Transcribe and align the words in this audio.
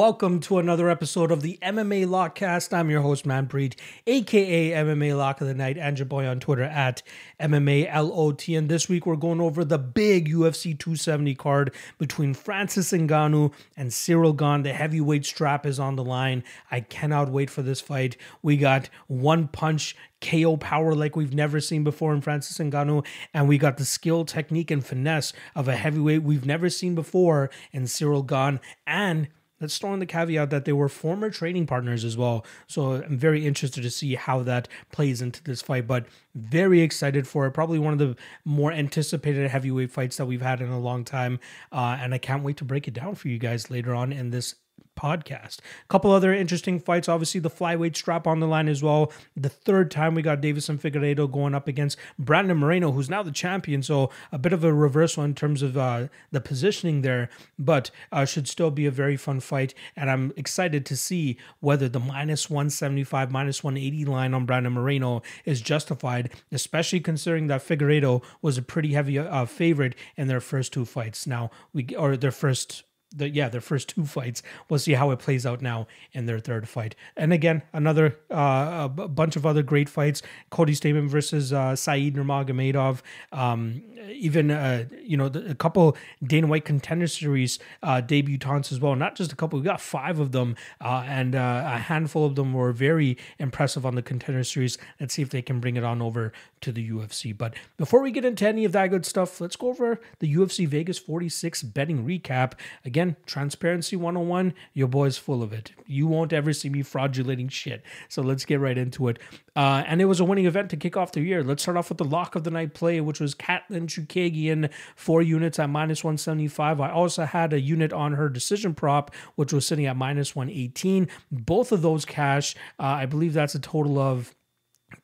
Welcome 0.00 0.40
to 0.40 0.56
another 0.56 0.88
episode 0.88 1.30
of 1.30 1.42
the 1.42 1.58
MMA 1.60 2.06
Lockcast. 2.06 2.72
I'm 2.72 2.88
your 2.88 3.02
host, 3.02 3.26
Manpreet, 3.26 3.74
aka 4.06 4.70
MMA 4.70 5.14
Lock 5.14 5.42
of 5.42 5.46
the 5.46 5.52
Night, 5.52 5.76
and 5.76 5.98
your 5.98 6.06
boy 6.06 6.26
on 6.26 6.40
Twitter 6.40 6.62
at 6.62 7.02
MMALOT. 7.38 8.56
And 8.56 8.70
this 8.70 8.88
week 8.88 9.04
we're 9.04 9.16
going 9.16 9.42
over 9.42 9.62
the 9.62 9.76
big 9.76 10.32
UFC 10.32 10.68
270 10.78 11.34
card 11.34 11.74
between 11.98 12.32
Francis 12.32 12.92
Ngannou 12.92 13.52
and 13.76 13.92
Cyril 13.92 14.32
Gane. 14.32 14.62
The 14.62 14.72
heavyweight 14.72 15.26
strap 15.26 15.66
is 15.66 15.78
on 15.78 15.96
the 15.96 16.04
line. 16.04 16.44
I 16.70 16.80
cannot 16.80 17.30
wait 17.30 17.50
for 17.50 17.60
this 17.60 17.82
fight. 17.82 18.16
We 18.40 18.56
got 18.56 18.88
one 19.06 19.48
punch 19.48 19.94
KO 20.22 20.56
power 20.56 20.94
like 20.94 21.14
we've 21.14 21.34
never 21.34 21.60
seen 21.60 21.84
before 21.84 22.14
in 22.14 22.22
Francis 22.22 22.56
Ngannou, 22.56 23.04
and 23.34 23.46
we 23.46 23.58
got 23.58 23.76
the 23.76 23.84
skill, 23.84 24.24
technique, 24.24 24.70
and 24.70 24.84
finesse 24.84 25.34
of 25.54 25.68
a 25.68 25.76
heavyweight 25.76 26.22
we've 26.22 26.46
never 26.46 26.70
seen 26.70 26.94
before 26.94 27.50
in 27.70 27.86
Cyril 27.86 28.22
Gane, 28.22 28.60
and 28.86 29.28
Let's 29.60 29.76
throw 29.78 29.92
in 29.92 30.00
the 30.00 30.06
caveat 30.06 30.50
that 30.50 30.64
they 30.64 30.72
were 30.72 30.88
former 30.88 31.30
training 31.30 31.66
partners 31.66 32.04
as 32.04 32.16
well. 32.16 32.44
So 32.66 32.94
I'm 32.94 33.18
very 33.18 33.46
interested 33.46 33.82
to 33.82 33.90
see 33.90 34.14
how 34.14 34.42
that 34.44 34.68
plays 34.90 35.20
into 35.20 35.42
this 35.42 35.62
fight, 35.62 35.86
but 35.86 36.06
very 36.34 36.80
excited 36.80 37.28
for 37.28 37.46
it. 37.46 37.52
Probably 37.52 37.78
one 37.78 37.92
of 37.92 37.98
the 37.98 38.16
more 38.44 38.72
anticipated 38.72 39.50
heavyweight 39.50 39.90
fights 39.90 40.16
that 40.16 40.26
we've 40.26 40.42
had 40.42 40.60
in 40.60 40.70
a 40.70 40.80
long 40.80 41.04
time. 41.04 41.38
Uh, 41.70 41.98
and 42.00 42.14
I 42.14 42.18
can't 42.18 42.42
wait 42.42 42.56
to 42.58 42.64
break 42.64 42.88
it 42.88 42.94
down 42.94 43.14
for 43.14 43.28
you 43.28 43.38
guys 43.38 43.70
later 43.70 43.94
on 43.94 44.12
in 44.12 44.30
this 44.30 44.54
podcast. 45.00 45.58
A 45.58 45.88
couple 45.88 46.10
other 46.12 46.34
interesting 46.34 46.78
fights. 46.78 47.08
Obviously, 47.08 47.40
the 47.40 47.50
flyweight 47.50 47.96
strap 47.96 48.26
on 48.26 48.40
the 48.40 48.46
line 48.46 48.68
as 48.68 48.82
well. 48.82 49.12
The 49.36 49.48
third 49.48 49.90
time 49.90 50.14
we 50.14 50.22
got 50.22 50.40
Deiveson 50.40 50.78
Figueiredo 50.78 51.30
going 51.30 51.54
up 51.54 51.68
against 51.68 51.98
Brandon 52.18 52.56
Moreno, 52.56 52.92
who's 52.92 53.08
now 53.08 53.22
the 53.22 53.32
champion. 53.32 53.82
So 53.82 54.10
a 54.30 54.38
bit 54.38 54.52
of 54.52 54.64
a 54.64 54.72
reversal 54.72 55.24
in 55.24 55.34
terms 55.34 55.62
of 55.62 55.76
uh, 55.76 56.08
the 56.30 56.40
positioning 56.40 57.02
there, 57.02 57.30
but 57.58 57.90
uh, 58.12 58.24
should 58.24 58.48
still 58.48 58.70
be 58.70 58.86
a 58.86 58.90
very 58.90 59.16
fun 59.16 59.40
fight. 59.40 59.74
And 59.96 60.10
I'm 60.10 60.32
excited 60.36 60.84
to 60.86 60.96
see 60.96 61.38
whether 61.60 61.88
the 61.88 62.00
minus 62.00 62.50
175, 62.50 63.30
minus 63.30 63.64
180 63.64 64.04
line 64.04 64.34
on 64.34 64.46
Brandon 64.46 64.72
Moreno 64.72 65.22
is 65.44 65.60
justified, 65.60 66.30
especially 66.52 67.00
considering 67.00 67.46
that 67.46 67.66
Figueiredo 67.66 68.22
was 68.42 68.58
a 68.58 68.62
pretty 68.62 68.92
heavy 68.92 69.18
uh, 69.18 69.46
favorite 69.46 69.94
in 70.16 70.28
their 70.28 70.40
first 70.40 70.72
two 70.72 70.84
fights. 70.84 71.26
Now 71.26 71.50
we 71.72 71.86
or 71.96 72.16
their 72.16 72.30
first 72.30 72.84
the 73.14 73.28
yeah 73.28 73.48
their 73.48 73.60
first 73.60 73.88
two 73.88 74.04
fights. 74.04 74.42
We'll 74.68 74.78
see 74.78 74.92
how 74.92 75.10
it 75.10 75.18
plays 75.18 75.44
out 75.44 75.60
now 75.62 75.86
in 76.12 76.26
their 76.26 76.38
third 76.38 76.68
fight. 76.68 76.94
And 77.16 77.32
again, 77.32 77.62
another 77.72 78.18
uh, 78.30 78.88
a 78.96 79.08
bunch 79.08 79.36
of 79.36 79.46
other 79.46 79.62
great 79.62 79.88
fights. 79.88 80.22
Cody 80.50 80.74
Stamann 80.74 81.08
versus 81.08 81.52
uh, 81.52 81.74
Saeed 81.76 82.16
Nurmagomedov. 82.16 83.00
Um, 83.32 83.82
even 84.12 84.50
uh, 84.50 84.84
you 85.02 85.16
know 85.16 85.28
the, 85.28 85.50
a 85.50 85.54
couple 85.54 85.96
Dana 86.22 86.46
White 86.46 86.64
Contender 86.64 87.06
Series 87.06 87.58
uh, 87.82 88.00
debutants 88.00 88.72
as 88.72 88.80
well. 88.80 88.94
Not 88.94 89.16
just 89.16 89.32
a 89.32 89.36
couple. 89.36 89.58
We 89.58 89.64
got 89.64 89.80
five 89.80 90.18
of 90.18 90.32
them, 90.32 90.56
uh, 90.80 91.04
and 91.06 91.34
uh, 91.34 91.62
a 91.66 91.78
handful 91.78 92.24
of 92.24 92.34
them 92.34 92.52
were 92.52 92.72
very 92.72 93.16
impressive 93.38 93.84
on 93.84 93.94
the 93.94 94.02
Contender 94.02 94.44
Series. 94.44 94.78
Let's 94.98 95.14
see 95.14 95.22
if 95.22 95.30
they 95.30 95.42
can 95.42 95.60
bring 95.60 95.76
it 95.76 95.84
on 95.84 96.00
over 96.02 96.32
to 96.62 96.72
the 96.72 96.90
UFC. 96.90 97.36
But 97.36 97.54
before 97.76 98.02
we 98.02 98.10
get 98.10 98.24
into 98.24 98.46
any 98.46 98.64
of 98.64 98.72
that 98.72 98.88
good 98.88 99.06
stuff, 99.06 99.40
let's 99.40 99.56
go 99.56 99.68
over 99.68 100.00
the 100.18 100.34
UFC 100.34 100.66
Vegas 100.66 100.98
46 100.98 101.62
betting 101.64 102.04
recap 102.04 102.52
again 102.84 102.99
Again, 103.00 103.16
transparency 103.24 103.96
101, 103.96 104.52
your 104.74 104.86
boy's 104.86 105.16
full 105.16 105.42
of 105.42 105.54
it. 105.54 105.72
You 105.86 106.06
won't 106.06 106.34
ever 106.34 106.52
see 106.52 106.68
me 106.68 106.82
fraudulating 106.82 107.50
shit. 107.50 107.82
So 108.10 108.20
let's 108.20 108.44
get 108.44 108.60
right 108.60 108.76
into 108.76 109.08
it. 109.08 109.18
Uh, 109.56 109.84
and 109.86 110.02
it 110.02 110.04
was 110.04 110.20
a 110.20 110.24
winning 110.26 110.44
event 110.44 110.68
to 110.70 110.76
kick 110.76 110.98
off 110.98 111.12
the 111.12 111.22
year. 111.22 111.42
Let's 111.42 111.62
start 111.62 111.78
off 111.78 111.88
with 111.88 111.96
the 111.96 112.04
lock 112.04 112.34
of 112.34 112.44
the 112.44 112.50
night 112.50 112.74
play, 112.74 113.00
which 113.00 113.18
was 113.18 113.34
Katlyn 113.34 113.86
Chookagian, 113.86 114.68
four 114.96 115.22
units 115.22 115.58
at 115.58 115.70
minus 115.70 116.04
175. 116.04 116.78
I 116.78 116.90
also 116.90 117.24
had 117.24 117.54
a 117.54 117.60
unit 117.60 117.94
on 117.94 118.12
her 118.12 118.28
decision 118.28 118.74
prop, 118.74 119.14
which 119.34 119.50
was 119.50 119.66
sitting 119.66 119.86
at 119.86 119.96
minus 119.96 120.36
118. 120.36 121.08
Both 121.32 121.72
of 121.72 121.80
those 121.80 122.04
cash. 122.04 122.54
Uh, 122.78 122.82
I 122.82 123.06
believe 123.06 123.32
that's 123.32 123.54
a 123.54 123.60
total 123.60 123.98
of 123.98 124.34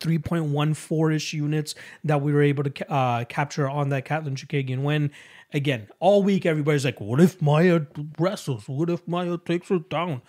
3.14 0.00 1.14
ish 1.14 1.32
units 1.32 1.74
that 2.04 2.20
we 2.20 2.32
were 2.32 2.42
able 2.42 2.64
to 2.64 2.92
uh, 2.92 3.24
capture 3.24 3.68
on 3.68 3.88
that 3.90 4.04
Katlyn 4.04 4.34
Chookagian 4.34 4.82
win. 4.82 5.10
Again, 5.52 5.88
all 6.00 6.22
week 6.22 6.44
everybody's 6.44 6.84
like, 6.84 7.00
"What 7.00 7.20
if 7.20 7.40
Maia 7.40 7.82
wrestles? 8.18 8.68
What 8.68 8.90
if 8.90 9.06
Maia 9.06 9.38
takes 9.38 9.68
her 9.68 9.78
down?" 9.78 10.22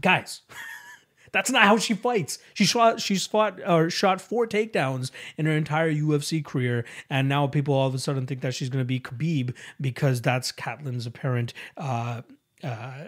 Guys, 0.00 0.42
that's 1.32 1.50
not 1.50 1.64
how 1.64 1.78
she 1.78 1.94
fights. 1.94 2.38
She 2.54 2.64
shot, 2.64 3.00
she's 3.00 3.26
fought 3.26 3.60
or 3.66 3.90
shot 3.90 4.20
four 4.20 4.46
takedowns 4.46 5.10
in 5.36 5.46
her 5.46 5.52
entire 5.52 5.92
UFC 5.92 6.44
career, 6.44 6.84
and 7.08 7.28
now 7.28 7.46
people 7.46 7.74
all 7.74 7.88
of 7.88 7.94
a 7.94 7.98
sudden 7.98 8.26
think 8.26 8.42
that 8.42 8.54
she's 8.54 8.68
going 8.68 8.82
to 8.82 8.86
be 8.86 9.00
Khabib 9.00 9.54
because 9.80 10.20
that's 10.20 10.52
Katlyn's 10.52 11.06
apparent. 11.06 11.54
Uh, 11.76 12.22
uh, 12.62 13.04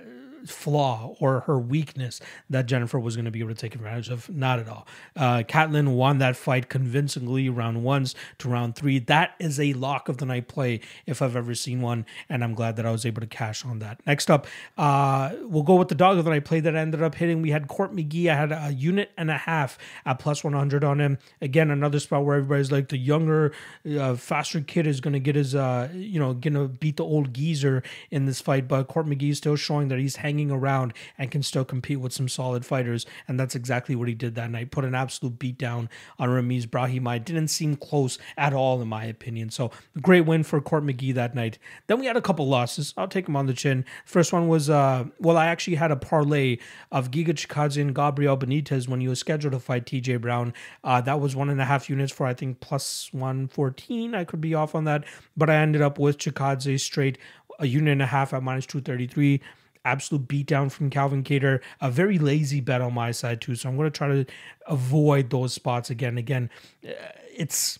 flaw 0.46 1.14
or 1.20 1.40
her 1.40 1.58
weakness 1.58 2.20
that 2.50 2.66
Jennifer 2.66 2.98
was 2.98 3.16
going 3.16 3.24
to 3.24 3.30
be 3.30 3.40
able 3.40 3.50
to 3.50 3.54
take 3.54 3.74
advantage 3.74 4.08
of. 4.08 4.28
Not 4.28 4.58
at 4.58 4.68
all. 4.68 4.86
Uh, 5.16 5.42
Katlyn 5.46 5.94
won 5.94 6.18
that 6.18 6.36
fight 6.36 6.68
convincingly 6.68 7.48
round 7.48 7.82
ones 7.82 8.14
to 8.38 8.48
round 8.48 8.76
three. 8.76 8.98
That 8.98 9.34
is 9.38 9.58
a 9.58 9.72
lock 9.74 10.08
of 10.08 10.18
the 10.18 10.26
night 10.26 10.48
play 10.48 10.80
if 11.06 11.22
I've 11.22 11.36
ever 11.36 11.54
seen 11.54 11.80
one, 11.80 12.06
and 12.28 12.44
I'm 12.44 12.54
glad 12.54 12.76
that 12.76 12.86
I 12.86 12.90
was 12.90 13.06
able 13.06 13.20
to 13.20 13.26
cash 13.26 13.64
on 13.64 13.78
that. 13.80 14.00
Next 14.06 14.30
up, 14.30 14.46
uh, 14.76 15.32
we'll 15.42 15.62
go 15.62 15.76
with 15.76 15.88
the 15.88 15.94
dog 15.94 16.18
of 16.18 16.24
the 16.24 16.30
night 16.30 16.44
play 16.44 16.60
that 16.60 16.76
I 16.76 16.80
ended 16.80 17.02
up 17.02 17.14
hitting. 17.14 17.42
We 17.42 17.50
had 17.50 17.68
Court 17.68 17.94
McGee. 17.94 18.30
I 18.30 18.34
had 18.34 18.52
a 18.52 18.72
unit 18.72 19.10
and 19.16 19.30
a 19.30 19.38
half 19.38 19.78
at 20.04 20.18
plus 20.18 20.44
100 20.44 20.84
on 20.84 21.00
him. 21.00 21.18
Again, 21.40 21.70
another 21.70 22.00
spot 22.00 22.24
where 22.24 22.36
everybody's 22.36 22.72
like 22.72 22.88
the 22.88 22.98
younger, 22.98 23.52
uh, 23.98 24.14
faster 24.16 24.60
kid 24.60 24.86
is 24.86 25.00
going 25.00 25.14
to 25.14 25.20
get 25.20 25.36
his, 25.36 25.54
uh, 25.54 25.88
you 25.92 26.18
know, 26.20 26.34
going 26.34 26.54
to 26.54 26.68
beat 26.68 26.96
the 26.96 27.04
old 27.04 27.32
geezer 27.32 27.82
in 28.10 28.26
this 28.26 28.40
fight, 28.40 28.68
but 28.68 28.88
Court 28.88 29.06
McGee 29.06 29.30
is 29.30 29.38
still 29.38 29.56
showing 29.56 29.88
that 29.88 29.98
he's 29.98 30.16
hanging 30.16 30.33
hanging 30.34 30.50
around 30.50 30.92
and 31.16 31.30
can 31.30 31.42
still 31.42 31.64
compete 31.64 32.00
with 32.00 32.12
some 32.12 32.28
solid 32.28 32.66
fighters. 32.66 33.06
And 33.28 33.38
that's 33.38 33.54
exactly 33.54 33.94
what 33.94 34.08
he 34.08 34.14
did 34.14 34.34
that 34.34 34.50
night. 34.50 34.72
Put 34.72 34.84
an 34.84 34.94
absolute 34.94 35.38
beat 35.38 35.58
down 35.58 35.88
on 36.18 36.28
Ramiz 36.28 36.66
Brahimaj. 36.66 37.24
Didn't 37.24 37.48
seem 37.48 37.76
close 37.76 38.18
at 38.36 38.52
all, 38.52 38.82
in 38.82 38.88
my 38.88 39.04
opinion. 39.04 39.50
So 39.50 39.70
great 40.02 40.22
win 40.22 40.42
for 40.42 40.60
Court 40.60 40.84
McGee 40.84 41.14
that 41.14 41.34
night. 41.34 41.58
Then 41.86 42.00
we 42.00 42.06
had 42.06 42.16
a 42.16 42.22
couple 42.22 42.48
losses. 42.48 42.92
I'll 42.96 43.06
take 43.06 43.26
them 43.26 43.36
on 43.36 43.46
the 43.46 43.52
chin. 43.52 43.84
First 44.04 44.32
one 44.32 44.48
was, 44.48 44.68
uh, 44.68 45.04
well, 45.20 45.36
I 45.36 45.46
actually 45.46 45.76
had 45.76 45.92
a 45.92 45.96
parlay 45.96 46.58
of 46.90 47.10
Giga 47.10 47.28
Chikadze 47.28 47.80
and 47.80 47.94
Gabriel 47.94 48.36
Benitez 48.36 48.88
when 48.88 49.00
he 49.00 49.08
was 49.08 49.20
scheduled 49.20 49.52
to 49.52 49.60
fight 49.60 49.86
TJ 49.86 50.20
Brown. 50.20 50.52
Uh, 50.82 51.00
that 51.02 51.20
was 51.20 51.36
one 51.36 51.48
and 51.48 51.60
a 51.60 51.64
half 51.64 51.88
units 51.88 52.12
for, 52.12 52.26
I 52.26 52.34
think, 52.34 52.58
plus 52.60 53.08
114. 53.12 54.14
I 54.14 54.24
could 54.24 54.40
be 54.40 54.54
off 54.54 54.74
on 54.74 54.84
that. 54.84 55.04
But 55.36 55.50
I 55.50 55.56
ended 55.56 55.82
up 55.82 55.98
with 55.98 56.18
Chikadze 56.18 56.80
straight 56.80 57.18
a 57.58 57.66
unit 57.66 57.92
and 57.92 58.02
a 58.02 58.06
half 58.06 58.32
at 58.32 58.42
minus 58.42 58.66
233 58.66 59.40
absolute 59.84 60.26
beatdown 60.28 60.70
from 60.70 60.90
Calvin 60.90 61.22
Kattar. 61.22 61.60
A 61.80 61.90
very 61.90 62.18
lazy 62.18 62.60
bet 62.60 62.80
on 62.80 62.94
my 62.94 63.10
side 63.10 63.40
too, 63.40 63.54
so 63.54 63.68
I'm 63.68 63.76
going 63.76 63.90
to 63.90 63.96
try 63.96 64.08
to 64.08 64.26
avoid 64.66 65.30
those 65.30 65.52
spots 65.52 65.90
again. 65.90 66.18
Again, 66.18 66.50
it's 66.82 67.78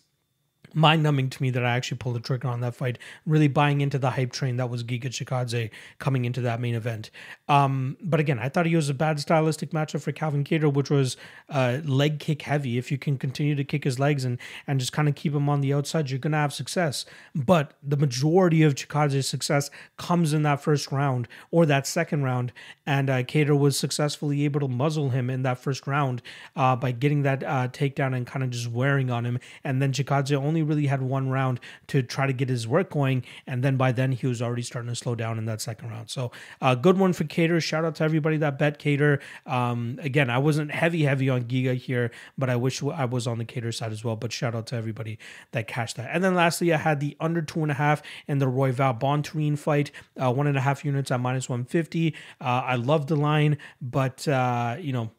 mind 0.75 1.03
numbing 1.03 1.31
to 1.31 1.43
me 1.43 1.51
that 1.51 1.65
I 1.65 1.77
actually 1.77 1.99
pulled 1.99 2.17
the 2.17 2.21
trigger 2.21 2.49
on 2.49 2.61
that 2.61 2.75
fight, 2.75 2.99
really 3.27 3.49
buying 3.49 3.81
into 3.81 3.99
the 3.99 4.11
hype 4.11 4.33
train 4.33 4.57
that 4.57 4.69
was 4.69 4.85
Giga 4.85 5.07
Chikadze 5.07 5.71
coming 5.99 6.25
into 6.25 6.41
that 6.43 6.61
main 6.61 6.75
event. 6.75 7.11
Um, 7.49 7.97
but 8.03 8.21
again, 8.21 8.39
I 8.39 8.49
thought 8.49 8.67
he 8.67 8.77
was 8.77 8.89
a 8.89 8.95
bad 8.95 9.21
stylistic 9.21 9.71
matchup 9.71 10.03
for 10.03 10.13
Calvin 10.13 10.45
Kattar, 10.45 10.73
which 10.73 10.91
was 10.91 11.17
uh, 11.49 11.79
leg 11.85 12.19
kick 12.19 12.43
heavy. 12.43 12.79
If 12.79 12.91
you 12.91 12.99
can 12.99 13.17
continue 13.19 13.55
to 13.55 13.65
kick 13.65 13.85
his 13.85 13.99
legs 13.99 14.25
and, 14.25 14.39
and 14.67 14.81
just 14.81 14.93
kind 14.93 15.09
of 15.09 15.15
keep 15.15 15.35
him 15.35 15.49
on 15.49 15.61
the 15.61 15.73
outside, 15.73 16.11
you're 16.11 16.19
going 16.19 16.33
to 16.33 16.39
have 16.39 16.53
success. 16.53 17.05
But 17.35 17.75
the 17.83 17.97
majority 17.97 18.63
of 18.63 18.75
Chikadze's 18.75 19.29
success 19.29 19.71
comes 19.97 20.33
in 20.33 20.43
that 20.43 20.61
first 20.61 20.91
round 20.91 21.29
or 21.51 21.67
that 21.67 21.87
second 21.87 22.23
round. 22.23 22.53
And 22.87 23.09
uh, 23.09 23.23
Kattar 23.23 23.59
was 23.59 23.79
successfully 23.79 24.45
able 24.45 24.61
to 24.61 24.69
muzzle 24.69 25.11
him 25.11 25.31
in 25.31 25.43
that 25.43 25.59
first 25.59 25.87
round 25.87 26.23
uh, 26.57 26.77
by 26.77 26.93
getting 26.93 27.23
that 27.23 27.43
uh, 27.43 27.69
takedown 27.69 28.17
and 28.17 28.27
kind 28.27 28.43
of 28.43 28.51
just 28.51 28.69
wearing 28.69 29.11
on 29.11 29.25
him. 29.25 29.39
And 29.63 29.81
then 29.81 29.93
Chikadze 29.93 30.35
only 30.35 30.64
really 30.65 30.87
had 30.87 31.03
one 31.03 31.29
round 31.29 31.61
to 31.89 32.03
try 32.03 32.27
to 32.27 32.33
get 32.33 32.49
his 32.49 32.67
work 32.67 32.91
going, 32.91 33.25
and 33.47 33.63
then 33.63 33.77
by 33.77 33.93
then 33.93 34.13
he 34.13 34.27
was 34.27 34.43
already 34.43 34.63
starting 34.63 34.89
to 34.89 34.97
slow 34.97 35.15
down 35.15 35.39
in 35.39 35.45
that 35.47 35.61
second 35.61 35.91
round. 35.91 36.11
So, 36.11 36.33
uh, 36.61 36.75
good 36.75 36.99
one 36.99 37.13
for 37.13 37.25
Kattar. 37.25 37.63
Shout 37.63 37.85
out 37.85 37.95
to 37.97 38.05
everybody 38.05 38.37
that 38.39 38.59
bet 38.59 38.79
Kattar. 38.79 39.21
Um, 39.47 39.99
again, 40.03 40.31
I 40.31 40.39
wasn't 40.39 40.71
heavy 40.71 41.05
heavy 41.05 41.29
on 41.29 41.45
Giga 41.45 41.77
here, 41.77 42.11
but 42.37 42.51
I 42.51 42.57
wish 42.57 42.83
I 42.83 43.05
was 43.05 43.27
on 43.27 43.39
the 43.39 43.45
Kattar 43.45 43.75
side 43.75 43.93
as 43.93 44.05
well. 44.05 44.17
But 44.17 44.33
shout 44.33 44.55
out 44.55 44.67
to 44.69 44.77
everybody 44.77 45.19
that 45.53 45.69
cashed 45.69 45.97
that. 45.97 46.11
And 46.13 46.23
then 46.23 46.35
lastly, 46.35 46.73
I 46.73 46.79
had 46.79 47.01
the 47.01 47.17
under 47.21 47.43
two 47.43 47.63
and 47.63 47.71
a 47.71 47.75
half 47.75 48.03
in 48.27 48.39
the 48.39 48.47
Royval 48.47 48.99
Bontorin 49.01 49.59
fight, 49.59 49.91
uh, 50.21 50.33
one 50.33 50.47
and 50.47 50.57
a 50.57 50.61
half 50.61 50.85
units 50.85 51.11
at 51.11 51.21
minus 51.21 51.49
one 51.49 51.65
fifty. 51.65 52.15
Uh, 52.41 52.63
I 52.65 52.77
love 52.77 53.07
the 53.07 53.17
line, 53.17 53.59
but 53.81 54.27
uh, 54.29 54.77
you 54.79 54.93
know 54.93 55.11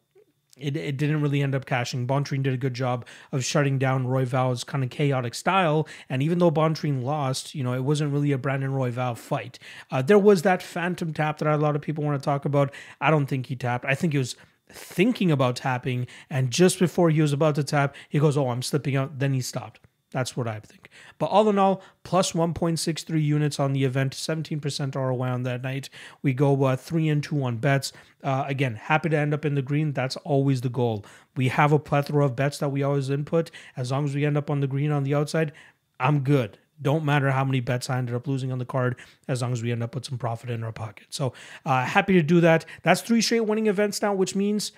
it, 0.58 0.78
it 0.78 0.98
didn't 0.98 1.22
really 1.22 1.42
end 1.42 1.54
up 1.54 1.66
cashing. 1.66 2.08
Bontorin 2.08 2.44
did 2.44 2.54
a 2.54 2.58
good 2.58 2.74
job 2.74 3.06
of 3.32 3.44
shutting 3.44 3.78
down 3.78 4.08
Royval's 4.08 4.64
kind 4.64 4.84
of 4.84 4.90
chaotic 4.90 5.36
style. 5.36 5.88
And 6.10 6.24
even 6.24 6.40
though 6.40 6.52
Bontorin 6.52 7.04
lost, 7.04 7.54
you 7.54 7.64
know, 7.64 7.74
it 7.74 7.84
wasn't 7.84 8.14
really 8.14 8.32
a 8.32 8.38
Brandon 8.38 8.72
Royval 8.72 9.18
fight. 9.18 9.60
Uh, 9.92 10.02
there 10.02 10.20
was 10.20 10.44
that 10.44 10.64
phantom 10.64 11.14
tap 11.14 11.40
that 11.40 11.48
a 11.48 11.58
lot 11.58 11.76
of 11.76 11.82
people 11.82 12.04
want 12.04 12.22
to 12.22 12.24
talk 12.24 12.46
about. 12.46 12.74
I 13.02 13.12
don't 13.12 13.26
think 13.26 13.48
he 13.48 13.56
tapped. 13.56 13.86
I 13.86 13.96
think 13.96 14.14
he 14.14 14.20
was 14.20 14.36
thinking 14.70 15.30
about 15.30 15.58
tapping. 15.58 16.08
And 16.30 16.52
just 16.52 16.80
before 16.80 17.10
he 17.10 17.22
was 17.22 17.34
about 17.34 17.56
to 17.56 17.64
tap, 17.64 17.96
he 18.08 18.20
goes, 18.20 18.38
Oh, 18.38 18.50
I'm 18.50 18.62
slipping 18.62 18.96
out. 18.96 19.20
Then 19.20 19.34
he 19.34 19.42
stopped. 19.42 19.80
That's 20.12 20.38
what 20.38 20.48
I 20.48 20.60
think. 20.60 20.90
But 21.18 21.26
all 21.28 21.50
in 21.50 21.60
all, 21.60 21.82
plus 22.04 22.32
1.63 22.32 23.22
units 23.22 23.60
on 23.60 23.74
the 23.74 23.84
event, 23.84 24.14
17% 24.14 24.96
ROI 24.96 25.28
on 25.28 25.44
that 25.44 25.62
night. 25.62 25.90
We 26.22 26.34
go 26.34 26.64
uh, 26.64 26.76
three 26.76 27.10
and 27.10 27.24
two 27.24 27.44
on 27.44 27.58
bets. 27.58 27.92
Uh, 28.24 28.46
again, 28.48 28.76
happy 28.76 29.10
to 29.10 29.18
end 29.18 29.34
up 29.34 29.44
in 29.44 29.56
the 29.56 29.62
green. 29.62 29.92
That's 29.92 30.16
always 30.18 30.62
the 30.62 30.70
goal. 30.70 31.06
We 31.36 31.50
have 31.50 31.72
a 31.72 31.80
plethora 31.80 32.26
of 32.26 32.36
bets 32.36 32.60
that 32.60 32.70
we 32.70 32.84
always 32.84 33.10
input. 33.10 33.52
As 33.76 33.92
long 33.92 34.06
as 34.06 34.16
we 34.16 34.26
end 34.26 34.38
up 34.38 34.50
on 34.50 34.62
the 34.62 34.68
green 34.68 34.92
on 34.92 35.04
the 35.04 35.16
outside, 35.16 35.52
I'm 36.00 36.22
good. 36.22 36.60
Don't 36.82 37.06
matter 37.06 37.32
how 37.32 37.46
many 37.46 37.62
bets 37.62 37.90
I 37.90 37.98
ended 37.98 38.16
up 38.16 38.28
losing 38.28 38.52
on 38.52 38.60
the 38.60 38.66
card, 38.66 38.98
as 39.28 39.42
long 39.42 39.54
as 39.54 39.64
we 39.64 39.72
end 39.72 39.82
up 39.82 39.96
with 39.96 40.06
some 40.06 40.18
profit 40.18 40.50
in 40.50 40.64
our 40.64 40.74
pocket. 40.74 41.08
So 41.10 41.34
uh, 41.66 41.86
happy 41.86 42.14
to 42.14 42.22
do 42.22 42.42
that. 42.42 42.66
That's 42.84 43.02
three 43.02 43.22
straight 43.22 43.42
winning 43.42 43.68
events 43.68 44.02
now, 44.02 44.14
which 44.14 44.36
means 44.36 44.74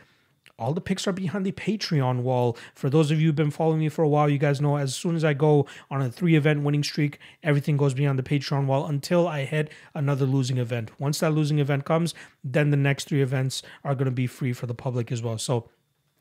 all 0.60 0.74
the 0.74 0.82
picks 0.82 1.08
are 1.08 1.14
behind 1.14 1.46
the 1.46 1.52
Patreon 1.52 2.22
wall. 2.22 2.58
For 2.74 2.90
those 2.90 3.12
of 3.12 3.20
you 3.20 3.28
who've 3.28 3.36
been 3.36 3.52
following 3.52 3.80
me 3.80 3.90
for 3.90 4.04
a 4.04 4.10
while, 4.10 4.28
you 4.30 4.40
guys 4.40 4.60
know 4.60 4.78
as 4.78 4.96
soon 4.96 5.16
as 5.16 5.24
I 5.24 5.34
go 5.34 5.68
on 5.92 6.02
a 6.02 6.10
three 6.10 6.36
event 6.36 6.64
winning 6.64 6.84
streak, 6.84 7.20
everything 7.44 7.78
goes 7.78 7.94
behind 7.94 8.18
the 8.18 8.24
Patreon 8.24 8.66
wall 8.66 8.88
until 8.88 9.28
I 9.28 9.46
hit 9.46 9.72
another 9.94 10.26
losing 10.26 10.58
event. 10.58 10.92
Once 11.00 11.20
that 11.20 11.32
losing 11.32 11.60
event 11.60 11.86
comes, 11.86 12.16
then 12.44 12.72
the 12.72 12.78
next 12.78 13.08
three 13.08 13.22
events 13.22 13.62
are 13.84 13.94
going 13.94 14.06
to 14.06 14.12
be 14.12 14.28
free 14.28 14.54
for 14.54 14.66
the 14.66 14.74
public 14.74 15.12
as 15.12 15.22
well. 15.22 15.38
So 15.38 15.70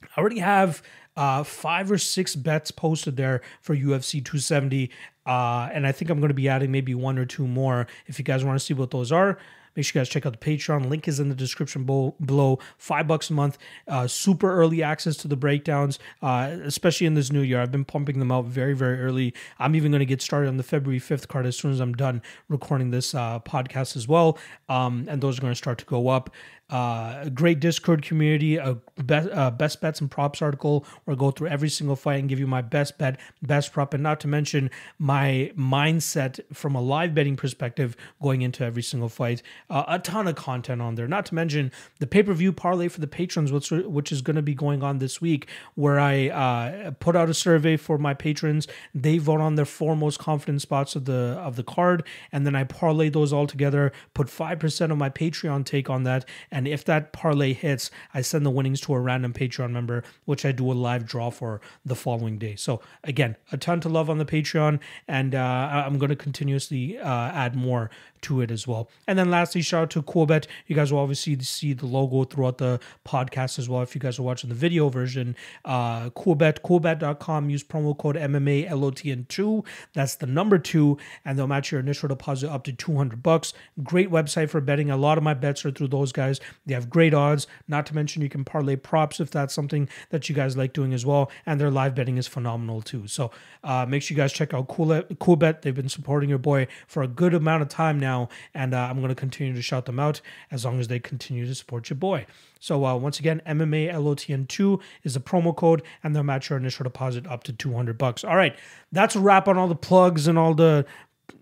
I 0.02 0.20
already 0.20 0.40
have 0.40 0.82
uh, 1.16 1.42
five 1.42 1.90
or 1.90 1.98
six 1.98 2.36
bets 2.36 2.70
posted 2.70 3.16
there 3.16 3.40
for 3.62 3.74
UFC 3.74 4.22
270. 4.24 4.90
Uh, 5.24 5.70
and 5.72 5.86
I 5.86 5.92
think 5.92 6.10
I'm 6.10 6.20
going 6.20 6.28
to 6.28 6.34
be 6.34 6.48
adding 6.48 6.70
maybe 6.70 6.94
one 6.94 7.18
or 7.18 7.24
two 7.24 7.46
more. 7.46 7.86
If 8.06 8.18
you 8.18 8.24
guys 8.24 8.44
want 8.44 8.58
to 8.58 8.64
see 8.64 8.74
what 8.74 8.90
those 8.90 9.10
are, 9.10 9.38
Make 9.76 9.84
sure 9.84 10.00
you 10.00 10.04
guys 10.04 10.08
check 10.08 10.26
out 10.26 10.38
the 10.38 10.44
Patreon. 10.44 10.88
Link 10.88 11.06
is 11.06 11.20
in 11.20 11.28
the 11.28 11.34
description 11.34 11.84
below. 11.84 12.58
Five 12.78 13.06
bucks 13.06 13.30
a 13.30 13.34
month. 13.34 13.58
Uh, 13.86 14.06
super 14.06 14.52
early 14.52 14.82
access 14.82 15.16
to 15.18 15.28
the 15.28 15.36
breakdowns, 15.36 15.98
uh, 16.22 16.56
especially 16.64 17.06
in 17.06 17.14
this 17.14 17.30
new 17.30 17.42
year. 17.42 17.60
I've 17.60 17.72
been 17.72 17.84
pumping 17.84 18.18
them 18.18 18.32
out 18.32 18.46
very, 18.46 18.74
very 18.74 19.00
early. 19.00 19.34
I'm 19.58 19.76
even 19.76 19.92
going 19.92 20.00
to 20.00 20.06
get 20.06 20.22
started 20.22 20.48
on 20.48 20.56
the 20.56 20.62
February 20.62 21.00
5th 21.00 21.28
card 21.28 21.46
as 21.46 21.56
soon 21.56 21.70
as 21.70 21.80
I'm 21.80 21.92
done 21.92 22.22
recording 22.48 22.90
this 22.90 23.14
uh, 23.14 23.40
podcast 23.40 23.96
as 23.96 24.08
well. 24.08 24.38
Um, 24.68 25.06
and 25.08 25.22
those 25.22 25.38
are 25.38 25.42
going 25.42 25.52
to 25.52 25.56
start 25.56 25.78
to 25.78 25.84
go 25.84 26.08
up 26.08 26.30
uh, 26.68 27.20
a 27.22 27.30
great 27.30 27.60
Discord 27.60 28.02
community, 28.02 28.56
a 28.56 28.76
best, 28.96 29.28
uh, 29.30 29.50
best 29.52 29.80
bets 29.80 30.00
and 30.00 30.10
props 30.10 30.42
article 30.42 30.84
where 31.04 31.14
I 31.14 31.18
go 31.18 31.30
through 31.30 31.48
every 31.48 31.68
single 31.68 31.94
fight 31.94 32.18
and 32.18 32.28
give 32.28 32.40
you 32.40 32.46
my 32.48 32.60
best 32.60 32.98
bet, 32.98 33.20
best 33.40 33.72
prop, 33.72 33.94
and 33.94 34.02
not 34.02 34.18
to 34.20 34.28
mention 34.28 34.70
my 34.98 35.52
mindset 35.56 36.40
from 36.52 36.74
a 36.74 36.80
live 36.80 37.14
betting 37.14 37.36
perspective 37.36 37.96
going 38.20 38.42
into 38.42 38.64
every 38.64 38.82
single 38.82 39.08
fight. 39.08 39.42
Uh, 39.70 39.84
a 39.86 39.98
ton 40.00 40.26
of 40.26 40.34
content 40.34 40.82
on 40.82 40.96
there. 40.96 41.06
Not 41.06 41.26
to 41.26 41.36
mention 41.36 41.70
the 42.00 42.06
pay 42.06 42.24
per 42.24 42.32
view 42.32 42.52
parlay 42.52 42.88
for 42.88 43.00
the 43.00 43.06
patrons, 43.06 43.52
which 43.52 43.70
which 43.70 44.10
is 44.10 44.20
going 44.20 44.36
to 44.36 44.42
be 44.42 44.54
going 44.54 44.82
on 44.82 44.98
this 44.98 45.20
week, 45.20 45.46
where 45.76 46.00
I 46.00 46.28
uh, 46.28 46.90
put 46.92 47.14
out 47.14 47.28
a 47.28 47.34
survey 47.34 47.76
for 47.76 47.96
my 47.96 48.14
patrons. 48.14 48.66
They 48.92 49.18
vote 49.18 49.40
on 49.40 49.54
their 49.54 49.64
four 49.64 49.94
most 49.94 50.18
confident 50.18 50.62
spots 50.62 50.96
of 50.96 51.04
the 51.04 51.38
of 51.38 51.54
the 51.54 51.62
card, 51.62 52.04
and 52.32 52.44
then 52.44 52.56
I 52.56 52.64
parlay 52.64 53.08
those 53.08 53.32
all 53.32 53.46
together. 53.46 53.92
Put 54.14 54.28
five 54.28 54.58
percent 54.58 54.90
of 54.90 54.98
my 54.98 55.10
Patreon 55.10 55.64
take 55.64 55.88
on 55.88 56.02
that 56.02 56.24
and 56.56 56.66
if 56.66 56.86
that 56.86 57.12
parlay 57.12 57.52
hits, 57.52 57.90
I 58.14 58.22
send 58.22 58.46
the 58.46 58.50
winnings 58.50 58.80
to 58.80 58.94
a 58.94 58.98
random 58.98 59.34
Patreon 59.34 59.72
member, 59.72 60.02
which 60.24 60.46
I 60.46 60.52
do 60.52 60.72
a 60.72 60.72
live 60.72 61.04
draw 61.04 61.28
for 61.28 61.60
the 61.84 61.94
following 61.94 62.38
day. 62.38 62.56
So 62.56 62.80
again, 63.04 63.36
a 63.52 63.58
ton 63.58 63.78
to 63.80 63.90
love 63.90 64.08
on 64.08 64.16
the 64.16 64.24
Patreon, 64.24 64.80
and 65.06 65.34
uh, 65.34 65.38
I'm 65.86 65.98
going 65.98 66.08
to 66.08 66.16
continuously 66.16 66.98
uh, 66.98 67.04
add 67.06 67.56
more 67.56 67.90
to 68.22 68.40
it 68.40 68.50
as 68.50 68.66
well. 68.66 68.88
And 69.06 69.18
then 69.18 69.30
lastly, 69.30 69.60
shout 69.60 69.82
out 69.82 69.90
to 69.90 70.02
Coolbet. 70.02 70.46
You 70.66 70.74
guys 70.74 70.90
will 70.90 71.00
obviously 71.00 71.38
see 71.40 71.74
the 71.74 71.84
logo 71.84 72.24
throughout 72.24 72.56
the 72.56 72.80
podcast 73.06 73.58
as 73.58 73.68
well. 73.68 73.82
If 73.82 73.94
you 73.94 74.00
guys 74.00 74.18
are 74.18 74.22
watching 74.22 74.48
the 74.48 74.56
video 74.56 74.88
version, 74.88 75.36
uh, 75.66 76.08
Coolbet, 76.10 76.62
coolbet.com, 76.62 77.50
use 77.50 77.64
promo 77.64 77.96
code 77.96 78.16
MMA 78.16 78.70
LOTN2. 78.70 79.62
That's 79.92 80.14
the 80.14 80.26
number 80.26 80.58
two, 80.58 80.96
and 81.22 81.38
they'll 81.38 81.46
match 81.46 81.70
your 81.70 81.80
initial 81.80 82.08
deposit 82.08 82.50
up 82.50 82.64
to 82.64 82.72
200 82.72 83.22
bucks. 83.22 83.52
Great 83.82 84.10
website 84.10 84.48
for 84.48 84.62
betting. 84.62 84.90
A 84.90 84.96
lot 84.96 85.18
of 85.18 85.24
my 85.24 85.34
bets 85.34 85.66
are 85.66 85.70
through 85.70 85.88
those 85.88 86.12
guys. 86.12 86.40
They 86.64 86.74
have 86.74 86.90
great 86.90 87.14
odds. 87.14 87.46
Not 87.68 87.86
to 87.86 87.94
mention, 87.94 88.22
you 88.22 88.28
can 88.28 88.44
parlay 88.44 88.76
props 88.76 89.20
if 89.20 89.30
that's 89.30 89.54
something 89.54 89.88
that 90.10 90.28
you 90.28 90.34
guys 90.34 90.56
like 90.56 90.72
doing 90.72 90.92
as 90.92 91.06
well. 91.06 91.30
And 91.44 91.60
their 91.60 91.70
live 91.70 91.94
betting 91.94 92.16
is 92.16 92.26
phenomenal 92.26 92.82
too. 92.82 93.06
So 93.06 93.30
uh, 93.64 93.86
make 93.88 94.02
sure 94.02 94.14
you 94.14 94.22
guys 94.22 94.32
check 94.32 94.54
out 94.54 94.68
Coolbet. 94.68 95.62
They've 95.62 95.74
been 95.74 95.88
supporting 95.88 96.28
your 96.28 96.38
boy 96.38 96.66
for 96.86 97.02
a 97.02 97.08
good 97.08 97.34
amount 97.34 97.62
of 97.62 97.68
time 97.68 97.98
now 97.98 98.28
and 98.54 98.74
uh, 98.74 98.78
I'm 98.78 98.98
going 98.98 99.08
to 99.08 99.14
continue 99.14 99.54
to 99.54 99.62
shout 99.62 99.86
them 99.86 99.98
out 99.98 100.20
as 100.50 100.64
long 100.64 100.80
as 100.80 100.88
they 100.88 100.98
continue 100.98 101.46
to 101.46 101.54
support 101.54 101.90
your 101.90 101.96
boy. 101.96 102.26
So 102.60 102.84
uh, 102.84 102.96
once 102.96 103.20
again, 103.20 103.42
MMA 103.46 103.92
LOTN2 103.92 104.80
is 105.04 105.14
a 105.14 105.20
promo 105.20 105.54
code, 105.54 105.82
and 106.02 106.14
they'll 106.14 106.22
match 106.22 106.50
your 106.50 106.58
initial 106.58 106.84
deposit 106.84 107.26
up 107.26 107.44
to 107.44 107.52
200 107.52 107.98
bucks. 107.98 108.24
All 108.24 108.36
right, 108.36 108.56
that's 108.90 109.14
a 109.14 109.20
wrap 109.20 109.46
on 109.46 109.58
all 109.58 109.68
the 109.68 109.74
plugs 109.74 110.26
and 110.26 110.38
all 110.38 110.54
the 110.54 110.86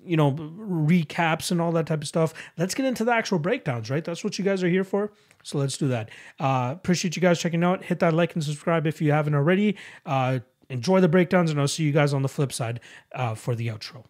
you 0.04 0.16
know 0.16 0.32
recaps 0.32 1.50
and 1.50 1.60
all 1.60 1.72
that 1.72 1.86
type 1.86 2.02
of 2.02 2.08
stuff. 2.08 2.34
Let's 2.56 2.74
get 2.74 2.86
into 2.86 3.04
the 3.04 3.12
actual 3.12 3.38
breakdowns 3.38 3.90
right? 3.90 4.04
That's 4.04 4.22
what 4.24 4.38
you 4.38 4.44
guys 4.44 4.62
are 4.62 4.68
here 4.68 4.84
for. 4.84 5.12
So 5.42 5.58
let's 5.58 5.76
do 5.76 5.88
that. 5.88 6.10
Uh 6.38 6.70
appreciate 6.72 7.16
you 7.16 7.22
guys 7.22 7.38
checking 7.38 7.64
out. 7.64 7.84
Hit 7.84 8.00
that 8.00 8.14
like 8.14 8.34
and 8.34 8.44
subscribe 8.44 8.86
if 8.86 9.00
you 9.00 9.12
haven't 9.12 9.34
already. 9.34 9.76
Uh 10.04 10.40
enjoy 10.70 11.00
the 11.00 11.08
breakdowns 11.08 11.50
and 11.50 11.60
i'll 11.60 11.68
see 11.68 11.82
you 11.82 11.92
guys 11.92 12.14
on 12.14 12.22
the 12.22 12.28
flip 12.28 12.50
side 12.50 12.80
uh 13.14 13.34
for 13.34 13.54
the 13.54 13.68
outro 13.68 14.04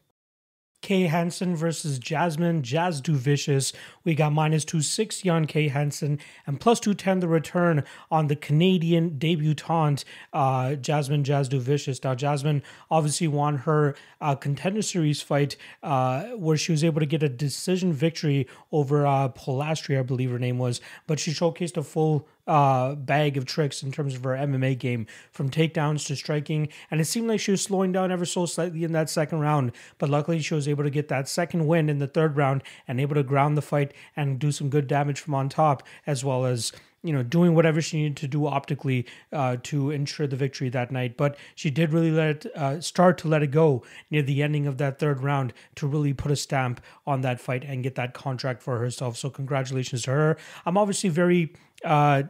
Kay 0.84 1.04
Hansen 1.04 1.56
versus 1.56 1.98
Jasmine. 1.98 2.60
Jasudavicius. 2.60 3.72
We 4.04 4.14
got 4.14 4.34
minus 4.34 4.66
260 4.66 5.30
on 5.30 5.46
Kay 5.46 5.68
Hansen 5.68 6.18
and 6.46 6.60
plus 6.60 6.78
210 6.78 7.20
the 7.20 7.26
return 7.26 7.84
on 8.10 8.26
the 8.26 8.36
Canadian 8.36 9.18
debutante 9.18 10.04
uh, 10.34 10.74
Jasmine 10.74 11.24
Jasudavicius. 11.24 12.04
Now, 12.04 12.14
Jasmine 12.14 12.62
obviously 12.90 13.26
won 13.26 13.56
her 13.60 13.96
uh, 14.20 14.34
contender 14.34 14.82
series 14.82 15.22
fight 15.22 15.56
uh, 15.82 16.24
where 16.36 16.58
she 16.58 16.72
was 16.72 16.84
able 16.84 17.00
to 17.00 17.06
get 17.06 17.22
a 17.22 17.30
decision 17.30 17.94
victory 17.94 18.46
over 18.70 19.06
uh, 19.06 19.30
Polastri, 19.30 19.98
I 19.98 20.02
believe 20.02 20.30
her 20.32 20.38
name 20.38 20.58
was, 20.58 20.82
but 21.06 21.18
she 21.18 21.30
showcased 21.30 21.78
a 21.78 21.82
full 21.82 22.28
uh, 22.46 22.94
bag 22.94 23.36
of 23.36 23.44
tricks 23.44 23.82
in 23.82 23.92
terms 23.92 24.14
of 24.14 24.24
her 24.24 24.30
MMA 24.30 24.78
game, 24.78 25.06
from 25.30 25.50
takedowns 25.50 26.06
to 26.06 26.16
striking. 26.16 26.68
And 26.90 27.00
it 27.00 27.06
seemed 27.06 27.28
like 27.28 27.40
she 27.40 27.50
was 27.50 27.62
slowing 27.62 27.92
down 27.92 28.12
ever 28.12 28.24
so 28.24 28.46
slightly 28.46 28.84
in 28.84 28.92
that 28.92 29.10
second 29.10 29.40
round. 29.40 29.72
But 29.98 30.10
luckily, 30.10 30.40
she 30.40 30.54
was 30.54 30.68
able 30.68 30.84
to 30.84 30.90
get 30.90 31.08
that 31.08 31.28
second 31.28 31.66
win 31.66 31.88
in 31.88 31.98
the 31.98 32.06
third 32.06 32.36
round 32.36 32.62
and 32.86 33.00
able 33.00 33.14
to 33.14 33.22
ground 33.22 33.56
the 33.56 33.62
fight 33.62 33.92
and 34.16 34.38
do 34.38 34.52
some 34.52 34.68
good 34.68 34.86
damage 34.86 35.20
from 35.20 35.34
on 35.34 35.48
top, 35.48 35.82
as 36.06 36.24
well 36.24 36.44
as 36.44 36.72
you 37.04 37.12
know, 37.12 37.22
doing 37.22 37.54
whatever 37.54 37.80
she 37.80 37.98
needed 37.98 38.16
to 38.16 38.26
do 38.26 38.46
optically 38.46 39.06
uh, 39.32 39.58
to 39.62 39.90
ensure 39.90 40.26
the 40.26 40.36
victory 40.36 40.70
that 40.70 40.90
night. 40.90 41.16
But 41.16 41.36
she 41.54 41.70
did 41.70 41.92
really 41.92 42.10
let 42.10 42.46
it 42.46 42.56
uh, 42.56 42.80
start 42.80 43.18
to 43.18 43.28
let 43.28 43.42
it 43.42 43.50
go 43.50 43.84
near 44.10 44.22
the 44.22 44.42
ending 44.42 44.66
of 44.66 44.78
that 44.78 44.98
third 44.98 45.22
round 45.22 45.52
to 45.76 45.86
really 45.86 46.14
put 46.14 46.32
a 46.32 46.36
stamp 46.36 46.80
on 47.06 47.20
that 47.20 47.40
fight 47.40 47.62
and 47.62 47.82
get 47.82 47.94
that 47.96 48.14
contract 48.14 48.62
for 48.62 48.78
herself. 48.78 49.18
So 49.18 49.28
congratulations 49.28 50.02
to 50.02 50.10
her. 50.12 50.36
I'm 50.64 50.78
obviously 50.78 51.10
very 51.10 51.52
uh, 51.84 52.24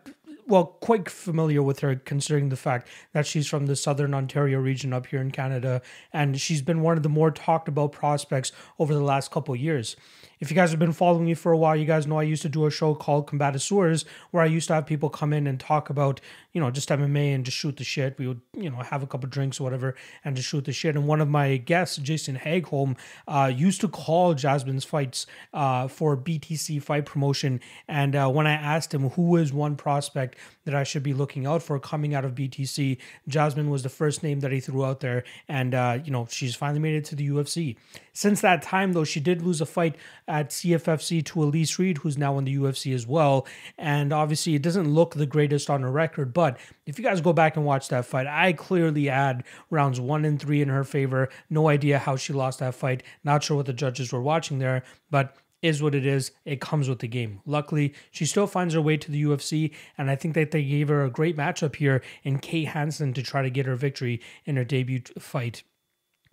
well, 0.47 0.67
quite 0.81 1.09
familiar 1.09 1.63
with 1.63 1.81
her, 1.81 1.97
considering 1.97 2.49
the 2.49 2.57
fact 2.57 2.89
that 3.13 3.27
she's 3.27 3.47
from 3.47 3.67
the 3.67 3.77
southern 3.77 4.13
Ontario 4.13 4.59
region 4.59 4.93
up 4.93 5.07
here 5.07 5.21
in 5.21 5.31
Canada, 5.31 5.81
and 6.13 6.39
she's 6.41 6.61
been 6.61 6.83
one 6.83 6.97
of 6.97 7.03
the 7.03 7.09
more 7.09 7.31
talked 7.31 7.69
about 7.69 7.93
prospects 7.93 8.53
over 8.79 8.93
the 8.93 9.03
last 9.03 9.31
couple 9.31 9.57
years. 9.57 9.97
If 10.41 10.51
you 10.51 10.57
guys 10.57 10.71
have 10.71 10.79
been 10.79 10.93
following 10.93 11.25
me 11.25 11.35
for 11.35 11.53
a 11.53 11.57
while, 11.57 11.77
you 11.77 11.85
guys 11.85 12.07
know 12.07 12.19
I 12.19 12.25
used 12.25 12.43
to 12.43 12.49
do 12.49 12.67
a 12.67 12.71
show 12.71 12.95
called 12.95 13.27
Combatisseurs, 13.27 14.05
where 14.31 14.43
I 14.43 14.47
used 14.47 14.69
to 14.69 14.75
have 14.75 14.87
people 14.87 15.09
come 15.09 15.33
in 15.33 15.47
and 15.47 15.59
talk 15.59 15.91
about, 15.91 16.21
you 16.53 16.61
know, 16.61 16.71
just 16.71 16.89
MMA 16.89 17.35
and 17.35 17.45
just 17.45 17.57
shoot 17.57 17.77
the 17.77 17.85
shit. 17.85 18.19
We 18.19 18.27
would, 18.27 18.41
you 18.57 18.71
know, 18.71 18.79
have 18.79 19.03
a 19.03 19.07
couple 19.07 19.29
drinks 19.29 19.61
or 19.61 19.65
whatever 19.65 19.95
and 20.25 20.37
just 20.37 20.49
shoot 20.49 20.65
the 20.65 20.73
shit. 20.73 20.97
And 20.97 21.07
one 21.07 21.21
of 21.21 21.29
my 21.29 21.57
guests, 21.57 21.97
Jason 21.97 22.37
Hagholm, 22.37 22.97
uh, 23.29 23.53
used 23.55 23.81
to 23.83 23.89
call 23.89 24.35
Jasmine's 24.35 24.85
fights 24.85 25.27
uh, 25.53 25.89
for 25.89 26.17
BTC 26.17 26.83
fight 26.83 27.07
promotion. 27.07 27.61
And 27.89 28.17
uh, 28.17 28.29
when 28.29 28.47
I 28.47 28.53
asked 28.53 28.93
him 28.93 29.11
who 29.11 29.37
is 29.37 29.53
one 29.53 29.77
prospect 29.77 30.37
that 30.65 30.75
I 30.75 30.85
should 30.85 31.03
be 31.03 31.15
looking 31.15 31.47
out 31.47 31.63
for 31.63 31.79
coming 31.79 32.15
out 32.15 32.25
of 32.25 32.35
BTC, 32.35 32.99
Jasmine 33.29 33.71
was 33.71 33.83
the 33.83 33.89
first 33.89 34.23
name 34.23 34.41
that 34.41 34.53
he 34.53 34.61
threw 34.61 34.85
out 34.85 35.01
there. 35.01 35.25
And, 35.49 35.75
uh, 35.75 35.99
you 36.05 36.11
know, 36.11 36.27
she's 36.31 36.55
finally 36.55 36.81
made 36.81 36.97
it 36.97 37.05
to 37.07 37.15
the 37.17 37.29
UFC. 37.29 37.77
Since 38.17 38.41
that 38.43 38.63
time, 38.63 38.93
though, 38.93 39.05
she 39.05 39.19
did 39.19 39.43
lose 39.43 39.61
a 39.61 39.67
fight 39.67 39.97
at 40.29 40.51
CFFC 40.51 41.25
to 41.27 41.43
Elise 41.43 41.79
Reed, 41.81 41.99
who's 41.99 42.17
now 42.17 42.39
in 42.39 42.45
the 42.45 42.57
UFC 42.57 42.95
as 42.95 43.07
well. 43.09 43.45
And 43.77 44.13
obviously, 44.13 44.55
it 44.55 44.63
doesn't 44.63 44.95
look 44.95 45.15
the 45.15 45.27
greatest 45.27 45.69
on 45.69 45.83
her 45.83 45.91
record. 45.91 46.33
But 46.33 46.57
if 46.87 46.97
you 46.97 47.05
guys 47.05 47.21
go 47.21 47.33
back 47.33 47.57
and 47.57 47.67
watch 47.67 47.89
that 47.89 48.07
fight, 48.07 48.29
I 48.29 48.53
clearly 48.53 49.07
had 49.07 49.43
rounds 49.69 49.99
one 49.99 50.25
and 50.25 50.41
three 50.41 50.63
in 50.63 50.69
her 50.69 50.85
favor. 50.85 51.29
No 51.51 51.69
idea 51.69 51.99
how 51.99 52.15
she 52.15 52.33
lost 52.33 52.61
that 52.61 52.77
fight. 52.77 53.03
Not 53.25 53.43
sure 53.43 53.57
what 53.57 53.67
the 53.67 53.73
judges 53.73 54.13
were 54.13 54.23
watching 54.23 54.61
there. 54.61 54.85
But 55.11 55.37
is 55.61 55.83
what 55.83 55.95
it 55.95 56.05
is. 56.05 56.31
It 56.45 56.61
comes 56.61 56.91
with 56.91 56.99
the 56.99 57.09
game. 57.09 57.41
Luckily, 57.47 57.95
she 58.11 58.27
still 58.27 58.47
finds 58.47 58.75
her 58.75 58.83
way 58.83 58.99
to 58.99 59.11
the 59.11 59.25
UFC, 59.25 59.73
and 59.97 60.11
I 60.11 60.15
think 60.15 60.35
that 60.35 60.51
they 60.51 60.63
gave 60.63 60.89
her 60.89 61.03
a 61.03 61.11
great 61.11 61.39
matchup 61.39 61.77
here 61.77 62.03
in 62.23 62.39
Kay 62.39 62.65
Hansen 62.65 63.15
to 63.15 63.23
try 63.23 63.41
to 63.41 63.49
get 63.49 63.65
her 63.65 63.75
victory 63.75 64.21
in 64.45 64.57
her 64.57 64.65
debut 64.65 65.01
fight 65.19 65.63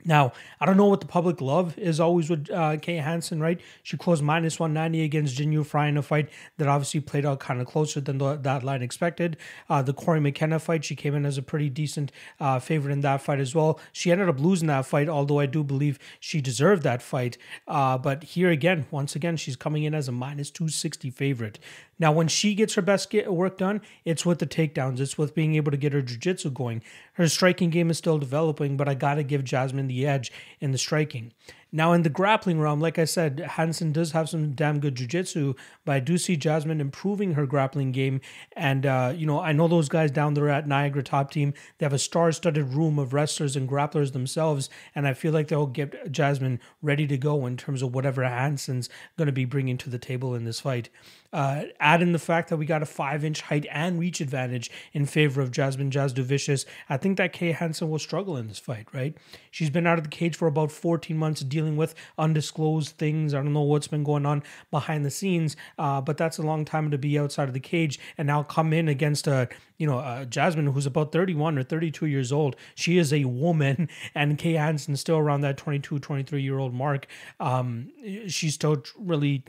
Now, 0.05 0.33
I 0.59 0.65
don't 0.65 0.77
know 0.77 0.87
what 0.87 1.01
the 1.01 1.07
public 1.07 1.41
love 1.41 1.77
is 1.77 1.99
always 1.99 2.29
with 2.29 2.49
uh, 2.51 2.77
Kay 2.77 2.95
Hansen, 2.95 3.39
right? 3.39 3.59
She 3.83 3.97
closed 3.97 4.23
minus 4.23 4.59
190 4.59 5.03
against 5.03 5.37
Jinh 5.37 5.51
Yu 5.53 5.63
Frey 5.63 5.89
in 5.89 5.97
a 5.97 6.01
fight 6.01 6.29
that 6.57 6.67
obviously 6.67 6.99
played 6.99 7.25
out 7.25 7.39
kind 7.39 7.61
of 7.61 7.67
closer 7.67 8.01
than 8.01 8.17
the, 8.17 8.35
that 8.37 8.63
line 8.63 8.81
expected. 8.81 9.37
Uh, 9.69 9.81
the 9.81 9.93
Cory 9.93 10.19
McKenna 10.19 10.59
fight, 10.59 10.83
she 10.83 10.95
came 10.95 11.15
in 11.15 11.25
as 11.25 11.37
a 11.37 11.41
pretty 11.41 11.69
decent 11.69 12.11
uh, 12.39 12.59
favorite 12.59 12.91
in 12.91 13.01
that 13.01 13.21
fight 13.21 13.39
as 13.39 13.53
well. 13.53 13.79
She 13.91 14.11
ended 14.11 14.29
up 14.29 14.39
losing 14.39 14.67
that 14.67 14.85
fight, 14.85 15.09
although 15.09 15.39
I 15.39 15.45
do 15.45 15.63
believe 15.63 15.99
she 16.19 16.41
deserved 16.41 16.83
that 16.83 17.01
fight. 17.01 17.37
Uh, 17.67 17.97
but 17.97 18.23
here 18.23 18.49
again, 18.49 18.85
once 18.91 19.15
again, 19.15 19.37
she's 19.37 19.55
coming 19.55 19.83
in 19.83 19.93
as 19.93 20.07
a 20.07 20.11
minus 20.11 20.51
260 20.51 21.09
favorite. 21.11 21.59
Now, 22.01 22.11
when 22.11 22.27
she 22.27 22.55
gets 22.55 22.73
her 22.73 22.81
best 22.81 23.11
get 23.11 23.31
work 23.31 23.59
done, 23.59 23.79
it's 24.05 24.25
with 24.25 24.39
the 24.39 24.47
takedowns. 24.47 24.99
It's 24.99 25.19
with 25.19 25.35
being 25.35 25.53
able 25.53 25.69
to 25.69 25.77
get 25.77 25.93
her 25.93 26.01
jiu-jitsu 26.01 26.49
going. 26.49 26.81
Her 27.13 27.27
striking 27.27 27.69
game 27.69 27.91
is 27.91 27.99
still 27.99 28.17
developing, 28.17 28.75
but 28.75 28.89
I 28.89 28.95
got 28.95 29.15
to 29.15 29.23
give 29.23 29.43
Jasmine 29.43 29.85
the 29.85 30.07
edge 30.07 30.31
in 30.59 30.71
the 30.71 30.79
striking. 30.79 31.31
Now, 31.73 31.93
in 31.93 32.03
the 32.03 32.09
grappling 32.09 32.59
realm, 32.59 32.81
like 32.81 32.99
I 32.99 33.05
said, 33.05 33.39
Hansen 33.39 33.93
does 33.93 34.11
have 34.11 34.27
some 34.27 34.51
damn 34.51 34.81
good 34.81 34.95
jujitsu, 34.95 35.55
but 35.85 35.93
I 35.93 35.99
do 36.01 36.17
see 36.17 36.35
Jasmine 36.35 36.81
improving 36.81 37.35
her 37.35 37.45
grappling 37.45 37.93
game. 37.93 38.19
And, 38.57 38.85
uh, 38.85 39.13
you 39.15 39.25
know, 39.25 39.39
I 39.39 39.53
know 39.53 39.69
those 39.69 39.87
guys 39.87 40.11
down 40.11 40.33
there 40.33 40.49
at 40.49 40.67
Niagara 40.67 41.01
Top 41.01 41.31
Team, 41.31 41.53
they 41.77 41.85
have 41.85 41.93
a 41.93 41.99
star 41.99 42.33
studded 42.33 42.73
room 42.73 42.99
of 42.99 43.13
wrestlers 43.13 43.55
and 43.55 43.69
grapplers 43.69 44.11
themselves. 44.11 44.69
And 44.93 45.07
I 45.07 45.13
feel 45.13 45.31
like 45.31 45.47
they'll 45.47 45.65
get 45.65 46.11
Jasmine 46.11 46.59
ready 46.81 47.07
to 47.07 47.17
go 47.17 47.45
in 47.45 47.55
terms 47.55 47.81
of 47.81 47.93
whatever 47.93 48.23
Hansen's 48.23 48.89
going 49.17 49.27
to 49.27 49.31
be 49.31 49.45
bringing 49.45 49.77
to 49.77 49.89
the 49.89 49.99
table 49.99 50.35
in 50.35 50.43
this 50.43 50.59
fight. 50.59 50.89
Uh, 51.33 51.63
add 51.79 52.01
in 52.01 52.11
the 52.11 52.19
fact 52.19 52.49
that 52.49 52.57
we 52.57 52.65
got 52.65 52.83
a 52.83 52.85
five 52.85 53.23
inch 53.23 53.41
height 53.41 53.65
and 53.71 53.97
reach 53.97 54.19
advantage 54.19 54.69
in 54.91 55.05
favor 55.05 55.39
of 55.39 55.49
Jasmine 55.49 55.89
Jasudavicius. 55.89 56.65
I 56.89 56.97
think 56.97 57.17
that 57.17 57.31
Kay 57.31 57.53
Hansen 57.53 57.89
will 57.89 57.99
struggle 57.99 58.35
in 58.35 58.49
this 58.49 58.59
fight, 58.59 58.87
right? 58.91 59.15
She's 59.49 59.69
been 59.69 59.87
out 59.87 59.97
of 59.97 60.03
the 60.03 60.09
cage 60.09 60.35
for 60.35 60.47
about 60.47 60.73
14 60.73 61.15
months 61.15 61.39
dealing 61.41 61.60
with 61.77 61.95
undisclosed 62.17 62.97
things. 62.97 63.33
I 63.33 63.37
don't 63.37 63.53
know 63.53 63.61
what's 63.61 63.87
been 63.87 64.03
going 64.03 64.25
on 64.25 64.43
behind 64.69 65.05
the 65.05 65.11
scenes, 65.11 65.55
uh, 65.77 66.01
but 66.01 66.17
that's 66.17 66.37
a 66.37 66.43
long 66.43 66.65
time 66.65 66.91
to 66.91 66.97
be 66.97 67.17
outside 67.17 67.47
of 67.47 67.53
the 67.53 67.59
cage 67.59 67.99
and 68.17 68.27
now 68.27 68.43
come 68.43 68.73
in 68.73 68.87
against 68.87 69.27
a 69.27 69.49
you 69.81 69.87
know, 69.87 69.97
uh, 69.97 70.25
Jasmine, 70.25 70.67
who's 70.67 70.85
about 70.85 71.11
31 71.11 71.57
or 71.57 71.63
32 71.63 72.05
years 72.05 72.31
old, 72.31 72.55
she 72.75 72.99
is 72.99 73.11
a 73.11 73.25
woman, 73.25 73.89
and 74.15 74.37
Kay 74.37 74.53
Hansen 74.53 74.95
still 74.95 75.17
around 75.17 75.41
that 75.41 75.57
22, 75.57 75.97
23 75.97 76.39
year 76.39 76.59
old 76.59 76.71
mark. 76.71 77.07
Um, 77.39 77.89
she's 78.27 78.53
still 78.53 78.83
really 78.95 79.43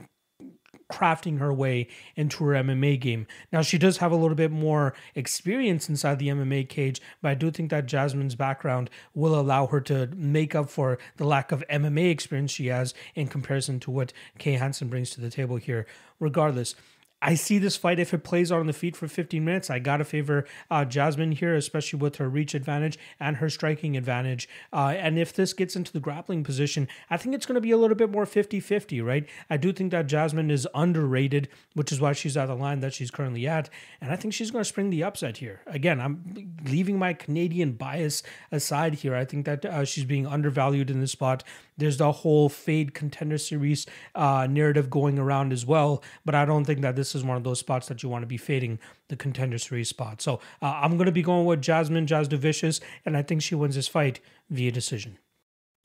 crafting 0.93 1.39
her 1.39 1.53
way 1.53 1.89
into 2.17 2.45
her 2.45 2.53
MMA 2.55 3.01
game. 3.01 3.27
Now, 3.53 3.63
she 3.63 3.79
does 3.79 3.99
have 3.99 4.13
a 4.13 4.17
little 4.17 4.35
bit 4.37 4.51
more 4.51 4.95
experience 5.15 5.89
inside 5.89 6.19
the 6.19 6.29
MMA 6.29 6.69
cage, 6.69 7.01
but 7.21 7.31
I 7.31 7.35
do 7.35 7.51
think 7.51 7.71
that 7.71 7.87
Jasmine's 7.87 8.35
background 8.35 8.91
will 9.15 9.39
allow 9.39 9.67
her 9.67 9.81
to 9.83 10.09
make 10.15 10.55
up 10.55 10.71
for 10.71 10.99
the 11.17 11.27
lack 11.27 11.53
of 11.53 11.65
MMA 11.69 12.11
experience 12.11 12.53
she 12.53 12.67
has 12.67 12.95
in 13.15 13.29
comparison 13.29 13.81
to 13.81 13.91
what 13.91 14.13
Kay 14.39 14.53
Hansen 14.53 14.89
brings 14.89 15.11
to 15.11 15.21
the 15.21 15.31
table 15.31 15.57
here. 15.57 15.87
Regardless, 16.21 16.77
I 17.23 17.37
see 17.37 17.59
this 17.59 17.77
fight 17.77 18.01
if 18.01 18.13
it 18.13 18.25
plays 18.25 18.51
out 18.51 18.59
on 18.59 18.67
the 18.67 18.73
feet 18.73 18.97
for 18.97 19.07
15 19.07 19.45
minutes. 19.45 19.71
I 19.71 19.79
gotta 19.79 20.05
favor 20.05 20.45
uh, 20.69 20.85
Jasmine 20.85 21.33
here, 21.33 21.55
especially 21.55 22.01
with 22.01 22.17
her 22.17 22.29
reach 22.29 22.53
advantage 22.53 22.99
and 23.21 23.37
her 23.37 23.49
striking 23.49 23.97
advantage. 23.97 24.49
Uh, 24.73 24.95
and 24.99 25.17
if 25.19 25.33
this 25.33 25.53
gets 25.53 25.77
into 25.77 25.93
the 25.93 26.01
grappling 26.01 26.43
position, 26.43 26.89
I 27.09 27.17
think 27.17 27.37
it's 27.37 27.47
gonna 27.47 27.61
be 27.61 27.71
a 27.71 27.77
little 27.77 27.95
bit 27.95 28.11
more 28.11 28.27
50 28.27 28.59
50, 28.59 29.01
right? 29.01 29.29
I 29.49 29.57
do 29.57 29.73
think 29.73 29.93
that 29.93 30.09
Jasmine 30.09 30.51
is 30.51 30.67
underrated, 30.75 31.49
which 31.75 31.93
is 31.93 32.01
why 32.01 32.13
she's 32.13 32.37
at 32.37 32.47
the 32.47 32.57
line 32.57 32.81
that 32.81 32.93
she's 32.93 33.13
currently 33.13 33.47
at. 33.47 33.71
And 34.01 34.11
I 34.11 34.17
think 34.17 34.35
she's 34.35 34.51
gonna 34.51 34.65
spring 34.65 34.91
the 34.91 35.05
upset 35.05 35.37
here. 35.37 35.61
Again, 35.67 36.01
I'm 36.01 36.57
leaving 36.65 36.99
my 36.99 37.15
Canadian 37.15 37.73
bias 37.73 38.25
aside 38.51 38.95
here. 38.95 39.15
I 39.15 39.25
think 39.25 39.47
that 39.47 39.65
uh, 39.65 39.85
she's 39.85 40.05
being 40.05 40.27
undervalued 40.27 40.91
in 40.91 41.01
this 41.01 41.13
spot. 41.13 41.45
There's 41.83 41.97
the 41.97 42.13
whole 42.13 42.49
fade 42.49 42.95
contender 42.95 43.39
series 43.39 43.87
uh, 44.15 44.47
narrative 44.49 44.89
going 44.89 45.19
around 45.19 45.53
as 45.53 45.67
well, 45.67 46.01
but 46.25 46.37
I 46.37 46.45
don't 46.45 46.65
think 46.65 46.81
that 46.83 46.95
this 46.95 47.17
is 47.17 47.25
one 47.25 47.37
of 47.37 47.43
those 47.43 47.59
spots 47.59 47.89
that 47.89 48.05
you 48.05 48.09
want 48.09 48.23
to 48.23 48.29
be 48.29 48.37
fading 48.37 48.79
the 49.09 49.17
contender 49.17 49.59
series 49.59 49.89
spot. 49.89 50.23
So 50.23 50.39
uh, 50.63 50.79
I'm 50.81 50.93
going 50.93 51.07
to 51.07 51.13
be 51.13 51.23
going 51.23 51.45
with 51.45 51.61
Jasmine 51.61 52.07
Jasudavicius, 52.07 52.81
and 53.05 53.17
I 53.17 53.23
think 53.23 53.43
she 53.43 53.57
wins 53.57 53.75
this 53.75 53.89
fight 53.89 54.21
via 54.49 54.71
decision. 54.71 55.19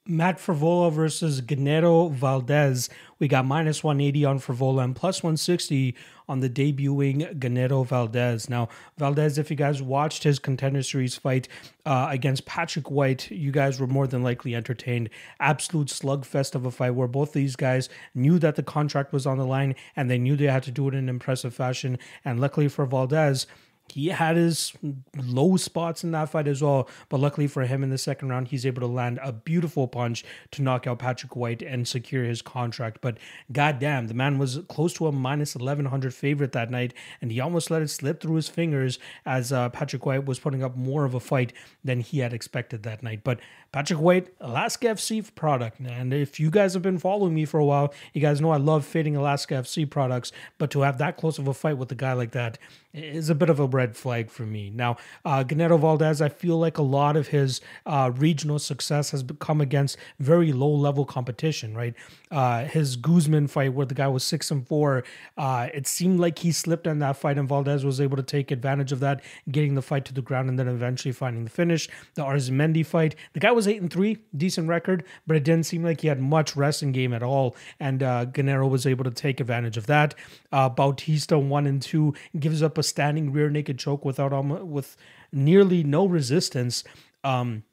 Matt 0.08 0.38
Frevola 0.38 0.92
versus 0.92 1.42
Genaro 1.42 2.12
Valdez. 2.12 2.90
We 3.20 3.28
got 3.28 3.46
minus 3.46 3.84
180 3.84 4.26
on 4.26 4.40
Frevola 4.40 4.84
and 4.84 4.96
plus 4.96 5.22
160 5.22 5.96
on 6.30 6.40
the 6.40 6.50
debuting 6.50 7.38
Genaro 7.40 7.86
Valdez. 7.86 8.50
Now, 8.50 8.70
Valdez, 8.98 9.38
if 9.38 9.50
you 9.50 9.58
guys 9.58 9.82
watched 9.82 10.24
his 10.24 10.40
contender 10.40 10.84
series 10.84 11.16
fight 11.16 11.48
uh, 11.86 12.08
against 12.10 12.46
Patrick 12.46 12.90
White, 12.90 13.30
you 13.32 13.52
guys 13.52 13.80
were 13.80 13.88
more 13.88 14.08
than 14.08 14.24
likely 14.24 14.56
entertained. 14.56 15.10
Absolute 15.40 15.88
slugfest 15.88 16.56
of 16.56 16.66
a 16.66 16.72
fight 16.72 16.92
where 16.92 17.08
both 17.08 17.34
these 17.34 17.56
guys 17.56 17.90
knew 18.16 18.40
that 18.40 18.56
the 18.56 18.64
contract 18.64 19.12
was 19.12 19.26
on 19.26 19.38
the 19.38 19.46
line 19.46 19.76
and 19.96 20.10
they 20.10 20.18
knew 20.18 20.36
they 20.36 20.46
had 20.46 20.64
to 20.64 20.72
do 20.72 20.88
it 20.88 20.94
in 20.94 21.00
an 21.00 21.10
impressive 21.10 21.54
fashion. 21.54 21.98
And 22.24 22.40
luckily 22.40 22.68
for 22.68 22.86
Valdez, 22.86 23.48
he 23.90 24.08
had 24.10 24.36
his 24.36 24.74
low 25.18 25.58
spots 25.58 26.04
in 26.04 26.12
that 26.12 26.30
fight 26.30 26.48
as 26.48 26.62
well. 26.62 26.90
But 27.10 27.20
luckily 27.20 27.48
for 27.48 27.64
him 27.64 27.84
in 27.84 27.90
the 27.90 27.98
second 27.98 28.30
round, 28.30 28.50
he's 28.50 28.66
able 28.66 28.82
to 28.82 28.88
land 28.88 29.20
a 29.24 29.32
beautiful 29.32 29.88
punch 29.88 30.24
to 30.52 30.62
knock 30.62 30.88
out 30.88 31.00
Patrick 31.00 31.36
White 31.36 31.62
and 31.62 31.88
secure 31.88 32.24
his 32.24 32.42
contract. 32.42 33.00
But 33.02 33.18
goddamn, 33.52 34.08
the 34.08 34.14
man 34.14 34.38
was 34.38 34.60
close 34.68 34.94
to 34.96 35.08
a 35.08 35.12
minus 35.12 35.56
1100 35.56 36.14
favorite 36.14 36.52
that 36.52 36.72
night, 36.72 36.94
and 37.22 37.32
he 37.32 37.40
almost 37.40 37.72
let 37.72 37.82
it 37.82 37.90
slip 37.90 38.22
through 38.22 38.36
his 38.36 38.50
fingers 38.50 39.00
as 39.26 39.52
uh, 39.52 39.70
Patrick 39.70 40.06
White 40.06 40.26
was 40.26 40.40
putting 40.40 40.64
up 40.64 40.76
more 40.76 41.06
of 41.06 41.14
a 41.14 41.20
fight 41.20 41.54
than 41.84 42.02
he 42.02 42.20
had 42.20 42.34
expected 42.34 42.84
that 42.84 43.04
night. 43.04 43.22
But 43.24 43.40
Patrick 43.72 44.00
White, 44.00 44.34
Alaska 44.40 44.88
FC 44.88 45.34
product. 45.36 45.80
And 45.80 46.14
if 46.14 46.40
you 46.40 46.50
guys 46.50 46.74
have 46.74 46.84
been 46.84 46.98
following 46.98 47.34
me 47.34 47.46
for 47.46 47.60
a 47.60 47.66
while, 47.66 47.94
you 48.14 48.22
guys 48.22 48.42
know 48.42 48.52
I 48.52 48.58
love 48.58 48.86
fading 48.86 49.16
Alaska 49.16 49.56
FC 49.56 49.90
products. 49.90 50.32
But 50.58 50.72
to 50.72 50.82
have 50.82 50.98
that 51.00 51.18
close 51.18 51.38
of 51.38 51.48
a 51.48 51.54
fight 51.54 51.78
with 51.78 51.92
a 51.92 51.96
guy 51.96 52.14
like 52.14 52.32
that 52.32 52.58
is 52.94 53.30
a 53.30 53.36
bit 53.36 53.50
of 53.50 53.60
a 53.60 53.66
red 53.66 53.96
flag 53.96 54.30
for 54.30 54.44
me. 54.44 54.70
Now, 54.70 54.98
uh, 55.24 55.44
Genaro 55.44 55.80
Valdez, 55.80 56.22
I 56.22 56.30
feel 56.30 56.58
like 56.58 56.78
a 56.78 56.84
lot 56.84 57.16
of 57.16 57.28
his 57.28 57.62
uh, 57.86 58.12
regional 58.16 58.60
success 58.60 59.12
has 59.12 59.24
come 59.40 59.62
against 59.62 59.98
very 60.20 60.52
low 60.52 60.72
level 60.72 61.06
competition, 61.06 61.76
right? 61.76 61.94
Uh, 62.32 62.66
his 62.66 62.96
Guzman 62.96 63.48
fight, 63.48 63.74
where 63.74 63.86
the 63.86 63.94
guy 63.94 64.08
was 64.08 64.24
six 64.24 64.52
and 64.52 64.68
four, 64.68 65.04
uh, 65.38 65.68
it 65.74 65.88
seemed 65.88 66.20
like 66.20 66.40
he 66.40 66.52
slipped 66.52 66.88
in 66.88 67.00
that 67.00 67.18
fight, 67.18 67.38
and 67.38 67.48
Valdez 67.48 67.86
was 67.86 68.02
able 68.02 68.18
to 68.18 68.24
take 68.24 68.52
advantage 68.52 68.92
of 68.92 69.00
that, 69.00 69.22
getting 69.52 69.76
the 69.76 69.82
fight 69.82 70.06
to 70.06 70.14
the 70.14 70.22
ground 70.22 70.50
and 70.50 70.58
then 70.58 70.68
eventually 70.68 71.12
finding 71.12 71.44
the 71.44 71.50
finish. 71.50 71.88
The 72.16 72.24
Arizmendi 72.24 72.86
fight, 72.86 73.16
the 73.34 73.40
guy 73.40 73.52
was 73.58 73.68
eight 73.68 73.82
and 73.82 73.92
three, 73.92 74.20
decent 74.36 74.70
record, 74.70 75.04
but 75.26 75.36
it 75.36 75.44
didn't 75.44 75.66
seem 75.66 75.84
like 75.84 76.02
he 76.02 76.08
had 76.08 76.22
much 76.22 76.56
wrestling 76.56 76.94
game 76.94 77.14
at 77.14 77.24
all, 77.24 77.56
and 77.80 78.02
uh, 78.02 78.26
Genaro 78.28 78.70
was 78.70 78.86
able 78.86 79.04
to 79.04 79.12
take 79.12 79.42
advantage 79.42 79.78
of 79.78 79.88
that. 79.88 80.16
Uh, 80.52 80.70
Bautista 80.70 81.38
one 81.38 81.68
and 81.68 81.82
two 81.82 82.14
gives 82.40 82.62
up 82.62 82.78
a 82.78 82.84
standing 82.84 83.34
rear 83.34 83.50
naked 83.50 83.78
choke 83.80 84.06
without 84.06 84.32
um, 84.32 84.72
with 84.72 84.96
nearly 85.34 85.84
no 85.84 86.06
resistance. 86.06 86.84
Um, 87.24 87.64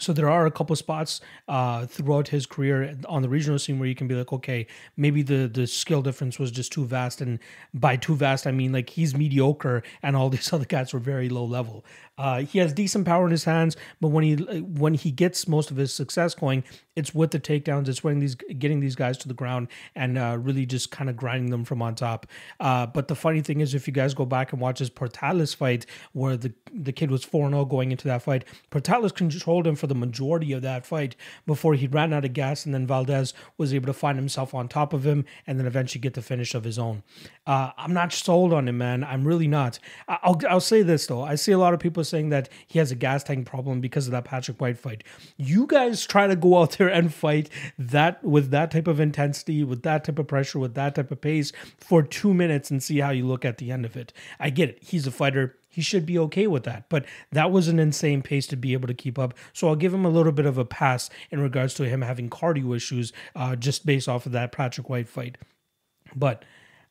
so 0.00 0.12
there 0.12 0.30
are 0.30 0.46
a 0.46 0.50
couple 0.50 0.74
spots 0.76 1.20
uh, 1.48 1.86
throughout 1.86 2.28
his 2.28 2.46
career 2.46 2.96
on 3.08 3.22
the 3.22 3.28
regional 3.28 3.58
scene 3.58 3.78
where 3.78 3.88
you 3.88 3.94
can 3.94 4.08
be 4.08 4.14
like, 4.14 4.32
okay, 4.32 4.66
maybe 4.96 5.22
the 5.22 5.46
the 5.46 5.66
skill 5.66 6.02
difference 6.02 6.38
was 6.38 6.50
just 6.50 6.72
too 6.72 6.84
vast, 6.84 7.20
and 7.20 7.38
by 7.74 7.96
too 7.96 8.16
vast 8.16 8.46
I 8.46 8.50
mean 8.50 8.72
like 8.72 8.90
he's 8.90 9.14
mediocre, 9.14 9.82
and 10.02 10.16
all 10.16 10.30
these 10.36 10.52
other 10.52 10.64
guys 10.64 10.92
were 10.92 11.00
very 11.00 11.28
low 11.28 11.44
level. 11.44 11.84
Uh, 12.18 12.42
he 12.42 12.58
has 12.58 12.72
decent 12.72 13.06
power 13.06 13.24
in 13.24 13.30
his 13.30 13.44
hands, 13.44 13.76
but 14.00 14.08
when 14.08 14.24
he 14.24 14.34
when 14.60 14.94
he 14.94 15.10
gets 15.10 15.46
most 15.46 15.70
of 15.70 15.76
his 15.76 15.94
success 15.94 16.34
going, 16.34 16.64
it's 16.96 17.14
with 17.14 17.30
the 17.30 17.40
takedowns. 17.40 17.88
It's 17.88 18.02
when 18.02 18.18
these 18.18 18.34
getting 18.34 18.80
these 18.80 18.96
guys 18.96 19.16
to 19.18 19.28
the 19.28 19.34
ground 19.34 19.68
and 19.94 20.18
uh, 20.18 20.36
really 20.40 20.66
just 20.66 20.90
kind 20.90 21.08
of 21.08 21.16
grinding 21.16 21.50
them 21.50 21.64
from 21.64 21.80
on 21.82 21.94
top. 21.94 22.26
Uh, 22.58 22.86
but 22.86 23.08
the 23.08 23.14
funny 23.14 23.40
thing 23.40 23.60
is, 23.60 23.74
if 23.74 23.86
you 23.86 23.92
guys 23.92 24.12
go 24.12 24.24
back 24.26 24.52
and 24.52 24.60
watch 24.60 24.80
his 24.80 24.90
Portales 24.90 25.54
fight, 25.54 25.86
where 26.12 26.36
the 26.36 26.52
the 26.72 26.92
kid 26.92 27.10
was 27.10 27.24
four 27.24 27.48
0 27.48 27.64
going 27.64 27.90
into 27.90 28.08
that 28.08 28.22
fight, 28.22 28.44
Portales 28.70 29.14
controlled 29.14 29.66
him 29.66 29.76
for 29.76 29.86
the 29.86 29.94
majority 29.94 30.52
of 30.52 30.62
that 30.62 30.84
fight 30.84 31.16
before 31.46 31.74
he 31.74 31.86
ran 31.86 32.12
out 32.12 32.24
of 32.24 32.32
gas, 32.32 32.66
and 32.66 32.74
then 32.74 32.86
Valdez 32.86 33.34
was 33.56 33.72
able 33.72 33.86
to 33.86 33.92
find 33.92 34.18
himself 34.18 34.54
on 34.54 34.68
top 34.68 34.92
of 34.92 35.06
him, 35.06 35.24
and 35.46 35.58
then 35.58 35.66
eventually 35.66 36.00
get 36.00 36.14
the 36.14 36.22
finish 36.22 36.54
of 36.54 36.64
his 36.64 36.78
own. 36.78 37.02
Uh, 37.46 37.70
I'm 37.78 37.94
not 37.94 38.12
sold 38.12 38.52
on 38.52 38.68
him, 38.68 38.78
man. 38.78 39.04
I'm 39.04 39.26
really 39.26 39.48
not. 39.48 39.78
I'll 40.08 40.40
I'll 40.48 40.60
say 40.60 40.82
this 40.82 41.06
though. 41.06 41.22
I 41.22 41.36
see 41.36 41.52
a 41.52 41.58
lot 41.58 41.72
of 41.72 41.80
people 41.80 42.04
saying 42.04 42.30
that 42.30 42.48
he 42.66 42.78
has 42.78 42.90
a 42.90 42.96
gas 42.96 43.22
tank 43.22 43.46
problem 43.46 43.80
because 43.80 44.06
of 44.06 44.12
that 44.12 44.24
Patrick 44.24 44.60
White 44.60 44.78
fight. 44.78 45.04
You 45.36 45.66
guys 45.66 46.04
try 46.06 46.26
to 46.26 46.36
go 46.36 46.58
out 46.58 46.72
there 46.72 46.89
and 46.90 47.12
fight 47.12 47.48
that 47.78 48.22
with 48.22 48.50
that 48.50 48.70
type 48.70 48.86
of 48.86 49.00
intensity, 49.00 49.64
with 49.64 49.82
that 49.82 50.04
type 50.04 50.18
of 50.18 50.26
pressure, 50.26 50.58
with 50.58 50.74
that 50.74 50.94
type 50.94 51.10
of 51.10 51.20
pace 51.20 51.52
for 51.78 52.02
two 52.02 52.34
minutes 52.34 52.70
and 52.70 52.82
see 52.82 52.98
how 52.98 53.10
you 53.10 53.26
look 53.26 53.44
at 53.44 53.58
the 53.58 53.70
end 53.70 53.84
of 53.84 53.96
it. 53.96 54.12
I 54.38 54.50
get 54.50 54.70
it. 54.70 54.78
He's 54.82 55.06
a 55.06 55.10
fighter. 55.10 55.56
He 55.68 55.82
should 55.82 56.04
be 56.04 56.18
okay 56.18 56.46
with 56.46 56.64
that. 56.64 56.88
But 56.88 57.04
that 57.30 57.50
was 57.50 57.68
an 57.68 57.78
insane 57.78 58.22
pace 58.22 58.46
to 58.48 58.56
be 58.56 58.72
able 58.72 58.88
to 58.88 58.94
keep 58.94 59.18
up. 59.18 59.34
So 59.52 59.68
I'll 59.68 59.76
give 59.76 59.94
him 59.94 60.04
a 60.04 60.10
little 60.10 60.32
bit 60.32 60.46
of 60.46 60.58
a 60.58 60.64
pass 60.64 61.08
in 61.30 61.40
regards 61.40 61.74
to 61.74 61.88
him 61.88 62.02
having 62.02 62.28
cardio 62.28 62.74
issues 62.74 63.12
uh, 63.36 63.56
just 63.56 63.86
based 63.86 64.08
off 64.08 64.26
of 64.26 64.32
that 64.32 64.52
Patrick 64.52 64.88
White 64.88 65.08
fight. 65.08 65.38
But 66.14 66.44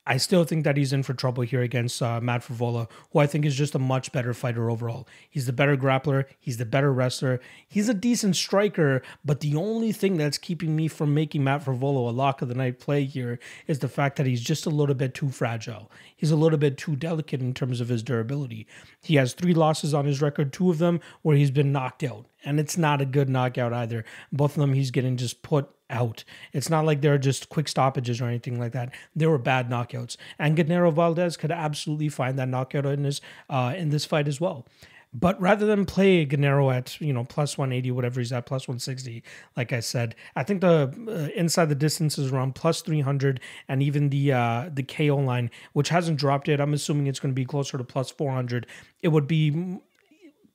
I 0.09 0.17
still 0.17 0.43
think 0.43 0.63
that 0.63 0.75
he's 0.75 0.91
in 0.91 1.03
for 1.03 1.13
trouble 1.13 1.43
here 1.43 1.61
against 1.61 2.01
uh, 2.01 2.19
Matt 2.19 2.41
Frevola, 2.41 2.89
who 3.11 3.19
I 3.19 3.27
think 3.27 3.45
is 3.45 3.55
just 3.55 3.75
a 3.75 3.79
much 3.79 4.11
better 4.11 4.33
fighter 4.33 4.71
overall. 4.71 5.07
He's 5.29 5.45
the 5.45 5.53
better 5.53 5.77
grappler, 5.77 6.25
he's 6.39 6.57
the 6.57 6.65
better 6.65 6.91
wrestler, 6.91 7.39
he's 7.67 7.89
a 7.89 7.93
decent 7.93 8.35
striker, 8.35 9.03
but 9.23 9.41
the 9.41 9.55
only 9.55 9.91
thing 9.91 10.17
that's 10.17 10.39
keeping 10.39 10.75
me 10.75 10.87
from 10.87 11.13
making 11.13 11.43
Matt 11.43 11.63
Frevola 11.63 12.09
a 12.09 12.11
lock 12.11 12.41
of 12.41 12.47
the 12.47 12.55
night 12.55 12.79
play 12.79 13.05
here 13.05 13.37
is 13.67 13.79
the 13.79 13.87
fact 13.87 14.15
that 14.15 14.25
he's 14.25 14.41
just 14.41 14.65
a 14.65 14.71
little 14.71 14.95
bit 14.95 15.13
too 15.13 15.29
fragile. 15.29 15.91
He's 16.15 16.31
a 16.31 16.35
little 16.35 16.57
bit 16.57 16.79
too 16.79 16.95
delicate 16.95 17.41
in 17.41 17.53
terms 17.53 17.79
of 17.79 17.89
his 17.89 18.01
durability. 18.01 18.65
He 19.03 19.17
has 19.17 19.33
three 19.33 19.53
losses 19.53 19.93
on 19.93 20.05
his 20.05 20.23
record, 20.23 20.51
two 20.51 20.71
of 20.71 20.79
them 20.79 21.01
where 21.21 21.37
he's 21.37 21.51
been 21.51 21.71
knocked 21.71 22.03
out, 22.03 22.25
and 22.43 22.59
it's 22.59 22.77
not 22.77 23.01
a 23.01 23.05
good 23.05 23.29
knockout 23.29 23.73
either. 23.73 24.05
Both 24.31 24.55
of 24.55 24.61
them 24.61 24.73
he's 24.73 24.91
getting 24.91 25.17
just 25.17 25.41
put 25.43 25.69
out. 25.89 26.23
It's 26.53 26.69
not 26.69 26.85
like 26.85 27.01
they're 27.01 27.17
just 27.17 27.49
quick 27.49 27.67
stoppages 27.67 28.21
or 28.21 28.25
anything 28.25 28.59
like 28.59 28.73
that. 28.73 28.93
They 29.15 29.27
were 29.27 29.37
bad 29.37 29.69
knockouts, 29.69 30.17
and 30.37 30.57
Genaro 30.57 30.93
Valdez 30.93 31.37
could 31.37 31.51
absolutely 31.51 32.09
find 32.09 32.37
that 32.39 32.49
knockout 32.49 32.85
in 32.85 33.03
this 33.03 33.21
uh, 33.49 33.73
in 33.75 33.89
this 33.89 34.05
fight 34.05 34.27
as 34.27 34.39
well. 34.39 34.65
But 35.11 35.41
rather 35.41 35.65
than 35.65 35.85
play 35.85 36.23
Genaro 36.23 36.73
at 36.73 37.01
you 37.01 37.13
know 37.13 37.23
plus 37.23 37.57
180, 37.57 37.91
whatever 37.91 38.19
he's 38.19 38.31
at, 38.31 38.45
plus 38.45 38.67
160, 38.67 39.23
like 39.57 39.73
I 39.73 39.79
said, 39.79 40.15
I 40.35 40.43
think 40.43 40.61
the 40.61 40.93
uh, 41.07 41.35
inside 41.35 41.69
the 41.69 41.75
distance 41.75 42.19
is 42.19 42.31
around 42.31 42.53
plus 42.53 42.81
300, 42.81 43.39
and 43.67 43.81
even 43.81 44.09
the 44.09 44.33
uh, 44.33 44.69
the 44.71 44.83
KO 44.83 45.17
line, 45.17 45.49
which 45.73 45.89
hasn't 45.89 46.19
dropped 46.19 46.47
yet, 46.47 46.61
I'm 46.61 46.73
assuming 46.73 47.07
it's 47.07 47.19
going 47.19 47.33
to 47.33 47.39
be 47.39 47.45
closer 47.45 47.77
to 47.77 47.83
plus 47.83 48.11
400. 48.11 48.67
It 49.01 49.07
would 49.07 49.25
be 49.25 49.79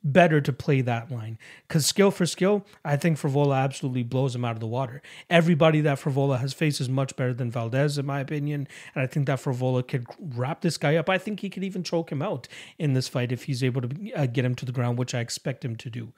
better 0.05 0.41
to 0.41 0.53
play 0.53 0.83
that 0.83 1.11
line 1.11 1.39
because 1.67 1.87
skill 1.87 2.11
for 2.11 2.27
skill, 2.27 2.65
I 2.85 2.97
think 2.97 3.19
Frevola 3.19 3.57
absolutely 3.57 4.03
blows 4.03 4.35
him 4.35 4.45
out 4.45 4.53
of 4.53 4.61
the 4.61 4.67
water. 4.67 5.03
Everybody 5.31 5.81
that 5.81 5.99
Frevola 5.99 6.39
has 6.39 6.53
faced 6.53 6.81
is 6.81 6.89
much 6.89 7.17
better 7.17 7.33
than 7.33 7.51
Valdez, 7.51 7.97
in 7.97 8.07
my 8.07 8.21
opinion, 8.21 8.69
and 8.95 9.03
I 9.03 9.07
think 9.07 9.27
that 9.27 9.41
Frevola 9.41 9.87
could 9.87 10.07
wrap 10.21 10.61
this 10.61 10.77
guy 10.77 10.97
up. 10.97 11.09
I 11.09 11.19
think 11.19 11.41
he 11.41 11.51
could 11.51 11.65
even 11.65 11.83
choke 11.83 12.13
him 12.13 12.23
out 12.23 12.47
in 12.79 12.93
this 12.93 13.09
fight 13.09 13.33
if 13.33 13.45
he's 13.45 13.65
able 13.65 13.81
to 13.81 14.13
uh, 14.13 14.27
get 14.27 14.45
him 14.45 14.55
to 14.57 14.67
the 14.67 14.73
ground, 14.73 14.99
which 14.99 15.15
I 15.15 15.21
expect 15.21 15.65
him 15.65 15.77
to 15.77 15.91
do. 15.91 16.13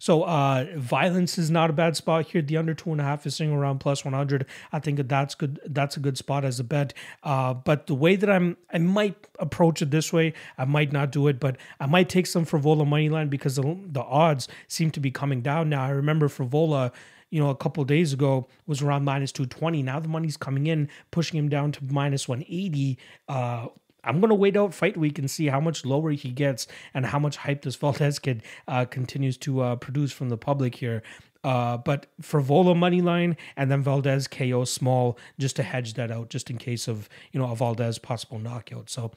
So 0.00 0.22
uh, 0.22 0.66
violence 0.76 1.36
is 1.36 1.50
not 1.50 1.68
a 1.68 1.74
bad 1.74 1.94
spot 1.94 2.26
here. 2.26 2.40
The 2.40 2.56
under 2.56 2.72
two 2.72 2.90
and 2.90 3.00
a 3.00 3.04
half 3.04 3.26
is 3.26 3.36
sitting 3.36 3.52
around 3.52 3.80
plus 3.80 4.02
one 4.02 4.14
hundred. 4.14 4.46
I 4.72 4.78
think 4.80 5.06
that's 5.06 5.34
good. 5.34 5.60
That's 5.66 5.96
a 5.96 6.00
good 6.00 6.16
spot 6.16 6.44
as 6.44 6.58
a 6.58 6.64
bet. 6.64 6.94
Uh, 7.22 7.52
but 7.52 7.86
the 7.86 7.94
way 7.94 8.16
that 8.16 8.30
I'm, 8.30 8.56
I 8.72 8.78
might 8.78 9.28
approach 9.38 9.82
it 9.82 9.90
this 9.90 10.10
way. 10.10 10.32
I 10.56 10.64
might 10.64 10.90
not 10.90 11.12
do 11.12 11.28
it, 11.28 11.38
but 11.38 11.58
I 11.78 11.86
might 11.86 12.08
take 12.08 12.26
some 12.26 12.46
Frevola 12.46 12.86
money 12.86 13.10
line 13.10 13.28
because 13.28 13.56
the, 13.56 13.78
the 13.86 14.02
odds 14.02 14.48
seem 14.68 14.90
to 14.92 15.00
be 15.00 15.10
coming 15.10 15.42
down 15.42 15.68
now. 15.68 15.84
I 15.84 15.90
remember 15.90 16.28
Frevola 16.28 16.92
you 17.28 17.40
know, 17.40 17.50
a 17.50 17.54
couple 17.54 17.84
days 17.84 18.12
ago 18.12 18.48
was 18.66 18.82
around 18.82 19.04
minus 19.04 19.30
220. 19.30 19.84
Now 19.84 20.00
the 20.00 20.08
money's 20.08 20.36
coming 20.36 20.66
in, 20.66 20.88
pushing 21.12 21.38
him 21.38 21.48
down 21.48 21.70
to 21.72 21.84
minus 21.84 22.26
180. 22.26 22.98
Uh, 23.28 23.68
I'm 24.04 24.20
going 24.20 24.30
to 24.30 24.34
wait 24.34 24.56
out 24.56 24.74
fight 24.74 24.96
week 24.96 25.18
and 25.18 25.30
see 25.30 25.46
how 25.46 25.60
much 25.60 25.84
lower 25.84 26.10
he 26.10 26.30
gets 26.30 26.66
and 26.94 27.06
how 27.06 27.18
much 27.18 27.36
hype 27.36 27.62
this 27.62 27.76
Valdez 27.80 28.18
kid 28.18 28.42
uh, 28.68 28.84
continues 28.84 29.36
to 29.38 29.60
uh, 29.60 29.76
produce 29.76 30.12
from 30.12 30.28
the 30.28 30.38
public 30.38 30.74
here. 30.74 31.02
Uh, 31.42 31.78
but 31.78 32.06
Frevola 32.20 32.76
money 32.76 33.00
line 33.00 33.36
and 33.56 33.70
then 33.70 33.82
Valdez 33.82 34.28
KO 34.28 34.64
small 34.64 35.18
just 35.38 35.56
to 35.56 35.62
hedge 35.62 35.94
that 35.94 36.10
out, 36.10 36.28
just 36.28 36.50
in 36.50 36.58
case 36.58 36.86
of 36.86 37.08
you 37.32 37.40
know 37.40 37.50
a 37.50 37.56
Valdez 37.56 37.98
possible 37.98 38.38
knockout. 38.38 38.90
So 38.90 39.12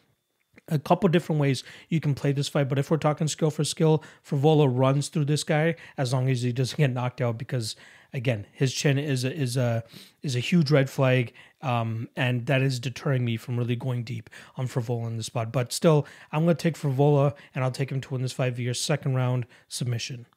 a 0.70 0.80
couple 0.80 1.10
different 1.10 1.42
ways 1.42 1.64
you 1.90 2.00
can 2.00 2.16
play 2.16 2.32
this 2.32 2.48
fight. 2.48 2.70
But 2.70 2.80
if 2.80 2.90
we're 2.90 2.98
talking 2.98 3.28
skill 3.28 3.52
for 3.52 3.64
skill, 3.64 4.04
Frevola 4.26 4.70
runs 4.72 5.10
through 5.10 5.26
this 5.26 5.44
guy 5.44 5.76
as 5.98 6.14
long 6.14 6.30
as 6.30 6.42
he 6.42 6.54
doesn't 6.54 6.78
get 6.78 6.92
knocked 6.92 7.22
out 7.22 7.38
because 7.38 7.76
again, 8.14 8.46
his 8.54 8.74
chin 8.74 8.98
is 8.98 9.26
a, 9.26 9.34
is 9.34 9.58
a 9.58 9.84
is 10.22 10.36
a 10.36 10.40
huge 10.40 10.72
red 10.72 10.90
flag, 10.90 11.34
um, 11.62 12.08
and 12.16 12.46
that 12.46 12.62
is 12.62 12.80
deterring 12.80 13.26
me 13.26 13.38
from 13.38 13.58
really 13.58 13.76
going 13.76 14.04
deep 14.04 14.30
on 14.56 14.68
Frevola 14.68 15.08
in 15.08 15.18
the 15.18 15.24
spot. 15.24 15.52
But 15.52 15.74
still, 15.74 16.06
I'm 16.32 16.46
going 16.46 16.56
to 16.56 16.62
take 16.62 16.76
Frevola, 16.78 17.34
and 17.54 17.64
I'll 17.64 17.72
take 17.72 17.92
him 17.92 18.02
to 18.02 18.14
win 18.14 18.22
this 18.22 18.34
fight 18.34 18.56
via 18.56 18.74
second 18.76 19.16
round 19.16 19.46
submission. 19.68 20.28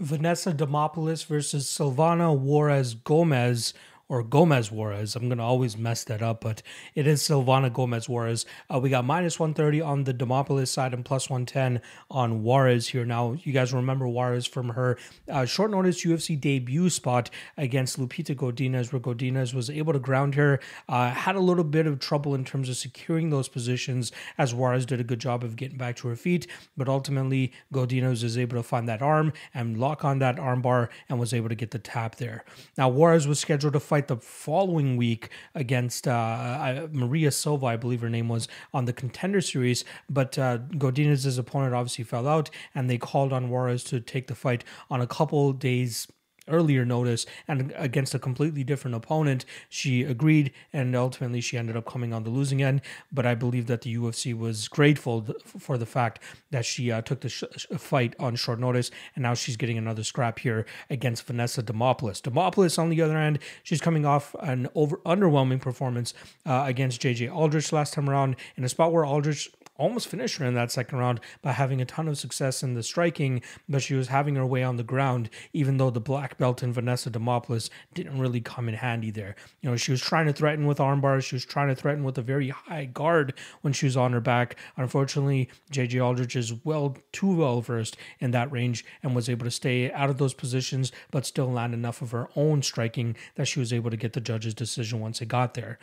Vanessa 0.00 0.52
Demopoulos 0.52 1.24
versus 1.26 1.66
Silvana 1.66 2.36
Juarez 2.36 2.94
Gomez 2.94 3.74
or 4.08 4.22
Gomez 4.22 4.70
Juarez. 4.70 5.16
I'm 5.16 5.28
going 5.28 5.38
to 5.38 5.44
always 5.44 5.76
mess 5.76 6.04
that 6.04 6.22
up, 6.22 6.40
but 6.42 6.62
it 6.94 7.06
is 7.06 7.22
Silvana 7.22 7.72
Gomez 7.72 8.08
Juarez. 8.08 8.44
Uh, 8.72 8.78
we 8.78 8.90
got 8.90 9.04
minus 9.04 9.40
130 9.40 9.80
on 9.80 10.04
the 10.04 10.14
Demopoulos 10.14 10.68
side 10.68 10.92
and 10.92 11.04
plus 11.04 11.30
110 11.30 11.80
on 12.10 12.42
Juarez 12.42 12.88
here. 12.88 13.04
Now, 13.04 13.36
you 13.42 13.52
guys 13.52 13.72
remember 13.72 14.06
Juarez 14.06 14.46
from 14.46 14.70
her 14.70 14.98
uh, 15.30 15.44
short 15.44 15.70
notice 15.70 16.04
UFC 16.04 16.38
debut 16.38 16.90
spot 16.90 17.30
against 17.56 17.98
Lupita 17.98 18.34
Godinez, 18.34 18.92
where 18.92 19.00
Godinez 19.00 19.54
was 19.54 19.70
able 19.70 19.92
to 19.92 19.98
ground 19.98 20.34
her, 20.34 20.60
uh, 20.88 21.10
had 21.10 21.36
a 21.36 21.40
little 21.40 21.64
bit 21.64 21.86
of 21.86 21.98
trouble 21.98 22.34
in 22.34 22.44
terms 22.44 22.68
of 22.68 22.76
securing 22.76 23.30
those 23.30 23.48
positions, 23.48 24.12
as 24.36 24.54
Juarez 24.54 24.86
did 24.86 25.00
a 25.00 25.04
good 25.04 25.18
job 25.18 25.42
of 25.42 25.56
getting 25.56 25.78
back 25.78 25.96
to 25.96 26.08
her 26.08 26.16
feet, 26.16 26.46
but 26.76 26.88
ultimately 26.88 27.52
Godinez 27.72 28.22
was 28.22 28.36
able 28.36 28.56
to 28.56 28.62
find 28.62 28.88
that 28.88 29.02
arm 29.02 29.32
and 29.52 29.78
lock 29.78 30.04
on 30.04 30.18
that 30.18 30.36
armbar 30.36 30.88
and 31.08 31.18
was 31.18 31.32
able 31.32 31.48
to 31.48 31.54
get 31.54 31.70
the 31.70 31.78
tap 31.78 32.16
there. 32.16 32.44
Now, 32.76 32.88
Juarez 32.88 33.26
was 33.26 33.40
scheduled 33.40 33.72
to 33.72 33.80
fight 33.80 34.03
fight 34.04 34.08
the 34.08 34.22
following 34.22 34.96
week 34.96 35.30
against 35.54 36.06
uh, 36.06 36.86
Maria 36.92 37.30
Silva, 37.30 37.66
I 37.66 37.76
believe 37.76 38.02
her 38.02 38.10
name 38.10 38.28
was, 38.28 38.48
on 38.72 38.84
the 38.84 38.92
contender 38.92 39.40
series. 39.40 39.84
But 40.10 40.38
uh, 40.38 40.58
Godinez's 40.78 41.38
opponent 41.38 41.74
obviously 41.74 42.04
fell 42.04 42.28
out, 42.28 42.50
and 42.74 42.88
they 42.88 42.98
called 42.98 43.32
on 43.32 43.48
Juarez 43.48 43.84
to 43.84 44.00
take 44.00 44.26
the 44.26 44.34
fight 44.34 44.64
on 44.90 45.00
a 45.00 45.06
couple 45.06 45.52
days 45.52 46.08
earlier 46.48 46.84
notice 46.84 47.26
and 47.48 47.72
against 47.76 48.14
a 48.14 48.18
completely 48.18 48.64
different 48.64 48.94
opponent 48.94 49.44
she 49.68 50.02
agreed 50.02 50.52
and 50.72 50.94
ultimately 50.94 51.40
she 51.40 51.56
ended 51.56 51.76
up 51.76 51.86
coming 51.86 52.12
on 52.12 52.24
the 52.24 52.30
losing 52.30 52.62
end. 52.62 52.80
But 53.12 53.26
i 53.26 53.34
believe 53.34 53.66
that 53.66 53.82
the 53.82 53.96
ufc 53.96 54.36
was 54.36 54.68
grateful 54.68 55.26
for 55.46 55.78
the 55.78 55.86
fact 55.86 56.20
that 56.50 56.64
she 56.64 56.90
uh, 56.90 57.02
took 57.02 57.20
the 57.20 57.28
sh- 57.28 57.44
fight 57.76 58.14
on 58.18 58.36
short 58.36 58.60
notice 58.60 58.90
and 59.14 59.22
now 59.22 59.34
she's 59.34 59.56
getting 59.56 59.78
another 59.78 60.02
scrap 60.02 60.38
here 60.38 60.66
against 60.90 61.26
vanessa 61.26 61.62
demopoulos 61.62 62.20
demopoulos 62.20 62.78
on 62.78 62.88
the 62.90 63.00
other 63.00 63.16
end 63.16 63.38
she's 63.62 63.80
coming 63.80 64.04
off 64.04 64.34
an 64.40 64.68
over 64.74 64.98
underwhelming 64.98 65.60
performance 65.60 66.14
uh, 66.46 66.64
against 66.66 67.00
jj 67.00 67.32
aldrich 67.32 67.72
last 67.72 67.94
time 67.94 68.08
around 68.08 68.36
in 68.56 68.64
a 68.64 68.68
spot 68.68 68.92
where 68.92 69.04
aldrich 69.04 69.50
almost 69.76 70.08
finished 70.08 70.36
her 70.36 70.46
in 70.46 70.54
that 70.54 70.70
second 70.70 70.98
round 70.98 71.20
by 71.42 71.52
having 71.52 71.80
a 71.80 71.84
ton 71.84 72.08
of 72.08 72.18
success 72.18 72.62
in 72.62 72.74
the 72.74 72.82
striking, 72.82 73.42
but 73.68 73.82
she 73.82 73.94
was 73.94 74.08
having 74.08 74.36
her 74.36 74.46
way 74.46 74.62
on 74.62 74.76
the 74.76 74.82
ground, 74.82 75.30
even 75.52 75.76
though 75.76 75.90
the 75.90 76.00
black 76.00 76.38
belt 76.38 76.62
in 76.62 76.72
Vanessa 76.72 77.10
Demopoulos 77.10 77.70
didn't 77.92 78.18
really 78.18 78.40
come 78.40 78.68
in 78.68 78.74
handy 78.74 79.10
there. 79.10 79.34
You 79.60 79.70
know, 79.70 79.76
she 79.76 79.90
was 79.90 80.00
trying 80.00 80.26
to 80.26 80.32
threaten 80.32 80.66
with 80.66 80.80
arm 80.80 81.00
bars, 81.00 81.24
she 81.24 81.34
was 81.34 81.44
trying 81.44 81.68
to 81.68 81.74
threaten 81.74 82.04
with 82.04 82.18
a 82.18 82.22
very 82.22 82.50
high 82.50 82.84
guard 82.84 83.34
when 83.62 83.72
she 83.72 83.86
was 83.86 83.96
on 83.96 84.12
her 84.12 84.20
back. 84.20 84.56
Unfortunately, 84.76 85.48
JJ 85.72 86.04
Aldrich 86.04 86.36
is 86.36 86.52
well 86.64 86.96
too 87.12 87.34
well 87.34 87.60
versed 87.60 87.96
in 88.20 88.30
that 88.30 88.50
range 88.52 88.84
and 89.02 89.14
was 89.14 89.28
able 89.28 89.44
to 89.44 89.50
stay 89.50 89.90
out 89.92 90.10
of 90.10 90.18
those 90.18 90.34
positions, 90.34 90.92
but 91.10 91.26
still 91.26 91.50
land 91.50 91.74
enough 91.74 92.02
of 92.02 92.12
her 92.12 92.28
own 92.36 92.62
striking 92.62 93.16
that 93.34 93.46
she 93.46 93.58
was 93.58 93.72
able 93.72 93.90
to 93.90 93.96
get 93.96 94.12
the 94.12 94.20
judge's 94.20 94.54
decision 94.54 95.00
once 95.00 95.20
it 95.20 95.26
got 95.26 95.54
there. 95.54 95.78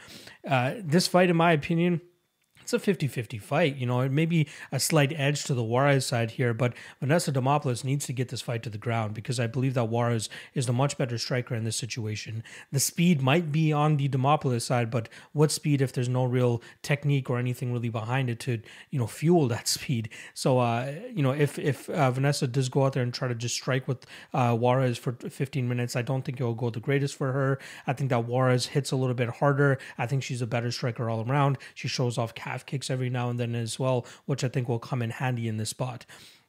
Uh, 0.47 0.73
this 0.79 1.07
fight, 1.07 1.29
in 1.29 1.35
my 1.35 1.51
opinion, 1.51 2.01
it's 2.73 2.87
a 2.87 2.91
50-50 2.91 3.41
fight. 3.41 3.75
You 3.75 3.85
know, 3.85 4.01
it 4.01 4.11
may 4.11 4.25
be 4.25 4.47
a 4.71 4.79
slight 4.79 5.13
edge 5.15 5.43
to 5.45 5.53
the 5.53 5.63
Juarez 5.63 6.05
side 6.05 6.31
here, 6.31 6.53
but 6.53 6.73
Vanessa 6.99 7.31
Demopoulos 7.31 7.83
needs 7.83 8.05
to 8.05 8.13
get 8.13 8.29
this 8.29 8.41
fight 8.41 8.63
to 8.63 8.69
the 8.69 8.77
ground 8.77 9.13
because 9.13 9.39
I 9.39 9.47
believe 9.47 9.73
that 9.73 9.85
Juarez 9.85 10.29
is 10.53 10.65
the 10.65 10.73
much 10.73 10.97
better 10.97 11.17
striker 11.17 11.55
in 11.55 11.63
this 11.63 11.75
situation. 11.75 12.43
The 12.71 12.79
speed 12.79 13.21
might 13.21 13.51
be 13.51 13.73
on 13.73 13.97
the 13.97 14.07
Demopoulos 14.07 14.61
side, 14.61 14.89
but 14.89 15.09
what 15.33 15.51
speed 15.51 15.81
if 15.81 15.93
there's 15.93 16.09
no 16.09 16.25
real 16.25 16.61
technique 16.81 17.29
or 17.29 17.37
anything 17.37 17.73
really 17.73 17.89
behind 17.89 18.29
it 18.29 18.39
to, 18.41 18.61
you 18.89 18.99
know, 18.99 19.07
fuel 19.07 19.47
that 19.51 19.67
speed? 19.67 20.09
So, 20.33 20.59
uh, 20.59 20.93
you 21.13 21.23
know, 21.23 21.31
if 21.31 21.59
if 21.59 21.89
uh, 21.89 22.11
Vanessa 22.11 22.47
does 22.47 22.69
go 22.69 22.85
out 22.85 22.93
there 22.93 23.03
and 23.03 23.13
try 23.13 23.27
to 23.27 23.35
just 23.35 23.55
strike 23.55 23.87
with 23.87 24.05
uh, 24.33 24.55
Juarez 24.55 24.97
for 24.97 25.13
15 25.13 25.67
minutes, 25.67 25.95
I 25.95 26.01
don't 26.01 26.23
think 26.23 26.39
it 26.39 26.43
will 26.43 26.53
go 26.53 26.69
the 26.69 26.79
greatest 26.79 27.15
for 27.15 27.31
her. 27.31 27.59
I 27.87 27.93
think 27.93 28.09
that 28.09 28.25
Juarez 28.25 28.67
hits 28.67 28.91
a 28.91 28.95
little 28.95 29.15
bit 29.15 29.29
harder. 29.29 29.77
I 29.97 30.05
think 30.05 30.23
she's 30.23 30.41
a 30.41 30.47
better 30.47 30.71
striker 30.71 31.09
all 31.09 31.29
around. 31.29 31.57
She 31.73 31.87
shows 31.87 32.17
off 32.17 32.33
calf 32.33 32.60
kicks 32.65 32.89
every 32.89 33.09
now 33.09 33.29
and 33.29 33.39
then 33.39 33.55
as 33.55 33.79
well, 33.79 34.05
which 34.25 34.43
I 34.43 34.47
think 34.47 34.67
will 34.67 34.79
come 34.79 35.01
in 35.01 35.09
handy 35.11 35.47
in 35.47 35.57
this 35.57 35.69
spot. 35.69 36.05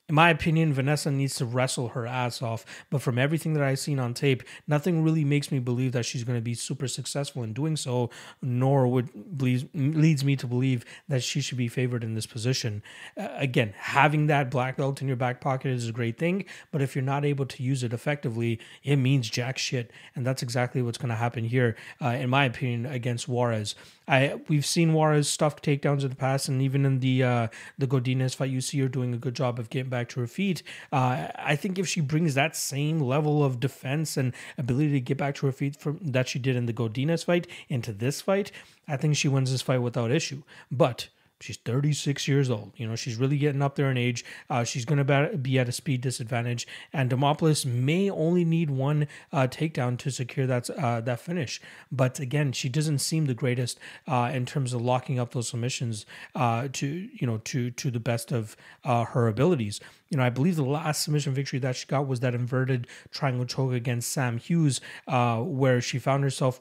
In 0.09 0.17
my 0.17 0.31
opinion, 0.31 0.73
Vanessa 0.73 1.12
needs 1.12 1.37
to 1.37 1.47
wrestle 1.47 1.88
her 1.88 2.07
ass 2.07 2.43
off, 2.43 2.67
but 2.91 3.01
from 3.01 3.19
everything 3.19 3.55
that 3.55 3.62
I've 3.62 3.79
seen 3.79 4.01
on 4.01 4.15
tape, 4.15 4.43
nothing 4.67 5.05
really 5.05 5.25
makes 5.25 5.53
me 5.53 5.61
believe 5.61 5.93
that 5.93 6.05
she's 6.05 6.25
going 6.25 6.37
to 6.37 6.43
be 6.43 6.55
super 6.55 6.88
successful 6.88 7.45
in 7.45 7.53
doing 7.53 7.77
so, 7.77 8.11
nor 8.43 8.88
would 8.88 9.09
leads 9.41 10.25
me 10.25 10.35
to 10.37 10.47
believe 10.47 10.85
that 11.09 11.23
she 11.23 11.41
should 11.41 11.57
be 11.57 11.69
favored 11.69 12.03
in 12.03 12.15
this 12.15 12.27
position. 12.27 12.83
Uh, 13.17 13.29
again, 13.37 13.73
having 13.77 14.27
that 14.27 14.51
black 14.51 14.77
belt 14.77 15.01
in 15.01 15.07
your 15.07 15.17
back 15.17 15.41
pocket 15.41 15.71
is 15.71 15.88
a 15.88 15.93
great 15.93 16.19
thing, 16.19 16.45
but 16.73 16.83
if 16.83 16.97
you're 16.97 17.03
not 17.03 17.25
able 17.25 17.47
to 17.47 17.62
use 17.62 17.85
it 17.85 17.93
effectively, 17.93 18.59
it 18.83 18.97
means 18.97 19.31
jack 19.31 19.57
shit, 19.57 19.93
and 20.17 20.27
that's 20.27 20.43
exactly 20.43 20.83
what's 20.83 20.99
going 20.99 21.11
to 21.11 21.15
happen 21.15 21.45
here, 21.45 21.77
uh, 22.03 22.09
in 22.09 22.29
my 22.29 22.45
opinion, 22.45 22.87
against 22.87 23.29
Juarez. 23.29 23.77
I 24.09 24.41
we've 24.49 24.67
seen 24.67 24.93
Juarez 24.93 25.29
stuff 25.29 25.62
takedowns 25.62 26.03
in 26.03 26.11
the 26.11 26.17
past, 26.17 26.49
and 26.49 26.61
even 26.61 26.85
in 26.85 26.99
the 26.99 27.23
uh, 27.23 27.49
the 27.79 27.87
Godinez 27.87 28.35
fight, 28.35 28.51
you 28.51 28.61
see 28.61 28.81
her 28.81 28.88
doing 28.88 29.15
a 29.15 29.17
good 29.17 29.35
job 29.35 29.61
of 29.61 29.71
getting 29.71 29.91
back 29.93 30.09
to 30.09 30.21
her 30.21 30.27
feet. 30.27 30.65
Uh, 30.91 31.29
I 31.37 31.55
think 31.55 31.79
if 31.79 31.87
she 31.87 32.01
brings 32.01 32.35
that 32.35 32.57
same 32.57 32.99
level 33.01 33.45
of 33.45 33.61
defense 33.61 34.17
and 34.17 34.35
ability 34.59 34.91
to 34.93 35.01
get 35.01 35.19
back 35.19 35.37
to 35.37 35.47
her 35.47 35.53
feet 35.53 35.77
from 35.77 36.01
that 36.03 36.27
she 36.27 36.41
did 36.41 36.57
in 36.57 36.67
the 36.67 36.73
Godinez 36.73 37.25
fight 37.25 37.47
into 37.69 37.93
this 37.93 38.21
fight, 38.21 38.51
I 38.89 38.97
think 38.97 39.15
she 39.15 39.29
wins 39.29 39.53
this 39.53 39.63
fight 39.63 39.83
without 39.83 40.11
issue. 40.11 40.43
But 40.71 41.09
She's 41.43 41.57
36 41.57 42.29
years 42.29 42.51
old. 42.51 42.73
You 42.77 42.87
know, 42.87 42.97
she's 42.97 43.17
really 43.17 43.37
getting 43.37 43.63
up 43.63 43.75
there 43.75 43.91
in 43.91 43.97
age. 43.97 44.25
Uh, 44.49 44.65
she's 44.65 44.85
going 44.85 45.05
to 45.05 45.37
be 45.37 45.59
at 45.59 45.69
a 45.69 45.73
speed 45.73 46.01
disadvantage, 46.01 46.67
and 46.93 47.11
Demopoulos 47.11 47.67
may 47.67 48.09
only 48.11 48.45
need 48.45 48.71
one 48.71 49.09
uh, 49.33 49.49
takedown 49.49 49.99
to 49.99 50.11
secure 50.11 50.47
that 50.47 50.71
uh, 50.71 51.01
that 51.01 51.21
finish. 51.21 51.61
But 51.91 52.21
again, 52.21 52.53
she 52.53 52.69
doesn't 52.69 52.99
seem 52.99 53.27
the 53.27 53.35
greatest 53.35 53.79
uh, 54.07 54.31
in 54.33 54.47
terms 54.47 54.73
of 54.73 54.81
locking 54.83 55.19
up 55.19 55.33
those 55.33 55.49
submissions 55.49 56.07
uh, 56.35 56.69
to 56.75 56.87
you 56.87 57.27
know 57.27 57.39
to 57.39 57.71
to 57.71 57.91
the 57.91 58.01
best 58.01 58.33
of 58.33 58.57
uh, 58.85 59.05
her 59.05 59.29
abilities. 59.29 59.81
You 60.12 60.18
know, 60.18 60.25
I 60.25 60.29
believe 60.29 60.57
the 60.57 60.62
last 60.62 61.05
submission 61.05 61.33
victory 61.33 61.59
that 61.61 61.75
she 61.75 61.87
got 61.87 62.07
was 62.07 62.20
that 62.20 62.35
inverted 62.35 62.87
triangle 63.11 63.46
choke 63.46 63.72
against 63.72 64.12
Sam 64.12 64.37
Hughes, 64.37 64.79
where 65.09 65.81
she 65.81 65.98
found 65.98 66.22
herself 66.22 66.61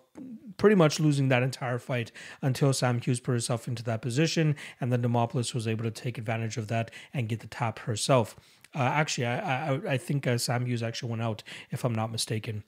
pretty 0.55 0.77
much 0.77 1.01
losing 1.01 1.27
that 1.27 1.43
entire 1.43 1.77
fight 1.77 2.13
until 2.41 2.71
Sam 2.71 3.01
Hughes 3.01 3.19
put 3.19 3.33
herself 3.33 3.67
into 3.67 3.83
that 3.83 4.01
position, 4.01 4.55
and 4.79 4.89
then 4.89 5.01
Demopoulos 5.01 5.53
was 5.53 5.67
able 5.67 5.83
to 5.83 5.91
take 5.91 6.17
advantage 6.17 6.55
of 6.55 6.69
that 6.69 6.91
and 7.13 7.27
get 7.27 7.41
the 7.41 7.47
tap 7.47 7.79
herself. 7.79 8.37
Uh, 8.73 8.83
actually, 8.83 9.27
I 9.27 9.73
I, 9.73 9.79
I 9.89 9.97
think 9.97 10.25
uh, 10.25 10.37
Sam 10.37 10.65
Hughes 10.65 10.81
actually 10.81 11.09
went 11.09 11.21
out, 11.21 11.43
if 11.71 11.83
I'm 11.83 11.93
not 11.93 12.09
mistaken. 12.09 12.63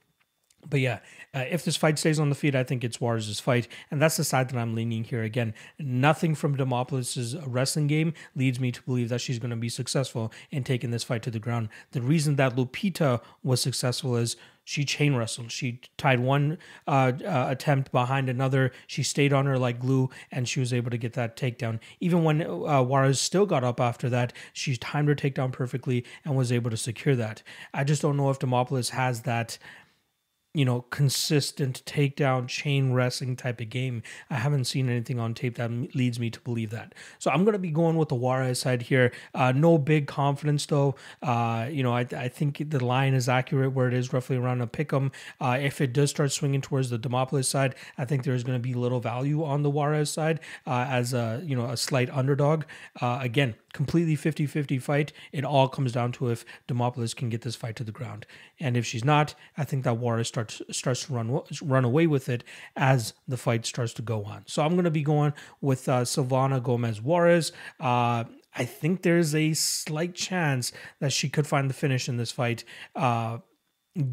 But 0.70 0.80
yeah, 0.80 1.00
uh, 1.34 1.46
if 1.50 1.66
this 1.66 1.76
fight 1.76 2.00
stays 2.00 2.20
on 2.20 2.30
the 2.30 2.36
feet, 2.36 2.56
I 2.56 2.64
think 2.64 2.84
it's 2.84 3.02
Juarez's 3.02 3.40
fight, 3.40 3.68
and 3.92 4.02
that's 4.02 4.18
the 4.18 4.24
side 4.24 4.50
that 4.50 4.58
I'm 4.58 4.76
leaning 4.76 5.04
here. 5.04 5.24
Again, 5.24 5.54
nothing 5.80 6.36
from 6.36 6.56
Demopoulos' 6.56 7.42
wrestling 7.46 7.88
game 7.88 8.14
leads 8.36 8.60
me 8.60 8.72
to 8.72 8.82
believe 8.84 9.10
that 9.10 9.22
she's 9.22 9.40
going 9.40 9.52
to 9.52 9.56
be 9.56 9.70
successful 9.70 10.32
in 10.52 10.64
taking 10.64 10.92
this 10.92 11.04
fight 11.04 11.24
to 11.24 11.32
the 11.32 11.40
ground. 11.40 11.70
The 11.92 12.02
reason 12.02 12.36
that 12.38 12.56
Lupita 12.56 13.22
was 13.44 13.62
successful 13.62 14.16
is 14.16 14.36
she 14.66 14.86
chain 14.86 15.16
wrestled. 15.16 15.52
She 15.52 15.82
tied 15.98 16.20
one 16.20 16.58
uh, 16.88 17.12
uh, 17.26 17.48
attempt 17.50 17.92
behind 17.92 18.30
another. 18.30 18.72
She 18.88 19.04
stayed 19.04 19.34
on 19.34 19.46
her 19.46 19.58
like 19.58 19.80
glue, 19.80 20.10
and 20.32 20.48
she 20.48 20.60
was 20.60 20.72
able 20.72 20.90
to 20.92 20.98
get 20.98 21.14
that 21.14 21.36
takedown. 21.36 21.80
Even 22.00 22.24
when 22.24 22.42
uh, 22.42 22.82
Juarez 22.82 23.20
still 23.20 23.46
got 23.46 23.64
up 23.64 23.82
after 23.82 24.10
that, 24.10 24.32
she 24.54 24.78
timed 24.78 25.10
her 25.10 25.16
takedown 25.16 25.52
perfectly 25.52 26.06
and 26.24 26.36
was 26.36 26.52
able 26.52 26.70
to 26.70 26.78
secure 26.78 27.16
that. 27.16 27.44
I 27.74 27.84
just 27.84 28.02
don't 28.02 28.18
know 28.18 28.30
if 28.30 28.40
Demopoulos 28.40 28.92
has 28.92 29.24
that 29.24 29.58
you 30.54 30.66
know, 30.66 30.82
consistent 30.92 31.84
takedown 31.86 32.48
chain 32.48 32.94
wrestling 32.94 33.36
type 33.36 33.60
of 33.60 33.70
game. 33.70 34.04
I 34.30 34.36
haven't 34.36 34.66
seen 34.66 34.88
anything 34.88 35.20
on 35.20 35.34
tape 35.34 35.56
that 35.56 35.72
leads 35.96 36.20
me 36.20 36.30
to 36.30 36.40
believe 36.42 36.70
that. 36.70 36.94
So 37.18 37.32
I'm 37.32 37.44
going 37.44 37.54
to 37.54 37.60
be 37.60 37.72
going 37.72 37.98
with 37.98 38.10
the 38.10 38.16
Juarez 38.16 38.60
side 38.60 38.84
here. 38.84 39.12
Uh, 39.34 39.52
no 39.52 39.78
big 39.78 40.06
confidence 40.08 40.66
though. 40.68 40.96
Uh, 41.22 41.68
you 41.72 41.82
know, 41.82 41.94
I, 41.94 42.06
I 42.16 42.28
think 42.28 42.70
the 42.70 42.84
line 42.84 43.14
is 43.14 43.28
accurate 43.28 43.74
where 43.74 43.88
it 43.88 43.94
is 43.94 44.14
roughly 44.14 44.38
around 44.38 44.62
a 44.62 44.68
pick 44.68 44.94
'em. 44.94 45.12
Uh, 45.42 45.58
if 45.60 45.82
it 45.82 45.92
does 45.92 46.12
start 46.12 46.32
swinging 46.32 46.62
towards 46.62 46.90
the 46.90 47.00
Demopoulos 47.00 47.46
side, 47.46 47.76
I 47.98 48.06
think 48.06 48.24
there's 48.24 48.44
going 48.44 48.58
to 48.58 48.62
be 48.62 48.74
little 48.74 49.00
value 49.00 49.44
on 49.44 49.64
the 49.64 49.70
Juarez 49.70 50.12
side 50.12 50.40
uh, 50.68 50.86
as 50.88 51.14
a, 51.14 51.42
you 51.44 51.56
know, 51.56 51.66
a 51.66 51.78
slight 51.78 52.10
underdog. 52.12 52.64
Uh, 53.02 53.20
again, 53.22 53.56
completely 53.74 54.16
50-50 54.16 54.82
fight. 54.82 55.12
It 55.32 55.44
all 55.44 55.68
comes 55.68 55.92
down 55.92 56.12
to 56.14 56.30
if 56.30 56.46
Demopoulos 56.68 57.16
can 57.16 57.30
get 57.30 57.42
this 57.42 57.56
fight 57.56 57.76
to 57.78 57.84
the 57.84 57.92
ground. 57.92 58.26
And 58.60 58.78
if 58.78 58.86
she's 58.86 59.04
not, 59.04 59.36
I 59.58 59.66
think 59.66 59.84
that 59.84 59.98
Juarez 59.98 60.28
starts 60.28 60.62
starts 60.72 61.06
to 61.06 61.14
run 61.14 61.42
run 61.62 61.86
away 61.86 62.08
with 62.08 62.30
it 62.30 62.44
as 62.76 63.14
the 63.28 63.38
fight 63.38 63.66
starts 63.66 63.94
to 63.94 64.02
go 64.02 64.24
on. 64.24 64.44
So 64.46 64.64
I'm 64.64 64.74
going 64.74 64.86
to 64.86 64.92
be 64.92 65.04
going 65.04 65.34
with 65.60 65.90
uh, 65.90 66.02
Silvana 66.02 66.62
Gomez 66.62 67.02
Juarez. 67.02 67.52
Uh, 67.80 68.24
I 68.56 68.66
think 68.66 69.02
there's 69.02 69.34
a 69.34 69.54
slight 69.54 70.14
chance 70.14 70.72
that 71.00 71.12
she 71.12 71.28
could 71.28 71.48
find 71.48 71.70
the 71.70 71.74
finish 71.74 72.08
in 72.08 72.18
this 72.18 72.32
fight. 72.32 72.64
Uh, 72.96 73.40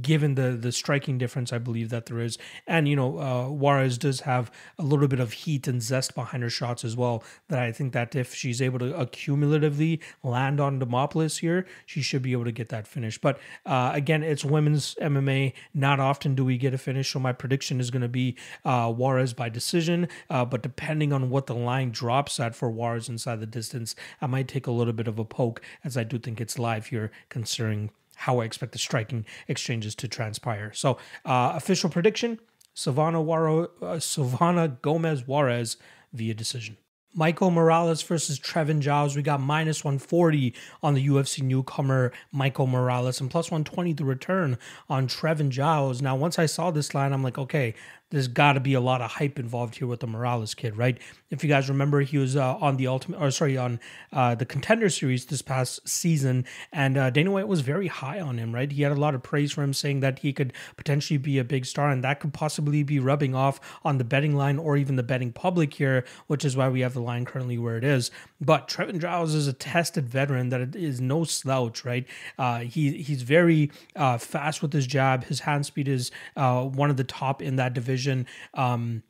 given 0.03 0.35
the 0.35 0.51
the 0.53 0.73
striking 0.73 1.17
difference 1.17 1.53
I 1.53 1.59
believe 1.59 1.89
that 1.91 2.07
there 2.07 2.21
is. 2.21 2.37
And 2.67 2.89
you 2.89 2.97
know, 2.97 3.19
uh, 3.19 3.49
Juarez 3.49 3.97
does 3.99 4.21
have 4.21 4.51
a 4.79 4.83
little 4.83 5.09
bit 5.09 5.21
of 5.21 5.33
heat 5.33 5.67
and 5.67 5.83
zest 5.83 6.15
behind 6.15 6.43
her 6.43 6.51
shots 6.51 6.85
as 6.85 6.97
well. 6.97 7.25
That 7.49 7.61
I 7.61 7.73
think 7.73 7.93
that 7.93 8.15
if 8.15 8.35
she's 8.35 8.61
able 8.61 8.79
to 8.81 8.93
accumulatively 8.93 10.01
land 10.23 10.61
on 10.61 10.81
Demopoulos 10.81 11.41
here, 11.41 11.67
she 11.87 12.03
should 12.03 12.23
be 12.23 12.33
able 12.33 12.45
to 12.45 12.53
get 12.53 12.69
that 12.69 12.87
finish. 12.87 13.19
But 13.19 13.39
uh, 13.65 13.93
again, 13.95 14.23
it's 14.23 14.45
women's 14.45 14.95
MMA. 14.97 15.55
Not 15.73 16.01
often 16.01 16.35
do 16.35 16.45
we 16.45 16.59
get 16.59 16.75
a 16.75 16.79
finish, 16.79 17.13
so 17.13 17.19
my 17.19 17.33
prediction 17.33 17.81
is 17.81 17.91
going 17.91 18.03
to 18.03 18.09
be 18.09 18.37
uh, 18.65 18.93
Juarez 18.93 19.33
by 19.33 19.49
decision. 19.49 20.09
Uh, 20.29 20.45
but 20.45 20.63
depending 20.63 21.13
on 21.13 21.31
what 21.31 21.47
the 21.47 21.55
line 21.55 21.91
drops 21.91 22.39
at 22.39 22.55
for 22.55 22.71
Juarez 22.71 23.09
inside 23.09 23.41
the 23.41 23.47
distance, 23.47 23.95
I 24.21 24.27
might 24.27 24.49
take 24.49 24.67
a 24.67 24.71
little 24.73 24.93
bit 24.93 25.09
of 25.09 25.19
a 25.19 25.25
poke, 25.25 25.63
as 25.85 25.97
I 25.97 26.05
do 26.05 26.19
think 26.19 26.41
it's 26.41 26.59
live 26.59 26.87
here, 26.87 27.11
considering 27.29 27.91
how 28.21 28.41
I 28.41 28.45
expect 28.45 28.73
the 28.73 28.79
striking 28.79 29.25
exchanges 29.49 29.95
to 29.97 30.09
transpire. 30.09 30.73
So, 30.73 30.99
uh, 31.25 31.53
official 31.55 31.91
prediction: 31.91 32.39
Silvana 32.75 33.25
Waro, 33.25 33.71
uh, 33.81 33.97
Silvana 33.97 34.81
Gomez 34.83 35.27
Juarez 35.27 35.77
via 36.13 36.35
decision. 36.35 36.77
Michael 37.13 37.51
Morales 37.51 38.03
versus 38.03 38.39
Trevin 38.39 38.79
Giles. 38.81 39.17
We 39.17 39.23
got 39.23 39.41
minus 39.41 39.83
140 39.83 40.55
on 40.83 40.95
the 40.95 41.09
UFC 41.09 41.43
newcomer 41.43 42.13
Michael 42.31 42.69
Morales 42.69 43.21
and 43.21 43.29
plus 43.31 43.51
120 43.51 43.95
the 43.95 44.05
return 44.05 44.59
on 44.89 45.09
Trevin 45.09 45.49
Giles. 45.49 46.01
Now, 46.01 46.15
once 46.15 46.39
I 46.39 46.47
saw 46.47 46.71
this 46.71 46.95
line, 46.95 47.13
I'm 47.13 47.25
like, 47.25 47.37
okay, 47.37 47.75
there's 48.11 48.29
got 48.29 48.55
to 48.55 48.61
be 48.61 48.75
a 48.75 48.81
lot 48.81 49.01
of 49.01 49.13
hype 49.13 49.39
involved 49.39 49.77
here 49.77 49.87
with 49.87 50.01
the 50.01 50.07
Morales 50.07 50.55
kid, 50.55 50.77
right? 50.77 50.99
If 51.31 51.45
you 51.45 51.49
guys 51.49 51.69
remember, 51.69 52.01
he 52.01 52.19
was 52.19 52.37
uh, 52.37 52.57
on 52.57 52.77
the 52.77 52.89
ultimate, 52.89 53.21
or 53.21 53.31
sorry, 53.31 53.57
on 53.57 53.81
uh, 54.13 54.35
the 54.35 54.45
contender 54.45 54.91
series 54.91 55.27
this 55.27 55.43
past 55.43 55.89
season, 55.89 56.45
and 56.73 56.99
uh, 56.99 57.11
Dana 57.11 57.31
White 57.31 57.49
was 57.49 57.61
very 57.61 57.87
high 57.87 58.21
on 58.21 58.39
him, 58.39 58.53
right? 58.53 58.71
He 58.71 58.83
had 58.83 58.93
a 58.93 58.97
lot 58.97 59.15
of 59.15 59.23
praise 59.23 59.53
for 59.53 59.63
him, 59.63 59.73
saying 59.73 60.01
that 60.01 60.19
he 60.19 60.33
could 60.33 60.53
potentially 60.77 61.19
be 61.19 61.39
a 61.39 61.45
big 61.45 61.65
star, 61.65 61.91
and 61.91 62.03
that 62.03 62.21
could 62.21 62.35
possibly 62.35 62.83
be 62.83 62.99
rubbing 62.99 63.35
off 63.35 63.61
on 63.85 63.99
the 63.99 64.05
betting 64.05 64.35
line 64.35 64.59
or 64.59 64.77
even 64.77 64.97
the 64.97 65.03
betting 65.05 65.33
public 65.33 65.75
here, 65.75 66.05
which 66.27 66.45
is 66.45 66.57
why 66.57 66.69
we 66.69 66.81
have 66.81 66.95
the 66.95 67.01
line 67.01 67.25
currently 67.25 67.59
where 67.59 67.77
it 67.77 67.85
is. 67.85 68.11
But 68.41 68.69
Trevin 68.69 69.01
Giles 69.01 69.35
is 69.35 69.47
a 69.47 69.53
tested 69.53 70.09
veteran 70.09 70.49
that 70.49 70.75
is 70.75 71.01
no 71.01 71.25
slouch, 71.25 71.85
right? 71.85 72.07
Uh, 72.39 72.61
he 72.61 73.03
he's 73.03 73.23
very 73.23 73.71
uh, 73.95 74.19
fast 74.19 74.63
with 74.63 74.73
his 74.73 74.87
jab. 74.87 75.25
His 75.25 75.41
hand 75.41 75.67
speed 75.67 75.89
is 75.89 76.11
uh, 76.37 76.65
one 76.65 76.91
of 76.91 76.97
the 76.97 77.05
top 77.05 77.43
in 77.43 77.57
that 77.57 77.75
division. 77.75 78.27
Um, 78.55 79.03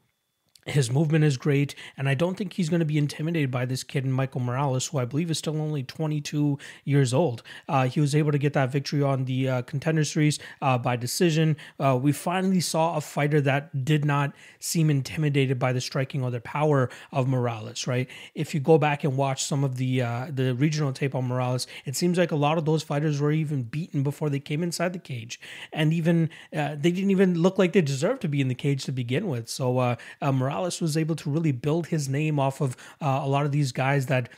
his 0.71 0.91
movement 0.91 1.25
is 1.25 1.37
great, 1.37 1.75
and 1.97 2.09
I 2.09 2.15
don't 2.15 2.37
think 2.37 2.55
he's 2.55 2.69
going 2.69 2.81
to 2.81 2.87
be 2.87 2.99
intimidated 2.99 3.51
by 3.51 3.65
this 3.65 3.83
kid, 3.83 4.05
Michael 4.07 4.41
Morales, 4.41 4.87
who 4.87 4.99
I 4.99 5.05
believe 5.05 5.31
is 5.31 5.39
still 5.39 5.61
only 5.61 5.83
22 5.83 6.59
years 6.85 7.13
old. 7.13 7.43
Uh, 7.69 7.87
he 7.87 8.01
was 8.01 8.15
able 8.15 8.33
to 8.33 8.39
get 8.39 8.53
that 8.55 8.71
victory 8.71 9.03
on 9.03 9.25
the 9.25 9.49
uh, 9.49 9.63
contender 9.63 10.05
series 10.05 10.39
uh, 10.63 10.79
by 10.79 10.97
decision. 10.97 11.57
Uh, 11.79 11.99
we 12.01 12.13
finally 12.13 12.61
saw 12.61 12.97
a 12.97 13.01
fighter 13.01 13.41
that 13.41 13.85
did 13.85 14.05
not 14.05 14.33
seem 14.59 14.91
intimidated 14.91 15.59
by 15.59 15.73
the 15.73 15.81
striking 15.81 16.23
or 16.23 16.31
the 16.31 16.41
power 16.41 16.89
of 17.13 17.29
Morales. 17.29 17.87
Right? 17.87 18.09
If 18.35 18.55
you 18.55 18.61
go 18.61 18.79
back 18.79 19.05
and 19.05 19.17
watch 19.17 19.45
some 19.45 19.65
of 19.65 19.77
the 19.77 20.03
uh, 20.03 20.27
the 20.31 20.55
regional 20.55 20.93
tape 20.93 21.15
on 21.15 21.27
Morales, 21.27 21.67
it 21.85 21.97
seems 21.97 22.19
like 22.19 22.33
a 22.33 22.37
lot 22.37 22.59
of 22.59 22.65
those 22.65 22.83
fighters 22.83 23.21
were 23.21 23.33
even 23.33 23.63
beaten 23.63 24.03
before 24.03 24.31
they 24.31 24.41
came 24.41 24.63
inside 24.63 24.93
the 24.93 24.99
cage, 24.99 25.41
and 25.73 25.93
even 25.93 26.31
uh, 26.55 26.77
they 26.79 26.91
didn't 26.91 27.11
even 27.11 27.41
look 27.41 27.59
like 27.59 27.73
they 27.73 27.81
deserved 27.81 28.23
to 28.23 28.29
be 28.29 28.41
in 28.41 28.49
the 28.49 28.55
cage 28.55 28.85
to 28.85 28.93
begin 28.93 29.29
with. 29.29 29.49
So 29.49 29.97
Morales 30.23 30.60
Morales 30.61 30.81
was 30.81 30.97
able 30.97 31.17
to 31.17 31.31
really 31.31 31.53
build 31.53 31.87
his 31.87 32.09
name 32.09 32.39
off 32.39 32.61
of 32.61 32.77
uh, 33.01 33.21
a 33.23 33.29
lot 33.29 33.47
of 33.47 33.53
these 33.53 33.73
guys 33.73 34.07
that, 34.07 34.29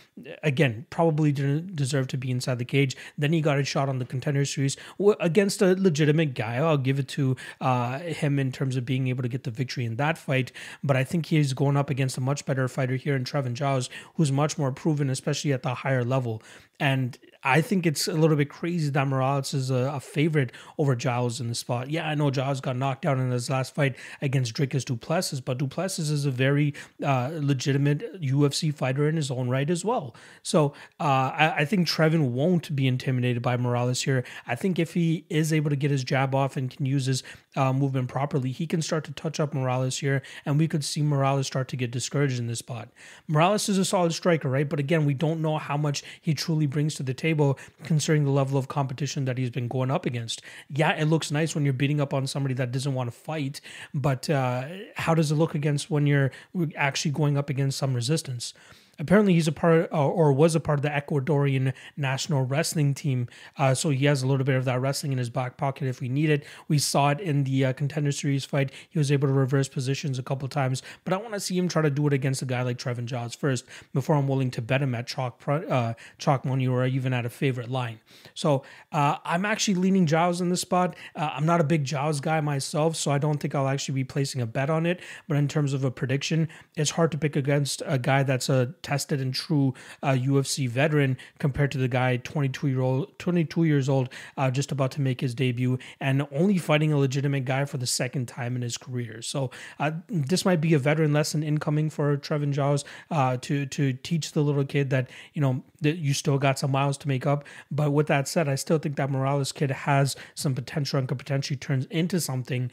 again, 0.43 0.87
probably 0.89 1.33
didn't 1.33 1.75
deserve 1.75 2.07
to 2.09 2.17
be 2.17 2.31
inside 2.31 2.59
the 2.59 2.65
cage. 2.65 2.97
Then 3.19 3.33
he 3.33 3.41
got 3.41 3.59
a 3.59 3.65
shot 3.65 3.89
on 3.89 3.99
the 3.99 4.05
contender 4.05 4.45
series 4.45 4.77
against 5.19 5.61
a 5.63 5.75
legitimate 5.75 6.35
guy. 6.35 6.57
I'll 6.57 6.77
give 6.77 7.01
it 7.01 7.09
to 7.09 7.37
uh, 7.61 7.99
him 7.99 8.39
in 8.39 8.53
terms 8.53 8.77
of 8.77 8.87
being 8.87 9.09
able 9.09 9.23
to 9.23 9.29
get 9.29 9.43
the 9.43 9.51
victory 9.51 9.85
in 9.85 9.97
that 9.97 10.17
fight. 10.17 10.53
But 10.85 10.97
I 10.97 11.03
think 11.03 11.27
he's 11.27 11.53
going 11.55 11.77
up 11.77 11.91
against 11.91 12.17
a 12.17 12.21
much 12.21 12.47
better 12.47 12.69
fighter 12.69 12.97
here 12.97 13.17
in 13.17 13.25
Trevin 13.25 13.55
Giles, 13.55 13.91
who's 14.15 14.31
much 14.31 14.57
more 14.57 14.71
proven, 14.71 15.11
especially 15.11 15.53
at 15.53 15.63
the 15.63 15.75
higher 15.75 16.05
level. 16.05 16.41
And 16.79 17.19
I 17.45 17.61
think 17.61 17.87
it's 17.87 18.07
a 18.07 18.13
little 18.13 18.37
bit 18.37 18.49
crazy 18.49 18.91
that 18.91 19.09
Morales 19.09 19.53
is 19.53 19.71
a, 19.71 19.93
a, 19.95 20.01
favorite 20.01 20.53
over 20.79 20.95
Giles 20.95 21.41
in 21.41 21.49
the 21.49 21.57
spot. 21.57 21.91
Yeah, 21.91 22.09
I 22.09 22.15
know 22.15 22.31
Giles 22.31 22.61
got 22.61 22.77
knocked 22.77 23.05
out 23.05 23.19
in 23.19 23.31
his 23.33 23.51
last 23.51 23.75
fight 23.75 23.97
against 24.21 24.55
Dricus 24.55 24.85
Du 24.85 24.97
Plessis, 24.97 25.41
but 25.41 25.59
Du 25.59 25.67
Plessis 26.03 26.11
is 26.19 26.27
a 26.27 26.31
very 26.31 26.75
uh, 27.05 27.31
legitimate 27.35 28.21
UFC 28.21 28.75
fighter 28.75 29.09
in 29.09 29.17
his 29.17 29.31
own 29.31 29.49
right 29.49 29.69
as 29.71 29.85
well. 29.85 30.15
So 30.43 30.75
uh, 30.99 31.31
I, 31.35 31.55
I, 31.59 31.65
think 31.65 31.87
Trevin 31.87 32.31
won't 32.31 32.75
be 32.75 32.89
intimidated 32.89 33.41
by 33.43 33.57
Morales 33.57 34.03
here. 34.03 34.25
I 34.47 34.57
think 34.57 34.79
if 34.79 34.95
he 34.95 35.25
is 35.29 35.53
able 35.53 35.71
to 35.71 35.77
get 35.77 35.91
his 35.91 36.03
jab 36.03 36.35
off 36.35 36.57
and 36.57 36.71
can 36.71 36.87
use 36.87 37.07
his 37.07 37.23
uh, 37.55 37.73
movement 37.73 38.09
properly, 38.09 38.51
he 38.51 38.67
can 38.67 38.83
start 38.83 39.05
to 39.05 39.13
touch 39.13 39.39
up 39.39 39.55
Morales 39.55 39.99
here, 39.99 40.23
and 40.45 40.59
we 40.59 40.67
could 40.67 40.85
see 40.85 41.03
Morales 41.03 41.47
start 41.47 41.69
to 41.69 41.77
get 41.77 41.91
discouraged 41.91 42.39
in 42.39 42.47
this 42.49 42.59
spot. 42.59 42.89
Morales 43.29 43.69
is 43.69 43.79
a 43.79 43.85
solid 43.85 44.13
striker, 44.13 44.49
right? 44.49 44.69
But 44.69 44.81
again, 44.81 45.05
we 45.05 45.15
don't 45.15 45.41
know 45.41 45.59
how 45.59 45.77
much 45.77 46.03
he 46.21 46.35
truly 46.35 46.67
brings 46.67 46.95
to 46.97 47.03
the 47.03 47.15
table 47.15 47.59
considering 47.85 48.25
the 48.25 48.31
level 48.31 48.59
of 48.59 48.69
competition 48.69 49.25
that 49.27 49.39
he's 49.39 49.51
been 49.51 49.69
going 49.69 49.91
up 49.91 50.07
against. 50.07 50.43
Yeah, 50.69 50.93
it 50.93 51.05
looks 51.05 51.31
nice 51.31 51.55
when 51.55 51.65
you're 51.65 51.75
beating 51.75 52.01
up 52.01 52.13
on 52.13 52.27
somebody 52.27 52.55
that 52.55 52.73
doesn't 52.73 52.95
want 52.95 53.13
to 53.13 53.17
fight, 53.17 53.61
but 53.95 54.29
uh, 54.29 54.65
how 54.97 55.15
does 55.15 55.31
it 55.31 55.37
look 55.37 55.55
against 55.55 55.91
when 55.93 56.07
you're 56.07 56.31
actually 56.77 57.13
going 57.13 57.37
up 57.37 57.51
against 57.51 57.79
some 57.79 57.95
resistance? 57.95 58.55
Apparently 59.03 59.35
he's 59.35 59.49
a 59.49 59.53
part 59.53 59.93
uh, 59.93 60.09
or 60.09 60.33
was 60.33 60.55
a 60.55 60.61
part 60.61 60.79
of 60.79 60.83
the 60.83 60.89
Ecuadorian 60.89 61.73
national 61.97 62.45
wrestling 62.45 62.95
team. 62.95 63.29
Uh, 63.59 63.75
so 63.75 63.91
he 63.91 64.07
has 64.07 64.23
a 64.23 64.27
little 64.27 64.47
bit 64.47 64.55
of 64.55 64.65
that 64.65 64.81
wrestling 64.81 65.13
in 65.13 65.19
his 65.19 65.29
back 65.29 65.57
pocket 65.57 65.89
if 65.89 66.01
we 66.01 66.09
need 66.09 66.31
it. 66.31 66.45
We 66.69 66.79
saw 66.79 67.11
it 67.11 67.21
in 67.21 67.45
the 67.45 67.67
uh, 67.67 67.73
contender 67.73 68.13
series 68.13 68.45
fight. 68.45 68.71
He 68.89 68.99
was 68.99 69.11
able 69.11 69.29
to 69.29 69.35
reverse 69.35 69.69
positions 69.69 70.19
a 70.19 70.23
couple 70.23 70.49
times, 70.49 70.83
but 71.05 71.13
I 71.13 71.17
want 71.17 71.35
to 71.35 71.41
see 71.41 71.59
him 71.59 71.69
try 71.69 71.83
to 71.83 71.91
do 71.91 72.07
it 72.07 72.13
against 72.13 72.41
a 72.43 72.47
guy 72.47 72.63
like 72.63 72.79
Trevin 72.79 73.07
Giles 73.07 73.35
first 73.35 73.65
before 73.93 74.17
I'm 74.17 74.29
willing 74.29 74.51
to 74.53 74.63
bet 74.63 74.81
him 74.81 74.95
at 74.95 75.07
chalk 75.07 75.43
uh, 75.47 75.95
chalk 76.19 76.45
money 76.45 76.67
or 76.67 76.87
even 76.87 77.13
at 77.13 77.27
a 77.27 77.31
favorite 77.31 77.71
line. 77.71 78.01
So 78.35 78.63
uh, 78.93 79.17
I'm 79.25 79.45
actually 79.45 79.75
leaning 79.75 80.07
Giles 80.07 80.41
in 80.41 80.49
this 80.49 80.61
spot. 80.61 80.95
Uh, 81.17 81.31
I'm 81.35 81.45
not 81.45 81.61
a 81.61 81.65
big 81.65 81.85
Giles 81.85 82.21
guy 82.21 82.41
myself, 82.41 82.97
so 82.97 83.11
I 83.11 83.19
don't 83.19 83.39
think 83.39 83.55
I'll 83.55 83.69
actually 83.69 83.95
be 83.95 84.05
placing 84.05 84.41
a 84.41 84.47
bet 84.47 84.71
on 84.71 84.87
it. 84.87 85.01
But 85.27 85.37
in 85.37 85.49
terms 85.49 85.73
of 85.73 85.83
a 85.83 85.91
prediction, 85.91 86.49
it's 86.77 86.91
hard 86.91 87.11
to 87.13 87.19
pick 87.19 87.35
against 87.37 87.83
a 87.85 87.99
guy 87.99 88.23
that's 88.23 88.49
a 88.49 88.75
tested 88.93 89.23
and 89.23 89.35
true 89.35 89.73
uh, 90.03 90.11
UFC 90.11 90.69
veteran 90.69 91.17
compared 91.39 91.73
to 91.73 91.79
the 91.79 91.89
guy 91.89 92.19
22 92.19 92.69
year 92.69 92.81
old, 92.81 93.19
22 93.19 93.65
years 93.65 93.89
old, 93.89 94.11
uh, 94.37 94.51
just 94.51 94.71
about 94.71 94.91
to 94.91 95.01
make 95.01 95.23
his 95.23 95.35
debut 95.35 95.79
and 95.99 96.27
only 96.31 96.59
fighting 96.59 96.93
a 96.93 96.99
legitimate 96.99 97.47
guy 97.47 97.65
for 97.65 97.79
the 97.79 97.87
second 97.87 98.29
time 98.29 98.55
in 98.55 98.61
his 98.61 98.77
career. 98.77 99.23
So 99.23 99.51
uh, 99.79 99.93
this 100.11 100.45
might 100.45 100.61
be 100.61 100.75
a 100.75 100.79
veteran 100.79 101.15
lesson 101.15 101.43
incoming 101.43 101.89
for 101.89 102.19
Trevin 102.19 102.53
Giles 102.53 102.85
uh, 103.11 103.39
to 103.39 103.65
to 103.65 103.95
teach 103.95 104.33
the 104.33 104.43
little 104.43 104.65
kid 104.65 104.91
that 104.91 105.09
you 105.33 105.41
know 105.41 105.63
that 105.81 105.97
you 105.97 106.13
still 106.13 106.39
got 106.39 106.59
some 106.59 106.71
miles 106.71 106.99
to 106.99 107.09
make 107.09 107.27
up. 107.27 107.45
But 107.71 107.93
with 107.93 108.09
that 108.09 108.29
said, 108.29 108.47
I 108.47 108.57
still 108.57 108.79
think 108.79 108.97
that 108.97 109.11
Morales 109.11 109.53
kid 109.53 109.71
has 109.71 110.17
some 110.35 110.55
potential 110.55 110.99
and 110.99 111.09
could 111.09 111.19
potentially 111.19 111.57
turn 111.57 111.87
into 111.91 112.21
something. 112.21 112.71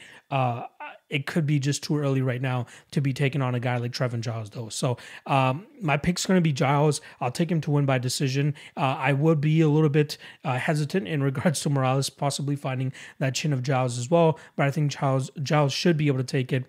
It 1.10 1.26
could 1.26 1.44
be 1.44 1.58
just 1.58 1.82
too 1.82 1.98
early 1.98 2.22
right 2.22 2.40
now 2.40 2.66
to 2.92 3.00
be 3.00 3.12
taking 3.12 3.42
on 3.42 3.54
a 3.54 3.60
guy 3.60 3.76
like 3.76 3.92
Trevin 3.92 4.20
Giles, 4.20 4.50
though. 4.50 4.68
So 4.68 4.96
um, 5.26 5.66
my 5.80 5.96
pick's 5.96 6.24
going 6.24 6.38
to 6.38 6.42
be 6.42 6.52
Giles. 6.52 7.00
I'll 7.20 7.32
take 7.32 7.50
him 7.50 7.60
to 7.62 7.70
win 7.70 7.84
by 7.84 7.98
decision. 7.98 8.54
Uh, 8.76 8.96
I 8.98 9.12
would 9.12 9.40
be 9.40 9.60
a 9.60 9.68
little 9.68 9.88
bit 9.90 10.16
uh, 10.44 10.58
hesitant 10.58 11.08
in 11.08 11.22
regards 11.22 11.60
to 11.60 11.70
Morales 11.70 12.08
possibly 12.08 12.56
finding 12.56 12.92
that 13.18 13.34
chin 13.34 13.52
of 13.52 13.62
Giles 13.62 13.98
as 13.98 14.10
well, 14.10 14.38
but 14.56 14.66
I 14.66 14.70
think 14.70 14.92
Giles 14.92 15.30
Giles 15.42 15.72
should 15.72 15.96
be 15.96 16.06
able 16.06 16.18
to 16.18 16.24
take 16.24 16.52
it 16.52 16.64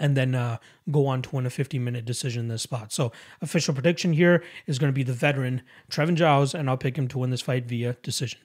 and 0.00 0.16
then 0.16 0.34
uh, 0.34 0.58
go 0.90 1.06
on 1.06 1.22
to 1.22 1.36
win 1.36 1.46
a 1.46 1.50
50 1.50 1.78
minute 1.78 2.04
decision 2.04 2.42
in 2.42 2.48
this 2.48 2.62
spot. 2.62 2.92
So, 2.92 3.12
official 3.40 3.74
prediction 3.74 4.12
here 4.12 4.42
is 4.66 4.78
going 4.78 4.92
to 4.92 4.94
be 4.96 5.02
the 5.02 5.12
veteran 5.12 5.62
Trevin 5.90 6.14
Giles, 6.14 6.54
and 6.54 6.70
I'll 6.70 6.76
pick 6.76 6.96
him 6.96 7.08
to 7.08 7.18
win 7.18 7.30
this 7.30 7.40
fight 7.40 7.64
via 7.66 7.96
decision. 8.02 8.40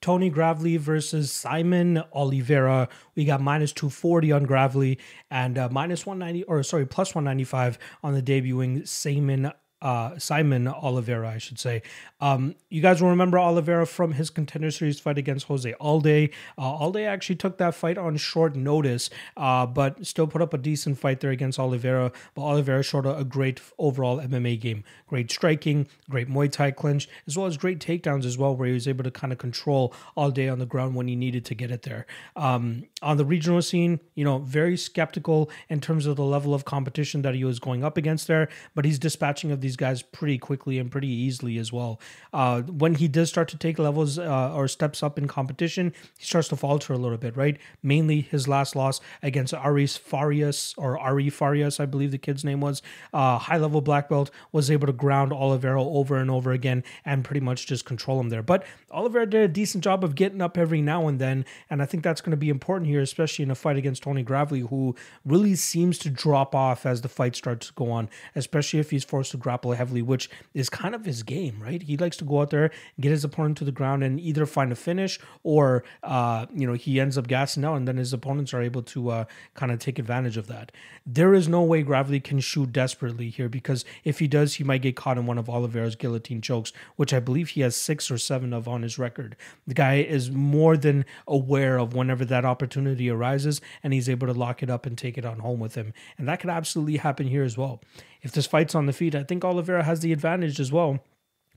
Tony 0.00 0.30
Gravely 0.30 0.76
versus 0.76 1.30
Saimon 1.30 2.06
Oliveira. 2.12 2.88
We 3.14 3.24
got 3.24 3.40
minus 3.40 3.72
240 3.72 4.32
on 4.32 4.44
Gravely 4.44 4.98
and 5.30 5.58
uh, 5.58 5.68
minus 5.70 6.06
190, 6.06 6.44
or 6.44 6.62
sorry, 6.62 6.86
plus 6.86 7.14
195 7.14 7.78
on 8.02 8.14
the 8.14 8.22
debuting 8.22 8.82
Saimon 8.82 9.52
uh, 9.80 10.10
Saimon 10.12 10.72
Oliveira, 10.82 11.28
I 11.28 11.38
should 11.38 11.58
say. 11.58 11.82
Um, 12.20 12.56
you 12.68 12.82
guys 12.82 13.00
will 13.00 13.10
remember 13.10 13.38
Oliveira 13.38 13.86
from 13.86 14.12
his 14.12 14.30
contender 14.30 14.70
series 14.70 14.98
fight 14.98 15.18
against 15.18 15.46
Jose 15.46 15.72
Alday. 15.80 16.32
Uh, 16.56 16.62
Alday 16.62 17.06
actually 17.06 17.36
took 17.36 17.58
that 17.58 17.74
fight 17.74 17.96
on 17.96 18.16
short 18.16 18.56
notice, 18.56 19.08
uh, 19.36 19.66
but 19.66 20.04
still 20.04 20.26
put 20.26 20.42
up 20.42 20.52
a 20.52 20.58
decent 20.58 20.98
fight 20.98 21.20
there 21.20 21.30
against 21.30 21.58
Oliveira. 21.58 22.10
But 22.34 22.42
Oliveira 22.42 22.82
showed 22.82 23.06
a, 23.06 23.28
great 23.28 23.60
overall 23.78 24.18
MMA 24.18 24.58
game. 24.58 24.84
Great 25.06 25.30
striking, 25.30 25.86
great 26.08 26.28
Muay 26.28 26.50
Thai 26.50 26.70
clinch, 26.70 27.08
as 27.26 27.36
well 27.36 27.46
as 27.46 27.56
great 27.56 27.78
takedowns 27.78 28.24
as 28.24 28.38
well, 28.38 28.56
where 28.56 28.68
he 28.68 28.74
was 28.74 28.88
able 28.88 29.04
to 29.04 29.10
kind 29.10 29.32
of 29.32 29.38
control 29.38 29.94
Alday 30.16 30.50
on 30.50 30.58
the 30.58 30.66
ground 30.66 30.94
when 30.94 31.08
he 31.08 31.14
needed 31.14 31.44
to 31.44 31.54
get 31.54 31.70
it 31.70 31.82
there. 31.82 32.06
Um, 32.36 32.84
on 33.02 33.16
the 33.16 33.24
regional 33.24 33.60
scene, 33.62 34.00
you 34.14 34.24
know, 34.24 34.38
very 34.38 34.76
skeptical 34.76 35.50
in 35.68 35.80
terms 35.80 36.06
of 36.06 36.16
the 36.16 36.24
level 36.24 36.54
of 36.54 36.64
competition 36.64 37.22
that 37.22 37.34
he 37.34 37.44
was 37.44 37.58
going 37.58 37.84
up 37.84 37.96
against 37.96 38.26
there, 38.26 38.48
but 38.74 38.84
he's 38.84 38.98
dispatching 38.98 39.52
of 39.52 39.60
these 39.60 39.67
guys 39.76 40.02
pretty 40.02 40.38
quickly 40.38 40.78
and 40.78 40.90
pretty 40.90 41.08
easily 41.08 41.58
as 41.58 41.72
well. 41.72 42.00
Uh, 42.32 42.62
when 42.62 42.94
he 42.94 43.08
does 43.08 43.28
start 43.28 43.48
to 43.48 43.56
take 43.56 43.78
levels 43.78 44.18
uh, 44.18 44.54
or 44.54 44.68
steps 44.68 45.02
up 45.02 45.18
in 45.18 45.26
competition, 45.26 45.92
he 46.18 46.24
starts 46.24 46.48
to 46.48 46.56
falter 46.56 46.92
a 46.92 46.98
little 46.98 47.18
bit, 47.18 47.36
right? 47.36 47.58
Mainly 47.82 48.20
his 48.20 48.48
last 48.48 48.76
loss 48.76 49.00
against 49.22 49.54
Aris 49.54 49.96
Farias 49.96 50.74
or 50.76 50.98
Ari 50.98 51.30
Farias, 51.30 51.80
I 51.80 51.86
believe 51.86 52.10
the 52.10 52.18
kid's 52.18 52.44
name 52.44 52.60
was, 52.60 52.82
uh, 53.12 53.38
high 53.38 53.58
level 53.58 53.80
black 53.80 54.08
belt, 54.08 54.30
was 54.52 54.70
able 54.70 54.86
to 54.86 54.92
ground 54.92 55.32
Oliveira 55.32 55.82
over 55.82 56.16
and 56.16 56.30
over 56.30 56.52
again 56.52 56.84
and 57.04 57.24
pretty 57.24 57.40
much 57.40 57.66
just 57.66 57.84
control 57.84 58.20
him 58.20 58.28
there. 58.28 58.42
But 58.42 58.64
Oliveira 58.90 59.26
did 59.26 59.42
a 59.42 59.48
decent 59.48 59.84
job 59.84 60.04
of 60.04 60.14
getting 60.14 60.40
up 60.40 60.56
every 60.56 60.80
now 60.80 61.08
and 61.08 61.18
then, 61.18 61.44
and 61.68 61.82
I 61.82 61.86
think 61.86 62.02
that's 62.02 62.20
going 62.20 62.30
to 62.30 62.36
be 62.36 62.48
important 62.48 62.88
here, 62.88 63.00
especially 63.00 63.42
in 63.42 63.50
a 63.50 63.54
fight 63.54 63.76
against 63.76 64.02
Tony 64.02 64.22
Gravely, 64.22 64.60
who 64.60 64.94
really 65.24 65.54
seems 65.54 65.98
to 65.98 66.10
drop 66.10 66.54
off 66.54 66.86
as 66.86 67.00
the 67.02 67.08
fight 67.08 67.36
starts 67.36 67.68
to 67.68 67.72
go 67.74 67.90
on, 67.90 68.08
especially 68.34 68.80
if 68.80 68.90
he's 68.90 69.04
forced 69.04 69.32
to 69.32 69.36
grapple 69.36 69.57
grapple 69.58 69.72
heavily, 69.76 70.02
which 70.02 70.30
is 70.54 70.68
kind 70.68 70.94
of 70.94 71.04
his 71.04 71.22
game, 71.22 71.58
right? 71.60 71.82
He 71.82 71.96
likes 71.96 72.16
to 72.18 72.24
go 72.24 72.42
out 72.42 72.50
there, 72.50 72.70
get 73.00 73.10
his 73.10 73.24
opponent 73.24 73.58
to 73.58 73.64
the 73.64 73.72
ground, 73.72 74.04
and 74.04 74.20
either 74.20 74.46
find 74.46 74.70
a 74.70 74.76
finish 74.76 75.18
or, 75.42 75.82
uh, 76.02 76.46
you 76.54 76.66
know, 76.66 76.74
he 76.74 77.00
ends 77.00 77.18
up 77.18 77.26
gassing 77.26 77.64
out, 77.64 77.74
and 77.74 77.88
then 77.88 77.96
his 77.96 78.12
opponents 78.12 78.54
are 78.54 78.62
able 78.62 78.82
to 78.82 79.10
uh, 79.10 79.24
kind 79.54 79.72
of 79.72 79.78
take 79.80 79.98
advantage 79.98 80.36
of 80.36 80.46
that. 80.46 80.70
There 81.04 81.34
is 81.34 81.48
no 81.48 81.62
way 81.62 81.82
Gravely 81.82 82.20
can 82.20 82.38
shoot 82.40 82.72
desperately 82.72 83.30
here 83.30 83.48
because 83.48 83.84
if 84.04 84.18
he 84.18 84.28
does, 84.28 84.54
he 84.54 84.64
might 84.64 84.82
get 84.82 84.94
caught 84.94 85.18
in 85.18 85.26
one 85.26 85.38
of 85.38 85.48
Oliveira's 85.48 85.96
guillotine 85.96 86.40
chokes, 86.40 86.72
which 86.96 87.12
I 87.12 87.20
believe 87.20 87.50
he 87.50 87.62
has 87.62 87.74
six 87.74 88.10
or 88.10 88.18
seven 88.18 88.52
of 88.52 88.68
on 88.68 88.82
his 88.82 88.98
record. 88.98 89.36
The 89.66 89.74
guy 89.74 89.96
is 89.96 90.30
more 90.30 90.76
than 90.76 91.04
aware 91.26 91.78
of 91.78 91.94
whenever 91.94 92.24
that 92.26 92.44
opportunity 92.44 93.10
arises, 93.10 93.60
and 93.82 93.92
he's 93.92 94.08
able 94.08 94.26
to 94.26 94.32
lock 94.32 94.62
it 94.62 94.70
up 94.70 94.86
and 94.86 94.96
take 94.96 95.18
it 95.18 95.24
on 95.24 95.40
home 95.40 95.60
with 95.60 95.74
him. 95.74 95.92
And 96.16 96.28
that 96.28 96.40
could 96.40 96.50
absolutely 96.50 96.98
happen 96.98 97.26
here 97.26 97.42
as 97.42 97.56
well. 97.56 97.80
If 98.22 98.32
this 98.32 98.46
fight's 98.46 98.74
on 98.74 98.86
the 98.86 98.92
feet, 98.92 99.14
I 99.14 99.22
think 99.22 99.44
Oliveira 99.44 99.84
has 99.84 100.00
the 100.00 100.12
advantage 100.12 100.58
as 100.60 100.72
well 100.72 101.00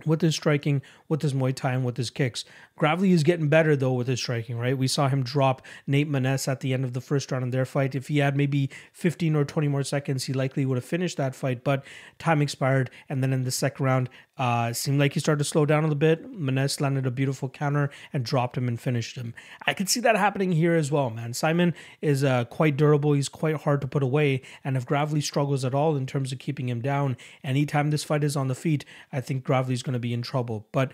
with 0.06 0.22
his 0.22 0.36
striking, 0.36 0.82
with 1.08 1.22
his 1.22 1.34
Muay 1.34 1.56
Thai, 1.56 1.74
and 1.74 1.86
with 1.86 1.98
his 1.98 2.10
kicks. 2.10 2.46
Gravely 2.76 3.12
is 3.12 3.24
getting 3.24 3.48
better 3.48 3.76
though 3.76 3.94
with 3.94 4.08
his 4.08 4.20
striking, 4.20 4.58
right? 4.58 4.78
We 4.78 4.88
saw 4.88 5.08
him 5.08 5.24
drop 5.24 5.62
Nate 5.86 6.10
Maness 6.10 6.48
at 6.48 6.62
the 6.62 6.74
end 6.74 6.84
of 6.84 6.94
the 6.94 7.02
first 7.02 7.32
round 7.32 7.44
in 7.44 7.52
their 7.52 7.66
fight. 7.66 7.94
If 7.94 8.08
he 8.08 8.20
had 8.20 8.36
maybe 8.36 8.70
15 8.94 9.36
or 9.36 9.46
20 9.46 9.68
more 9.68 9.84
seconds, 9.84 10.26
he 10.26 10.34
likely 10.34 10.66
would 10.66 10.78
have 10.78 10.86
finished 10.86 11.18
that 11.18 11.36
fight, 11.36 11.64
but 11.64 11.84
time 12.18 12.42
expired. 12.42 12.90
And 13.08 13.22
then 13.22 13.34
in 13.34 13.44
the 13.44 13.52
second 13.52 13.86
round, 13.86 14.10
uh, 14.42 14.74
seemed 14.74 15.00
like 15.00 15.14
he 15.14 15.20
started 15.20 15.38
to 15.38 15.48
slow 15.48 15.68
down 15.68 15.84
a 15.84 15.88
little 15.88 15.96
bit. 15.96 16.26
Maness 16.34 16.82
landed 16.82 17.06
a 17.06 17.12
beautiful 17.12 17.48
counter 17.48 17.92
and 18.12 18.26
dropped 18.26 18.58
him 18.58 18.68
and 18.68 18.82
finished 18.82 19.16
him. 19.16 19.36
I 19.68 19.76
could 19.76 19.88
see 19.88 20.00
that 20.00 20.18
happening 20.18 20.52
here 20.52 20.74
as 20.74 20.92
well, 20.92 21.12
man. 21.12 21.34
Saimon 21.34 21.76
is 22.02 22.24
uh, 22.24 22.46
quite 22.46 22.76
durable. 22.76 23.14
He's 23.14 23.30
quite 23.30 23.58
hard 23.58 23.82
to 23.82 23.88
put 23.88 24.02
away. 24.02 24.42
And 24.64 24.76
if 24.76 24.88
Gravely 24.88 25.22
struggles 25.22 25.64
at 25.64 25.76
all 25.76 25.96
in 25.96 26.08
terms 26.08 26.32
of 26.32 26.40
keeping 26.40 26.70
him 26.70 26.82
down, 26.82 27.18
anytime 27.44 27.92
this 27.92 28.04
fight 28.04 28.24
is 28.24 28.36
on 28.36 28.48
the 28.48 28.56
feet, 28.56 28.84
I 29.14 29.22
think 29.22 29.44
Gravely's 29.44 29.84
going 29.84 29.91
to 29.94 30.00
be 30.00 30.14
in 30.14 30.22
trouble. 30.22 30.68
But 30.72 30.92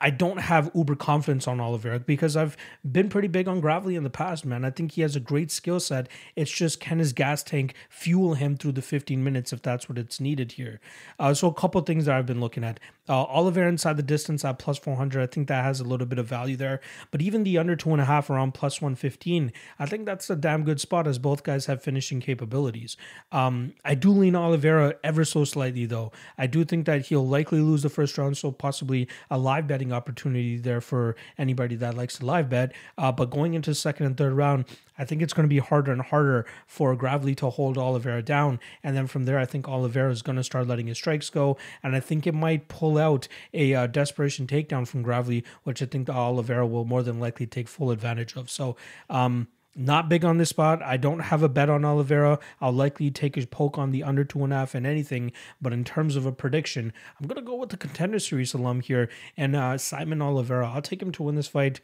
I 0.00 0.10
don't 0.10 0.38
have 0.38 0.70
uber 0.76 0.94
confidence 0.94 1.48
on 1.48 1.60
Oliveira 1.60 1.98
because 1.98 2.36
I've 2.36 2.56
been 2.88 3.08
pretty 3.08 3.26
big 3.26 3.48
on 3.48 3.60
Gravely 3.60 3.96
in 3.96 4.04
the 4.04 4.10
past, 4.10 4.44
man. 4.44 4.64
I 4.64 4.70
think 4.70 4.92
he 4.92 5.02
has 5.02 5.16
a 5.16 5.20
great 5.20 5.50
skill 5.50 5.80
set. 5.80 6.08
It's 6.36 6.52
just 6.52 6.78
can 6.78 7.00
his 7.00 7.12
gas 7.12 7.42
tank 7.42 7.74
fuel 7.90 8.34
him 8.34 8.56
through 8.56 8.72
the 8.72 8.82
15 8.82 9.24
minutes 9.24 9.52
if 9.52 9.60
that's 9.60 9.88
what 9.88 9.98
it's 9.98 10.20
needed 10.20 10.52
here? 10.52 10.80
Uh, 11.18 11.34
so 11.34 11.48
a 11.48 11.54
couple 11.54 11.80
things 11.80 12.04
that 12.04 12.14
I've 12.14 12.26
been 12.26 12.40
looking 12.40 12.62
at. 12.62 12.78
Uh, 13.08 13.22
Oliveira 13.24 13.68
inside 13.68 13.96
the 13.96 14.02
distance 14.02 14.44
at 14.44 14.60
plus 14.60 14.78
400, 14.78 15.22
I 15.22 15.26
think 15.26 15.48
that 15.48 15.64
has 15.64 15.80
a 15.80 15.84
little 15.84 16.06
bit 16.06 16.20
of 16.20 16.26
value 16.26 16.56
there. 16.56 16.80
But 17.10 17.20
even 17.20 17.42
the 17.42 17.58
under 17.58 17.74
two 17.74 17.90
and 17.90 18.00
a 18.00 18.04
half 18.04 18.30
around 18.30 18.52
plus 18.52 18.80
115, 18.80 19.52
I 19.78 19.86
think 19.86 20.06
that's 20.06 20.30
a 20.30 20.36
damn 20.36 20.62
good 20.62 20.80
spot 20.80 21.08
as 21.08 21.18
both 21.18 21.42
guys 21.42 21.66
have 21.66 21.82
finishing 21.82 22.20
capabilities. 22.20 22.96
Um, 23.32 23.74
I 23.84 23.96
do 23.96 24.10
lean 24.10 24.36
Oliveira 24.36 24.94
ever 25.02 25.24
so 25.24 25.44
slightly 25.44 25.84
though. 25.84 26.12
I 26.38 26.46
do 26.46 26.64
think 26.64 26.86
that 26.86 27.06
he'll 27.06 27.26
likely 27.26 27.60
lose 27.60 27.82
the 27.82 27.88
first 27.88 28.16
round, 28.18 28.36
so 28.36 28.52
possibly 28.52 29.08
a 29.30 29.36
live 29.36 29.66
betting 29.66 29.92
opportunity 29.92 30.56
there 30.56 30.80
for 30.80 31.16
anybody 31.36 31.74
that 31.76 31.96
likes 31.96 32.18
to 32.18 32.26
live 32.26 32.48
bet. 32.48 32.72
Uh, 32.96 33.10
but 33.10 33.30
going 33.30 33.54
into 33.54 33.74
second 33.74 34.06
and 34.06 34.16
third 34.16 34.34
round, 34.34 34.64
I 34.98 35.04
think 35.04 35.22
it's 35.22 35.32
going 35.32 35.48
to 35.48 35.54
be 35.54 35.58
harder 35.58 35.92
and 35.92 36.02
harder 36.02 36.46
for 36.66 36.94
Gravely 36.94 37.34
to 37.36 37.50
hold 37.50 37.78
Oliveira 37.78 38.22
down. 38.22 38.60
And 38.82 38.96
then 38.96 39.06
from 39.06 39.24
there, 39.24 39.38
I 39.38 39.46
think 39.46 39.68
Oliveira 39.68 40.10
is 40.10 40.22
going 40.22 40.36
to 40.36 40.44
start 40.44 40.66
letting 40.66 40.86
his 40.86 40.98
strikes 40.98 41.30
go. 41.30 41.56
And 41.82 41.96
I 41.96 42.00
think 42.00 42.26
it 42.26 42.34
might 42.34 42.68
pull 42.68 42.98
out 42.98 43.28
a 43.52 43.74
uh, 43.74 43.86
desperation 43.86 44.46
takedown 44.46 44.86
from 44.86 45.02
Gravely, 45.02 45.44
which 45.64 45.82
I 45.82 45.86
think 45.86 46.08
Oliveira 46.08 46.66
will 46.66 46.84
more 46.84 47.02
than 47.02 47.20
likely 47.20 47.46
take 47.46 47.68
full 47.68 47.90
advantage 47.90 48.36
of. 48.36 48.50
So, 48.50 48.76
um, 49.08 49.48
not 49.74 50.08
big 50.08 50.24
on 50.24 50.36
this 50.36 50.50
spot. 50.50 50.82
I 50.82 50.96
don't 50.96 51.20
have 51.20 51.42
a 51.42 51.48
bet 51.48 51.70
on 51.70 51.84
Oliveira. 51.84 52.38
I'll 52.60 52.72
likely 52.72 53.10
take 53.10 53.36
a 53.36 53.46
poke 53.46 53.78
on 53.78 53.90
the 53.90 54.02
under 54.02 54.24
two 54.24 54.44
and 54.44 54.52
a 54.52 54.56
half 54.56 54.74
and 54.74 54.86
anything. 54.86 55.32
But 55.62 55.72
in 55.72 55.82
terms 55.84 56.14
of 56.14 56.26
a 56.26 56.32
prediction, 56.32 56.92
I'm 57.18 57.26
gonna 57.26 57.42
go 57.42 57.56
with 57.56 57.70
the 57.70 57.78
contender 57.78 58.18
series 58.18 58.52
alum 58.52 58.80
here 58.80 59.08
and 59.36 59.56
uh, 59.56 59.74
Saimon 59.74 60.22
Oliveira. 60.22 60.70
I'll 60.70 60.82
take 60.82 61.00
him 61.00 61.12
to 61.12 61.22
win 61.22 61.36
this 61.36 61.48
fight. 61.48 61.80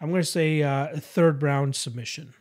I'm 0.00 0.10
gonna 0.10 0.24
say 0.24 0.62
uh, 0.62 0.96
third 0.96 1.42
round 1.42 1.76
submission. 1.76 2.34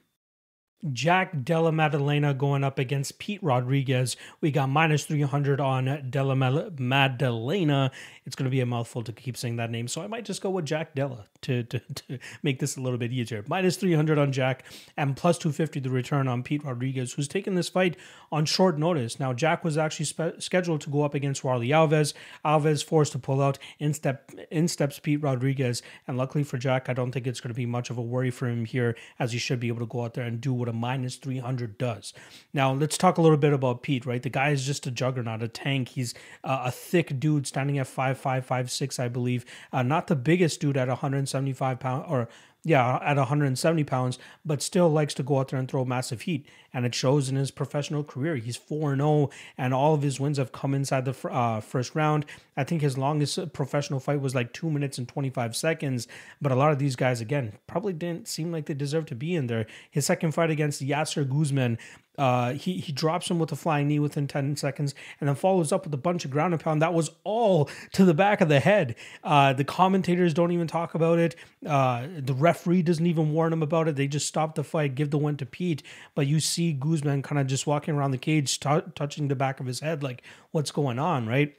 Jack 0.94 1.44
Della 1.44 1.72
Maddalena 1.72 2.34
going 2.34 2.64
up 2.64 2.78
against 2.78 3.18
Pete 3.18 3.42
Rodriguez. 3.42 4.16
We 4.42 4.52
got 4.52 4.70
minus 4.70 5.06
300 5.06 5.60
on 5.60 6.08
Della 6.10 6.36
Maddalena. 6.36 7.92
It's 8.26 8.36
going 8.36 8.46
to 8.46 8.52
be 8.52 8.62
a 8.62 8.66
mouthful 8.66 9.04
to 9.04 9.12
keep 9.12 9.38
saying 9.38 9.56
that 9.58 9.72
name, 9.72 9.88
so 9.88 10.02
I 10.02 10.08
might 10.08 10.26
just 10.26 10.42
go 10.42 10.50
with 10.50 10.66
Jack 10.66 10.96
Della 10.96 11.26
to, 11.42 11.64
to, 11.64 11.80
to 11.96 12.20
make 12.44 12.60
this 12.60 12.78
a 12.78 12.82
little 12.82 13.00
bit 13.00 13.12
easier. 13.12 13.44
Minus 13.48 13.78
300 13.78 14.18
on 14.18 14.32
Jack 14.32 14.66
and 14.98 15.16
plus 15.16 15.38
250 15.38 15.80
the 15.80 15.90
return 15.90 16.28
on 16.28 16.44
Pete 16.44 16.64
Rodriguez, 16.64 17.14
who's 17.14 17.28
taken 17.28 17.56
this 17.56 17.70
fight 17.70 17.96
on 18.32 18.46
short 18.46 18.78
notice. 18.78 19.20
Now, 19.20 19.34
Jack 19.34 19.64
was 19.64 19.78
actually 19.78 20.06
spe- 20.06 20.40
scheduled 20.40 20.82
to 20.82 20.90
go 20.90 21.04
up 21.04 21.14
against 21.14 21.44
Warlley 21.44 21.70
Alves. 21.70 22.14
Alves 22.44 22.84
forced 22.84 23.12
to 23.14 23.20
pull 23.20 23.42
out. 23.42 23.58
In, 23.80 23.94
step, 23.94 24.32
in 24.52 24.68
steps 24.68 25.00
Pete 25.00 25.22
Rodriguez, 25.22 25.82
and 26.08 26.18
luckily 26.18 26.44
for 26.44 26.58
Jack, 26.58 26.90
I 26.90 26.94
don't 26.94 27.12
think 27.12 27.28
it's 27.28 27.40
going 27.40 27.54
to 27.54 27.56
be 27.56 27.66
much 27.66 27.90
of 27.90 27.98
a 27.98 28.02
worry 28.02 28.32
for 28.32 28.48
him 28.48 28.66
here, 28.66 28.96
as 29.20 29.32
he 29.32 29.40
should 29.40 29.60
be 29.60 29.68
able 29.68 29.80
to 29.80 29.86
go 29.86 30.04
out 30.04 30.14
there 30.14 30.26
and 30.26 30.42
do 30.42 30.54
what 30.54 30.70
a 30.70 30.74
minus 30.76 31.16
300 31.16 31.78
does. 31.78 32.14
Now, 32.54 32.74
let's 32.74 32.98
talk 32.98 33.18
a 33.18 33.22
little 33.22 33.38
bit 33.38 33.54
about 33.54 33.84
Pete, 33.84 34.06
right? 34.06 34.22
The 34.22 34.30
guy 34.30 34.50
is 34.50 34.66
just 34.66 34.88
a 34.88 34.92
juggernaut, 34.92 35.42
a 35.42 35.48
tank. 35.48 35.90
He's 35.90 36.14
uh, 36.44 36.64
a 36.66 36.72
thick 36.72 37.20
dude 37.20 37.48
standing 37.48 37.78
at 37.80 37.88
5'5, 37.88 38.46
5'6, 38.46 39.00
I 39.00 39.08
believe. 39.08 39.46
Uh, 39.72 39.84
not 39.84 40.08
the 40.08 40.16
biggest 40.16 40.60
dude 40.60 40.78
at 40.78 40.88
175 40.88 41.80
pounds, 41.80 42.06
or 42.10 42.30
yeah, 42.66 42.98
at 43.04 43.16
170 43.16 43.84
pounds, 43.84 44.18
but 44.44 44.62
still 44.62 44.90
likes 44.90 45.14
to 45.14 45.24
go 45.24 45.40
out 45.40 45.50
there 45.50 45.60
and 45.60 45.70
throw 45.70 45.86
massive 45.86 46.22
heat. 46.22 46.48
And 46.76 46.86
it 46.86 46.94
shows 46.94 47.30
in 47.30 47.38
his 47.38 47.50
professional 47.50 48.04
career. 48.04 48.36
He's 48.36 48.58
4 48.58 48.96
0, 48.96 49.30
and 49.58 49.74
all 49.74 49.96
of 49.96 50.02
his 50.02 50.20
wins 50.20 50.38
have 50.38 50.52
come 50.52 50.76
inside 50.76 51.06
the 51.06 51.30
uh, 51.30 51.62
first 51.62 51.96
round. 51.96 52.26
I 52.58 52.64
think 52.64 52.82
his 52.82 52.98
longest 52.98 53.54
professional 53.54 54.00
fight 54.00 54.22
was 54.22 54.36
like 54.36 54.54
two 54.54 54.70
minutes 54.70 54.98
and 54.98 55.08
25 55.08 55.56
seconds. 55.56 56.08
But 56.42 56.52
a 56.52 56.56
lot 56.56 56.72
of 56.72 56.80
these 56.80 56.96
guys, 56.96 57.22
again, 57.22 57.54
probably 57.66 57.94
didn't 57.94 58.28
seem 58.28 58.52
like 58.52 58.66
they 58.66 58.74
deserved 58.74 59.08
to 59.08 59.16
be 59.16 59.36
in 59.36 59.48
there. 59.48 59.66
His 59.90 60.06
second 60.06 60.34
fight 60.34 60.50
against 60.52 60.86
Yasser 60.86 61.28
Guzman, 61.28 61.78
uh, 62.18 62.54
he 62.54 62.80
he 62.80 62.92
drops 62.92 63.30
him 63.30 63.40
with 63.40 63.52
a 63.52 63.56
flying 63.56 63.88
knee 63.88 64.00
within 64.00 64.28
10 64.28 64.56
seconds 64.56 64.96
and 65.20 65.28
then 65.28 65.36
follows 65.36 65.72
up 65.72 65.84
with 65.84 65.94
a 65.94 65.98
bunch 65.98 66.26
of 66.26 66.32
ground 66.32 66.54
and 66.54 66.64
pound. 66.64 66.82
That 66.82 66.94
was 66.94 67.12
all 67.24 67.70
to 67.94 68.06
the 68.06 68.14
back 68.14 68.42
of 68.42 68.50
the 68.50 68.60
head. 68.60 68.96
Uh, 69.24 69.54
the 69.54 69.64
commentators 69.64 70.34
don't 70.34 70.52
even 70.52 70.68
talk 70.68 70.96
about 70.96 71.20
it. 71.20 71.36
Uh, 71.66 72.08
the 72.18 72.34
referee 72.34 72.84
doesn't 72.84 73.06
even 73.06 73.34
warn 73.34 73.52
him 73.52 73.64
about 73.64 73.88
it. 73.88 73.96
They 73.96 74.08
just 74.08 74.28
stop 74.28 74.56
the 74.56 74.64
fight, 74.64 74.96
give 74.96 75.10
the 75.10 75.18
win 75.18 75.38
to 75.38 75.46
Pete. 75.46 75.84
But 76.14 76.28
you 76.28 76.40
see 76.40 76.65
Guzman 76.74 77.22
kind 77.22 77.40
of 77.40 77.48
just 77.48 77.68
walking 77.68 77.96
around 77.96 78.12
the 78.12 78.18
cage, 78.18 78.60
t- 78.60 78.82
touching 78.96 79.28
the 79.28 79.36
back 79.36 79.60
of 79.60 79.66
his 79.66 79.80
head, 79.80 80.04
like, 80.04 80.24
what's 80.52 80.72
going 80.72 81.00
on, 81.00 81.28
right? 81.28 81.56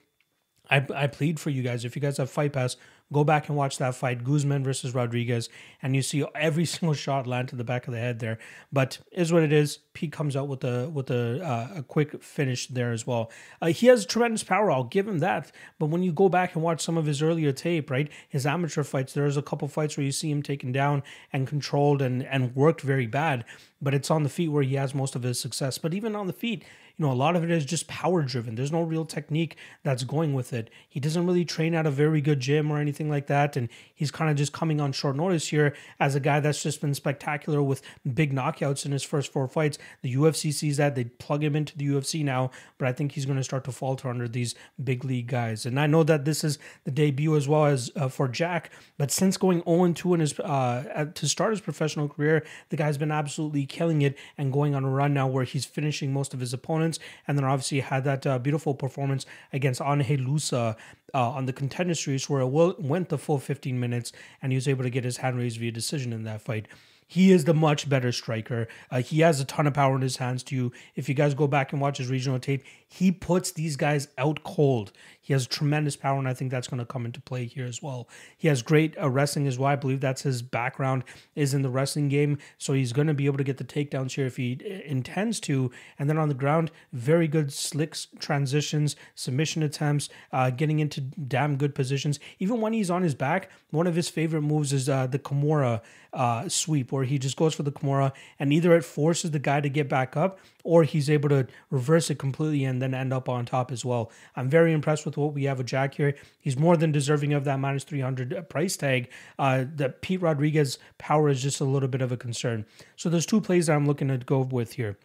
I, 0.70 0.84
I 0.94 1.06
plead 1.06 1.38
for 1.38 1.50
you 1.50 1.62
guys. 1.62 1.84
If 1.84 1.94
you 1.96 2.02
guys 2.02 2.16
have 2.16 2.30
Fight 2.30 2.52
Pass, 2.52 2.76
Go 3.12 3.22
back 3.22 3.48
and 3.48 3.56
watch 3.56 3.78
that 3.78 3.94
fight, 3.94 4.24
Guzman 4.24 4.64
versus 4.64 4.92
Rodriguez, 4.92 5.48
and 5.80 5.94
you 5.94 6.02
see 6.02 6.24
every 6.34 6.64
single 6.66 6.94
shot 6.94 7.26
land 7.26 7.48
to 7.48 7.56
the 7.56 7.62
back 7.62 7.86
of 7.86 7.94
the 7.94 8.00
head 8.00 8.18
there. 8.18 8.38
But 8.72 8.98
is 9.12 9.32
what 9.32 9.44
it 9.44 9.52
is. 9.52 9.78
Pete 9.92 10.10
comes 10.10 10.34
out 10.34 10.48
with 10.48 10.64
a 10.64 10.88
with 10.88 11.10
a 11.10 11.40
uh, 11.44 11.78
a 11.78 11.82
quick 11.82 12.22
finish 12.22 12.66
there 12.66 12.90
as 12.90 13.06
well. 13.06 13.30
Uh, 13.62 13.68
he 13.68 13.86
has 13.86 14.04
tremendous 14.04 14.42
power. 14.42 14.70
I'll 14.72 14.84
give 14.84 15.06
him 15.06 15.20
that. 15.20 15.52
But 15.78 15.86
when 15.86 16.02
you 16.02 16.12
go 16.12 16.28
back 16.28 16.54
and 16.54 16.64
watch 16.64 16.80
some 16.80 16.98
of 16.98 17.06
his 17.06 17.22
earlier 17.22 17.52
tape, 17.52 17.90
right, 17.90 18.10
his 18.28 18.44
amateur 18.44 18.82
fights, 18.82 19.12
there's 19.12 19.36
a 19.36 19.42
couple 19.42 19.68
fights 19.68 19.96
where 19.96 20.04
you 20.04 20.12
see 20.12 20.30
him 20.30 20.42
taken 20.42 20.72
down 20.72 21.04
and 21.32 21.46
controlled 21.46 22.02
and 22.02 22.24
and 22.24 22.56
worked 22.56 22.80
very 22.80 23.06
bad. 23.06 23.44
But 23.80 23.94
it's 23.94 24.10
on 24.10 24.24
the 24.24 24.28
feet 24.28 24.48
where 24.48 24.64
he 24.64 24.74
has 24.74 24.94
most 24.94 25.14
of 25.14 25.22
his 25.22 25.38
success. 25.38 25.78
But 25.78 25.94
even 25.94 26.16
on 26.16 26.26
the 26.26 26.32
feet, 26.32 26.64
you 26.98 27.04
know, 27.04 27.12
a 27.12 27.14
lot 27.14 27.36
of 27.36 27.44
it 27.44 27.50
is 27.50 27.66
just 27.66 27.88
power 27.88 28.22
driven. 28.22 28.54
There's 28.54 28.72
no 28.72 28.80
real 28.80 29.04
technique 29.04 29.56
that's 29.82 30.02
going 30.02 30.32
with 30.32 30.54
it. 30.54 30.70
He 30.88 30.98
doesn't 30.98 31.26
really 31.26 31.44
train 31.44 31.74
at 31.74 31.84
a 31.84 31.90
very 31.90 32.22
good 32.22 32.40
gym 32.40 32.70
or 32.70 32.78
anything 32.78 33.10
like 33.10 33.26
that. 33.26 33.54
And 33.54 33.68
he's 33.94 34.10
kind 34.10 34.30
of 34.30 34.36
just 34.36 34.54
coming 34.54 34.80
on 34.80 34.92
short 34.92 35.14
notice 35.14 35.48
here 35.48 35.74
as 36.00 36.14
a 36.14 36.20
guy 36.20 36.40
that's 36.40 36.62
just 36.62 36.80
been 36.80 36.94
spectacular 36.94 37.62
with 37.62 37.82
big 38.14 38.32
knockouts 38.32 38.86
in 38.86 38.92
his 38.92 39.02
first 39.02 39.30
four 39.30 39.46
fights. 39.46 39.76
The 40.00 40.14
UFC 40.14 40.52
sees 40.54 40.78
that. 40.78 40.94
They 40.94 41.04
plug 41.04 41.44
him 41.44 41.54
into 41.54 41.76
the 41.76 41.86
UFC 41.86 42.24
now, 42.24 42.50
but 42.78 42.88
I 42.88 42.92
think 42.92 43.12
he's 43.12 43.26
going 43.26 43.36
to 43.36 43.44
start 43.44 43.64
to 43.64 43.72
falter 43.72 44.08
under 44.08 44.26
these 44.26 44.54
big 44.82 45.04
league 45.04 45.26
guys. 45.26 45.66
And 45.66 45.78
I 45.78 45.86
know 45.86 46.02
that 46.02 46.24
this 46.24 46.44
is 46.44 46.58
the 46.84 46.90
debut 46.90 47.36
as 47.36 47.46
well 47.46 47.66
as 47.66 47.90
uh, 47.96 48.08
for 48.08 48.26
Jack, 48.26 48.70
but 48.96 49.10
since 49.10 49.36
going 49.36 49.62
0 49.64 49.92
2 49.92 50.14
in 50.14 50.20
his 50.20 50.40
uh, 50.40 51.06
to 51.14 51.28
start 51.28 51.50
his 51.50 51.60
professional 51.60 52.08
career, 52.08 52.42
the 52.70 52.76
guy's 52.76 52.96
been 52.96 53.12
absolutely 53.12 53.66
killing 53.66 54.00
it 54.00 54.16
and 54.38 54.50
going 54.50 54.74
on 54.74 54.82
a 54.82 54.88
run 54.88 55.12
now 55.12 55.26
where 55.26 55.44
he's 55.44 55.66
finishing 55.66 56.10
most 56.10 56.32
of 56.32 56.40
his 56.40 56.54
opponents 56.54 56.85
performance, 56.86 56.98
and 57.26 57.38
then 57.38 57.44
obviously 57.44 57.80
had 57.80 58.04
that 58.04 58.26
uh, 58.26 58.38
beautiful 58.38 58.74
performance 58.74 59.26
against 59.52 59.80
Angel 59.80 60.16
Loosa 60.16 60.76
uh, 61.14 61.30
on 61.30 61.46
the 61.46 61.52
contender 61.52 61.94
series 61.94 62.28
where 62.28 62.42
it 62.42 62.80
went 62.80 63.08
the 63.08 63.18
full 63.18 63.38
15 63.38 63.78
minutes, 63.78 64.12
and 64.42 64.52
he 64.52 64.56
was 64.56 64.68
able 64.68 64.84
to 64.84 64.90
get 64.90 65.04
his 65.04 65.18
hand 65.18 65.38
raised 65.38 65.58
via 65.58 65.72
decision 65.72 66.12
in 66.12 66.24
that 66.24 66.42
fight. 66.42 66.66
He 67.08 67.30
is 67.30 67.44
the 67.44 67.54
much 67.54 67.88
better 67.88 68.10
striker. 68.10 68.66
Uh, 68.90 69.00
he 69.00 69.20
has 69.20 69.40
a 69.40 69.44
ton 69.44 69.68
of 69.68 69.74
power 69.74 69.94
in 69.94 70.02
his 70.02 70.16
hands 70.16 70.42
too. 70.42 70.72
If 70.96 71.08
you 71.08 71.14
guys 71.14 71.34
go 71.34 71.46
back 71.46 71.72
and 71.72 71.80
watch 71.80 71.98
his 71.98 72.08
regional 72.08 72.40
tape, 72.40 72.64
he 72.88 73.12
puts 73.12 73.52
these 73.52 73.76
guys 73.76 74.08
out 74.18 74.42
cold. 74.42 74.90
He 75.26 75.32
has 75.32 75.44
tremendous 75.44 75.96
power, 75.96 76.20
and 76.20 76.28
I 76.28 76.34
think 76.34 76.52
that's 76.52 76.68
going 76.68 76.78
to 76.78 76.86
come 76.86 77.04
into 77.04 77.20
play 77.20 77.46
here 77.46 77.66
as 77.66 77.82
well. 77.82 78.08
He 78.36 78.46
has 78.46 78.62
great 78.62 78.96
uh, 78.96 79.10
wrestling 79.10 79.48
as 79.48 79.58
well. 79.58 79.68
I 79.68 79.74
believe 79.74 79.98
that's 79.98 80.22
his 80.22 80.40
background 80.40 81.02
is 81.34 81.52
in 81.52 81.62
the 81.62 81.68
wrestling 81.68 82.08
game, 82.08 82.38
so 82.58 82.74
he's 82.74 82.92
going 82.92 83.08
to 83.08 83.12
be 83.14 83.26
able 83.26 83.38
to 83.38 83.42
get 83.42 83.56
the 83.56 83.64
takedowns 83.64 84.12
here 84.12 84.26
if 84.26 84.36
he 84.36 84.60
uh, 84.64 84.88
intends 84.88 85.40
to. 85.40 85.72
And 85.98 86.08
then 86.08 86.16
on 86.16 86.28
the 86.28 86.34
ground, 86.34 86.70
very 86.92 87.26
good 87.26 87.52
slick 87.52 87.96
transitions, 88.20 88.94
submission 89.16 89.64
attempts, 89.64 90.10
uh, 90.32 90.50
getting 90.50 90.78
into 90.78 91.00
damn 91.00 91.56
good 91.56 91.74
positions. 91.74 92.20
Even 92.38 92.60
when 92.60 92.72
he's 92.72 92.88
on 92.88 93.02
his 93.02 93.16
back, 93.16 93.50
one 93.70 93.88
of 93.88 93.96
his 93.96 94.08
favorite 94.08 94.42
moves 94.42 94.72
is 94.72 94.88
uh, 94.88 95.08
the 95.08 95.18
Kimura 95.18 95.80
uh, 96.12 96.48
sweep, 96.48 96.92
where 96.92 97.02
he 97.02 97.18
just 97.18 97.36
goes 97.36 97.52
for 97.52 97.64
the 97.64 97.72
Kimura, 97.72 98.12
and 98.38 98.52
either 98.52 98.76
it 98.76 98.84
forces 98.84 99.32
the 99.32 99.40
guy 99.40 99.60
to 99.60 99.68
get 99.68 99.88
back 99.88 100.16
up 100.16 100.38
or 100.66 100.82
he's 100.82 101.08
able 101.08 101.28
to 101.28 101.46
reverse 101.70 102.10
it 102.10 102.18
completely 102.18 102.64
and 102.64 102.82
then 102.82 102.92
end 102.92 103.12
up 103.12 103.28
on 103.28 103.46
top 103.46 103.70
as 103.70 103.84
well. 103.84 104.10
I'm 104.34 104.50
very 104.50 104.72
impressed 104.72 105.06
with 105.06 105.15
what 105.16 105.34
we 105.34 105.44
have 105.44 105.58
with 105.58 105.66
Jack 105.66 105.94
here. 105.94 106.14
He's 106.38 106.58
more 106.58 106.76
than 106.76 106.92
deserving 106.92 107.32
of 107.32 107.44
that 107.44 107.58
minus 107.58 107.84
300 107.84 108.48
price 108.48 108.76
tag. 108.76 109.10
Uh, 109.38 109.64
the 109.74 109.88
Pete 109.88 110.22
Rodriguez 110.22 110.78
power 110.98 111.28
is 111.28 111.42
just 111.42 111.60
a 111.60 111.64
little 111.64 111.88
bit 111.88 112.02
of 112.02 112.12
a 112.12 112.16
concern. 112.16 112.66
So 112.96 113.08
there's 113.08 113.26
two 113.26 113.40
plays 113.40 113.66
that 113.66 113.74
I'm 113.74 113.86
looking 113.86 114.08
to 114.08 114.18
go 114.18 114.40
with 114.40 114.74
here. 114.74 114.98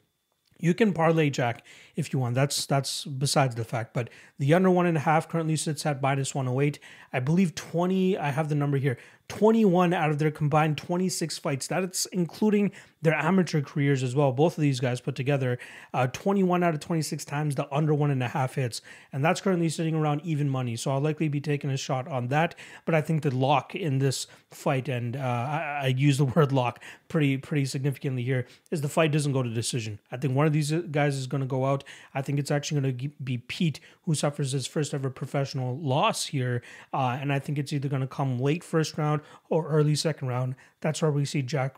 You 0.62 0.76
can 0.76 0.94
parlay 0.94 1.32
Jack 1.32 1.66
if 1.96 2.14
you 2.14 2.20
want. 2.20 2.36
That's 2.36 2.68
that's 2.68 3.04
besides 3.04 3.56
the 3.56 3.64
fact. 3.64 3.94
But 3.94 4.10
the 4.38 4.54
under 4.54 4.70
one 4.70 4.86
and 4.86 4.96
a 4.96 5.02
half 5.02 5.28
currently 5.28 5.56
sits 5.56 5.86
at 5.88 6.02
minus 6.02 6.36
108. 6.36 6.80
I 7.12 7.20
believe 7.20 7.56
20, 7.56 8.18
I 8.18 8.30
have 8.30 8.48
the 8.48 8.56
number 8.56 8.78
here. 8.78 8.98
21 9.32 9.94
out 9.94 10.10
of 10.10 10.20
their 10.20 10.30
combined 10.30 10.78
26 10.78 11.38
fights. 11.38 11.66
That's 11.66 12.06
including 12.08 12.74
their 13.02 13.16
amateur 13.16 13.62
careers 13.62 14.04
as 14.04 14.14
well. 14.14 14.34
Both 14.34 14.58
of 14.58 14.62
these 14.62 14.82
guys 14.82 15.00
put 15.00 15.16
together, 15.16 15.58
uh, 15.94 16.08
21 16.08 16.64
out 16.64 16.74
of 16.74 16.82
26 16.82 17.24
times 17.24 17.56
the 17.56 17.74
under 17.74 17.94
one 17.94 18.12
and 18.12 18.22
a 18.22 18.28
half 18.28 18.56
hits, 18.56 18.82
and 19.14 19.24
that's 19.24 19.40
currently 19.40 19.70
sitting 19.70 19.96
around 19.96 20.22
even 20.26 20.50
money. 20.50 20.76
So 20.76 20.92
I'll 20.92 21.00
likely 21.00 21.30
be 21.30 21.40
taking 21.40 21.70
a 21.70 21.78
shot 21.78 22.10
on 22.10 22.28
that. 22.28 22.56
But 22.84 22.94
I 22.94 23.02
think 23.02 23.24
the 23.24 23.34
lock 23.34 23.74
in 23.74 24.00
this 24.00 24.28
fight, 24.50 24.90
and 24.90 25.16
uh, 25.16 25.20
I, 25.20 25.80
I 25.84 25.88
use 25.88 26.18
the 26.18 26.26
word 26.36 26.52
lock 26.52 26.84
pretty 27.08 27.38
pretty 27.38 27.66
significantly 27.66 28.24
here, 28.24 28.46
is 28.70 28.82
the 28.82 28.90
fight 28.90 29.14
doesn't 29.14 29.32
go 29.32 29.42
to 29.42 29.50
decision. 29.50 30.00
I 30.12 30.18
think 30.18 30.36
one 30.36 30.46
of 30.46 30.52
these 30.52 30.72
guys 30.72 31.16
is 31.16 31.26
going 31.26 31.42
to 31.42 31.48
go 31.48 31.66
out. 31.66 31.86
I 32.14 32.22
think 32.22 32.38
it's 32.38 32.52
actually 32.52 32.82
going 32.82 32.98
to 32.98 33.08
be 33.24 33.38
Pete 33.38 33.80
who 34.04 34.14
suffers 34.14 34.52
his 34.52 34.68
first 34.68 34.94
ever 34.94 35.10
professional 35.10 35.78
loss 35.78 36.28
here, 36.28 36.62
uh, 36.94 37.18
and 37.20 37.32
I 37.32 37.40
think 37.40 37.58
it's 37.58 37.72
either 37.72 37.88
going 37.88 38.02
to 38.02 38.08
come 38.08 38.40
late 38.40 38.64
first 38.64 38.98
round 38.98 39.21
or 39.50 39.68
early 39.68 39.96
second 39.96 40.28
round. 40.28 40.56
That's 40.82 41.02
where 41.02 41.12
we 41.12 41.26
see 41.26 41.42
Jack 41.42 41.76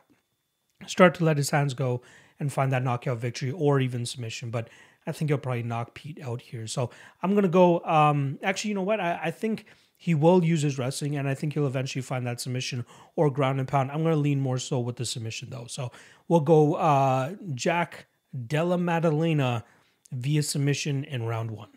start 0.88 1.16
to 1.16 1.24
let 1.24 1.38
his 1.38 1.50
hands 1.50 1.74
go 1.74 2.02
and 2.40 2.52
find 2.52 2.72
that 2.72 2.84
knockout 2.84 3.20
victory 3.20 3.52
or 3.52 3.80
even 3.80 4.06
submission. 4.06 4.50
But 4.50 4.70
I 5.06 5.12
think 5.12 5.30
he'll 5.30 5.38
probably 5.38 5.64
knock 5.64 5.94
Pete 5.94 6.20
out 6.22 6.42
here. 6.42 6.68
So 6.68 6.90
I'm 7.22 7.36
gonna 7.36 7.48
go. 7.48 7.84
Um, 7.84 8.40
actually, 8.44 8.70
you 8.70 8.76
know 8.76 8.84
what? 8.84 9.00
I, 9.00 9.20
I 9.26 9.32
think 9.32 9.66
he 9.96 10.16
will 10.16 10.44
use 10.44 10.62
his 10.62 10.78
wrestling, 10.78 11.16
and 11.16 11.28
I 11.28 11.34
think 11.34 11.54
he'll 11.54 11.68
eventually 11.68 12.02
find 12.02 12.26
that 12.28 12.42
submission 12.42 12.86
or 13.16 13.30
ground 13.30 13.60
and 13.60 13.68
pound. 13.68 13.92
I'm 13.92 14.04
gonna 14.04 14.16
lean 14.16 14.40
more 14.40 14.58
so 14.58 14.80
with 14.80 14.96
the 14.96 15.06
submission 15.06 15.50
though. 15.50 15.66
So 15.68 15.92
we'll 16.28 16.42
go 16.42 16.76
uh, 16.76 17.36
Jack 17.54 18.08
Della 18.48 18.78
Maddalena 18.78 19.64
via 20.12 20.44
submission 20.44 21.04
in 21.04 21.24
round 21.24 21.52
one. 21.52 21.70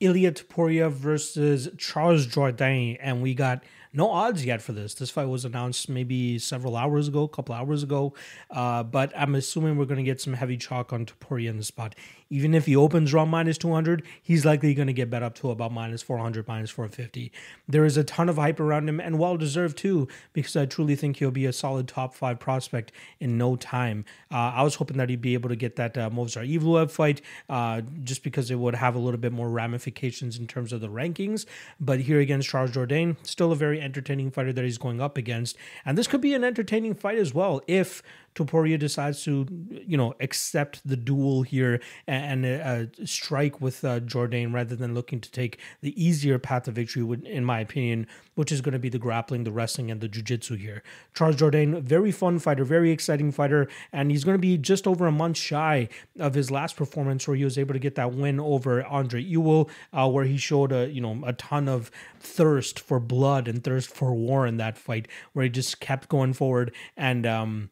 Ilya 0.00 0.32
Topuria 0.32 0.90
versus 0.90 1.68
Charles 1.76 2.26
Jourdain, 2.26 2.96
and 3.00 3.20
we 3.20 3.34
got 3.34 3.64
no 3.92 4.10
odds 4.10 4.44
yet 4.44 4.62
for 4.62 4.72
this. 4.72 4.94
This 4.94 5.10
fight 5.10 5.26
was 5.28 5.44
announced 5.44 5.88
maybe 5.88 6.38
several 6.38 6.76
hours 6.76 7.08
ago, 7.08 7.22
a 7.22 7.28
couple 7.28 7.54
hours 7.54 7.82
ago, 7.82 8.14
uh, 8.50 8.82
but 8.82 9.12
I'm 9.16 9.34
assuming 9.34 9.76
we're 9.76 9.86
going 9.86 9.98
to 9.98 10.02
get 10.04 10.20
some 10.20 10.34
heavy 10.34 10.56
chalk 10.56 10.92
on 10.92 11.06
Topuria 11.06 11.50
in 11.50 11.56
the 11.56 11.64
spot. 11.64 11.94
Even 12.30 12.54
if 12.54 12.66
he 12.66 12.76
opens 12.76 13.14
around 13.14 13.28
minus 13.28 13.58
200, 13.58 14.02
he's 14.22 14.44
likely 14.44 14.74
going 14.74 14.86
to 14.86 14.92
get 14.92 15.10
bet 15.10 15.22
up 15.22 15.34
to 15.36 15.50
about 15.50 15.72
minus 15.72 16.02
400, 16.02 16.46
minus 16.46 16.70
450. 16.70 17.32
There 17.66 17.84
is 17.84 17.96
a 17.96 18.04
ton 18.04 18.28
of 18.28 18.36
hype 18.36 18.60
around 18.60 18.88
him, 18.88 19.00
and 19.00 19.18
well 19.18 19.36
deserved 19.36 19.78
too, 19.78 20.08
because 20.32 20.56
I 20.56 20.66
truly 20.66 20.94
think 20.96 21.16
he'll 21.16 21.30
be 21.30 21.46
a 21.46 21.52
solid 21.52 21.88
top 21.88 22.14
five 22.14 22.38
prospect 22.38 22.92
in 23.18 23.38
no 23.38 23.56
time. 23.56 24.04
Uh, 24.30 24.52
I 24.54 24.62
was 24.62 24.76
hoping 24.76 24.98
that 24.98 25.08
he'd 25.08 25.20
be 25.20 25.34
able 25.34 25.48
to 25.48 25.56
get 25.56 25.76
that 25.76 25.96
uh, 25.96 26.10
Movsar 26.10 26.46
Evloev 26.48 26.90
fight, 26.90 27.20
uh, 27.48 27.82
just 28.04 28.22
because 28.22 28.50
it 28.50 28.56
would 28.56 28.74
have 28.74 28.94
a 28.94 28.98
little 28.98 29.20
bit 29.20 29.32
more 29.32 29.48
ramifications 29.48 30.38
in 30.38 30.46
terms 30.46 30.72
of 30.72 30.80
the 30.80 30.88
rankings. 30.88 31.46
But 31.80 32.00
here 32.00 32.20
against 32.20 32.48
Charles 32.48 32.72
Jourdain, 32.72 33.16
still 33.22 33.52
a 33.52 33.56
very 33.56 33.80
entertaining 33.80 34.30
fighter 34.30 34.52
that 34.52 34.64
he's 34.64 34.78
going 34.78 35.00
up 35.00 35.16
against. 35.16 35.56
And 35.84 35.96
this 35.96 36.06
could 36.06 36.20
be 36.20 36.34
an 36.34 36.44
entertaining 36.44 36.94
fight 36.94 37.18
as 37.18 37.32
well 37.32 37.62
if 37.66 38.02
Topuria 38.34 38.78
decides 38.78 39.22
to, 39.24 39.46
you 39.70 39.96
know, 39.96 40.14
accept 40.20 40.86
the 40.86 40.96
duel 40.96 41.42
here 41.42 41.80
and, 42.06 42.44
and 42.44 42.62
uh, 42.62 43.04
strike 43.04 43.60
with 43.60 43.84
uh, 43.84 44.00
Jourdain 44.00 44.52
rather 44.52 44.76
than 44.76 44.94
looking 44.94 45.20
to 45.20 45.30
take 45.30 45.58
the 45.80 46.00
easier 46.02 46.38
path 46.38 46.64
to 46.64 46.70
victory, 46.70 47.02
in 47.24 47.44
my 47.44 47.60
opinion, 47.60 48.06
which 48.34 48.52
is 48.52 48.60
going 48.60 48.72
to 48.72 48.78
be 48.78 48.88
the 48.88 48.98
grappling, 48.98 49.44
the 49.44 49.50
wrestling, 49.50 49.90
and 49.90 50.00
the 50.00 50.08
jiu-jitsu 50.08 50.56
here. 50.56 50.82
Charles 51.14 51.36
Jourdain, 51.36 51.82
very 51.82 52.12
fun 52.12 52.38
fighter, 52.38 52.64
very 52.64 52.90
exciting 52.90 53.32
fighter, 53.32 53.68
and 53.92 54.10
he's 54.10 54.24
going 54.24 54.36
to 54.36 54.40
be 54.40 54.56
just 54.56 54.86
over 54.86 55.06
a 55.06 55.12
month 55.12 55.36
shy 55.36 55.88
of 56.18 56.34
his 56.34 56.50
last 56.50 56.76
performance 56.76 57.26
where 57.26 57.36
he 57.36 57.44
was 57.44 57.58
able 57.58 57.72
to 57.72 57.80
get 57.80 57.96
that 57.96 58.12
win 58.12 58.38
over 58.38 58.84
Andre 58.84 59.20
Ewell, 59.22 59.68
uh, 59.92 60.08
where 60.08 60.24
he 60.24 60.36
showed 60.36 60.72
a 60.72 60.88
you 60.88 61.00
know 61.00 61.20
a 61.26 61.32
ton 61.32 61.68
of 61.68 61.90
thirst 62.20 62.78
for 62.78 63.00
blood 63.00 63.48
and 63.48 63.64
thirst 63.64 63.90
for 63.90 64.14
war 64.14 64.46
in 64.46 64.56
that 64.58 64.78
fight, 64.78 65.08
where 65.32 65.44
he 65.44 65.48
just 65.48 65.80
kept 65.80 66.08
going 66.08 66.32
forward 66.32 66.72
and 66.96 67.26
um, 67.26 67.70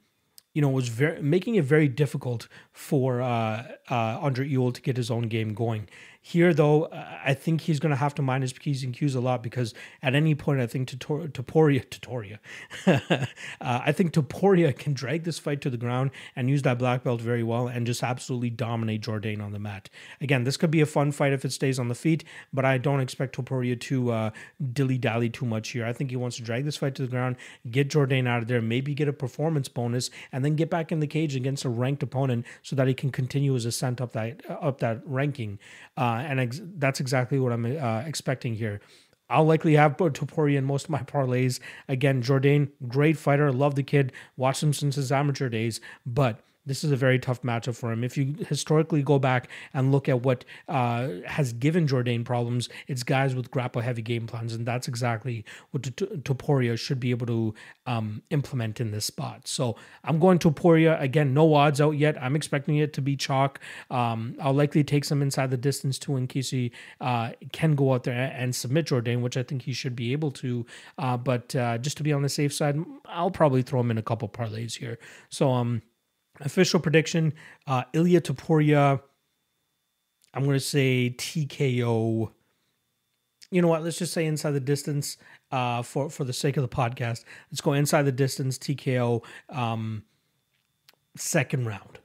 you 0.57 0.63
know, 0.63 0.71
was 0.71 0.89
very 0.89 1.21
making 1.21 1.57
it 1.57 1.65
very 1.65 1.87
difficult 1.87 2.49
for 2.73 3.21
uh, 3.21 3.75
uh, 3.91 3.95
Andre 4.23 4.49
Ewell 4.49 4.73
to 4.73 4.81
get 4.81 4.97
his 4.97 5.11
own 5.11 5.29
game 5.29 5.53
going. 5.53 5.87
Here, 6.29 6.53
though, 6.53 6.89
I 6.91 7.35
think 7.35 7.61
he's 7.61 7.79
going 7.79 7.91
to 7.91 7.97
have 7.97 8.13
to 8.17 8.23
mind 8.23 8.43
his 8.43 8.53
P's 8.53 8.83
and 8.83 8.93
Q's 8.93 9.15
a 9.15 9.21
lot 9.21 9.45
because 9.45 9.75
at 10.03 10.17
any 10.17 10.35
point, 10.35 10.61
I 10.61 10.67
think 10.67 10.89
Topuria, 10.89 11.87
Topuria, 11.89 12.41
uh, 12.89 13.27
I 13.61 13.93
think 13.93 14.13
Topuria 14.13 14.77
can 14.77 14.93
drag 14.93 15.23
this 15.23 15.39
fight 15.39 15.61
to 15.61 15.71
the 15.71 15.77
ground 15.77 16.11
and 16.35 16.51
use 16.51 16.63
that 16.63 16.81
black 16.81 17.05
belt 17.05 17.21
very 17.21 17.45
well 17.45 17.69
and 17.69 17.87
just 17.87 18.03
absolutely 18.03 18.51
dominate 18.51 19.03
Jourdain 19.03 19.41
on 19.41 19.53
the 19.53 19.61
mat. 19.61 19.89
Again, 20.21 20.43
this 20.43 20.57
could 20.57 20.73
be 20.73 20.81
a 20.81 20.87
fun 20.87 21.13
fight 21.13 21.33
if 21.33 21.45
it 21.45 21.53
stays 21.53 21.79
on 21.79 21.87
the 21.87 21.95
feet, 21.95 22.25
but 22.53 22.65
I 22.65 22.77
don't 22.79 22.99
expect 22.99 23.37
Topuria 23.37 23.81
to 23.83 24.11
uh, 24.11 24.31
dilly 24.73 24.99
dally 24.99 25.31
too 25.31 25.47
much 25.47 25.69
here. 25.69 25.87
I 25.87 25.93
think 25.93 26.11
he 26.11 26.17
wants 26.17 26.39
to 26.39 26.43
drag 26.43 26.65
this 26.65 26.77
fight 26.77 26.97
to 26.97 27.03
the 27.03 27.09
ground, 27.09 27.37
get 27.71 27.89
Jourdain 27.89 28.27
out 28.27 28.43
of 28.43 28.49
there, 28.49 28.61
maybe 28.61 28.95
get 28.95 29.07
a 29.07 29.13
performance 29.13 29.69
bonus, 29.69 30.11
and 30.33 30.45
then 30.45 30.57
get 30.57 30.71
back 30.71 30.91
in 30.91 30.99
the 30.99 31.07
cage 31.07 31.37
against 31.37 31.65
a 31.65 31.69
ranked 31.69 32.03
opponent 32.03 32.47
so 32.65 32.75
that 32.75 32.89
he 32.89 32.95
can 32.95 33.13
continue 33.13 33.53
his 33.53 33.65
ascent 33.65 34.01
up 34.01 34.11
that 34.15 34.43
up 34.51 34.81
that 34.81 35.03
ranking. 35.05 35.61
Uh, 35.97 36.16
and 36.23 36.41
ex- 36.41 36.61
that's 36.77 37.01
exactly 37.01 37.39
what 37.39 37.53
I'm 37.53 37.65
uh, 37.65 38.03
expecting 38.07 38.55
here. 38.55 38.81
I'll 39.29 39.45
likely 39.45 39.75
have 39.75 39.97
Topuria 39.97 40.57
in 40.57 40.65
most 40.65 40.85
of 40.85 40.91
my 40.91 41.03
parlays. 41.03 41.59
Again, 41.89 42.23
Jourdain, 42.23 42.71
great 42.87 43.17
fighter. 43.17 43.51
Love 43.51 43.75
the 43.75 43.83
kid. 43.83 44.13
Watched 44.37 44.63
him 44.63 44.73
since 44.73 44.95
his 44.95 45.11
amateur 45.11 45.49
days. 45.49 45.81
But 46.05 46.41
this 46.67 46.83
is 46.83 46.91
a 46.91 46.97
very 46.97 47.19
tough 47.19 47.43
matchup 47.43 47.77
for 47.77 47.93
him. 47.93 48.03
If 48.03 48.19
you 48.19 48.35
historically 48.49 49.03
go 49.03 49.19
back 49.19 49.49
and 49.73 49.93
look 49.93 50.09
at 50.09 50.23
what 50.23 50.45
uh, 50.69 51.09
has 51.27 51.53
given 51.53 51.87
Jourdain 51.87 52.25
problems, 52.25 52.69
it's 52.89 53.03
guys 53.03 53.35
with 53.35 53.51
grapple 53.51 53.83
heavy 53.83 54.03
game 54.03 54.27
plans, 54.27 54.53
and 54.53 54.67
that's 54.67 54.89
exactly 54.89 55.45
what 55.71 55.83
Topuria 55.83 56.79
should 56.79 57.01
be 57.01 57.11
able 57.11 57.27
to 57.27 57.55
um, 57.87 58.23
implement 58.31 58.81
in 58.81 58.91
this 58.91 59.05
spot. 59.05 59.47
So 59.47 59.77
I'm 60.05 60.19
going 60.19 60.39
Topuria 60.39 61.01
again. 61.01 61.33
No 61.33 61.55
odds 61.55 61.81
out 61.81 61.93
yet. 61.93 62.21
I'm 62.21 62.35
expecting 62.35 62.77
it 62.77 62.93
to 62.95 63.01
be 63.01 63.17
chalk. 63.17 63.61
Um, 63.91 64.37
I'll 64.41 64.53
likely 64.53 64.83
take 64.83 65.05
some 65.05 65.23
inside 65.23 65.51
the 65.51 65.57
distance 65.57 65.99
too 65.99 66.17
in 66.17 66.27
case 66.27 66.51
he 66.51 66.73
uh, 67.01 67.33
can 67.53 67.75
go 67.75 67.95
out 67.95 68.05
there 68.05 68.33
and 68.37 68.55
submit 68.55 68.87
Jourdain, 68.87 69.21
which 69.21 69.37
I 69.37 69.43
think 69.43 69.63
he 69.63 69.73
should 69.73 69.95
be 69.95 70.13
able 70.13 70.33
to. 70.33 70.67
Uh, 70.99 71.17
but 71.17 71.55
uh, 71.55 71.79
just 71.79 71.97
to 71.99 72.03
be 72.03 72.13
on 72.13 72.23
the 72.23 72.29
safe 72.29 72.53
side, 72.53 72.77
I'll 73.07 73.31
probably 73.31 73.63
throw 73.63 73.81
him 73.81 73.91
in 73.91 73.99
a 73.99 74.03
couple 74.03 74.29
parlays 74.29 74.75
here. 74.77 74.99
So 75.29 75.51
um. 75.53 75.83
Official 76.41 76.81
prediction: 76.81 77.35
uh, 77.67 77.85
Ilia 77.93 78.21
Topuria. 78.21 79.01
I'm 80.35 80.45
going 80.45 80.55
to 80.57 80.61
say 80.61 81.15
TKO. 81.17 82.31
You 83.51 83.63
know 83.63 83.69
what? 83.69 83.83
Let's 83.83 83.99
just 83.99 84.13
say 84.13 84.27
inside 84.27 84.53
the 84.53 84.61
distance. 84.61 85.17
Uh, 85.51 85.83
for 85.83 86.11
for 86.11 86.25
the 86.25 86.33
sake 86.33 86.57
of 86.57 86.63
the 86.63 86.69
podcast, 86.69 87.25
let's 87.51 87.61
go 87.61 87.73
inside 87.73 88.03
the 88.03 88.13
distance. 88.13 88.59
TKO. 88.59 89.23
Um, 89.49 90.05
second 91.17 91.67
round. 91.67 92.01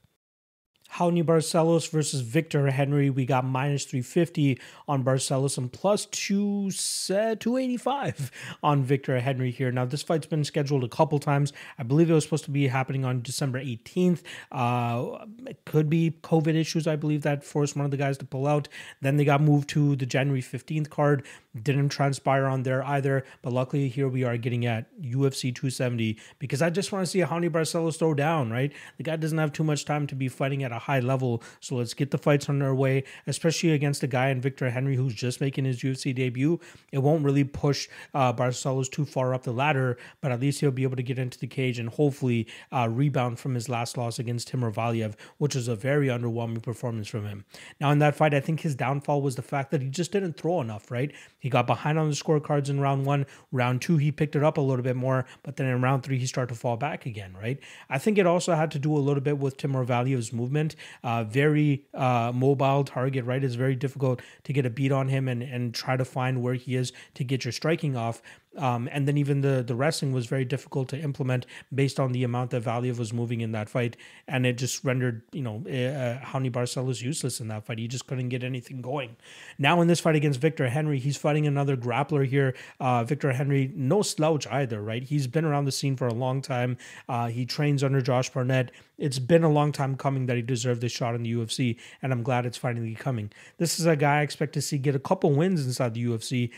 Raoni 0.93 1.23
Barcelos 1.23 1.89
versus 1.89 2.21
Victor 2.21 2.69
Henry. 2.69 3.09
We 3.09 3.25
got 3.25 3.45
minus 3.45 3.85
350 3.85 4.59
on 4.87 5.03
Barcelos 5.03 5.57
and 5.57 5.71
plus 5.71 6.05
two, 6.07 6.69
uh, 7.09 7.35
285 7.35 8.31
on 8.63 8.83
Victor 8.83 9.19
Henry 9.19 9.51
here. 9.51 9.71
Now, 9.71 9.85
this 9.85 10.03
fight's 10.03 10.27
been 10.27 10.43
scheduled 10.43 10.83
a 10.83 10.89
couple 10.89 11.19
times. 11.19 11.53
I 11.77 11.83
believe 11.83 12.09
it 12.09 12.13
was 12.13 12.23
supposed 12.23 12.45
to 12.45 12.51
be 12.51 12.67
happening 12.67 13.05
on 13.05 13.21
December 13.21 13.59
18th. 13.59 14.21
Uh, 14.51 15.25
it 15.47 15.63
could 15.65 15.89
be 15.89 16.11
COVID 16.23 16.55
issues, 16.55 16.87
I 16.87 16.95
believe, 16.95 17.21
that 17.23 17.43
forced 17.43 17.75
one 17.75 17.85
of 17.85 17.91
the 17.91 17.97
guys 17.97 18.17
to 18.19 18.25
pull 18.25 18.45
out. 18.45 18.67
Then 19.01 19.17
they 19.17 19.25
got 19.25 19.41
moved 19.41 19.69
to 19.69 19.95
the 19.95 20.05
January 20.05 20.41
15th 20.41 20.89
card. 20.89 21.25
Didn't 21.59 21.89
transpire 21.89 22.45
on 22.45 22.63
there 22.63 22.81
either. 22.85 23.25
But 23.41 23.51
luckily, 23.51 23.89
here 23.89 24.07
we 24.07 24.23
are 24.23 24.37
getting 24.37 24.65
at 24.65 24.85
UFC 25.01 25.53
270 25.53 26.17
because 26.39 26.61
I 26.61 26.69
just 26.69 26.91
want 26.91 27.05
to 27.05 27.11
see 27.11 27.19
a 27.19 27.27
Raoni 27.27 27.49
Barcelos 27.49 27.97
throw 27.97 28.13
down, 28.13 28.51
right? 28.51 28.71
The 28.97 29.03
guy 29.03 29.17
doesn't 29.17 29.37
have 29.37 29.51
too 29.51 29.63
much 29.63 29.83
time 29.83 30.07
to 30.07 30.15
be 30.15 30.29
fighting 30.29 30.63
at 30.63 30.71
a 30.71 30.79
high 30.79 31.01
level. 31.01 31.43
So 31.59 31.75
let's 31.75 31.93
get 31.93 32.11
the 32.11 32.17
fights 32.17 32.47
on 32.47 32.59
their 32.59 32.73
way, 32.73 33.03
especially 33.27 33.71
against 33.71 34.01
a 34.03 34.07
guy 34.07 34.29
in 34.29 34.39
Victor 34.39 34.69
Henry 34.69 34.95
who's 34.95 35.13
just 35.13 35.41
making 35.41 35.65
his 35.65 35.81
UFC 35.81 36.15
debut. 36.15 36.59
It 36.91 36.99
won't 36.99 37.25
really 37.25 37.43
push 37.43 37.89
uh, 38.13 38.31
Barcelos 38.31 38.89
too 38.89 39.03
far 39.03 39.33
up 39.33 39.43
the 39.43 39.51
ladder, 39.51 39.97
but 40.21 40.31
at 40.31 40.39
least 40.39 40.61
he'll 40.61 40.71
be 40.71 40.83
able 40.83 40.95
to 40.95 41.03
get 41.03 41.19
into 41.19 41.37
the 41.37 41.47
cage 41.47 41.79
and 41.79 41.89
hopefully 41.89 42.47
uh, 42.71 42.87
rebound 42.89 43.39
from 43.39 43.55
his 43.55 43.67
last 43.67 43.97
loss 43.97 44.19
against 44.19 44.47
Timur 44.47 44.71
Valiev, 44.71 45.15
which 45.37 45.55
was 45.55 45.67
a 45.67 45.75
very 45.75 46.07
underwhelming 46.07 46.61
performance 46.61 47.07
from 47.07 47.25
him. 47.25 47.43
Now, 47.79 47.91
in 47.91 47.99
that 47.99 48.15
fight, 48.15 48.33
I 48.33 48.39
think 48.39 48.61
his 48.61 48.75
downfall 48.75 49.21
was 49.21 49.35
the 49.35 49.41
fact 49.41 49.71
that 49.71 49.81
he 49.81 49.89
just 49.89 50.11
didn't 50.11 50.37
throw 50.37 50.61
enough, 50.61 50.89
right? 50.89 51.11
He 51.41 51.49
got 51.49 51.67
behind 51.67 51.99
on 51.99 52.07
the 52.07 52.15
scorecards 52.15 52.69
in 52.69 52.79
round 52.79 53.05
one. 53.05 53.25
Round 53.51 53.81
two, 53.81 53.97
he 53.97 54.11
picked 54.11 54.35
it 54.35 54.43
up 54.43 54.57
a 54.57 54.61
little 54.61 54.83
bit 54.83 54.95
more, 54.95 55.25
but 55.43 55.57
then 55.57 55.65
in 55.65 55.81
round 55.81 56.03
three, 56.03 56.19
he 56.19 56.27
started 56.27 56.53
to 56.53 56.59
fall 56.59 56.77
back 56.77 57.05
again, 57.05 57.35
right? 57.35 57.59
I 57.89 57.97
think 57.97 58.17
it 58.19 58.27
also 58.27 58.53
had 58.53 58.71
to 58.71 58.79
do 58.79 58.95
a 58.95 58.99
little 58.99 59.23
bit 59.23 59.39
with 59.39 59.57
Timur 59.57 59.83
Valiev's 59.83 60.31
movement. 60.31 60.75
Uh, 61.03 61.23
very 61.23 61.83
uh, 61.95 62.31
mobile 62.33 62.83
target, 62.83 63.25
right? 63.25 63.43
It's 63.43 63.55
very 63.55 63.75
difficult 63.75 64.21
to 64.43 64.53
get 64.53 64.67
a 64.67 64.69
beat 64.69 64.91
on 64.91 65.07
him 65.07 65.27
and, 65.27 65.41
and 65.41 65.73
try 65.73 65.97
to 65.97 66.05
find 66.05 66.43
where 66.43 66.53
he 66.53 66.75
is 66.75 66.93
to 67.15 67.23
get 67.23 67.43
your 67.43 67.51
striking 67.51 67.97
off. 67.97 68.21
Um, 68.57 68.89
and 68.91 69.07
then 69.07 69.17
even 69.17 69.41
the 69.41 69.63
the 69.63 69.75
wrestling 69.75 70.11
was 70.11 70.25
very 70.25 70.43
difficult 70.43 70.89
to 70.89 70.99
implement 70.99 71.45
based 71.73 71.99
on 72.01 72.11
the 72.11 72.25
amount 72.25 72.51
that 72.51 72.63
Valiev 72.63 72.99
was 72.99 73.13
moving 73.13 73.39
in 73.39 73.53
that 73.53 73.69
fight, 73.69 73.95
and 74.27 74.45
it 74.45 74.57
just 74.57 74.83
rendered 74.83 75.21
you 75.31 75.41
know 75.41 75.63
uh, 75.65 76.25
Raoni 76.25 76.51
Barcelos 76.51 77.01
useless 77.01 77.39
in 77.39 77.47
that 77.47 77.65
fight. 77.65 77.79
He 77.79 77.87
just 77.87 78.07
couldn't 78.07 78.27
get 78.27 78.43
anything 78.43 78.81
going. 78.81 79.15
Now 79.57 79.79
in 79.79 79.87
this 79.87 80.01
fight 80.01 80.15
against 80.15 80.41
Victor 80.41 80.67
Henry, 80.67 80.99
he's 80.99 81.15
fighting 81.15 81.47
another 81.47 81.77
grappler 81.77 82.25
here. 82.25 82.53
Uh, 82.79 83.05
Victor 83.05 83.31
Henry, 83.31 83.71
no 83.73 84.01
slouch 84.01 84.45
either, 84.47 84.81
right? 84.81 85.03
He's 85.03 85.27
been 85.27 85.45
around 85.45 85.63
the 85.63 85.71
scene 85.71 85.95
for 85.95 86.07
a 86.07 86.13
long 86.13 86.41
time. 86.41 86.77
Uh, 87.07 87.27
he 87.27 87.45
trains 87.45 87.83
under 87.83 88.01
Josh 88.01 88.29
Barnett. 88.31 88.71
It's 88.97 89.17
been 89.17 89.43
a 89.43 89.49
long 89.49 89.71
time 89.71 89.95
coming 89.95 90.25
that 90.25 90.35
he 90.35 90.41
deserved 90.41 90.81
this 90.81 90.91
shot 90.91 91.15
in 91.15 91.23
the 91.23 91.33
UFC, 91.33 91.77
and 92.01 92.11
I'm 92.11 92.21
glad 92.21 92.45
it's 92.45 92.57
finally 92.57 92.95
coming. 92.95 93.31
This 93.57 93.79
is 93.79 93.85
a 93.85 93.95
guy 93.95 94.19
I 94.19 94.21
expect 94.21 94.53
to 94.53 94.61
see 94.61 94.77
get 94.77 94.93
a 94.93 94.99
couple 94.99 95.31
wins 95.31 95.65
inside 95.65 95.93
the 95.93 96.05
UFC 96.05 96.51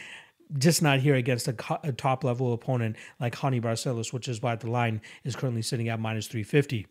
just 0.57 0.81
not 0.81 0.99
here 0.99 1.15
against 1.15 1.47
a, 1.47 1.55
a 1.83 1.91
top 1.91 2.23
level 2.23 2.53
opponent 2.53 2.95
like 3.19 3.35
Raoni 3.35 3.61
Barcelos, 3.61 4.13
which 4.13 4.27
is 4.27 4.41
why 4.41 4.55
the 4.55 4.69
line 4.69 5.01
is 5.23 5.35
currently 5.35 5.61
sitting 5.61 5.89
at 5.89 5.99
minus 5.99 6.27
350. 6.27 6.87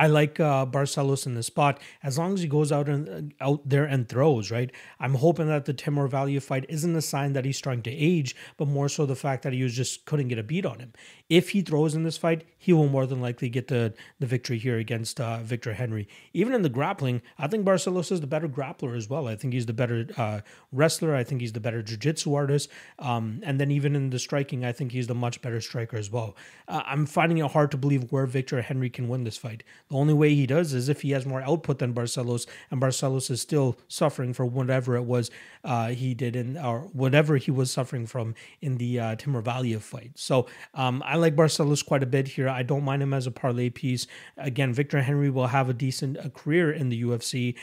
I 0.00 0.06
like 0.06 0.40
uh, 0.40 0.64
Barcelos 0.64 1.26
in 1.26 1.34
the 1.34 1.42
spot 1.42 1.78
as 2.02 2.16
long 2.16 2.32
as 2.32 2.40
he 2.40 2.48
goes 2.48 2.72
out 2.72 2.88
and 2.88 3.34
uh, 3.38 3.44
out 3.46 3.68
there 3.68 3.84
and 3.84 4.08
throws. 4.08 4.50
Right. 4.50 4.72
I'm 4.98 5.16
hoping 5.16 5.48
that 5.48 5.66
the 5.66 5.74
Timur 5.74 6.08
Valiev 6.08 6.42
fight 6.42 6.64
isn't 6.70 6.96
a 6.96 7.02
sign 7.02 7.34
that 7.34 7.44
he's 7.44 7.58
starting 7.58 7.82
to 7.82 7.90
age, 7.90 8.34
but 8.56 8.66
more 8.66 8.88
so 8.88 9.04
the 9.04 9.14
fact 9.14 9.42
that 9.42 9.52
he 9.52 9.62
was 9.62 9.74
just 9.74 10.06
couldn't 10.06 10.28
get 10.28 10.38
a 10.38 10.42
beat 10.42 10.64
on 10.64 10.78
him. 10.78 10.94
If 11.28 11.50
he 11.50 11.60
throws 11.60 11.94
in 11.94 12.02
this 12.02 12.16
fight, 12.16 12.44
he 12.56 12.72
will 12.72 12.88
more 12.88 13.06
than 13.06 13.20
likely 13.20 13.50
get 13.50 13.68
the 13.68 13.92
the 14.18 14.26
victory 14.26 14.58
here 14.58 14.78
against 14.78 15.20
uh, 15.20 15.38
Victor 15.42 15.74
Henry. 15.74 16.08
Even 16.32 16.54
in 16.54 16.62
the 16.62 16.70
grappling, 16.70 17.20
I 17.38 17.46
think 17.46 17.66
Barcelos 17.66 18.10
is 18.10 18.22
the 18.22 18.26
better 18.26 18.48
grappler 18.48 18.96
as 18.96 19.10
well. 19.10 19.28
I 19.28 19.36
think 19.36 19.52
he's 19.52 19.66
the 19.66 19.74
better 19.74 20.06
uh, 20.16 20.40
wrestler. 20.72 21.14
I 21.14 21.24
think 21.24 21.42
he's 21.42 21.52
the 21.52 21.60
better 21.60 21.82
jiu-jitsu 21.82 22.34
artist. 22.34 22.70
Um, 22.98 23.40
and 23.44 23.60
then 23.60 23.70
even 23.70 23.94
in 23.94 24.08
the 24.10 24.18
striking, 24.18 24.64
I 24.64 24.72
think 24.72 24.92
he's 24.92 25.08
the 25.08 25.14
much 25.14 25.42
better 25.42 25.60
striker 25.60 25.98
as 25.98 26.10
well. 26.10 26.36
Uh, 26.66 26.82
I'm 26.86 27.04
finding 27.04 27.38
it 27.38 27.50
hard 27.50 27.70
to 27.72 27.76
believe 27.76 28.10
where 28.10 28.26
Victor 28.26 28.62
Henry 28.62 28.90
can 28.90 29.08
win 29.08 29.24
this 29.24 29.36
fight. 29.36 29.62
The 29.90 29.96
only 29.96 30.14
way 30.14 30.34
he 30.34 30.46
does 30.46 30.72
is 30.72 30.88
if 30.88 31.02
he 31.02 31.10
has 31.10 31.26
more 31.26 31.42
output 31.42 31.80
than 31.80 31.92
Barcelos, 31.92 32.46
and 32.70 32.80
Barcelos 32.80 33.30
is 33.30 33.40
still 33.40 33.76
suffering 33.88 34.32
for 34.32 34.46
whatever 34.46 34.96
it 34.96 35.02
was 35.02 35.30
uh, 35.64 35.88
he 35.88 36.14
did 36.14 36.36
in, 36.36 36.56
or 36.56 36.82
whatever 36.92 37.36
he 37.36 37.50
was 37.50 37.70
suffering 37.72 38.06
from 38.06 38.34
in 38.60 38.76
the 38.78 39.00
uh, 39.00 39.16
Timur 39.16 39.42
Valiev 39.42 39.80
fight. 39.80 40.12
So 40.14 40.46
um, 40.74 41.02
I 41.04 41.16
like 41.16 41.34
Barcelos 41.34 41.84
quite 41.84 42.04
a 42.04 42.06
bit 42.06 42.28
here. 42.28 42.48
I 42.48 42.62
don't 42.62 42.84
mind 42.84 43.02
him 43.02 43.12
as 43.12 43.26
a 43.26 43.32
parlay 43.32 43.68
piece. 43.68 44.06
Again, 44.36 44.72
Victor 44.72 45.02
Henry 45.02 45.28
will 45.28 45.48
have 45.48 45.68
a 45.68 45.74
decent 45.74 46.16
a 46.18 46.30
career 46.30 46.70
in 46.70 46.88
the 46.88 47.02
UFC 47.02 47.56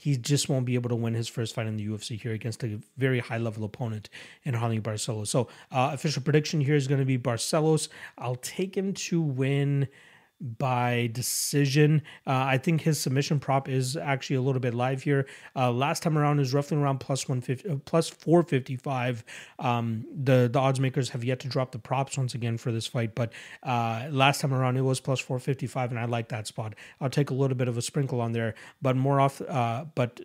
he 0.00 0.16
just 0.16 0.48
won't 0.48 0.64
be 0.64 0.74
able 0.74 0.88
to 0.88 0.94
win 0.94 1.14
his 1.14 1.26
first 1.26 1.54
fight 1.54 1.66
in 1.66 1.76
the 1.76 1.86
UFC 1.86 2.20
here 2.20 2.32
against 2.32 2.62
a 2.62 2.78
very 2.96 3.18
high 3.18 3.38
level 3.38 3.64
opponent 3.64 4.08
in 4.44 4.54
Raoni 4.54 4.80
Barcelos. 4.80 5.26
So, 5.26 5.48
uh, 5.72 5.90
official 5.92 6.22
prediction 6.22 6.60
here 6.60 6.76
is 6.76 6.86
going 6.86 7.00
to 7.00 7.04
be 7.04 7.18
Barcelos. 7.18 7.88
I'll 8.16 8.36
take 8.36 8.76
him 8.76 8.92
to 8.94 9.20
win 9.20 9.88
by 10.40 11.10
decision. 11.12 12.02
Uh, 12.26 12.44
I 12.46 12.58
think 12.58 12.82
his 12.82 13.00
submission 13.00 13.40
prop 13.40 13.68
is 13.68 13.96
actually 13.96 14.36
a 14.36 14.40
little 14.40 14.60
bit 14.60 14.74
live 14.74 15.02
here. 15.02 15.26
Uh, 15.56 15.72
last 15.72 16.02
time 16.02 16.16
around 16.16 16.40
is 16.40 16.54
roughly 16.54 16.76
around 16.76 16.98
plus 16.98 17.28
one 17.28 17.40
fifty, 17.40 17.68
uh, 17.68 17.76
plus 17.84 18.08
four 18.08 18.42
fifty 18.42 18.76
five. 18.76 19.24
Um, 19.58 20.06
the 20.14 20.48
the 20.52 20.58
odds 20.58 20.80
makers 20.80 21.10
have 21.10 21.24
yet 21.24 21.40
to 21.40 21.48
drop 21.48 21.72
the 21.72 21.78
props 21.78 22.16
once 22.16 22.34
again 22.34 22.58
for 22.58 22.72
this 22.72 22.86
fight, 22.86 23.14
but 23.14 23.32
uh, 23.62 24.08
last 24.10 24.40
time 24.40 24.54
around 24.54 24.76
it 24.76 24.82
was 24.82 25.00
plus 25.00 25.20
four 25.20 25.38
fifty 25.38 25.66
five, 25.66 25.90
and 25.90 25.98
I 25.98 26.04
like 26.04 26.28
that 26.28 26.46
spot. 26.46 26.74
I'll 27.00 27.10
take 27.10 27.30
a 27.30 27.34
little 27.34 27.56
bit 27.56 27.68
of 27.68 27.76
a 27.76 27.82
sprinkle 27.82 28.20
on 28.20 28.32
there, 28.32 28.54
but 28.80 28.96
more 28.96 29.20
off. 29.20 29.40
Uh, 29.40 29.86
but 29.94 30.20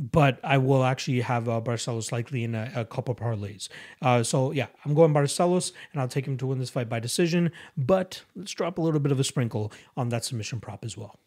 but 0.00 0.40
I 0.42 0.56
will 0.56 0.82
actually 0.82 1.20
have 1.20 1.48
uh, 1.48 1.60
Barcelos 1.60 2.10
likely 2.10 2.42
in 2.42 2.54
a, 2.54 2.72
a 2.74 2.84
couple 2.86 3.14
parlays. 3.14 3.68
Uh, 4.00 4.22
so 4.22 4.50
yeah, 4.50 4.66
I'm 4.84 4.94
going 4.94 5.12
Barcelos, 5.12 5.72
and 5.92 6.00
I'll 6.00 6.08
take 6.08 6.26
him 6.26 6.38
to 6.38 6.46
win 6.46 6.58
this 6.58 6.70
fight 6.70 6.88
by 6.88 7.00
decision. 7.00 7.52
But 7.76 8.22
let's 8.34 8.52
drop 8.52 8.78
a 8.78 8.80
little 8.80 9.00
bit 9.00 9.12
of 9.12 9.20
a 9.20 9.24
sprinkle 9.24 9.72
on 9.96 10.08
that 10.08 10.24
submission 10.24 10.58
prop 10.58 10.84
as 10.84 10.96
well. 10.96 11.18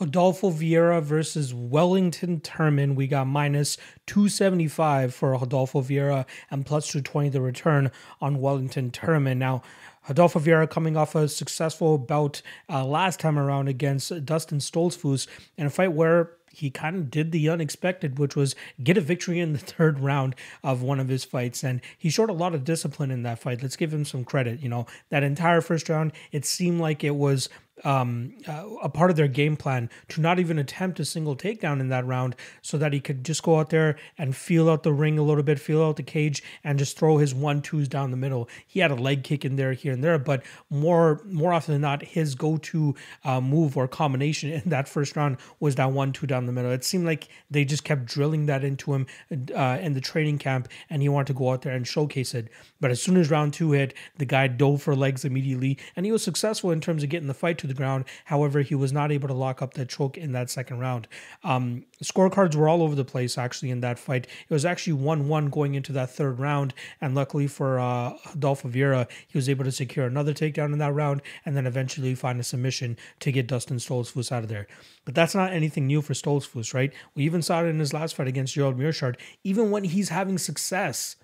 Rodolfo 0.00 0.50
Vieira 0.50 1.02
versus 1.02 1.54
Wellington 1.54 2.40
Turman. 2.40 2.94
We 2.94 3.06
got 3.06 3.26
minus 3.26 3.78
275 4.06 5.14
for 5.14 5.32
Rodolfo 5.32 5.80
Vieira 5.80 6.26
and 6.50 6.66
plus 6.66 6.86
220 6.88 7.30
the 7.30 7.40
return 7.40 7.90
on 8.20 8.40
Wellington 8.40 8.90
Turman. 8.90 9.38
Now, 9.38 9.62
Rodolfo 10.06 10.38
Vieira 10.38 10.68
coming 10.68 10.96
off 10.96 11.14
a 11.14 11.28
successful 11.28 11.96
bout 11.96 12.42
uh, 12.68 12.84
last 12.84 13.20
time 13.20 13.38
around 13.38 13.68
against 13.68 14.24
Dustin 14.26 14.58
Stoltzfus 14.58 15.26
in 15.56 15.66
a 15.66 15.70
fight 15.70 15.92
where 15.92 16.35
he 16.56 16.70
kind 16.70 16.96
of 16.96 17.10
did 17.10 17.32
the 17.32 17.50
unexpected, 17.50 18.18
which 18.18 18.34
was 18.34 18.54
get 18.82 18.96
a 18.96 19.02
victory 19.02 19.40
in 19.40 19.52
the 19.52 19.58
third 19.58 20.00
round 20.00 20.34
of 20.64 20.80
one 20.80 20.98
of 20.98 21.08
his 21.08 21.22
fights. 21.22 21.62
And 21.62 21.82
he 21.98 22.08
showed 22.08 22.30
a 22.30 22.32
lot 22.34 22.54
of 22.54 22.64
discipline 22.64 23.10
in 23.10 23.24
that 23.24 23.38
fight. 23.38 23.62
Let's 23.62 23.76
give 23.76 23.92
him 23.92 24.06
some 24.06 24.24
credit. 24.24 24.60
You 24.60 24.70
know, 24.70 24.86
that 25.10 25.22
entire 25.22 25.60
first 25.60 25.90
round, 25.90 26.12
it 26.32 26.46
seemed 26.46 26.80
like 26.80 27.04
it 27.04 27.14
was 27.14 27.50
um, 27.84 28.34
uh, 28.48 28.64
a 28.82 28.88
part 28.88 29.10
of 29.10 29.16
their 29.16 29.28
game 29.28 29.56
plan 29.56 29.90
to 30.08 30.20
not 30.20 30.38
even 30.38 30.58
attempt 30.58 30.98
a 31.00 31.04
single 31.04 31.36
takedown 31.36 31.80
in 31.80 31.88
that 31.88 32.06
round 32.06 32.34
so 32.62 32.78
that 32.78 32.92
he 32.92 33.00
could 33.00 33.24
just 33.24 33.42
go 33.42 33.58
out 33.58 33.70
there 33.70 33.96
and 34.16 34.34
feel 34.34 34.70
out 34.70 34.82
the 34.82 34.92
ring 34.92 35.18
a 35.18 35.22
little 35.22 35.42
bit, 35.42 35.58
feel 35.58 35.82
out 35.82 35.96
the 35.96 36.02
cage, 36.02 36.42
and 36.64 36.78
just 36.78 36.98
throw 36.98 37.18
his 37.18 37.34
one 37.34 37.60
twos 37.60 37.88
down 37.88 38.10
the 38.10 38.16
middle. 38.16 38.48
He 38.66 38.80
had 38.80 38.90
a 38.90 38.94
leg 38.94 39.24
kick 39.24 39.44
in 39.44 39.56
there, 39.56 39.72
here 39.72 39.92
and 39.92 40.02
there, 40.02 40.18
but 40.18 40.42
more 40.70 41.20
more 41.26 41.52
often 41.52 41.74
than 41.74 41.82
not, 41.82 42.02
his 42.02 42.34
go 42.34 42.56
to 42.56 42.94
uh, 43.24 43.40
move 43.40 43.76
or 43.76 43.86
combination 43.86 44.50
in 44.64 44.70
that 44.70 44.88
first 44.88 45.16
round 45.16 45.36
was 45.60 45.74
that 45.76 45.92
one 45.92 46.12
two 46.12 46.26
down 46.26 46.46
the 46.46 46.52
middle. 46.52 46.70
It 46.70 46.84
seemed 46.84 47.06
like 47.06 47.28
they 47.50 47.64
just 47.64 47.84
kept 47.84 48.06
drilling 48.06 48.46
that 48.46 48.64
into 48.64 48.94
him 48.94 49.06
uh, 49.54 49.78
in 49.80 49.92
the 49.92 50.00
training 50.00 50.38
camp, 50.38 50.68
and 50.88 51.02
he 51.02 51.08
wanted 51.08 51.28
to 51.28 51.34
go 51.34 51.50
out 51.50 51.62
there 51.62 51.74
and 51.74 51.86
showcase 51.86 52.34
it. 52.34 52.48
But 52.80 52.90
as 52.90 53.02
soon 53.02 53.16
as 53.16 53.30
round 53.30 53.52
two 53.52 53.72
hit, 53.72 53.94
the 54.16 54.24
guy 54.24 54.46
dove 54.46 54.82
for 54.82 54.96
legs 54.96 55.24
immediately, 55.24 55.78
and 55.94 56.06
he 56.06 56.12
was 56.12 56.22
successful 56.22 56.70
in 56.70 56.80
terms 56.80 57.02
of 57.02 57.08
getting 57.08 57.28
the 57.28 57.34
fight 57.34 57.58
to 57.58 57.65
the 57.66 57.74
ground. 57.74 58.04
However, 58.24 58.62
he 58.62 58.74
was 58.74 58.92
not 58.92 59.12
able 59.12 59.28
to 59.28 59.34
lock 59.34 59.62
up 59.62 59.74
the 59.74 59.84
choke 59.84 60.16
in 60.16 60.32
that 60.32 60.50
second 60.50 60.78
round. 60.78 61.08
Um, 61.44 61.84
scorecards 62.02 62.54
were 62.54 62.68
all 62.68 62.82
over 62.82 62.94
the 62.94 63.04
place 63.04 63.38
actually 63.38 63.70
in 63.70 63.80
that 63.80 63.98
fight. 63.98 64.26
It 64.26 64.52
was 64.52 64.64
actually 64.64 64.94
1 64.94 65.28
1 65.28 65.50
going 65.50 65.74
into 65.74 65.92
that 65.92 66.10
third 66.10 66.38
round. 66.38 66.74
And 67.00 67.14
luckily 67.14 67.46
for 67.46 67.78
uh, 67.78 68.14
Rodolfo 68.34 68.68
Vieira, 68.68 69.08
he 69.26 69.38
was 69.38 69.48
able 69.48 69.64
to 69.64 69.72
secure 69.72 70.06
another 70.06 70.32
takedown 70.32 70.72
in 70.72 70.78
that 70.78 70.94
round 70.94 71.22
and 71.44 71.56
then 71.56 71.66
eventually 71.66 72.14
find 72.14 72.40
a 72.40 72.44
submission 72.44 72.96
to 73.20 73.32
get 73.32 73.46
Dustin 73.46 73.78
Stoltzfus 73.78 74.32
out 74.32 74.42
of 74.42 74.48
there. 74.48 74.66
But 75.04 75.14
that's 75.14 75.34
not 75.34 75.52
anything 75.52 75.86
new 75.86 76.02
for 76.02 76.14
Stoltzfus, 76.14 76.74
right? 76.74 76.92
We 77.14 77.24
even 77.24 77.42
saw 77.42 77.62
it 77.62 77.68
in 77.68 77.78
his 77.78 77.92
last 77.92 78.16
fight 78.16 78.28
against 78.28 78.54
Gerald 78.54 78.78
Meerschaert. 78.78 79.16
Even 79.44 79.70
when 79.70 79.84
he's 79.84 80.08
having 80.08 80.38
success, 80.38 81.16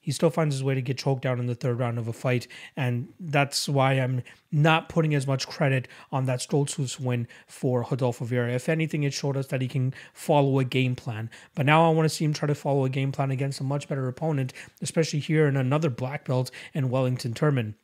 he 0.00 0.12
still 0.12 0.30
finds 0.30 0.54
his 0.54 0.64
way 0.64 0.74
to 0.74 0.80
get 0.80 0.98
choked 0.98 1.22
down 1.22 1.38
in 1.38 1.46
the 1.46 1.54
third 1.54 1.78
round 1.78 1.98
of 1.98 2.08
a 2.08 2.12
fight. 2.12 2.48
And 2.76 3.12
that's 3.20 3.68
why 3.68 3.94
I'm 3.94 4.22
not 4.50 4.88
putting 4.88 5.14
as 5.14 5.26
much 5.26 5.46
credit 5.46 5.86
on 6.10 6.24
that 6.26 6.40
Stoltzfus 6.40 6.98
win 6.98 7.28
for 7.46 7.86
Rodolfo 7.90 8.24
Vieira. 8.24 8.54
If 8.54 8.68
anything, 8.68 9.02
it 9.02 9.12
showed 9.12 9.36
us 9.36 9.48
that 9.48 9.60
he 9.60 9.68
can 9.68 9.94
follow 10.12 10.58
a 10.58 10.64
game 10.64 10.96
plan. 10.96 11.30
But 11.54 11.66
now 11.66 11.86
I 11.86 11.92
want 11.94 12.08
to 12.08 12.14
see 12.14 12.24
him 12.24 12.32
try 12.32 12.48
to 12.48 12.54
follow 12.54 12.84
a 12.84 12.90
game 12.90 13.12
plan 13.12 13.30
against 13.30 13.60
a 13.60 13.64
much 13.64 13.88
better 13.88 14.08
opponent, 14.08 14.52
especially 14.80 15.20
here 15.20 15.46
in 15.46 15.56
another 15.56 15.90
black 15.90 16.24
belt 16.24 16.50
in 16.72 16.90
Wellington 16.90 17.34
Turman. 17.34 17.74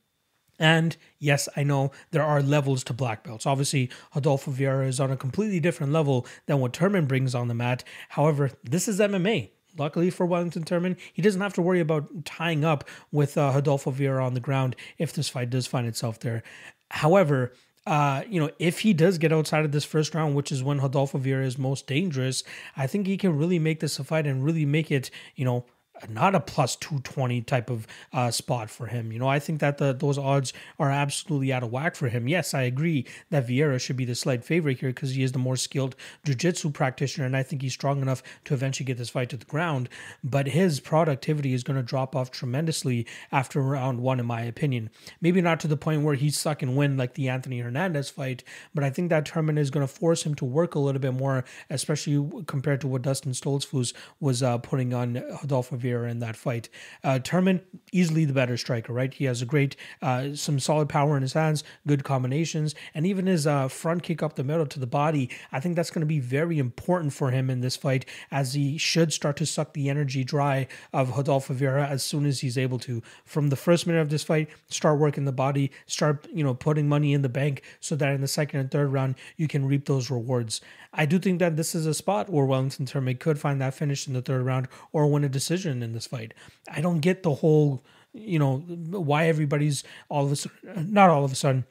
And 0.58 0.96
yes, 1.18 1.48
I 1.54 1.62
know 1.62 1.92
there 2.12 2.22
are 2.22 2.42
levels 2.42 2.82
to 2.84 2.94
black 2.94 3.24
belts. 3.24 3.46
Obviously, 3.46 3.90
Rodolfo 4.14 4.50
Vieira 4.50 4.88
is 4.88 5.00
on 5.00 5.10
a 5.10 5.16
completely 5.16 5.60
different 5.60 5.92
level 5.92 6.26
than 6.46 6.60
what 6.60 6.72
Turman 6.72 7.06
brings 7.06 7.34
on 7.34 7.48
the 7.48 7.54
mat. 7.54 7.84
However, 8.10 8.50
this 8.64 8.88
is 8.88 8.98
MMA. 8.98 9.50
Luckily 9.79 10.11
for 10.11 10.27
Wellington 10.27 10.64
Turman, 10.64 10.97
he 11.12 11.22
doesn't 11.22 11.41
have 11.41 11.55
to 11.55 11.62
worry 11.62 11.81
about 11.81 12.24
tying 12.24 12.64
up 12.64 12.85
with 13.12 13.37
uh, 13.37 13.53
Rodolfo 13.55 13.91
Vieira 13.91 14.24
on 14.24 14.35
the 14.35 14.41
ground 14.41 14.77
if 14.99 15.12
this 15.12 15.29
fight 15.29 15.51
does 15.51 15.66
find 15.66 15.87
itself 15.87 16.18
there. 16.20 16.43
However, 16.91 17.53
uh, 17.87 18.22
you 18.29 18.41
know, 18.41 18.51
if 18.59 18.81
he 18.81 18.93
does 18.93 19.16
get 19.18 19.33
outside 19.33 19.64
of 19.64 19.72
this 19.72 19.85
first 19.85 20.14
round, 20.14 20.35
which 20.35 20.51
is 20.51 20.62
when 20.62 20.81
Rodolfo 20.81 21.18
Vieira 21.18 21.45
is 21.45 21.57
most 21.57 21.87
dangerous, 21.87 22.43
I 22.77 22.87
think 22.87 23.07
he 23.07 23.16
can 23.16 23.37
really 23.39 23.59
make 23.59 23.81
this 23.81 23.99
a 23.99 24.05
fight 24.05 24.27
and 24.27 24.45
really 24.45 24.66
make 24.66 24.91
it, 24.91 25.11
you 25.37 25.45
know, 25.45 25.66
not 26.09 26.34
a 26.34 26.40
plus 26.40 26.76
220 26.76 27.42
type 27.42 27.70
of 27.70 27.86
uh, 28.12 28.30
spot 28.30 28.70
for 28.70 28.86
him. 28.86 29.12
You 29.12 29.18
know, 29.18 29.28
I 29.28 29.38
think 29.38 29.61
that 29.61 29.78
the, 29.78 29.92
those 29.92 30.18
odds 30.18 30.53
are 30.78 30.90
absolutely 30.90 31.53
out 31.53 31.62
of 31.62 31.70
whack 31.70 31.97
for 31.97 32.09
him. 32.09 32.28
Yes, 32.28 32.55
I 32.55 32.62
agree 32.62 33.07
that 33.30 33.47
Vieira 33.47 33.80
should 33.80 33.97
be 33.97 34.05
the 34.05 34.14
slight 34.14 34.44
favorite 34.44 34.80
here 34.80 34.90
because 34.90 35.14
he 35.14 35.22
is 35.22 35.32
the 35.32 35.38
more 35.38 35.57
skilled 35.57 35.97
jiu-jitsu 36.24 36.70
practitioner 36.70 37.26
and 37.26 37.36
I 37.36 37.42
think 37.42 37.62
he's 37.62 37.72
strong 37.72 38.03
enough 38.03 38.22
to 38.44 38.55
eventually 38.55 38.84
get 38.84 38.99
this 38.99 39.11
fight 39.11 39.30
to 39.30 39.36
the 39.36 39.44
ground, 39.44 39.88
but 40.22 40.49
his 40.49 40.80
productivity 40.80 41.53
is 41.53 41.62
going 41.62 41.76
to 41.76 41.82
drop 41.82 42.14
off 42.14 42.30
tremendously 42.30 43.07
after 43.32 43.61
round 43.62 44.01
1 44.01 44.20
in 44.20 44.26
my 44.26 44.42
opinion. 44.42 44.90
Maybe 45.20 45.40
not 45.40 45.61
to 45.61 45.68
the 45.68 45.76
point 45.76 46.03
where 46.03 46.14
he's 46.14 46.38
suck 46.38 46.62
and 46.62 46.76
win 46.76 46.97
like 46.97 47.14
the 47.14 47.28
Anthony 47.28 47.61
Hernandez 47.61 48.11
fight, 48.11 48.44
but 48.74 48.84
I 48.84 48.90
think 48.90 49.11
that 49.11 49.24
Turman 49.24 49.59
is 49.59 49.70
going 49.70 49.86
to 49.86 49.92
force 49.92 50.24
him 50.24 50.34
to 50.36 50.44
work 50.44 50.74
a 50.74 50.78
little 50.78 51.01
bit 51.01 51.14
more, 51.14 51.44
especially 51.70 52.44
compared 52.47 52.80
to 52.82 52.88
what 52.88 53.03
Dustin 53.03 53.32
Stoltzfus 53.32 53.92
was 54.20 54.42
uh, 54.42 54.59
putting 54.59 54.92
on 54.92 55.14
Rodolfo 55.14 55.76
Vieira 55.76 55.86
in 55.87 56.18
that 56.20 56.37
fight. 56.37 56.68
Uh, 57.05 57.18
Turman, 57.22 57.61
easily 57.93 58.24
the 58.24 58.32
better 58.32 58.57
striker, 58.57 58.93
right? 58.93 59.12
He 59.12 59.24
has 59.24 59.43
a 59.43 59.47
great, 59.47 59.76
uh, 60.03 60.34
some 60.34 60.59
solid 60.59 60.89
power 60.89 61.16
in 61.16 61.22
his 61.22 61.32
hands, 61.34 61.64
good 61.87 62.05
combinations, 62.05 62.74
and 62.95 63.07
even 63.07 63.26
his 63.26 63.47
uh, 63.47 63.68
front 63.68 64.03
kick 64.03 64.22
up 64.22 64.37
the 64.37 64.45
middle 64.45 64.66
to 64.66 64.80
the 64.80 64.87
body. 64.87 65.30
I 65.53 65.61
think 65.61 65.76
that's 65.76 65.91
going 65.91 66.01
to 66.01 66.07
be 66.07 66.20
very 66.20 66.59
important 66.59 67.12
for 67.12 67.30
him 67.30 67.51
in 67.51 67.61
this 67.61 67.76
fight 67.76 68.07
as 68.30 68.55
he 68.55 68.78
should 68.78 69.12
start 69.12 69.37
to 69.37 69.47
suck 69.47 69.72
the 69.72 69.89
energy 69.89 70.24
dry 70.24 70.66
of 70.93 71.16
Rodolfo 71.16 71.55
Vieira 71.55 71.89
as 71.89 72.03
soon 72.03 72.26
as 72.26 72.41
he's 72.41 72.59
able 72.59 72.78
to. 72.80 73.03
From 73.24 73.49
the 73.49 73.57
first 73.57 73.87
minute 73.87 74.01
of 74.01 74.11
this 74.11 74.24
fight, 74.24 74.49
start 74.68 74.99
working 74.99 75.24
the 75.24 75.32
body, 75.32 75.70
start, 75.87 76.26
you 76.32 76.43
know, 76.43 76.55
putting 76.55 76.89
money 76.89 77.12
in 77.12 77.22
the 77.22 77.28
bank 77.28 77.62
so 77.80 77.97
that 77.97 78.12
in 78.12 78.20
the 78.20 78.28
second 78.28 78.61
and 78.61 78.70
third 78.70 78.93
round, 78.93 79.14
you 79.37 79.49
can 79.49 79.66
reap 79.66 79.87
those 79.87 80.11
rewards. 80.11 80.61
I 80.93 81.07
do 81.07 81.18
think 81.18 81.39
that 81.41 81.57
this 81.57 81.74
is 81.74 81.87
a 81.87 81.95
spot 81.95 82.30
where 82.30 82.45
Wellington 82.45 82.87
Turman 82.87 83.18
could 83.18 83.39
find 83.39 83.61
that 83.61 83.74
finish 83.74 84.07
in 84.07 84.14
the 84.14 84.22
third 84.22 84.45
round 84.45 84.68
or 84.93 85.07
win 85.07 85.24
a 85.24 85.28
decision 85.28 85.82
in 85.82 85.93
this 85.93 86.07
fight. 86.07 86.34
I 86.70 86.80
don't 86.80 87.01
get 87.01 87.22
the 87.22 87.34
whole, 87.34 87.84
you 88.12 88.39
know, 88.39 88.59
why 88.59 89.26
everybody's 89.26 89.84
all 90.09 90.26
of 90.26 90.32
a 90.32 90.37
sudden, 90.37 90.93
not 90.93 91.11
all 91.11 91.24
of 91.24 91.32
a 91.32 91.37
sudden, 91.37 91.64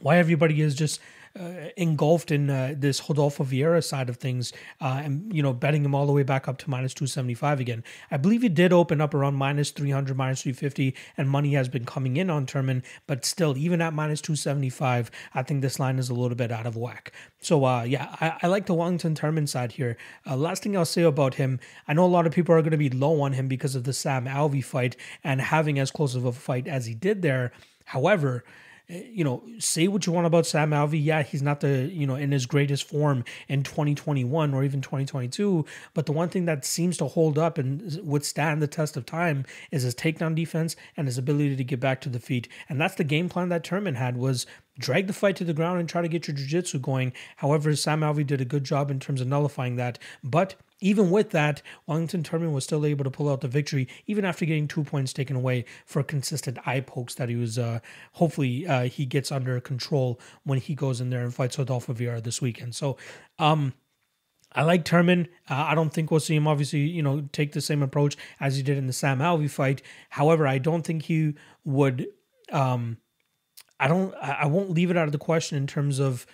why 0.00 0.18
everybody 0.18 0.60
is 0.60 0.74
just 0.74 1.00
uh, 1.38 1.70
engulfed 1.76 2.30
in 2.30 2.50
uh, 2.50 2.74
this 2.76 3.02
Rodolfo 3.08 3.44
Vieira 3.44 3.82
side 3.82 4.08
of 4.08 4.16
things, 4.16 4.52
uh, 4.80 5.00
and 5.04 5.34
you 5.34 5.42
know, 5.42 5.52
betting 5.52 5.84
him 5.84 5.94
all 5.94 6.06
the 6.06 6.12
way 6.12 6.22
back 6.22 6.48
up 6.48 6.58
to 6.58 6.70
minus 6.70 6.94
two 6.94 7.06
seventy 7.06 7.34
five 7.34 7.60
again. 7.60 7.82
I 8.10 8.16
believe 8.16 8.44
it 8.44 8.54
did 8.54 8.72
open 8.72 9.00
up 9.00 9.14
around 9.14 9.34
minus 9.34 9.70
three 9.70 9.90
hundred, 9.90 10.16
minus 10.16 10.42
three 10.42 10.52
fifty, 10.52 10.94
and 11.16 11.28
money 11.28 11.54
has 11.54 11.68
been 11.68 11.84
coming 11.84 12.16
in 12.16 12.30
on 12.30 12.46
Turman, 12.46 12.82
but 13.06 13.24
still, 13.24 13.56
even 13.56 13.80
at 13.80 13.92
minus 13.92 14.20
two 14.20 14.36
seventy 14.36 14.70
five, 14.70 15.10
I 15.34 15.42
think 15.42 15.62
this 15.62 15.78
line 15.78 15.98
is 15.98 16.10
a 16.10 16.14
little 16.14 16.36
bit 16.36 16.52
out 16.52 16.66
of 16.66 16.76
whack. 16.76 17.12
So, 17.40 17.64
uh, 17.64 17.82
yeah, 17.82 18.14
I, 18.20 18.38
I 18.42 18.46
like 18.46 18.66
the 18.66 18.74
Wellington 18.74 19.14
Turman 19.14 19.48
side 19.48 19.72
here. 19.72 19.98
Uh, 20.26 20.36
last 20.36 20.62
thing 20.62 20.76
I'll 20.76 20.84
say 20.86 21.02
about 21.02 21.34
him, 21.34 21.60
I 21.86 21.92
know 21.92 22.04
a 22.04 22.06
lot 22.06 22.26
of 22.26 22.32
people 22.32 22.54
are 22.54 22.62
going 22.62 22.70
to 22.70 22.78
be 22.78 22.88
low 22.88 23.20
on 23.20 23.34
him 23.34 23.48
because 23.48 23.74
of 23.74 23.84
the 23.84 23.92
Sam 23.92 24.24
Alvey 24.24 24.64
fight 24.64 24.96
and 25.22 25.40
having 25.40 25.78
as 25.78 25.90
close 25.90 26.14
of 26.14 26.24
a 26.24 26.32
fight 26.32 26.66
as 26.66 26.86
he 26.86 26.94
did 26.94 27.20
there. 27.20 27.52
However, 27.84 28.44
Eh, 28.88 29.02
you 29.10 29.24
know, 29.24 29.42
say 29.58 29.88
what 29.88 30.06
you 30.06 30.12
want 30.12 30.26
about 30.26 30.46
Sam 30.46 30.70
Alvey. 30.70 31.02
Yeah, 31.02 31.22
he's 31.22 31.42
not 31.42 31.60
the, 31.60 31.90
you 31.90 32.06
know, 32.06 32.16
in 32.16 32.32
his 32.32 32.44
greatest 32.44 32.86
form 32.86 33.24
in 33.48 33.62
2021 33.62 34.52
or 34.52 34.62
even 34.62 34.80
2022. 34.82 35.64
But 35.94 36.06
the 36.06 36.12
one 36.12 36.28
thing 36.28 36.44
that 36.44 36.64
seems 36.64 36.96
to 36.98 37.06
hold 37.06 37.38
up 37.38 37.56
and 37.56 38.00
withstand 38.04 38.60
the 38.60 38.66
test 38.66 38.96
of 38.96 39.06
time 39.06 39.44
is 39.70 39.84
his 39.84 39.94
takedown 39.94 40.34
defense 40.34 40.76
and 40.96 41.06
his 41.06 41.16
ability 41.16 41.56
to 41.56 41.64
get 41.64 41.80
back 41.80 42.00
to 42.02 42.10
the 42.10 42.20
feet. 42.20 42.48
And 42.68 42.80
that's 42.80 42.96
the 42.96 43.04
game 43.04 43.28
plan 43.28 43.48
that 43.48 43.64
Turman 43.64 43.96
had 43.96 44.16
was 44.16 44.46
drag 44.78 45.06
the 45.06 45.12
fight 45.12 45.36
to 45.36 45.44
the 45.44 45.54
ground 45.54 45.80
and 45.80 45.88
try 45.88 46.02
to 46.02 46.08
get 46.08 46.26
your 46.26 46.36
jiu-jitsu 46.36 46.80
going. 46.80 47.12
However, 47.36 47.74
Sam 47.76 48.00
Alvey 48.00 48.26
did 48.26 48.40
a 48.40 48.46
good 48.46 48.64
job 48.64 48.90
in 48.90 49.00
terms 49.00 49.20
of 49.20 49.28
nullifying 49.28 49.76
that. 49.76 49.98
But 50.22 50.56
even 50.84 51.10
with 51.10 51.30
that, 51.30 51.62
Wellington 51.86 52.22
Turman 52.22 52.52
was 52.52 52.64
still 52.64 52.84
able 52.84 53.04
to 53.04 53.10
pull 53.10 53.30
out 53.30 53.40
the 53.40 53.48
victory, 53.48 53.88
even 54.06 54.26
after 54.26 54.44
getting 54.44 54.68
two 54.68 54.84
points 54.84 55.14
taken 55.14 55.34
away 55.34 55.64
for 55.86 56.02
consistent 56.02 56.58
eye 56.66 56.80
pokes 56.80 57.14
that 57.14 57.30
he 57.30 57.36
was. 57.36 57.58
Uh, 57.58 57.80
hopefully, 58.12 58.66
uh, 58.66 58.82
he 58.84 59.06
gets 59.06 59.32
under 59.32 59.58
control 59.62 60.20
when 60.44 60.58
he 60.58 60.74
goes 60.74 61.00
in 61.00 61.08
there 61.08 61.22
and 61.22 61.34
fights 61.34 61.58
Rodolfo 61.58 61.94
Vieira 61.94 62.22
this 62.22 62.42
weekend. 62.42 62.74
So, 62.74 62.98
um, 63.38 63.72
I 64.52 64.62
like 64.62 64.84
Turman. 64.84 65.28
Uh, 65.48 65.64
I 65.68 65.74
don't 65.74 65.90
think 65.90 66.10
we'll 66.10 66.20
see 66.20 66.36
him 66.36 66.46
obviously, 66.46 66.80
you 66.80 67.02
know, 67.02 67.30
take 67.32 67.52
the 67.52 67.62
same 67.62 67.82
approach 67.82 68.18
as 68.38 68.56
he 68.58 68.62
did 68.62 68.76
in 68.76 68.86
the 68.86 68.92
Sam 68.92 69.20
Alvey 69.20 69.48
fight. 69.48 69.80
However, 70.10 70.46
I 70.46 70.58
don't 70.58 70.82
think 70.82 71.04
he 71.04 71.32
would. 71.64 72.08
Um, 72.52 72.98
I 73.80 73.88
don't 73.88 74.14
I 74.16 74.44
won't 74.46 74.70
leave 74.70 74.90
it 74.90 74.98
out 74.98 75.06
of 75.06 75.12
the 75.12 75.18
question 75.18 75.56
in 75.56 75.66
terms 75.66 75.98
of 75.98 76.26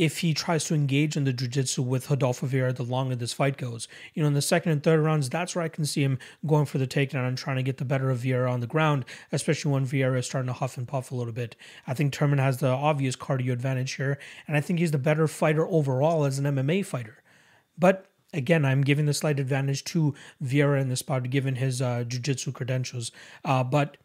if 0.00 0.20
he 0.20 0.32
tries 0.32 0.64
to 0.64 0.74
engage 0.74 1.14
in 1.14 1.24
the 1.24 1.32
jiu-jitsu 1.32 1.82
with 1.82 2.08
Rodolfo 2.08 2.46
Vieira 2.46 2.74
the 2.74 2.82
longer 2.82 3.14
this 3.14 3.34
fight 3.34 3.58
goes. 3.58 3.86
You 4.14 4.22
know, 4.22 4.28
in 4.28 4.32
the 4.32 4.40
second 4.40 4.72
and 4.72 4.82
third 4.82 5.00
rounds, 5.00 5.28
that's 5.28 5.54
where 5.54 5.62
I 5.62 5.68
can 5.68 5.84
see 5.84 6.02
him 6.02 6.18
going 6.46 6.64
for 6.64 6.78
the 6.78 6.86
takedown 6.86 7.28
and 7.28 7.36
trying 7.36 7.56
to 7.56 7.62
get 7.62 7.76
the 7.76 7.84
better 7.84 8.08
of 8.08 8.20
Vieira 8.20 8.50
on 8.50 8.60
the 8.60 8.66
ground, 8.66 9.04
especially 9.30 9.72
when 9.72 9.84
Vieira 9.84 10.18
is 10.18 10.24
starting 10.24 10.46
to 10.46 10.54
huff 10.54 10.78
and 10.78 10.88
puff 10.88 11.12
a 11.12 11.14
little 11.14 11.34
bit. 11.34 11.54
I 11.86 11.92
think 11.92 12.14
Turman 12.14 12.38
has 12.38 12.56
the 12.56 12.68
obvious 12.68 13.14
cardio 13.14 13.52
advantage 13.52 13.92
here, 13.92 14.18
and 14.48 14.56
I 14.56 14.62
think 14.62 14.78
he's 14.78 14.90
the 14.90 14.96
better 14.96 15.28
fighter 15.28 15.68
overall 15.68 16.24
as 16.24 16.38
an 16.38 16.46
MMA 16.46 16.86
fighter. 16.86 17.22
But 17.76 18.06
again, 18.32 18.64
I'm 18.64 18.80
giving 18.80 19.04
the 19.04 19.12
slight 19.12 19.38
advantage 19.38 19.84
to 19.84 20.14
Vieira 20.42 20.80
in 20.80 20.88
this 20.88 21.00
spot, 21.00 21.28
given 21.28 21.56
his 21.56 21.82
uh, 21.82 22.04
jiu-jitsu 22.04 22.52
credentials. 22.52 23.12
Uh, 23.44 23.64
but 23.64 23.98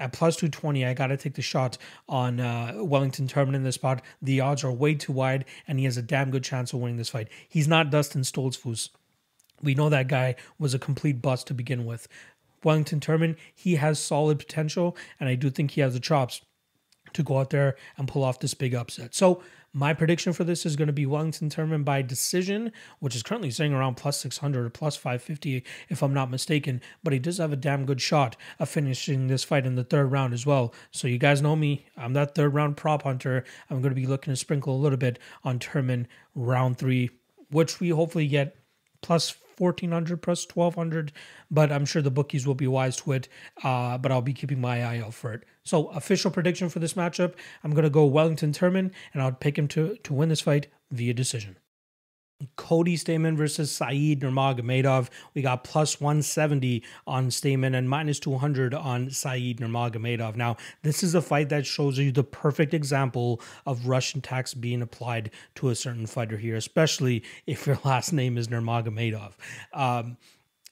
at 0.00 0.12
plus 0.12 0.36
220, 0.36 0.84
I 0.84 0.94
got 0.94 1.08
to 1.08 1.16
take 1.16 1.34
the 1.34 1.42
shot 1.42 1.78
on 2.08 2.40
uh, 2.40 2.74
Wellington 2.78 3.28
Turman 3.28 3.54
in 3.54 3.62
this 3.62 3.74
spot. 3.74 4.02
The 4.20 4.40
odds 4.40 4.64
are 4.64 4.72
way 4.72 4.94
too 4.94 5.12
wide, 5.12 5.44
and 5.68 5.78
he 5.78 5.84
has 5.84 5.96
a 5.96 6.02
damn 6.02 6.30
good 6.30 6.44
chance 6.44 6.72
of 6.72 6.80
winning 6.80 6.96
this 6.96 7.10
fight. 7.10 7.28
He's 7.48 7.68
not 7.68 7.90
Dustin 7.90 8.22
Stoltzfus. 8.22 8.88
We 9.62 9.74
know 9.74 9.88
that 9.88 10.08
guy 10.08 10.34
was 10.58 10.74
a 10.74 10.78
complete 10.78 11.22
bust 11.22 11.46
to 11.48 11.54
begin 11.54 11.84
with. 11.84 12.08
Wellington 12.64 13.00
Turman, 13.00 13.36
he 13.54 13.76
has 13.76 13.98
solid 13.98 14.38
potential, 14.38 14.96
and 15.20 15.28
I 15.28 15.34
do 15.34 15.50
think 15.50 15.72
he 15.72 15.80
has 15.80 15.94
the 15.94 16.00
chops 16.00 16.40
to 17.12 17.22
go 17.22 17.38
out 17.38 17.50
there 17.50 17.76
and 17.96 18.08
pull 18.08 18.24
off 18.24 18.40
this 18.40 18.54
big 18.54 18.74
upset. 18.74 19.14
So 19.14 19.42
my 19.74 19.94
prediction 19.94 20.32
for 20.32 20.44
this 20.44 20.66
is 20.66 20.76
going 20.76 20.88
to 20.88 20.92
be 20.92 21.06
Wellington 21.06 21.48
Turman 21.48 21.84
by 21.84 22.02
decision, 22.02 22.72
which 22.98 23.16
is 23.16 23.22
currently 23.22 23.50
sitting 23.50 23.72
around 23.72 23.94
plus 23.94 24.20
600 24.20 24.66
or 24.66 24.70
plus 24.70 24.96
550, 24.96 25.64
if 25.88 26.02
I'm 26.02 26.12
not 26.12 26.30
mistaken. 26.30 26.82
But 27.02 27.14
he 27.14 27.18
does 27.18 27.38
have 27.38 27.52
a 27.52 27.56
damn 27.56 27.86
good 27.86 28.00
shot 28.00 28.36
of 28.58 28.68
finishing 28.68 29.28
this 29.28 29.44
fight 29.44 29.64
in 29.64 29.74
the 29.74 29.84
third 29.84 30.12
round 30.12 30.34
as 30.34 30.44
well. 30.44 30.74
So 30.90 31.08
you 31.08 31.18
guys 31.18 31.40
know 31.40 31.56
me. 31.56 31.86
I'm 31.96 32.12
that 32.12 32.34
third 32.34 32.52
round 32.52 32.76
prop 32.76 33.02
hunter. 33.02 33.44
I'm 33.70 33.80
going 33.80 33.94
to 33.94 34.00
be 34.00 34.06
looking 34.06 34.32
to 34.32 34.36
sprinkle 34.36 34.76
a 34.76 34.82
little 34.82 34.98
bit 34.98 35.18
on 35.42 35.58
Turman 35.58 36.06
round 36.34 36.76
three, 36.76 37.10
which 37.50 37.80
we 37.80 37.88
hopefully 37.88 38.26
get 38.26 38.56
plus 39.02 39.34
1400 39.58 40.22
plus 40.22 40.46
1200 40.48 41.12
but 41.50 41.70
i'm 41.70 41.84
sure 41.84 42.02
the 42.02 42.10
bookies 42.10 42.46
will 42.46 42.54
be 42.54 42.66
wise 42.66 42.96
to 42.96 43.12
it 43.12 43.28
uh, 43.62 43.98
but 43.98 44.10
i'll 44.10 44.22
be 44.22 44.32
keeping 44.32 44.60
my 44.60 44.82
eye 44.82 44.98
out 44.98 45.14
for 45.14 45.32
it. 45.34 45.44
So 45.64 45.88
official 45.88 46.30
prediction 46.30 46.68
for 46.68 46.78
this 46.78 46.94
matchup 46.94 47.34
i'm 47.62 47.72
going 47.72 47.84
to 47.84 47.90
go 47.90 48.06
wellington 48.06 48.52
turman 48.52 48.90
and 49.12 49.22
i'll 49.22 49.32
pick 49.32 49.58
him 49.58 49.68
to, 49.68 49.96
to 50.02 50.14
win 50.14 50.28
this 50.30 50.40
fight 50.40 50.68
via 50.90 51.14
decision 51.14 51.56
Cody 52.56 52.96
Stamann 52.96 53.36
versus 53.36 53.70
Saeed 53.70 54.20
Nurmagomedov. 54.20 55.08
We 55.34 55.42
got 55.42 55.64
plus 55.64 56.00
170 56.00 56.82
on 57.06 57.28
Stamann 57.28 57.76
and 57.76 57.88
minus 57.88 58.18
200 58.20 58.74
on 58.74 59.10
Saeed 59.10 59.60
Nurmagomedov. 59.60 60.36
Now, 60.36 60.56
this 60.82 61.02
is 61.02 61.14
a 61.14 61.22
fight 61.22 61.48
that 61.50 61.66
shows 61.66 61.98
you 61.98 62.12
the 62.12 62.24
perfect 62.24 62.74
example 62.74 63.40
of 63.66 63.86
Russian 63.86 64.20
tax 64.20 64.54
being 64.54 64.82
applied 64.82 65.30
to 65.56 65.68
a 65.68 65.74
certain 65.74 66.06
fighter 66.06 66.36
here, 66.36 66.56
especially 66.56 67.22
if 67.46 67.66
your 67.66 67.78
last 67.84 68.12
name 68.12 68.38
is 68.38 68.48
Nurmagomedov. 68.48 69.32
Um, 69.72 70.16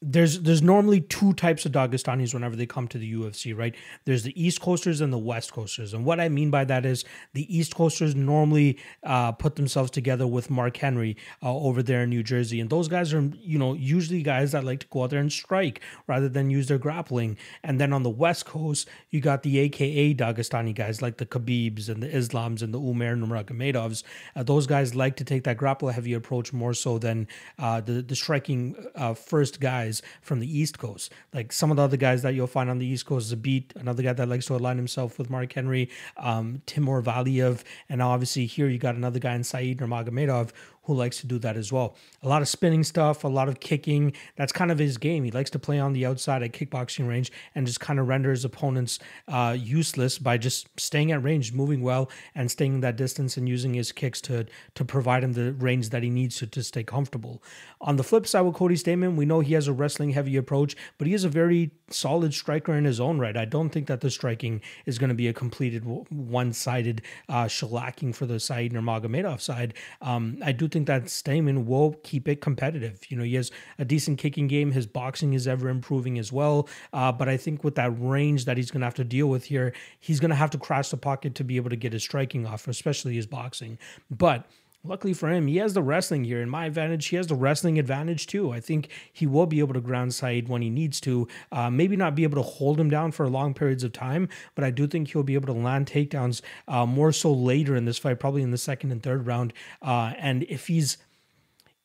there's 0.02 0.40
there's 0.40 0.62
normally 0.62 1.02
two 1.02 1.34
types 1.34 1.66
of 1.66 1.72
Dagestanis 1.72 2.32
whenever 2.32 2.56
they 2.56 2.64
come 2.64 2.88
to 2.88 2.96
the 2.96 3.12
UFC, 3.12 3.56
right? 3.56 3.74
There's 4.06 4.22
the 4.22 4.42
East 4.42 4.60
Coasters 4.62 5.02
and 5.02 5.12
the 5.12 5.18
West 5.18 5.52
Coasters, 5.52 5.92
and 5.92 6.06
what 6.06 6.18
I 6.18 6.30
mean 6.30 6.50
by 6.50 6.64
that 6.64 6.86
is 6.86 7.04
the 7.34 7.54
East 7.54 7.74
Coasters 7.74 8.14
normally 8.14 8.78
uh, 9.02 9.32
put 9.32 9.56
themselves 9.56 9.90
together 9.90 10.26
with 10.26 10.48
Mark 10.48 10.78
Henry 10.78 11.18
uh, 11.42 11.54
over 11.54 11.82
there 11.82 12.04
in 12.04 12.10
New 12.10 12.22
Jersey, 12.22 12.60
and 12.60 12.70
those 12.70 12.88
guys 12.88 13.12
are 13.12 13.30
you 13.40 13.58
know 13.58 13.74
usually 13.74 14.22
guys 14.22 14.52
that 14.52 14.64
like 14.64 14.80
to 14.80 14.86
go 14.86 15.02
out 15.02 15.10
there 15.10 15.20
and 15.20 15.30
strike 15.30 15.82
rather 16.06 16.30
than 16.30 16.48
use 16.48 16.68
their 16.68 16.78
grappling. 16.78 17.36
And 17.62 17.78
then 17.78 17.92
on 17.92 18.02
the 18.02 18.10
West 18.10 18.46
Coast, 18.46 18.88
you 19.10 19.20
got 19.20 19.42
the 19.42 19.58
AKA 19.58 20.14
Dagestani 20.14 20.74
guys 20.74 21.02
like 21.02 21.18
the 21.18 21.26
Khabibs 21.26 21.90
and 21.90 22.02
the 22.02 22.08
Islams 22.08 22.62
and 22.62 22.72
the 22.72 22.80
Umar 22.80 23.16
Nurmagomedovs. 23.16 24.02
Uh, 24.34 24.44
those 24.44 24.66
guys 24.66 24.94
like 24.94 25.16
to 25.16 25.24
take 25.24 25.44
that 25.44 25.58
grapple 25.58 25.90
heavy 25.90 26.14
approach 26.14 26.54
more 26.54 26.72
so 26.72 26.96
than 26.96 27.28
uh, 27.58 27.82
the 27.82 28.00
the 28.00 28.16
striking 28.16 28.74
uh, 28.94 29.12
first 29.12 29.60
guys 29.60 29.89
guys 29.90 30.02
from 30.22 30.40
the 30.40 30.58
East 30.58 30.78
Coast. 30.78 31.12
Like 31.34 31.52
some 31.52 31.70
of 31.70 31.76
the 31.76 31.82
other 31.82 31.96
guys 31.96 32.22
that 32.22 32.34
you'll 32.34 32.46
find 32.46 32.70
on 32.70 32.78
the 32.78 32.86
East 32.86 33.06
Coast, 33.06 33.34
Zabit, 33.34 33.76
another 33.76 34.02
guy 34.02 34.12
that 34.12 34.28
likes 34.28 34.46
to 34.46 34.54
align 34.54 34.76
himself 34.76 35.18
with 35.18 35.30
Mark 35.30 35.52
Henry, 35.52 35.90
um, 36.16 36.62
Timur 36.66 37.02
Valiev, 37.02 37.62
and 37.88 38.00
obviously 38.00 38.46
here 38.46 38.68
you 38.68 38.78
got 38.78 38.94
another 38.94 39.18
guy 39.18 39.34
in 39.34 39.44
Saeed 39.44 39.78
Nurmagomedov 39.78 40.50
who 40.90 40.98
likes 40.98 41.20
to 41.20 41.26
do 41.26 41.38
that 41.38 41.56
as 41.56 41.72
well. 41.72 41.96
A 42.22 42.28
lot 42.28 42.42
of 42.42 42.48
spinning 42.48 42.82
stuff, 42.82 43.22
a 43.22 43.28
lot 43.28 43.48
of 43.48 43.60
kicking. 43.60 44.12
That's 44.36 44.52
kind 44.52 44.70
of 44.70 44.78
his 44.78 44.98
game. 44.98 45.24
He 45.24 45.30
likes 45.30 45.50
to 45.50 45.58
play 45.58 45.78
on 45.78 45.92
the 45.92 46.04
outside 46.04 46.42
at 46.42 46.52
kickboxing 46.52 47.08
range 47.08 47.30
and 47.54 47.66
just 47.66 47.78
kind 47.78 48.00
of 48.00 48.08
render 48.08 48.30
his 48.30 48.44
opponents 48.44 48.98
uh, 49.28 49.56
useless 49.58 50.18
by 50.18 50.36
just 50.36 50.68
staying 50.78 51.12
at 51.12 51.22
range, 51.22 51.52
moving 51.52 51.82
well, 51.82 52.10
and 52.34 52.50
staying 52.50 52.74
in 52.74 52.80
that 52.80 52.96
distance 52.96 53.36
and 53.36 53.48
using 53.48 53.74
his 53.74 53.92
kicks 53.92 54.20
to 54.22 54.46
to 54.74 54.84
provide 54.84 55.22
him 55.22 55.34
the 55.34 55.52
range 55.52 55.90
that 55.90 56.02
he 56.02 56.10
needs 56.10 56.36
to, 56.36 56.46
to 56.46 56.62
stay 56.62 56.82
comfortable. 56.82 57.42
On 57.80 57.96
the 57.96 58.04
flip 58.04 58.26
side 58.26 58.42
with 58.42 58.54
Cody 58.54 58.74
Stamann, 58.74 59.14
we 59.14 59.24
know 59.24 59.40
he 59.40 59.54
has 59.54 59.68
a 59.68 59.72
wrestling 59.72 60.10
heavy 60.10 60.36
approach, 60.36 60.74
but 60.98 61.06
he 61.06 61.14
is 61.14 61.24
a 61.24 61.28
very 61.28 61.70
solid 61.90 62.34
striker 62.34 62.74
in 62.74 62.84
his 62.84 63.00
own 63.00 63.18
right. 63.18 63.36
I 63.36 63.44
don't 63.44 63.70
think 63.70 63.86
that 63.88 64.00
the 64.00 64.10
striking 64.10 64.60
is 64.86 64.98
going 64.98 65.08
to 65.08 65.14
be 65.14 65.28
a 65.28 65.32
completed 65.32 65.84
one 65.84 66.52
sided 66.52 67.02
uh, 67.28 67.44
shellacking 67.44 68.14
for 68.14 68.26
the 68.26 68.40
Saeed 68.40 68.72
Nurmagomedov 68.72 69.40
side. 69.40 69.74
Um, 70.00 70.38
I 70.44 70.52
do 70.52 70.68
think 70.68 70.86
that 70.86 71.04
Stamann 71.04 71.64
will 71.64 71.94
keep 72.02 72.28
it 72.28 72.40
competitive. 72.40 73.00
You 73.08 73.16
know, 73.16 73.24
he 73.24 73.34
has 73.34 73.50
a 73.78 73.84
decent 73.84 74.18
kicking 74.18 74.46
game. 74.46 74.72
His 74.72 74.86
boxing 74.86 75.34
is 75.34 75.46
ever 75.46 75.68
improving 75.68 76.18
as 76.18 76.32
well. 76.32 76.68
Uh, 76.92 77.12
but 77.12 77.28
I 77.28 77.36
think 77.36 77.64
with 77.64 77.74
that 77.76 77.92
range 77.98 78.44
that 78.44 78.56
he's 78.56 78.70
going 78.70 78.80
to 78.80 78.86
have 78.86 78.94
to 78.94 79.04
deal 79.04 79.28
with 79.28 79.44
here, 79.44 79.72
he's 79.98 80.20
going 80.20 80.30
to 80.30 80.36
have 80.36 80.50
to 80.50 80.58
cross 80.58 80.90
the 80.90 80.96
pocket 80.96 81.34
to 81.36 81.44
be 81.44 81.56
able 81.56 81.70
to 81.70 81.76
get 81.76 81.92
his 81.92 82.02
striking 82.02 82.46
off, 82.46 82.68
especially 82.68 83.14
his 83.14 83.26
boxing. 83.26 83.78
But 84.10 84.46
Luckily 84.82 85.12
for 85.12 85.28
him, 85.28 85.46
he 85.46 85.58
has 85.58 85.74
the 85.74 85.82
wrestling 85.82 86.24
here. 86.24 86.40
In 86.40 86.48
my 86.48 86.64
advantage, 86.64 87.08
he 87.08 87.16
has 87.16 87.26
the 87.26 87.34
wrestling 87.34 87.78
advantage 87.78 88.26
too. 88.26 88.50
I 88.50 88.60
think 88.60 88.88
he 89.12 89.26
will 89.26 89.44
be 89.44 89.58
able 89.58 89.74
to 89.74 89.80
ground 89.80 90.14
Saeed 90.14 90.48
when 90.48 90.62
he 90.62 90.70
needs 90.70 91.02
to. 91.02 91.28
Uh, 91.52 91.68
maybe 91.68 91.96
not 91.96 92.14
be 92.14 92.22
able 92.22 92.42
to 92.42 92.48
hold 92.48 92.80
him 92.80 92.88
down 92.88 93.12
for 93.12 93.28
long 93.28 93.52
periods 93.52 93.84
of 93.84 93.92
time, 93.92 94.26
but 94.54 94.64
I 94.64 94.70
do 94.70 94.86
think 94.86 95.08
he'll 95.08 95.22
be 95.22 95.34
able 95.34 95.52
to 95.52 95.60
land 95.60 95.86
takedowns 95.86 96.40
uh, 96.66 96.86
more 96.86 97.12
so 97.12 97.30
later 97.30 97.76
in 97.76 97.84
this 97.84 97.98
fight, 97.98 98.18
probably 98.18 98.42
in 98.42 98.52
the 98.52 98.58
second 98.58 98.90
and 98.90 99.02
third 99.02 99.26
round. 99.26 99.52
Uh, 99.82 100.14
and 100.16 100.44
if 100.44 100.68
he's 100.68 100.96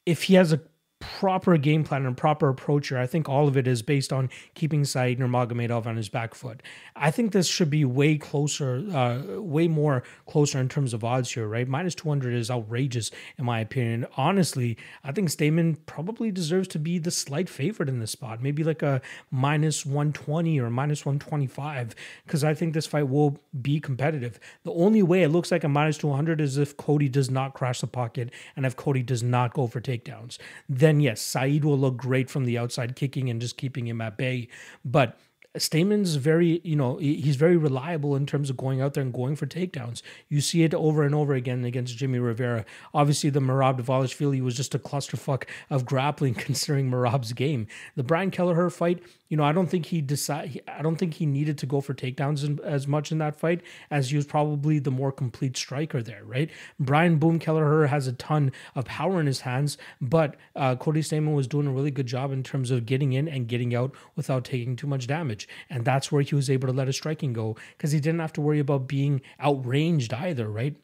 if 0.05 0.23
he 0.23 0.35
has 0.35 0.53
a 0.53 0.61
proper 0.99 1.57
game 1.57 1.83
plan 1.83 2.05
and 2.05 2.15
proper 2.15 2.49
approach 2.49 2.89
here. 2.89 2.97
I 2.97 3.07
think 3.07 3.27
all 3.27 3.47
of 3.47 3.57
it 3.57 3.67
is 3.67 3.81
based 3.81 4.13
on 4.13 4.29
keeping 4.53 4.85
Saeed 4.85 5.19
Nurmagomedov 5.19 5.85
on 5.85 5.97
his 5.97 6.07
back 6.07 6.33
foot. 6.33 6.63
I 6.95 7.11
think 7.11 7.31
this 7.31 7.47
should 7.47 7.69
be 7.69 7.83
way 7.83 8.17
closer, 8.17 8.83
uh, 8.93 9.41
way 9.41 9.67
more 9.67 10.03
closer 10.25 10.59
in 10.59 10.69
terms 10.69 10.93
of 10.93 11.03
odds 11.03 11.33
here, 11.33 11.47
right? 11.47 11.67
Minus 11.67 11.95
200 11.95 12.33
is 12.33 12.49
outrageous 12.49 13.11
in 13.37 13.45
my 13.45 13.59
opinion. 13.59 14.05
Honestly, 14.15 14.77
I 15.03 15.11
think 15.11 15.29
Stamann 15.29 15.77
probably 15.85 16.31
deserves 16.31 16.67
to 16.69 16.79
be 16.79 16.97
the 16.97 17.11
slight 17.11 17.49
favorite 17.49 17.89
in 17.89 17.99
this 17.99 18.11
spot, 18.11 18.41
maybe 18.41 18.63
like 18.63 18.81
a 18.81 19.01
minus 19.31 19.85
120 19.85 20.59
or 20.59 20.69
minus 20.69 21.05
125, 21.05 21.93
because 22.25 22.43
I 22.43 22.53
think 22.53 22.73
this 22.73 22.87
fight 22.87 23.09
will 23.09 23.37
be 23.61 23.79
competitive. 23.79 24.39
The 24.63 24.73
only 24.73 25.03
way 25.03 25.23
it 25.23 25.29
looks 25.29 25.51
like 25.51 25.63
a 25.63 25.69
minus 25.69 25.97
200 25.97 26.39
is 26.39 26.57
if 26.57 26.77
Cody 26.77 27.09
does 27.09 27.29
not 27.29 27.53
crash 27.53 27.81
the 27.81 27.87
pocket 27.87 28.31
and 28.55 28.65
if 28.65 28.75
Cody 28.75 29.03
does 29.03 29.23
not 29.23 29.53
go 29.53 29.67
for 29.67 29.81
takedowns. 29.81 30.37
Then 30.69 30.84
then 30.85 30.99
yes, 30.99 31.21
Saeed 31.21 31.65
will 31.65 31.77
look 31.77 31.97
great 31.97 32.29
from 32.29 32.45
the 32.45 32.57
outside, 32.57 32.95
kicking 32.95 33.29
and 33.29 33.41
just 33.41 33.57
keeping 33.57 33.87
him 33.87 34.01
at 34.01 34.17
bay. 34.17 34.47
But 34.85 35.17
Stamann's 35.55 36.15
very, 36.15 36.61
you 36.63 36.75
know, 36.75 36.97
he's 36.97 37.35
very 37.35 37.57
reliable 37.57 38.15
in 38.15 38.25
terms 38.25 38.49
of 38.49 38.57
going 38.57 38.81
out 38.81 38.93
there 38.93 39.03
and 39.03 39.13
going 39.13 39.35
for 39.35 39.45
takedowns. 39.45 40.01
You 40.29 40.41
see 40.41 40.63
it 40.63 40.73
over 40.73 41.03
and 41.03 41.15
over 41.15 41.33
again 41.33 41.63
against 41.65 41.97
Jimmy 41.97 42.19
Rivera. 42.19 42.65
Obviously, 42.93 43.29
the 43.29 43.39
Merab 43.39 43.81
Dvalishvili 43.81 44.41
was 44.41 44.55
just 44.55 44.75
a 44.75 44.79
clusterfuck 44.79 45.45
of 45.69 45.85
grappling 45.85 46.33
considering 46.35 46.89
Merab's 46.89 47.33
game. 47.33 47.67
The 47.95 48.03
Brian 48.03 48.31
Kelleher 48.31 48.69
fight, 48.69 49.01
you 49.29 49.37
know, 49.37 49.43
I 49.43 49.51
don't 49.51 49.69
think 49.69 49.87
he 49.87 50.01
decide. 50.01 50.61
I 50.67 50.81
don't 50.81 50.97
think 50.97 51.15
he 51.15 51.25
needed 51.25 51.57
to 51.59 51.65
go 51.65 51.81
for 51.81 51.93
takedowns 51.93 52.43
in, 52.43 52.59
as 52.63 52.87
much 52.87 53.11
in 53.11 53.17
that 53.17 53.39
fight 53.39 53.61
as 53.89 54.11
he 54.11 54.15
was 54.15 54.25
probably 54.25 54.77
the 54.79 54.91
more 54.91 55.11
complete 55.11 55.57
striker 55.57 56.03
there, 56.03 56.23
right? 56.23 56.49
Brian 56.79 57.17
Boom 57.17 57.39
Kelleher 57.39 57.87
has 57.87 58.07
a 58.07 58.13
ton 58.13 58.51
of 58.75 58.85
power 58.85 59.19
in 59.19 59.25
his 59.25 59.41
hands, 59.41 59.77
but 59.99 60.35
uh, 60.55 60.75
Cody 60.75 61.01
Stamann 61.01 61.33
was 61.33 61.47
doing 61.47 61.65
a 61.65 61.71
really 61.71 61.91
good 61.91 62.05
job 62.05 62.31
in 62.31 62.43
terms 62.43 62.69
of 62.69 62.85
getting 62.85 63.13
in 63.13 63.27
and 63.27 63.47
getting 63.47 63.73
out 63.73 63.93
without 64.15 64.45
taking 64.45 64.75
too 64.75 64.87
much 64.87 65.07
damage, 65.07 65.44
and 65.69 65.85
that's 65.85 66.11
where 66.11 66.21
he 66.21 66.35
was 66.35 66.49
able 66.49 66.67
to 66.67 66.73
let 66.73 66.87
his 66.87 66.95
striking 66.95 67.33
go 67.33 67.55
because 67.77 67.91
he 67.91 67.99
didn't 67.99 68.19
have 68.19 68.33
to 68.33 68.41
worry 68.41 68.59
about 68.59 68.87
being 68.87 69.21
outranged 69.39 70.13
either, 70.13 70.49
right? 70.49 70.75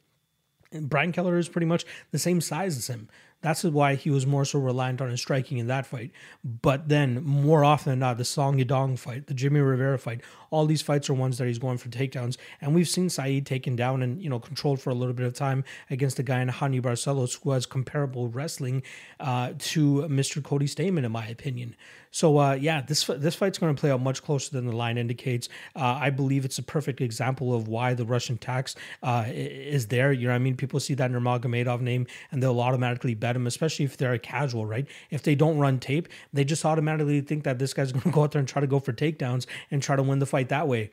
Brian 0.74 1.12
Kelleher 1.12 1.38
is 1.38 1.50
pretty 1.50 1.68
much 1.68 1.86
the 2.12 2.20
same 2.20 2.40
size 2.40 2.78
as 2.78 2.88
him. 2.88 3.10
That's 3.42 3.64
why 3.64 3.96
he 3.96 4.10
was 4.10 4.28
more 4.28 4.46
so 4.46 4.60
reliant 4.60 5.02
on 5.02 5.10
his 5.10 5.20
striking 5.20 5.58
in 5.58 5.68
that 5.68 5.86
fight. 5.86 6.12
But 6.44 6.90
then, 6.90 7.24
more 7.24 7.66
often 7.66 7.92
than 7.92 8.00
not, 8.00 8.18
the 8.18 8.26
Song 8.26 8.58
Yadong 8.58 8.98
fight, 9.00 9.28
the 9.28 9.34
Jimmy 9.34 9.60
Rivera 9.60 9.98
fight, 9.98 10.22
all 10.52 10.66
these 10.66 10.82
fights 10.82 11.10
are 11.10 11.14
ones 11.14 11.38
that 11.40 11.48
he's 11.48 11.58
going 11.58 11.78
for 11.78 11.90
takedowns. 11.90 12.38
And 12.60 12.76
we've 12.76 12.88
seen 12.88 13.10
Saeed 13.10 13.46
taken 13.46 13.76
down 13.76 14.04
and, 14.04 14.22
you 14.22 14.30
know, 14.30 14.40
controlled 14.40 14.80
for 14.80 14.92
a 14.92 14.94
little 14.94 15.14
bit 15.14 15.26
of 15.26 15.34
time 15.34 15.64
against 15.90 16.20
a 16.20 16.24
guy 16.24 16.42
in 16.42 16.50
Raoni 16.50 16.82
Barcelos 16.82 17.42
who 17.42 17.52
has 17.52 17.66
comparable 17.66 18.28
wrestling 18.28 18.84
uh, 19.20 19.54
to 19.58 20.04
Mr. 20.10 20.44
Cody 20.44 20.68
Stamann, 20.68 21.06
in 21.06 21.12
my 21.12 21.26
opinion. 21.26 21.76
So 22.12 22.38
uh, 22.38 22.54
yeah, 22.54 22.82
this 22.82 23.06
this 23.06 23.36
fight's 23.36 23.58
going 23.58 23.74
to 23.74 23.80
play 23.80 23.90
out 23.90 24.02
much 24.02 24.22
closer 24.22 24.52
than 24.52 24.68
the 24.68 24.76
line 24.76 24.98
indicates. 24.98 25.48
Uh, 25.76 25.98
I 26.00 26.10
believe 26.10 26.44
it's 26.44 26.58
a 26.60 26.64
perfect 26.64 27.00
example 27.00 27.56
of 27.56 27.70
why 27.70 27.94
the 27.94 28.06
Russian 28.06 28.38
tax 28.38 28.76
uh, 29.02 29.26
is 29.28 29.88
there. 29.88 30.12
You 30.12 30.28
know, 30.28 30.34
I 30.34 30.38
mean, 30.38 30.58
people 30.58 30.80
see 30.82 30.94
that 30.96 31.10
Nurmagomedov 31.10 31.80
name 31.80 32.06
and 32.32 32.44
they'll 32.44 32.60
automatically 32.60 33.16
bet 33.16 33.36
him, 33.38 33.48
especially 33.48 33.86
if 33.86 33.96
they're 33.96 34.14
a 34.14 34.20
casual, 34.20 34.66
right? 34.66 34.86
If 35.10 35.24
they 35.24 35.36
don't 35.36 35.58
run 35.58 35.80
tape, 35.80 36.10
they 36.34 36.44
just 36.44 36.66
automatically 36.66 37.22
think 37.22 37.46
that 37.46 37.60
this 37.60 37.74
guy's 37.74 37.92
going 37.94 38.04
to 38.04 38.12
go 38.12 38.24
out 38.24 38.34
there 38.34 38.40
and 38.40 38.48
try 38.48 38.60
to 38.60 38.68
go 38.68 38.80
for 38.80 38.92
takedowns 38.92 39.46
and 39.72 39.82
try 39.82 39.96
to 39.96 40.04
win 40.04 40.20
the 40.20 40.26
fight 40.26 40.41
that 40.50 40.68
way 40.68 40.92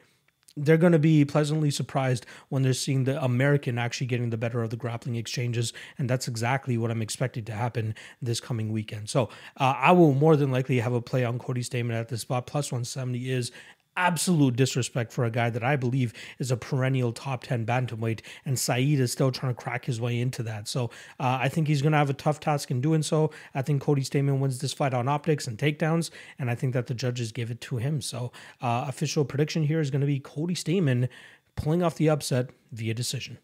they're 0.64 0.76
going 0.76 0.92
to 0.92 0.99
be 0.99 1.24
pleasantly 1.24 1.70
surprised 1.70 2.26
when 2.49 2.62
they're 2.62 2.72
seeing 2.72 3.05
the 3.05 3.22
American 3.22 3.78
actually 3.78 4.07
getting 4.07 4.30
the 4.30 4.36
better 4.36 4.62
of 4.62 4.70
the 4.70 4.76
grappling 4.76 5.16
exchanges. 5.16 5.72
And 5.99 6.09
that's 6.09 6.28
exactly 6.28 6.76
what 6.76 6.90
I'm 6.90 7.03
expecting 7.03 7.44
to 7.44 7.53
happen 7.53 7.94
this 8.20 8.40
coming 8.40 8.72
weekend. 8.72 9.09
So 9.09 9.28
uh, 9.57 9.74
I 9.76 9.92
will 9.92 10.14
more 10.14 10.36
than 10.36 10.51
likely 10.51 10.80
have 10.80 10.92
a 10.92 11.01
play 11.01 11.24
on 11.24 11.38
Cody 11.38 11.62
Stamann 11.62 11.92
at 11.92 12.09
this 12.09 12.22
spot. 12.22 12.46
Plus 12.46 12.72
170 12.72 13.30
is 13.30 13.53
absolute 13.99 14.55
disrespect 14.57 15.12
for 15.12 15.24
a 15.24 15.30
guy 15.30 15.51
that 15.51 15.64
I 15.64 15.76
believe 15.76 16.14
is 16.38 16.51
a 16.51 16.57
perennial 16.57 17.12
top 17.12 17.42
10 17.42 17.66
bantamweight, 17.66 18.20
and 18.44 18.59
Saeed 18.59 19.01
is 19.01 19.12
still 19.12 19.32
trying 19.32 19.55
to 19.55 19.61
crack 19.61 19.84
his 19.84 20.01
way 20.01 20.20
into 20.20 20.42
that. 20.44 20.68
So 20.68 20.84
uh, 21.18 21.38
I 21.42 21.49
think 21.49 21.66
he's 21.66 21.82
going 21.82 21.92
to 21.92 21.99
have 21.99 22.09
a 22.09 22.14
tough 22.14 22.38
task 22.40 22.70
in 22.70 22.80
doing 22.80 23.03
so. 23.03 23.30
I 23.55 23.62
think 23.62 23.82
Cody 23.82 24.03
Stamann 24.03 24.38
wins 24.38 24.61
this 24.61 24.72
fight 24.72 24.94
on 24.94 25.09
optics 25.09 25.46
and 25.46 25.59
takedowns, 25.59 26.11
and 26.38 26.49
I 26.49 26.55
think 26.55 26.72
that 26.74 26.86
the 26.86 26.94
judges 26.94 27.32
give 27.32 27.51
it 27.51 27.61
to 27.62 27.78
him. 27.78 28.01
So 28.01 28.32
uh, 28.62 28.86
official 28.88 29.24
prediction 29.24 29.64
here 29.64 29.80
is 29.80 29.90
going 29.90 30.01
to 30.01 30.07
be 30.07 30.20
Cody 30.20 30.55
Stamann 30.55 31.09
pulling 31.57 31.82
off 31.82 31.96
the 31.96 32.09
upset 32.09 32.51
via 32.72 32.94
decision. 32.94 33.38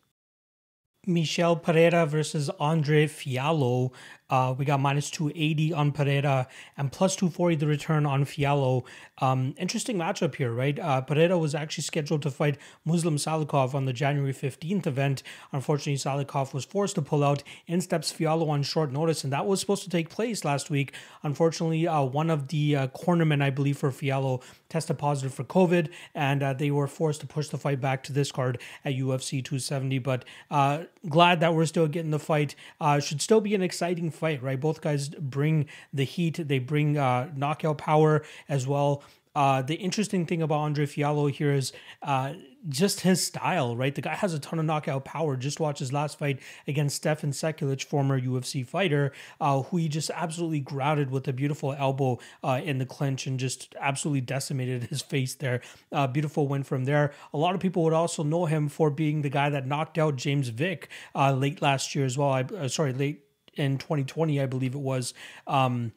Michel 1.06 1.56
Pereira 1.56 2.06
versus 2.06 2.50
Andre 2.60 3.06
Fialho. 3.06 3.92
Uh, 4.30 4.54
we 4.56 4.64
got 4.64 4.80
minus 4.80 5.10
280 5.10 5.74
on 5.74 5.92
Pereira 5.92 6.48
and 6.76 6.90
plus 6.90 7.14
240 7.14 7.56
the 7.56 7.66
return 7.66 8.06
on 8.06 8.24
Fialho. 8.24 8.84
Um, 9.18 9.54
interesting 9.58 9.96
matchup 9.96 10.34
here, 10.34 10.52
right? 10.52 10.78
Uh, 10.78 11.02
Pereira 11.02 11.38
was 11.38 11.54
actually 11.54 11.82
scheduled 11.82 12.22
to 12.22 12.30
fight 12.30 12.58
Muslim 12.84 13.16
Salikhov 13.16 13.74
on 13.74 13.84
the 13.84 13.92
January 13.92 14.32
15th 14.32 14.86
event. 14.86 15.22
Unfortunately, 15.52 15.96
Salikhov 15.96 16.54
was 16.54 16.64
forced 16.64 16.94
to 16.94 17.02
pull 17.02 17.22
out. 17.22 17.42
In 17.66 17.80
steps 17.80 18.12
Fialho 18.12 18.48
on 18.48 18.62
short 18.62 18.90
notice, 18.90 19.24
and 19.24 19.32
that 19.32 19.46
was 19.46 19.60
supposed 19.60 19.84
to 19.84 19.90
take 19.90 20.08
place 20.08 20.44
last 20.44 20.70
week. 20.70 20.94
Unfortunately, 21.22 21.86
uh, 21.86 22.02
one 22.02 22.30
of 22.30 22.48
the 22.48 22.76
uh, 22.76 22.86
cornermen, 22.88 23.42
I 23.42 23.50
believe, 23.50 23.78
for 23.78 23.90
Fialho 23.90 24.42
tested 24.68 24.98
positive 24.98 25.34
for 25.34 25.44
COVID, 25.44 25.90
and 26.14 26.42
uh, 26.42 26.52
they 26.54 26.70
were 26.70 26.88
forced 26.88 27.20
to 27.20 27.26
push 27.26 27.48
the 27.48 27.58
fight 27.58 27.80
back 27.80 28.02
to 28.04 28.12
this 28.12 28.32
card 28.32 28.60
at 28.84 28.94
UFC 28.94 29.44
270. 29.44 29.98
But 29.98 30.24
uh, 30.50 30.84
glad 31.08 31.40
that 31.40 31.54
we're 31.54 31.66
still 31.66 31.86
getting 31.86 32.10
the 32.10 32.18
fight. 32.18 32.54
Uh, 32.80 33.00
should 33.00 33.20
still 33.20 33.40
be 33.40 33.54
an 33.54 33.62
exciting 33.62 34.10
fight, 34.10 34.42
right? 34.42 34.58
Both 34.58 34.80
guys 34.80 35.08
bring 35.08 35.66
the 35.92 36.04
heat, 36.04 36.40
they 36.48 36.58
bring 36.58 36.96
uh, 36.96 37.30
knockout 37.36 37.78
power 37.78 38.24
as 38.48 38.66
well. 38.66 39.02
Uh, 39.34 39.62
the 39.62 39.74
interesting 39.74 40.26
thing 40.26 40.42
about 40.42 40.60
Andre 40.60 40.86
Fialho 40.86 41.30
here 41.30 41.52
is 41.52 41.72
uh, 42.02 42.34
just 42.68 43.00
his 43.00 43.24
style, 43.24 43.76
right? 43.76 43.94
The 43.94 44.00
guy 44.00 44.14
has 44.14 44.32
a 44.32 44.38
ton 44.38 44.58
of 44.58 44.64
knockout 44.64 45.04
power. 45.04 45.36
Just 45.36 45.60
watch 45.60 45.80
his 45.80 45.92
last 45.92 46.18
fight 46.18 46.40
against 46.66 46.96
Stefan 46.96 47.32
Sekulic, 47.32 47.84
former 47.84 48.20
UFC 48.20 48.64
fighter, 48.66 49.12
uh, 49.40 49.62
who 49.62 49.78
he 49.78 49.88
just 49.88 50.10
absolutely 50.14 50.60
grouted 50.60 51.10
with 51.10 51.26
a 51.28 51.32
beautiful 51.32 51.72
elbow 51.72 52.18
uh, 52.42 52.60
in 52.62 52.78
the 52.78 52.86
clinch 52.86 53.26
and 53.26 53.38
just 53.38 53.74
absolutely 53.80 54.20
decimated 54.20 54.84
his 54.84 55.02
face 55.02 55.34
there. 55.34 55.60
Uh, 55.90 56.06
beautiful 56.06 56.46
win 56.46 56.62
from 56.62 56.84
there. 56.84 57.12
A 57.32 57.38
lot 57.38 57.54
of 57.54 57.60
people 57.60 57.82
would 57.84 57.92
also 57.92 58.22
know 58.22 58.46
him 58.46 58.68
for 58.68 58.90
being 58.90 59.22
the 59.22 59.30
guy 59.30 59.50
that 59.50 59.66
knocked 59.66 59.98
out 59.98 60.16
James 60.16 60.48
Vick 60.48 60.88
uh, 61.14 61.32
late 61.32 61.60
last 61.60 61.94
year 61.94 62.04
as 62.04 62.16
well. 62.16 62.30
I, 62.30 62.42
uh, 62.42 62.68
sorry, 62.68 62.92
late 62.92 63.24
in 63.54 63.78
2020, 63.78 64.40
I 64.40 64.46
believe 64.46 64.74
it 64.74 64.80
was. 64.80 65.12
Um, 65.46 65.92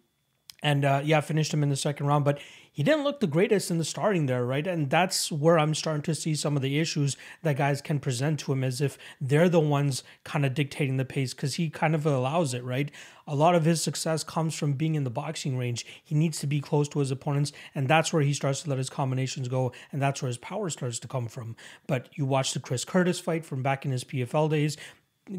and 0.63 0.83
yeah, 1.05 1.21
finished 1.21 1.53
him 1.53 1.61
in 1.61 1.69
the 1.69 1.75
second 1.75 2.07
round. 2.07 2.25
But 2.25 2.39
he 2.77 2.83
didn't 2.83 3.05
look 3.05 3.21
the 3.21 3.25
greatest 3.25 3.71
in 3.71 3.79
the 3.79 3.83
starting 3.83 4.27
there, 4.27 4.45
right? 4.45 4.67
And 4.67 4.87
that's 4.87 5.31
where 5.31 5.57
I'm 5.57 5.73
starting 5.73 6.03
to 6.03 6.13
see 6.13 6.35
some 6.35 6.55
of 6.55 6.61
the 6.61 6.77
issues 6.77 7.17
that 7.41 7.57
guys 7.57 7.81
can 7.81 7.99
present 7.99 8.39
to 8.41 8.51
him 8.51 8.63
as 8.63 8.81
if 8.81 8.99
they're 9.19 9.49
the 9.49 9.59
ones 9.59 10.03
kind 10.23 10.45
of 10.45 10.53
dictating 10.53 10.97
the 10.97 11.03
pace 11.03 11.33
because 11.33 11.55
he 11.55 11.71
kind 11.71 11.95
of 11.95 12.05
allows 12.05 12.53
it, 12.53 12.63
right? 12.63 12.91
A 13.25 13.33
lot 13.33 13.55
of 13.55 13.65
his 13.65 13.81
success 13.81 14.23
comes 14.23 14.53
from 14.53 14.73
being 14.73 14.93
in 14.93 15.05
the 15.05 15.09
boxing 15.09 15.57
range. 15.57 15.87
He 16.03 16.13
needs 16.13 16.37
to 16.39 16.47
be 16.47 16.61
close 16.61 16.87
to 16.89 16.99
his 16.99 17.09
opponents, 17.09 17.51
and 17.73 17.87
that's 17.87 18.13
where 18.13 18.21
he 18.21 18.31
starts 18.31 18.61
to 18.61 18.69
let 18.69 18.77
his 18.77 18.91
combinations 18.91 19.47
go, 19.47 19.73
and 19.91 19.99
that's 19.99 20.21
where 20.21 20.27
his 20.27 20.37
power 20.37 20.69
starts 20.69 20.99
to 20.99 21.07
come 21.07 21.27
from. 21.27 21.55
But 21.87 22.09
you 22.13 22.27
watch 22.27 22.53
the 22.53 22.59
Chris 22.59 22.85
Curtis 22.85 23.19
fight 23.19 23.43
from 23.43 23.63
back 23.63 23.85
in 23.85 23.91
his 23.91 24.03
PFL 24.03 24.51
days, 24.51 24.77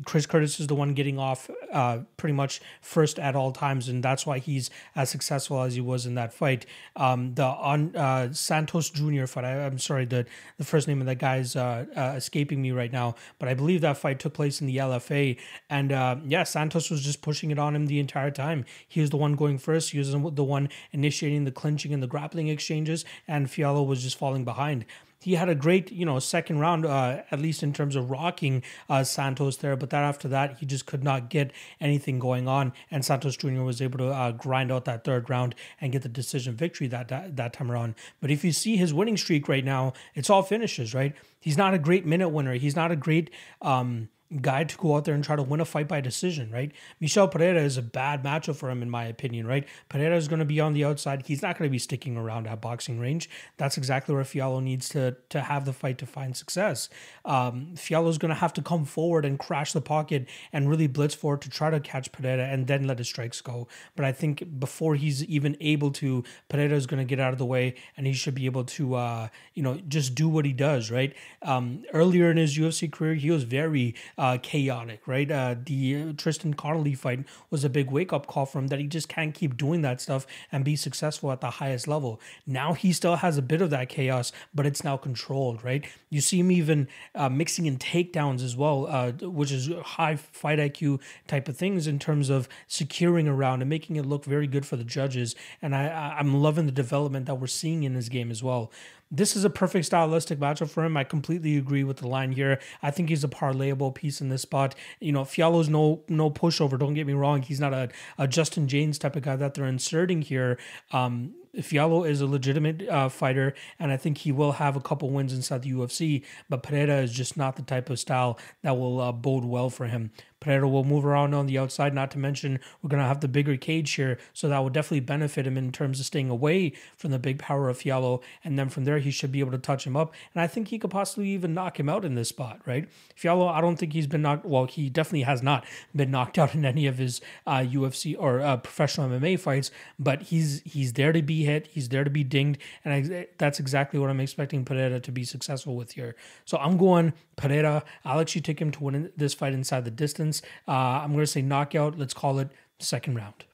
Chris 0.04 0.26
Curtis 0.26 0.60
is 0.60 0.66
the 0.66 0.74
one 0.74 0.94
getting 0.94 1.18
off 1.18 1.50
uh, 1.72 2.00
pretty 2.16 2.34
much 2.34 2.60
first 2.80 3.18
at 3.18 3.34
all 3.34 3.52
times, 3.52 3.88
and 3.88 4.02
that's 4.02 4.26
why 4.26 4.38
he's 4.38 4.70
as 4.94 5.10
successful 5.10 5.62
as 5.62 5.74
he 5.74 5.80
was 5.80 6.06
in 6.06 6.14
that 6.14 6.32
fight. 6.32 6.66
Um, 6.96 7.34
the 7.34 7.44
on 7.44 7.94
uh, 7.96 8.32
Santos 8.32 8.90
Jr. 8.90 9.26
fight, 9.26 9.44
I, 9.44 9.52
am 9.52 9.78
sorry, 9.78 10.04
the 10.04 10.26
the 10.58 10.64
first 10.64 10.88
name 10.88 11.00
of 11.00 11.06
that 11.06 11.18
guy 11.18 11.36
is 11.36 11.56
uh, 11.56 11.86
uh, 11.96 12.14
escaping 12.16 12.60
me 12.60 12.72
right 12.72 12.92
now, 12.92 13.14
but 13.38 13.48
I 13.48 13.54
believe 13.54 13.80
that 13.82 13.96
fight 13.96 14.18
took 14.18 14.34
place 14.34 14.60
in 14.60 14.66
the 14.66 14.76
LFA, 14.76 15.36
and 15.70 15.92
uh, 15.92 16.16
yeah, 16.26 16.44
Santos 16.44 16.90
was 16.90 17.02
just 17.02 17.22
pushing 17.22 17.50
it 17.50 17.58
on 17.58 17.74
him 17.74 17.86
the 17.86 18.00
entire 18.00 18.30
time. 18.30 18.64
He 18.86 19.00
was 19.00 19.10
the 19.10 19.16
one 19.16 19.34
going 19.34 19.58
first. 19.58 19.90
He 19.90 19.98
was 19.98 20.12
the 20.12 20.18
one 20.18 20.68
initiating 20.92 21.44
the 21.44 21.52
clinching 21.52 21.92
and 21.92 22.02
the 22.02 22.06
grappling 22.06 22.48
exchanges, 22.48 23.04
and 23.26 23.46
Fialho 23.46 23.86
was 23.86 24.02
just 24.02 24.18
falling 24.18 24.44
behind 24.44 24.84
he 25.20 25.34
had 25.34 25.48
a 25.48 25.54
great, 25.54 25.90
you 25.90 26.06
know, 26.06 26.18
second 26.18 26.58
round, 26.58 26.86
uh, 26.86 27.22
at 27.30 27.40
least 27.40 27.62
in 27.62 27.72
terms 27.72 27.96
of 27.96 28.10
rocking 28.10 28.62
uh, 28.88 29.02
Santos 29.02 29.56
there. 29.56 29.76
But 29.76 29.90
then 29.90 30.02
after 30.02 30.28
that, 30.28 30.58
he 30.58 30.66
just 30.66 30.86
could 30.86 31.02
not 31.02 31.28
get 31.28 31.52
anything 31.80 32.18
going 32.18 32.46
on. 32.46 32.72
And 32.90 33.04
Santos 33.04 33.36
Jr. 33.36 33.62
was 33.62 33.82
able 33.82 33.98
to 33.98 34.08
uh, 34.08 34.32
grind 34.32 34.70
out 34.70 34.84
that 34.84 35.04
third 35.04 35.28
round 35.28 35.54
and 35.80 35.92
get 35.92 36.02
the 36.02 36.08
decision 36.08 36.54
victory 36.54 36.86
that, 36.88 37.08
that, 37.08 37.36
that 37.36 37.52
time 37.52 37.70
around. 37.70 37.96
But 38.20 38.30
if 38.30 38.44
you 38.44 38.52
see 38.52 38.76
his 38.76 38.94
winning 38.94 39.16
streak 39.16 39.48
right 39.48 39.64
now, 39.64 39.92
it's 40.14 40.30
all 40.30 40.42
finishes, 40.42 40.94
right? 40.94 41.14
He's 41.40 41.56
not 41.56 41.74
a 41.74 41.78
great 41.78 42.06
minute 42.06 42.28
winner. 42.28 42.54
He's 42.54 42.76
not 42.76 42.92
a 42.92 42.96
great. 42.96 43.30
Um, 43.60 44.08
guy 44.40 44.62
to 44.62 44.76
go 44.76 44.94
out 44.94 45.04
there 45.04 45.14
and 45.14 45.24
try 45.24 45.36
to 45.36 45.42
win 45.42 45.60
a 45.60 45.64
fight 45.64 45.88
by 45.88 46.00
decision, 46.00 46.50
right? 46.50 46.72
Michel 47.00 47.28
Pereira 47.28 47.62
is 47.62 47.76
a 47.76 47.82
bad 47.82 48.22
matchup 48.22 48.56
for 48.56 48.70
him, 48.70 48.82
in 48.82 48.90
my 48.90 49.04
opinion, 49.04 49.46
right? 49.46 49.66
Pereira 49.88 50.16
is 50.16 50.28
going 50.28 50.38
to 50.38 50.44
be 50.44 50.60
on 50.60 50.74
the 50.74 50.84
outside. 50.84 51.26
He's 51.26 51.40
not 51.40 51.58
going 51.58 51.68
to 51.68 51.72
be 51.72 51.78
sticking 51.78 52.16
around 52.16 52.46
at 52.46 52.60
boxing 52.60 53.00
range. 53.00 53.30
That's 53.56 53.78
exactly 53.78 54.14
where 54.14 54.24
Fialho 54.24 54.62
needs 54.62 54.88
to 54.90 55.16
to 55.30 55.40
have 55.40 55.64
the 55.64 55.72
fight 55.72 55.98
to 55.98 56.06
find 56.06 56.36
success. 56.36 56.88
Um, 57.24 57.68
Fialho 57.74 58.08
is 58.08 58.18
going 58.18 58.30
to 58.30 58.34
have 58.34 58.52
to 58.54 58.62
come 58.62 58.84
forward 58.84 59.24
and 59.24 59.38
crash 59.38 59.72
the 59.72 59.80
pocket 59.80 60.28
and 60.52 60.68
really 60.68 60.86
blitz 60.86 61.14
forward 61.14 61.40
to 61.42 61.50
try 61.50 61.70
to 61.70 61.80
catch 61.80 62.12
Pereira 62.12 62.44
and 62.44 62.66
then 62.66 62.86
let 62.86 62.98
his 62.98 63.08
strikes 63.08 63.40
go. 63.40 63.66
But 63.96 64.04
I 64.04 64.12
think 64.12 64.60
before 64.60 64.94
he's 64.94 65.24
even 65.24 65.56
able 65.60 65.90
to, 65.92 66.24
Pereira 66.48 66.76
is 66.76 66.86
going 66.86 66.98
to 66.98 67.08
get 67.08 67.20
out 67.20 67.32
of 67.32 67.38
the 67.38 67.46
way 67.46 67.74
and 67.96 68.06
he 68.06 68.12
should 68.12 68.34
be 68.34 68.46
able 68.46 68.64
to, 68.64 68.94
uh, 68.94 69.28
you 69.54 69.62
know, 69.62 69.80
just 69.88 70.14
do 70.14 70.28
what 70.28 70.44
he 70.44 70.52
does, 70.52 70.90
right? 70.90 71.14
Um, 71.42 71.84
earlier 71.94 72.30
in 72.30 72.36
his 72.36 72.58
UFC 72.58 72.90
career, 72.90 73.14
he 73.14 73.30
was 73.30 73.44
very 73.44 73.94
uh, 74.18 74.36
chaotic, 74.42 75.06
right? 75.06 75.30
Uh, 75.30 75.54
the 75.64 75.96
uh, 75.96 76.12
Tristan 76.16 76.54
Connelly 76.54 76.94
fight 76.94 77.24
was 77.50 77.64
a 77.64 77.70
big 77.70 77.90
wake 77.90 78.12
up 78.12 78.26
call 78.26 78.46
for 78.46 78.58
him 78.58 78.66
that 78.66 78.80
he 78.80 78.86
just 78.86 79.08
can't 79.08 79.32
keep 79.32 79.56
doing 79.56 79.82
that 79.82 80.00
stuff 80.00 80.26
and 80.50 80.64
be 80.64 80.74
successful 80.74 81.30
at 81.30 81.40
the 81.40 81.50
highest 81.50 81.86
level. 81.86 82.20
Now 82.46 82.72
he 82.72 82.92
still 82.92 83.16
has 83.16 83.38
a 83.38 83.42
bit 83.42 83.62
of 83.62 83.70
that 83.70 83.88
chaos, 83.88 84.32
but 84.52 84.66
it's 84.66 84.82
now 84.82 84.96
controlled, 84.96 85.62
right? 85.62 85.86
You 86.10 86.20
see 86.20 86.40
him 86.40 86.50
even 86.50 86.88
uh, 87.14 87.28
mixing 87.28 87.66
in 87.66 87.78
takedowns 87.78 88.42
as 88.42 88.56
well, 88.56 88.86
uh, 88.88 89.12
which 89.12 89.52
is 89.52 89.70
high 89.84 90.16
fight 90.16 90.58
IQ 90.58 91.00
type 91.28 91.48
of 91.48 91.56
things 91.56 91.86
in 91.86 91.98
terms 92.00 92.28
of 92.28 92.48
securing 92.66 93.28
around 93.28 93.62
and 93.62 93.70
making 93.70 93.96
it 93.96 94.04
look 94.04 94.24
very 94.24 94.48
good 94.48 94.66
for 94.66 94.76
the 94.76 94.84
judges. 94.84 95.36
And 95.62 95.76
I, 95.76 96.16
I'm 96.18 96.42
loving 96.42 96.66
the 96.66 96.72
development 96.72 97.26
that 97.26 97.36
we're 97.36 97.46
seeing 97.46 97.84
in 97.84 97.94
this 97.94 98.08
game 98.08 98.32
as 98.32 98.42
well. 98.42 98.72
This 99.10 99.36
is 99.36 99.44
a 99.44 99.50
perfect 99.50 99.86
stylistic 99.86 100.38
matchup 100.38 100.68
for 100.68 100.84
him. 100.84 100.96
I 100.96 101.04
completely 101.04 101.56
agree 101.56 101.82
with 101.82 101.98
the 101.98 102.08
line 102.08 102.32
here. 102.32 102.60
I 102.82 102.90
think 102.90 103.08
he's 103.08 103.24
a 103.24 103.28
parlayable 103.28 103.94
piece 103.94 104.20
in 104.20 104.28
this 104.28 104.42
spot. 104.42 104.74
You 105.00 105.12
know, 105.12 105.22
Fialho's 105.22 105.68
no 105.68 106.02
no 106.08 106.30
pushover. 106.30 106.78
Don't 106.78 106.94
get 106.94 107.06
me 107.06 107.14
wrong. 107.14 107.42
He's 107.42 107.60
not 107.60 107.72
a, 107.72 107.88
a 108.18 108.28
Justin 108.28 108.68
Jaynes 108.68 108.98
type 108.98 109.16
of 109.16 109.22
guy 109.22 109.36
that 109.36 109.54
they're 109.54 109.66
inserting 109.66 110.22
here. 110.22 110.58
Um, 110.92 111.34
Fialho 111.56 112.08
is 112.08 112.20
a 112.20 112.26
legitimate 112.26 112.86
uh, 112.88 113.08
fighter, 113.08 113.54
and 113.78 113.90
I 113.90 113.96
think 113.96 114.18
he 114.18 114.32
will 114.32 114.52
have 114.52 114.76
a 114.76 114.80
couple 114.80 115.10
wins 115.10 115.32
inside 115.32 115.62
the 115.62 115.72
UFC. 115.72 116.24
But 116.48 116.62
Pereira 116.62 116.98
is 116.98 117.12
just 117.12 117.36
not 117.36 117.56
the 117.56 117.62
type 117.62 117.90
of 117.90 117.98
style 117.98 118.38
that 118.62 118.76
will 118.76 119.00
uh, 119.00 119.12
bode 119.12 119.44
well 119.44 119.70
for 119.70 119.86
him. 119.86 120.12
Pereira 120.40 120.68
will 120.68 120.84
move 120.84 121.04
around 121.04 121.34
on 121.34 121.46
the 121.46 121.58
outside. 121.58 121.94
Not 121.94 122.10
to 122.12 122.18
mention, 122.18 122.60
we're 122.82 122.88
going 122.88 123.02
to 123.02 123.08
have 123.08 123.20
the 123.20 123.28
bigger 123.28 123.56
cage 123.56 123.92
here, 123.92 124.18
so 124.32 124.48
that 124.48 124.58
will 124.58 124.70
definitely 124.70 125.00
benefit 125.00 125.46
him 125.46 125.56
in 125.56 125.72
terms 125.72 126.00
of 126.00 126.06
staying 126.06 126.30
away 126.30 126.72
from 126.96 127.10
the 127.10 127.18
big 127.18 127.38
power 127.38 127.68
of 127.68 127.78
Fialho. 127.78 128.22
And 128.44 128.58
then 128.58 128.68
from 128.68 128.84
there, 128.84 128.98
he 128.98 129.10
should 129.10 129.32
be 129.32 129.40
able 129.40 129.52
to 129.52 129.58
touch 129.58 129.86
him 129.86 129.96
up. 129.96 130.14
And 130.34 130.42
I 130.42 130.46
think 130.46 130.68
he 130.68 130.78
could 130.78 130.90
possibly 130.90 131.28
even 131.30 131.54
knock 131.54 131.78
him 131.80 131.88
out 131.88 132.04
in 132.04 132.14
this 132.14 132.28
spot, 132.28 132.60
right? 132.66 132.88
Fialho, 133.16 133.50
I 133.50 133.60
don't 133.60 133.76
think 133.76 133.92
he's 133.92 134.06
been 134.06 134.22
knocked. 134.22 134.44
Well, 134.44 134.66
he 134.66 134.88
definitely 134.88 135.22
has 135.22 135.42
not 135.42 135.64
been 135.94 136.10
knocked 136.10 136.38
out 136.38 136.54
in 136.54 136.64
any 136.64 136.86
of 136.86 136.98
his 136.98 137.20
uh, 137.46 137.58
UFC 137.58 138.14
or 138.18 138.40
uh, 138.40 138.56
professional 138.56 139.08
MMA 139.08 139.38
fights. 139.40 139.70
But 139.98 140.22
he's 140.22 140.62
he's 140.64 140.92
there 140.92 141.12
to 141.12 141.22
be 141.22 141.44
hit. 141.44 141.66
He's 141.68 141.88
there 141.88 142.04
to 142.04 142.10
be 142.10 142.24
dinged, 142.24 142.60
and 142.84 142.94
I, 142.94 143.26
that's 143.38 143.58
exactly 143.60 143.98
what 143.98 144.10
I'm 144.10 144.20
expecting 144.20 144.64
Pereira 144.64 145.00
to 145.00 145.12
be 145.12 145.24
successful 145.24 145.76
with 145.76 145.92
here. 145.92 146.14
So 146.44 146.58
I'm 146.58 146.76
going 146.76 147.12
Pereira. 147.36 147.84
I'll 148.04 148.20
actually 148.20 148.42
take 148.42 148.60
him 148.60 148.70
to 148.72 148.84
win 148.84 149.12
this 149.16 149.34
fight 149.34 149.52
inside 149.52 149.84
the 149.84 149.90
distance. 149.90 150.27
Uh, 150.66 150.72
I'm 150.72 151.12
going 151.12 151.24
to 151.24 151.26
say 151.26 151.42
knockout. 151.42 151.98
Let's 151.98 152.14
call 152.14 152.38
it 152.38 152.48
second 152.80 153.14
round. 153.16 153.44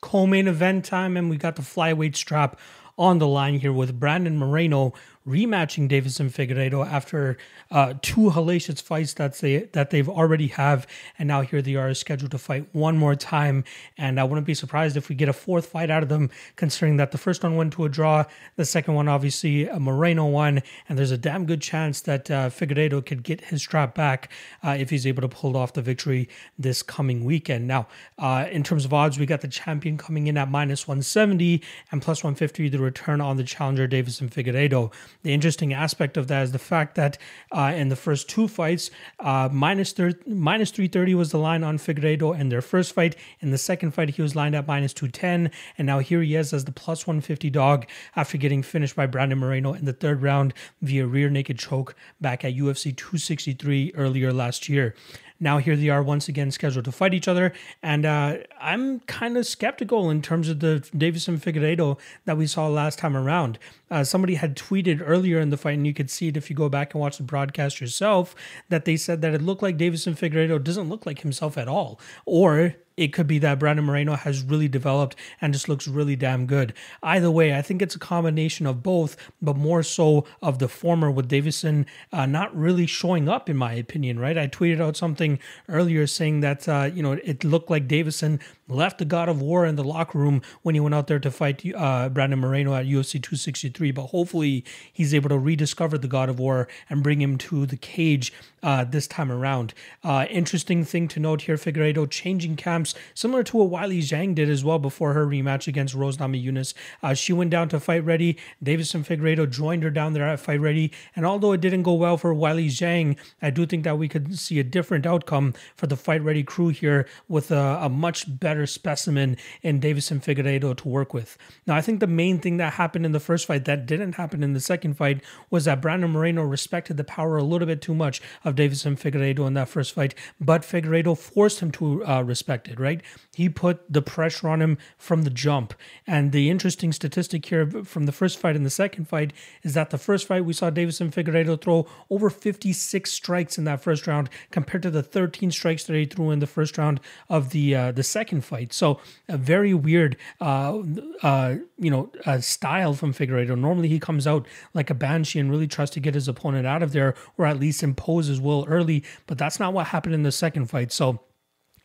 co-main 0.00 0.48
event 0.48 0.84
time 0.84 1.16
and 1.16 1.28
we 1.30 1.36
got 1.36 1.56
the 1.56 1.62
flyweight 1.62 2.16
strap 2.16 2.58
on 2.96 3.18
the 3.18 3.26
line 3.26 3.58
here 3.60 3.72
with 3.72 3.98
Brandon 3.98 4.36
Moreno 4.38 4.92
rematching 5.28 5.88
Deiveson 5.88 6.30
Figueiredo 6.30 6.86
after 6.86 7.36
uh, 7.70 7.94
two 8.00 8.30
hellacious 8.30 8.82
fights 8.82 9.14
that 9.14 9.34
they 9.38 9.58
that 9.72 9.90
they've 9.90 10.08
already 10.08 10.48
have, 10.48 10.86
and 11.18 11.28
now 11.28 11.42
here 11.42 11.60
they 11.60 11.74
are 11.74 11.92
scheduled 11.94 12.30
to 12.30 12.38
fight 12.38 12.66
one 12.72 12.96
more 12.96 13.14
time. 13.14 13.64
And 13.98 14.18
I 14.18 14.24
wouldn't 14.24 14.46
be 14.46 14.54
surprised 14.54 14.96
if 14.96 15.08
we 15.08 15.14
get 15.14 15.28
a 15.28 15.32
fourth 15.32 15.66
fight 15.66 15.90
out 15.90 16.02
of 16.02 16.08
them, 16.08 16.30
considering 16.56 16.96
that 16.96 17.12
the 17.12 17.18
first 17.18 17.42
one 17.42 17.56
went 17.56 17.74
to 17.74 17.84
a 17.84 17.88
draw, 17.88 18.24
the 18.56 18.64
second 18.64 18.94
one 18.94 19.08
obviously 19.08 19.68
a 19.68 19.78
Moreno 19.78 20.26
one, 20.26 20.62
and 20.88 20.98
there's 20.98 21.10
a 21.10 21.18
damn 21.18 21.44
good 21.44 21.60
chance 21.60 22.00
that 22.02 22.30
uh, 22.30 22.48
Figueiredo 22.48 23.04
could 23.04 23.22
get 23.22 23.42
his 23.42 23.62
strap 23.62 23.94
back 23.94 24.30
uh, 24.64 24.76
if 24.78 24.90
he's 24.90 25.06
able 25.06 25.22
to 25.22 25.28
pull 25.28 25.56
off 25.56 25.74
the 25.74 25.82
victory 25.82 26.28
this 26.58 26.82
coming 26.82 27.24
weekend. 27.24 27.66
Now, 27.66 27.86
uh, 28.18 28.46
in 28.50 28.62
terms 28.62 28.84
of 28.84 28.94
odds, 28.94 29.18
we 29.18 29.26
got 29.26 29.42
the 29.42 29.48
champion 29.48 29.98
coming 29.98 30.26
in 30.26 30.36
at 30.38 30.50
minus 30.50 30.88
170 30.88 31.62
and 31.92 32.00
plus 32.00 32.24
150 32.24 32.68
the 32.68 32.78
return 32.78 33.20
on 33.20 33.36
the 33.36 33.44
challenger 33.44 33.86
Deiveson 33.86 34.30
Figueiredo. 34.30 34.92
The 35.22 35.34
interesting 35.34 35.72
aspect 35.72 36.16
of 36.16 36.28
that 36.28 36.44
is 36.44 36.52
the 36.52 36.58
fact 36.58 36.94
that 36.94 37.18
uh, 37.50 37.72
in 37.74 37.88
the 37.88 37.96
first 37.96 38.28
two 38.28 38.46
fights, 38.46 38.90
uh, 39.18 39.48
minus, 39.50 39.92
thir- 39.92 40.18
minus 40.26 40.70
330 40.70 41.14
was 41.16 41.32
the 41.32 41.38
line 41.38 41.64
on 41.64 41.76
Figueiredo 41.78 42.38
in 42.38 42.50
their 42.50 42.62
first 42.62 42.92
fight. 42.92 43.16
In 43.40 43.50
the 43.50 43.58
second 43.58 43.92
fight, 43.92 44.10
he 44.10 44.22
was 44.22 44.36
lined 44.36 44.54
at 44.54 44.66
minus 44.66 44.92
210. 44.94 45.50
And 45.76 45.86
now 45.86 45.98
here 45.98 46.22
he 46.22 46.36
is 46.36 46.52
as 46.52 46.64
the 46.66 46.72
plus 46.72 47.06
150 47.06 47.50
dog 47.50 47.86
after 48.14 48.38
getting 48.38 48.62
finished 48.62 48.94
by 48.94 49.06
Brandon 49.06 49.38
Moreno 49.38 49.72
in 49.72 49.86
the 49.86 49.92
third 49.92 50.22
round 50.22 50.54
via 50.82 51.06
rear 51.06 51.28
naked 51.30 51.58
choke 51.58 51.96
back 52.20 52.44
at 52.44 52.54
UFC 52.54 52.96
263 52.96 53.92
earlier 53.96 54.32
last 54.32 54.68
year. 54.68 54.94
Now 55.40 55.58
here 55.58 55.76
they 55.76 55.88
are 55.88 56.02
once 56.02 56.28
again 56.28 56.50
scheduled 56.50 56.84
to 56.86 56.92
fight 56.92 57.14
each 57.14 57.28
other, 57.28 57.52
and 57.82 58.04
uh, 58.04 58.38
I'm 58.60 59.00
kind 59.00 59.36
of 59.36 59.46
skeptical 59.46 60.10
in 60.10 60.20
terms 60.20 60.48
of 60.48 60.60
the 60.60 60.86
Deiveson 60.96 61.38
Figueiredo 61.38 61.98
that 62.24 62.36
we 62.36 62.46
saw 62.46 62.66
last 62.66 62.98
time 62.98 63.16
around. 63.16 63.58
Uh, 63.90 64.04
somebody 64.04 64.34
had 64.34 64.56
tweeted 64.56 65.02
earlier 65.04 65.38
in 65.38 65.50
the 65.50 65.56
fight, 65.56 65.74
and 65.74 65.86
you 65.86 65.94
could 65.94 66.10
see 66.10 66.28
it 66.28 66.36
if 66.36 66.50
you 66.50 66.56
go 66.56 66.68
back 66.68 66.92
and 66.92 67.00
watch 67.00 67.18
the 67.18 67.22
broadcast 67.22 67.80
yourself, 67.80 68.34
that 68.68 68.84
they 68.84 68.96
said 68.96 69.22
that 69.22 69.34
it 69.34 69.42
looked 69.42 69.62
like 69.62 69.78
Deiveson 69.78 70.18
Figueiredo 70.18 70.62
doesn't 70.62 70.88
look 70.88 71.06
like 71.06 71.20
himself 71.20 71.56
at 71.56 71.68
all, 71.68 72.00
or 72.26 72.74
it 72.98 73.12
could 73.12 73.28
be 73.28 73.38
that 73.38 73.60
Brandon 73.60 73.84
Moreno 73.84 74.16
has 74.16 74.42
really 74.42 74.66
developed 74.66 75.14
and 75.40 75.52
just 75.52 75.68
looks 75.68 75.86
really 75.86 76.16
damn 76.16 76.46
good. 76.46 76.74
Either 77.02 77.30
way, 77.30 77.54
I 77.54 77.62
think 77.62 77.80
it's 77.80 77.94
a 77.94 77.98
combination 77.98 78.66
of 78.66 78.82
both, 78.82 79.16
but 79.40 79.56
more 79.56 79.84
so 79.84 80.26
of 80.42 80.58
the 80.58 80.68
former 80.68 81.10
with 81.10 81.30
Deiveson 81.30 81.86
uh, 82.12 82.26
not 82.26 82.54
really 82.56 82.86
showing 82.86 83.28
up, 83.28 83.48
in 83.48 83.56
my 83.56 83.72
opinion, 83.72 84.18
right? 84.18 84.36
I 84.36 84.48
tweeted 84.48 84.80
out 84.80 84.96
something 84.96 85.38
earlier 85.68 86.06
saying 86.08 86.40
that, 86.40 86.68
uh, 86.68 86.90
you 86.92 87.02
know, 87.02 87.12
it 87.12 87.44
looked 87.44 87.70
like 87.70 87.86
Deiveson 87.86 88.40
left 88.68 88.98
the 88.98 89.04
God 89.04 89.28
of 89.28 89.40
War 89.40 89.64
in 89.64 89.76
the 89.76 89.84
locker 89.84 90.18
room 90.18 90.42
when 90.62 90.74
he 90.74 90.80
went 90.80 90.94
out 90.94 91.06
there 91.06 91.18
to 91.18 91.30
fight 91.30 91.64
uh, 91.74 92.08
Brandon 92.08 92.38
Moreno 92.38 92.74
at 92.74 92.86
UFC 92.86 93.12
263. 93.12 93.92
But 93.92 94.06
hopefully, 94.06 94.64
he's 94.92 95.14
able 95.14 95.28
to 95.30 95.38
rediscover 95.38 95.98
the 95.98 96.08
God 96.08 96.28
of 96.28 96.38
War 96.38 96.68
and 96.90 97.02
bring 97.02 97.22
him 97.22 97.38
to 97.38 97.64
the 97.64 97.76
cage 97.76 98.32
uh, 98.62 98.84
this 98.84 99.06
time 99.06 99.30
around. 99.30 99.72
Uh, 100.02 100.26
interesting 100.30 100.84
thing 100.84 101.08
to 101.08 101.20
note 101.20 101.42
here 101.42 101.56
Figueiredo 101.56 102.08
changing 102.10 102.56
camps 102.56 102.87
similar 103.14 103.42
to 103.44 103.56
what 103.58 103.82
Weili 103.82 104.00
Zhang 104.00 104.34
did 104.34 104.48
as 104.48 104.64
well 104.64 104.78
before 104.78 105.12
her 105.12 105.26
rematch 105.26 105.66
against 105.68 105.94
Rose 105.94 106.16
Namajunas. 106.16 106.74
Uh, 107.02 107.14
she 107.14 107.32
went 107.32 107.50
down 107.50 107.68
to 107.70 107.80
fight 107.80 108.04
ready. 108.04 108.36
Deiveson 108.64 109.04
Figueiredo 109.04 109.48
joined 109.50 109.82
her 109.82 109.90
down 109.90 110.12
there 110.12 110.28
at 110.28 110.40
fight 110.40 110.60
ready. 110.60 110.92
And 111.16 111.26
although 111.26 111.52
it 111.52 111.60
didn't 111.60 111.82
go 111.82 111.94
well 111.94 112.16
for 112.16 112.34
Weili 112.34 112.66
Zhang, 112.66 113.16
I 113.42 113.50
do 113.50 113.66
think 113.66 113.84
that 113.84 113.98
we 113.98 114.08
could 114.08 114.38
see 114.38 114.58
a 114.58 114.64
different 114.64 115.06
outcome 115.06 115.54
for 115.76 115.86
the 115.86 115.96
fight 115.96 116.22
ready 116.22 116.42
crew 116.42 116.68
here 116.68 117.06
with 117.28 117.50
a, 117.50 117.78
a 117.82 117.88
much 117.88 118.38
better 118.38 118.66
specimen 118.66 119.36
in 119.62 119.80
Deiveson 119.80 120.22
Figueiredo 120.22 120.76
to 120.76 120.88
work 120.88 121.14
with. 121.14 121.36
Now, 121.66 121.76
I 121.76 121.80
think 121.80 122.00
the 122.00 122.06
main 122.06 122.38
thing 122.38 122.56
that 122.58 122.74
happened 122.74 123.06
in 123.06 123.12
the 123.12 123.20
first 123.20 123.46
fight 123.46 123.64
that 123.64 123.86
didn't 123.86 124.14
happen 124.14 124.42
in 124.42 124.52
the 124.52 124.60
second 124.60 124.94
fight 124.94 125.22
was 125.50 125.64
that 125.64 125.80
Brandon 125.80 126.10
Moreno 126.10 126.42
respected 126.42 126.96
the 126.96 127.04
power 127.04 127.36
a 127.36 127.42
little 127.42 127.66
bit 127.66 127.80
too 127.80 127.94
much 127.94 128.20
of 128.44 128.54
Deiveson 128.54 128.98
Figueiredo 128.98 129.46
in 129.46 129.54
that 129.54 129.68
first 129.68 129.94
fight, 129.94 130.14
but 130.40 130.62
Figueiredo 130.62 131.16
forced 131.16 131.60
him 131.60 131.70
to 131.72 132.04
uh, 132.06 132.22
respect 132.22 132.68
it 132.68 132.77
right? 132.78 133.02
He 133.34 133.48
put 133.48 133.92
the 133.92 134.02
pressure 134.02 134.48
on 134.48 134.62
him 134.62 134.78
from 134.96 135.22
the 135.22 135.30
jump. 135.30 135.74
And 136.06 136.32
the 136.32 136.50
interesting 136.50 136.92
statistic 136.92 137.46
here 137.46 137.66
from 137.84 138.06
the 138.06 138.12
first 138.12 138.38
fight 138.38 138.56
and 138.56 138.66
the 138.66 138.70
second 138.70 139.08
fight 139.08 139.32
is 139.62 139.74
that 139.74 139.90
the 139.90 139.98
first 139.98 140.26
fight 140.26 140.44
we 140.44 140.52
saw 140.52 140.70
Deiveson 140.70 141.12
Figueiredo 141.12 141.60
throw 141.60 141.86
over 142.10 142.30
56 142.30 143.10
strikes 143.10 143.58
in 143.58 143.64
that 143.64 143.80
first 143.80 144.06
round 144.06 144.30
compared 144.50 144.82
to 144.82 144.90
the 144.90 145.02
13 145.02 145.50
strikes 145.50 145.84
that 145.84 145.94
he 145.94 146.04
threw 146.04 146.30
in 146.30 146.38
the 146.38 146.46
first 146.46 146.78
round 146.78 147.00
of 147.28 147.50
the 147.50 147.74
uh, 147.74 147.92
the 147.92 148.02
second 148.02 148.44
fight. 148.44 148.72
So 148.72 149.00
a 149.28 149.36
very 149.36 149.74
weird, 149.74 150.16
uh, 150.40 150.82
uh, 151.22 151.56
you 151.78 151.90
know, 151.90 152.10
uh, 152.26 152.40
style 152.40 152.94
from 152.94 153.12
Figueiredo. 153.12 153.58
Normally 153.58 153.88
he 153.88 153.98
comes 153.98 154.26
out 154.26 154.46
like 154.74 154.90
a 154.90 154.94
banshee 154.94 155.38
and 155.38 155.50
really 155.50 155.66
tries 155.66 155.90
to 155.90 156.00
get 156.00 156.14
his 156.14 156.28
opponent 156.28 156.66
out 156.66 156.82
of 156.82 156.92
there, 156.92 157.14
or 157.36 157.46
at 157.46 157.58
least 157.58 157.82
impose 157.82 158.26
his 158.26 158.40
will 158.40 158.64
early. 158.68 159.04
But 159.26 159.38
that's 159.38 159.60
not 159.60 159.72
what 159.72 159.88
happened 159.88 160.14
in 160.14 160.22
the 160.22 160.32
second 160.32 160.66
fight. 160.66 160.92
So 160.92 161.20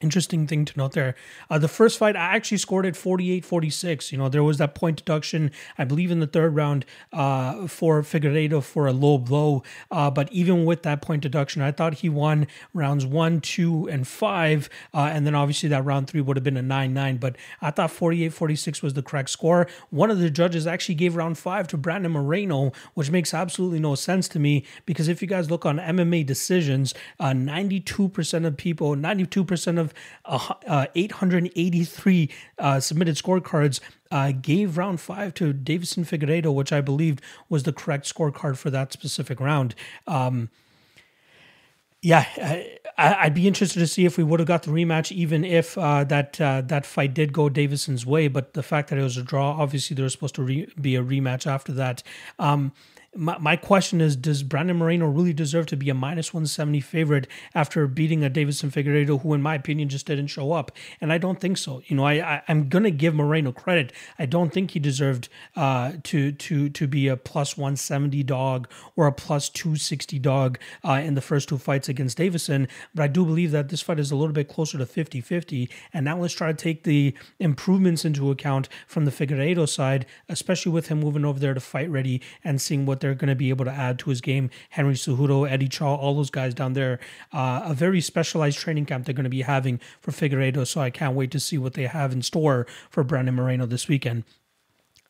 interesting 0.03 0.45
thing 0.45 0.65
to 0.65 0.77
note 0.77 0.91
there. 0.91 1.15
Uh, 1.49 1.57
the 1.57 1.67
first 1.67 1.97
fight, 1.97 2.15
I 2.15 2.35
actually 2.35 2.57
scored 2.57 2.85
at 2.85 2.95
48 2.95 3.45
46. 3.45 4.11
You 4.11 4.17
know, 4.17 4.29
there 4.29 4.43
was 4.43 4.57
that 4.57 4.75
point 4.75 4.97
deduction, 4.97 5.51
I 5.77 5.85
believe, 5.85 6.11
in 6.11 6.19
the 6.19 6.27
third 6.27 6.55
round 6.55 6.85
uh, 7.11 7.67
for 7.67 8.01
Figueiredo 8.01 8.61
for 8.61 8.85
a 8.87 8.93
low 8.93 9.17
blow. 9.17 9.63
Uh, 9.89 10.11
but 10.11 10.31
even 10.31 10.65
with 10.65 10.83
that 10.83 11.01
point 11.01 11.21
deduction, 11.21 11.61
I 11.61 11.71
thought 11.71 11.95
he 11.95 12.09
won 12.09 12.47
rounds 12.73 13.05
one, 13.05 13.39
two, 13.41 13.87
and 13.87 14.07
five. 14.07 14.69
Uh, 14.93 15.09
and 15.11 15.25
then 15.25 15.33
obviously 15.35 15.69
that 15.69 15.85
round 15.85 16.07
three 16.07 16.21
would 16.21 16.37
have 16.37 16.43
been 16.43 16.57
a 16.57 16.61
9 16.61 16.93
9. 16.93 17.17
But 17.17 17.37
I 17.61 17.71
thought 17.71 17.91
48 17.91 18.33
46 18.33 18.81
was 18.81 18.93
the 18.93 19.01
correct 19.01 19.29
score. 19.29 19.67
One 19.89 20.11
of 20.11 20.19
the 20.19 20.29
judges 20.29 20.67
actually 20.67 20.95
gave 20.95 21.15
round 21.15 21.37
five 21.37 21.67
to 21.69 21.77
Brandon 21.77 22.11
Moreno, 22.11 22.71
which 22.93 23.09
makes 23.09 23.33
absolutely 23.33 23.79
no 23.79 23.95
sense 23.95 24.27
to 24.29 24.39
me 24.39 24.65
because 24.85 25.07
if 25.07 25.21
you 25.21 25.27
guys 25.27 25.49
look 25.49 25.65
on 25.65 25.77
MMA 25.77 26.25
decisions, 26.25 26.93
92% 27.19 28.43
uh, 28.43 28.47
of 28.47 28.57
people, 28.57 28.95
92% 28.95 29.79
of 29.79 29.92
uh, 30.25 30.87
883 30.95 32.29
uh, 32.59 32.79
submitted 32.79 33.15
scorecards 33.15 33.79
uh, 34.11 34.31
gave 34.31 34.77
round 34.77 35.01
five 35.01 35.33
to 35.35 35.53
Deiveson 35.53 36.05
Figueiredo, 36.05 36.53
which 36.53 36.71
I 36.71 36.81
believed 36.81 37.21
was 37.49 37.63
the 37.63 37.73
correct 37.73 38.13
scorecard 38.13 38.57
for 38.57 38.69
that 38.69 38.93
specific 38.93 39.39
round. 39.39 39.75
Um, 40.07 40.49
yeah, 42.03 42.25
I, 42.97 43.23
would 43.23 43.33
be 43.33 43.47
interested 43.47 43.79
to 43.79 43.87
see 43.87 44.05
if 44.05 44.17
we 44.17 44.25
would 44.25 44.41
have 44.41 44.47
got 44.47 44.63
the 44.63 44.71
rematch, 44.71 45.11
even 45.11 45.45
if 45.45 45.77
uh, 45.77 46.03
that 46.03 46.39
uh, 46.39 46.61
that 46.61 46.85
fight 46.85 47.13
did 47.13 47.31
go 47.31 47.49
Deiveson's 47.49 48.05
way. 48.05 48.27
But 48.27 48.53
the 48.53 48.61
fact 48.61 48.89
that 48.89 48.99
it 48.99 49.03
was 49.03 49.15
a 49.15 49.23
draw, 49.23 49.51
obviously 49.51 49.95
there 49.95 50.03
was 50.03 50.11
supposed 50.11 50.35
to 50.35 50.43
re- 50.43 50.67
be 50.79 50.97
a 50.97 51.03
rematch 51.03 51.47
after 51.47 51.71
that. 51.73 52.03
Um, 52.39 52.73
my, 53.15 53.37
my 53.37 53.55
question 53.55 54.01
is 54.01 54.15
Does 54.15 54.43
Brandon 54.43 54.77
Moreno 54.77 55.07
really 55.07 55.33
deserve 55.33 55.65
to 55.67 55.77
be 55.77 55.89
a 55.89 55.93
minus 55.93 56.33
170 56.33 56.79
favorite 56.81 57.27
after 57.53 57.87
beating 57.87 58.23
a 58.23 58.29
Deiveson 58.29 58.71
Figueiredo, 58.71 59.21
who, 59.21 59.33
in 59.33 59.41
my 59.41 59.55
opinion, 59.55 59.89
just 59.89 60.05
didn't 60.05 60.27
show 60.27 60.51
up? 60.51 60.71
And 60.99 61.11
I 61.13 61.17
don't 61.17 61.39
think 61.39 61.57
so. 61.57 61.81
You 61.85 61.95
know, 61.95 62.05
I, 62.05 62.13
I, 62.13 62.41
am 62.47 62.69
going 62.69 62.83
to 62.83 62.91
give 62.91 63.13
Moreno 63.13 63.51
credit. 63.51 63.93
I 64.17 64.25
don't 64.25 64.51
think 64.51 64.71
he 64.71 64.79
deserved 64.79 65.29
uh, 65.55 65.93
to, 66.03 66.31
to, 66.31 66.69
to 66.69 66.87
be 66.87 67.07
a 67.07 67.17
plus 67.17 67.57
170 67.57 68.23
dog 68.23 68.67
or 68.95 69.07
a 69.07 69.11
plus 69.11 69.49
260 69.49 70.19
dog 70.19 70.57
uh, 70.83 70.93
in 70.93 71.13
the 71.13 71.21
first 71.21 71.49
two 71.49 71.57
fights 71.57 71.89
against 71.89 72.17
Deiveson. 72.17 72.67
But 72.95 73.03
I 73.03 73.07
do 73.07 73.25
believe 73.25 73.51
that 73.51 73.69
this 73.69 73.81
fight 73.81 73.99
is 73.99 74.11
a 74.11 74.15
little 74.15 74.33
bit 74.33 74.47
closer 74.49 74.77
to 74.77 74.85
50 74.85 75.21
50. 75.21 75.69
And 75.93 76.05
now 76.05 76.19
let's 76.19 76.33
try 76.33 76.47
to 76.47 76.53
take 76.53 76.83
the 76.83 77.13
improvements 77.39 78.05
into 78.05 78.31
account 78.31 78.69
from 78.87 79.05
the 79.05 79.11
Figueiredo 79.11 79.69
side, 79.69 80.05
especially 80.29 80.71
with 80.71 80.87
him 80.87 80.99
moving 80.99 81.25
over 81.25 81.39
there 81.39 81.53
to 81.53 81.59
fight 81.59 81.89
ready 81.89 82.21
and 82.43 82.61
seeing 82.61 82.85
what 82.85 83.02
they're 83.03 83.13
going 83.13 83.27
to 83.27 83.35
be 83.35 83.49
able 83.49 83.65
to 83.65 83.71
add 83.71 83.99
to 83.99 84.09
his 84.09 84.21
game. 84.21 84.49
Henry 84.69 84.93
Cejudo, 84.93 85.49
Eddie 85.49 85.67
Cha, 85.67 85.93
all 85.93 86.15
those 86.15 86.29
guys 86.29 86.53
down 86.53 86.71
there. 86.71 87.01
Uh, 87.33 87.61
a 87.65 87.73
very 87.73 87.99
specialized 87.99 88.57
training 88.57 88.85
camp 88.85 89.05
they're 89.05 89.13
going 89.13 89.25
to 89.25 89.29
be 89.29 89.41
having 89.41 89.81
for 89.99 90.11
Figueiredo. 90.11 90.65
So 90.65 90.79
I 90.79 90.89
can't 90.89 91.13
wait 91.13 91.29
to 91.31 91.39
see 91.39 91.57
what 91.57 91.73
they 91.73 91.83
have 91.83 92.13
in 92.13 92.21
store 92.21 92.65
for 92.89 93.03
Brandon 93.03 93.35
Moreno 93.35 93.65
this 93.65 93.89
weekend. 93.89 94.23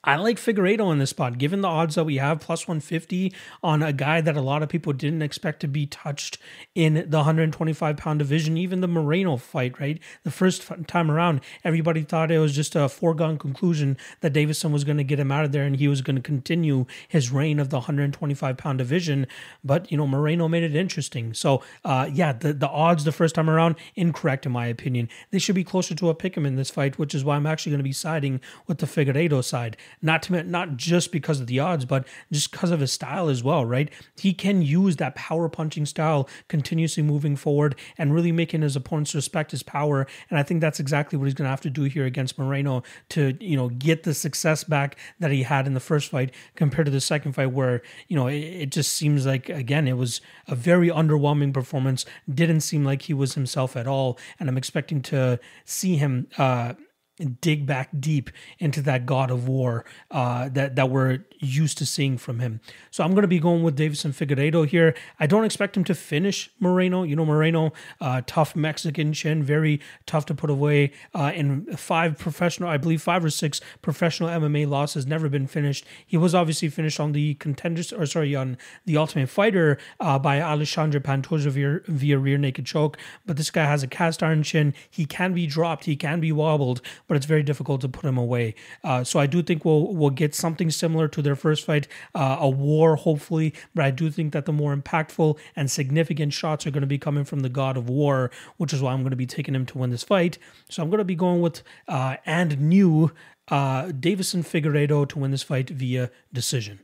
I 0.05 0.17
like 0.17 0.35
Figueiredo 0.35 0.91
in 0.91 0.97
this 0.97 1.11
spot, 1.11 1.37
given 1.37 1.61
the 1.61 1.69
odds 1.69 1.95
that 1.95 2.03
we 2.03 2.17
have, 2.17 2.41
plus 2.41 2.67
150 2.67 3.31
on 3.63 3.81
a 3.81 3.93
guy 3.93 4.19
that 4.19 4.35
a 4.35 4.41
lot 4.41 4.61
of 4.61 4.67
people 4.67 4.91
didn't 4.91 5.21
expect 5.21 5.61
to 5.61 5.67
be 5.69 5.85
touched 5.85 6.37
in 6.75 7.05
the 7.07 7.17
125 7.19 7.95
pound 7.95 8.19
division, 8.19 8.57
even 8.57 8.81
the 8.81 8.87
Moreno 8.89 9.37
fight, 9.37 9.79
right? 9.79 10.01
The 10.23 10.31
first 10.31 10.69
time 10.87 11.09
around, 11.09 11.39
everybody 11.63 12.01
thought 12.01 12.31
it 12.31 12.39
was 12.39 12.53
just 12.53 12.75
a 12.75 12.89
foregone 12.89 13.37
conclusion 13.37 13.95
that 14.19 14.33
Deiveson 14.33 14.71
was 14.71 14.83
going 14.83 14.97
to 14.97 15.05
get 15.05 15.21
him 15.21 15.31
out 15.31 15.45
of 15.45 15.53
there 15.53 15.63
and 15.63 15.77
he 15.77 15.87
was 15.87 16.01
going 16.01 16.17
to 16.17 16.21
continue 16.21 16.85
his 17.07 17.31
reign 17.31 17.57
of 17.57 17.69
the 17.69 17.77
125 17.77 18.57
pound 18.57 18.79
division. 18.79 19.25
But, 19.63 19.89
you 19.89 19.97
know, 19.97 20.05
Moreno 20.05 20.49
made 20.49 20.63
it 20.63 20.75
interesting. 20.75 21.33
So, 21.33 21.63
uh, 21.85 22.09
yeah, 22.11 22.33
the, 22.33 22.51
the 22.51 22.67
odds 22.67 23.05
the 23.05 23.13
first 23.13 23.35
time 23.35 23.49
around, 23.49 23.75
incorrect 23.95 24.45
in 24.45 24.51
my 24.51 24.65
opinion. 24.65 25.07
They 25.31 25.39
should 25.39 25.55
be 25.55 25.63
closer 25.63 25.95
to 25.95 26.09
a 26.09 26.13
pick 26.13 26.37
'em 26.37 26.45
in 26.45 26.57
this 26.57 26.69
fight, 26.69 26.99
which 26.99 27.15
is 27.15 27.23
why 27.23 27.37
I'm 27.37 27.45
actually 27.45 27.69
going 27.71 27.79
to 27.79 27.83
be 27.83 27.93
siding 27.93 28.41
with 28.67 28.79
the 28.79 28.85
Figueiredo 28.85 29.41
side. 29.41 29.77
Not 30.01 30.23
to 30.23 30.43
not 30.43 30.77
just 30.77 31.11
because 31.11 31.39
of 31.39 31.47
the 31.47 31.59
odds, 31.59 31.85
but 31.85 32.07
just 32.31 32.51
because 32.51 32.71
of 32.71 32.79
his 32.79 32.91
style 32.91 33.29
as 33.29 33.43
well, 33.43 33.65
right? 33.65 33.91
He 34.17 34.33
can 34.33 34.61
use 34.61 34.97
that 34.97 35.15
power 35.15 35.49
punching 35.49 35.85
style, 35.85 36.27
continuously 36.47 37.03
moving 37.03 37.35
forward 37.35 37.75
and 37.97 38.13
really 38.13 38.31
making 38.31 38.61
his 38.61 38.75
opponents 38.75 39.15
respect 39.15 39.51
his 39.51 39.63
power. 39.63 40.07
And 40.29 40.39
I 40.39 40.43
think 40.43 40.61
that's 40.61 40.79
exactly 40.79 41.17
what 41.17 41.25
he's 41.25 41.33
going 41.33 41.45
to 41.45 41.49
have 41.49 41.61
to 41.61 41.69
do 41.69 41.83
here 41.83 42.05
against 42.05 42.37
Moreno 42.37 42.83
to 43.09 43.35
you 43.39 43.55
know 43.55 43.69
get 43.69 44.03
the 44.03 44.13
success 44.13 44.63
back 44.63 44.97
that 45.19 45.31
he 45.31 45.43
had 45.43 45.67
in 45.67 45.73
the 45.73 45.79
first 45.79 46.09
fight 46.09 46.33
compared 46.55 46.85
to 46.85 46.91
the 46.91 47.01
second 47.01 47.33
fight, 47.33 47.51
where 47.51 47.81
you 48.07 48.15
know 48.15 48.27
it, 48.27 48.35
it 48.37 48.69
just 48.69 48.93
seems 48.93 49.25
like 49.25 49.49
again 49.49 49.87
it 49.87 49.97
was 49.97 50.21
a 50.47 50.55
very 50.55 50.89
underwhelming 50.89 51.53
performance. 51.53 52.05
Didn't 52.31 52.61
seem 52.61 52.83
like 52.83 53.03
he 53.03 53.13
was 53.13 53.33
himself 53.33 53.75
at 53.75 53.87
all, 53.87 54.17
and 54.39 54.49
I'm 54.49 54.57
expecting 54.57 55.01
to 55.03 55.39
see 55.65 55.97
him. 55.97 56.27
Uh, 56.37 56.73
dig 57.17 57.65
back 57.65 57.89
deep 57.99 58.29
into 58.59 58.81
that 58.81 59.05
God 59.05 59.29
of 59.29 59.47
War 59.47 59.85
uh, 60.11 60.49
that 60.49 60.75
that 60.75 60.89
we're 60.89 61.19
used 61.39 61.77
to 61.77 61.85
seeing 61.85 62.17
from 62.17 62.39
him. 62.39 62.59
So 62.89 63.03
I'm 63.03 63.11
going 63.11 63.23
to 63.23 63.27
be 63.27 63.39
going 63.39 63.63
with 63.63 63.77
Deiveson 63.77 64.11
Figueiredo 64.11 64.67
here. 64.67 64.95
I 65.19 65.27
don't 65.27 65.45
expect 65.45 65.77
him 65.77 65.83
to 65.85 65.93
finish 65.93 66.49
Moreno. 66.59 67.03
You 67.03 67.15
know, 67.15 67.25
Moreno, 67.25 67.71
uh, 68.01 68.21
tough 68.25 68.55
Mexican 68.55 69.13
chin, 69.13 69.43
very 69.43 69.79
tough 70.05 70.25
to 70.27 70.33
put 70.33 70.49
away. 70.49 70.91
Uh, 71.13 71.31
in 71.35 71.65
five 71.75 72.17
professional, 72.17 72.69
I 72.69 72.77
believe 72.77 73.01
five 73.01 73.23
or 73.23 73.29
six 73.29 73.61
professional 73.81 74.29
MMA 74.29 74.67
losses, 74.67 75.05
never 75.05 75.29
been 75.29 75.47
finished. 75.47 75.85
He 76.05 76.17
was 76.17 76.33
obviously 76.33 76.69
finished 76.69 76.99
on 76.99 77.11
the 77.11 77.35
contenders, 77.35 77.93
or 77.93 78.05
sorry, 78.05 78.35
on 78.35 78.57
the 78.85 78.97
Ultimate 78.97 79.29
Fighter 79.29 79.77
uh, 79.99 80.17
by 80.17 80.39
Alexandre 80.39 80.99
Pantoja 80.99 81.51
via, 81.51 81.79
via 81.87 82.17
rear 82.17 82.37
naked 82.37 82.65
choke. 82.65 82.97
But 83.25 83.37
this 83.37 83.51
guy 83.51 83.65
has 83.65 83.83
a 83.83 83.87
cast 83.87 84.23
iron 84.23 84.43
chin. 84.43 84.73
He 84.89 85.05
can 85.05 85.33
be 85.33 85.45
dropped. 85.45 85.85
He 85.85 85.95
can 85.95 86.19
be 86.19 86.31
wobbled 86.31 86.81
but 87.07 87.17
it's 87.17 87.25
very 87.25 87.43
difficult 87.43 87.81
to 87.81 87.89
put 87.89 88.05
him 88.05 88.17
away. 88.17 88.55
Uh, 88.83 89.03
so 89.03 89.19
I 89.19 89.25
do 89.25 89.41
think 89.41 89.65
we'll 89.65 89.93
we'll 89.93 90.09
get 90.09 90.35
something 90.35 90.69
similar 90.69 91.07
to 91.09 91.21
their 91.21 91.35
first 91.35 91.65
fight, 91.65 91.87
uh, 92.15 92.37
a 92.39 92.49
war 92.49 92.95
hopefully. 92.95 93.53
But 93.73 93.85
I 93.85 93.91
do 93.91 94.09
think 94.09 94.33
that 94.33 94.45
the 94.45 94.53
more 94.53 94.75
impactful 94.75 95.37
and 95.55 95.69
significant 95.69 96.33
shots 96.33 96.65
are 96.65 96.71
going 96.71 96.81
to 96.81 96.87
be 96.87 96.97
coming 96.97 97.25
from 97.25 97.41
the 97.41 97.49
God 97.49 97.77
of 97.77 97.89
War, 97.89 98.31
which 98.57 98.73
is 98.73 98.81
why 98.81 98.93
I'm 98.93 99.01
going 99.01 99.11
to 99.11 99.15
be 99.15 99.25
taking 99.25 99.55
him 99.55 99.65
to 99.67 99.77
win 99.77 99.89
this 99.89 100.03
fight. 100.03 100.37
So 100.69 100.81
I'm 100.81 100.89
going 100.89 100.99
to 100.99 101.05
be 101.05 101.15
going 101.15 101.41
with 101.41 101.61
uh, 101.87 102.17
and 102.25 102.59
new 102.61 103.11
uh, 103.49 103.85
Deiveson 103.85 104.43
Figueiredo 104.43 105.07
to 105.09 105.19
win 105.19 105.31
this 105.31 105.43
fight 105.43 105.69
via 105.69 106.09
decision. 106.31 106.79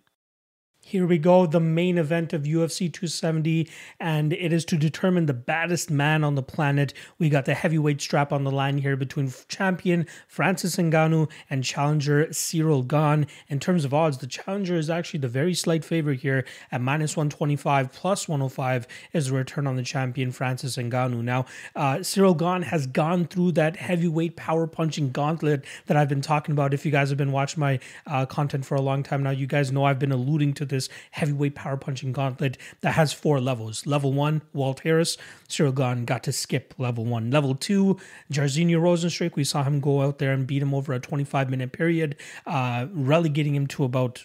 Here 0.89 1.05
we 1.05 1.19
go, 1.19 1.45
the 1.45 1.59
main 1.59 1.99
event 1.99 2.33
of 2.33 2.45
UFC 2.45 2.91
270, 2.91 3.69
and 3.99 4.33
it 4.33 4.51
is 4.51 4.65
to 4.65 4.75
determine 4.75 5.27
the 5.27 5.35
baddest 5.35 5.91
man 5.91 6.23
on 6.23 6.33
the 6.33 6.41
planet. 6.41 6.95
We 7.19 7.29
got 7.29 7.45
the 7.45 7.53
heavyweight 7.53 8.01
strap 8.01 8.33
on 8.33 8.43
the 8.43 8.49
line 8.49 8.79
here 8.79 8.95
between 8.95 9.31
champion 9.47 10.07
Francis 10.27 10.77
Ngannou 10.77 11.29
and 11.47 11.63
challenger 11.63 12.33
Cyril 12.33 12.81
Gane. 12.81 13.27
In 13.49 13.59
terms 13.59 13.85
of 13.85 13.93
odds, 13.93 14.17
the 14.17 14.25
challenger 14.25 14.77
is 14.77 14.89
actually 14.89 15.19
the 15.19 15.27
very 15.27 15.53
slight 15.53 15.85
favorite 15.85 16.21
here 16.21 16.43
at 16.71 16.81
minus 16.81 17.15
125 17.15 17.93
plus 17.93 18.27
105 18.27 18.87
is 19.13 19.27
the 19.27 19.35
return 19.35 19.67
on 19.67 19.75
the 19.75 19.83
champion 19.83 20.31
Francis 20.31 20.75
Ngannou. 20.75 21.21
Now, 21.21 21.45
uh, 21.75 22.01
Cyril 22.01 22.33
Gane 22.33 22.63
has 22.63 22.87
gone 22.87 23.27
through 23.27 23.51
that 23.51 23.75
heavyweight 23.75 24.35
power 24.35 24.65
punching 24.65 25.11
gauntlet 25.11 25.65
that 25.85 25.95
I've 25.95 26.09
been 26.09 26.21
talking 26.21 26.53
about. 26.53 26.73
If 26.73 26.83
you 26.83 26.91
guys 26.91 27.09
have 27.09 27.17
been 27.19 27.31
watching 27.31 27.59
my 27.59 27.79
uh, 28.07 28.25
content 28.25 28.65
for 28.65 28.73
a 28.73 28.81
long 28.81 29.03
time 29.03 29.21
now, 29.21 29.29
you 29.29 29.45
guys 29.45 29.71
know 29.71 29.83
I've 29.83 29.99
been 29.99 30.11
alluding 30.11 30.55
to 30.55 30.65
this 30.65 30.78
this 30.79 30.89
heavyweight 31.11 31.55
power 31.55 31.75
punching 31.75 32.13
gauntlet 32.13 32.57
that 32.79 32.93
has 32.93 33.11
four 33.11 33.41
levels. 33.41 33.85
Level 33.85 34.13
one, 34.13 34.41
Walt 34.53 34.79
Harris, 34.81 35.17
Gane 35.49 36.05
got 36.05 36.23
to 36.23 36.31
skip 36.31 36.73
level 36.77 37.03
one. 37.03 37.31
Level 37.31 37.53
two, 37.53 37.97
Jairzinho 38.31 38.79
Rozenstruik, 38.79 39.35
we 39.35 39.43
saw 39.43 39.63
him 39.63 39.81
go 39.81 40.01
out 40.01 40.19
there 40.19 40.31
and 40.31 40.47
beat 40.47 40.61
him 40.61 40.73
over 40.73 40.93
a 40.93 40.99
25 40.99 41.49
minute 41.49 41.73
period, 41.73 42.15
uh, 42.45 42.87
relegating 42.93 43.55
him 43.55 43.67
to 43.67 43.83
about 43.83 44.23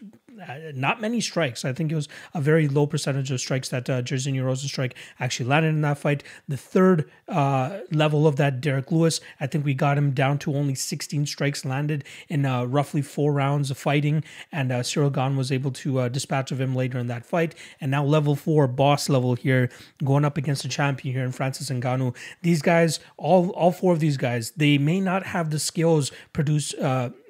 not 0.74 1.00
many 1.00 1.20
strikes. 1.20 1.64
I 1.64 1.72
think 1.72 1.92
it 1.92 1.94
was 1.94 2.08
a 2.32 2.40
very 2.40 2.68
low 2.68 2.86
percentage 2.86 3.30
of 3.30 3.40
strikes 3.40 3.68
that 3.68 3.88
uh, 3.88 4.02
Jairzinho 4.02 4.42
Rozenstruik 4.42 4.92
actually 5.20 5.48
landed 5.48 5.68
in 5.68 5.80
that 5.82 5.98
fight. 5.98 6.22
The 6.48 6.56
third 6.56 7.10
uh, 7.28 7.80
level 7.90 8.26
of 8.26 8.36
that, 8.36 8.60
Derrick 8.60 8.90
Lewis, 8.90 9.20
I 9.40 9.46
think 9.46 9.64
we 9.64 9.74
got 9.74 9.98
him 9.98 10.12
down 10.12 10.38
to 10.38 10.54
only 10.54 10.74
16 10.74 11.26
strikes 11.26 11.64
landed 11.64 12.04
in 12.28 12.46
uh, 12.46 12.64
roughly 12.64 13.02
four 13.02 13.32
rounds 13.32 13.70
of 13.70 13.78
fighting, 13.78 14.24
and 14.52 14.72
uh, 14.72 14.82
Cyril 14.82 15.10
Gane 15.10 15.36
was 15.36 15.52
able 15.52 15.70
to 15.72 16.00
uh, 16.00 16.08
dispatch 16.08 16.50
of 16.52 16.60
him 16.60 16.74
later 16.74 16.98
in 16.98 17.06
that 17.08 17.24
fight. 17.24 17.54
And 17.80 17.90
now 17.90 18.04
level 18.04 18.36
four, 18.36 18.66
boss 18.66 19.08
level 19.08 19.34
here, 19.34 19.70
going 20.02 20.24
up 20.24 20.36
against 20.36 20.64
a 20.64 20.68
champion 20.68 21.14
here 21.14 21.24
in 21.24 21.32
Francis 21.32 21.70
Ngannou. 21.70 22.14
These 22.42 22.62
guys, 22.62 23.00
all 23.16 23.50
all 23.50 23.72
four 23.72 23.92
of 23.92 24.00
these 24.00 24.16
guys, 24.16 24.52
they 24.52 24.78
may 24.78 25.00
not 25.00 25.26
have 25.26 25.50
the 25.50 25.58
skills 25.58 26.10
produce. 26.32 26.74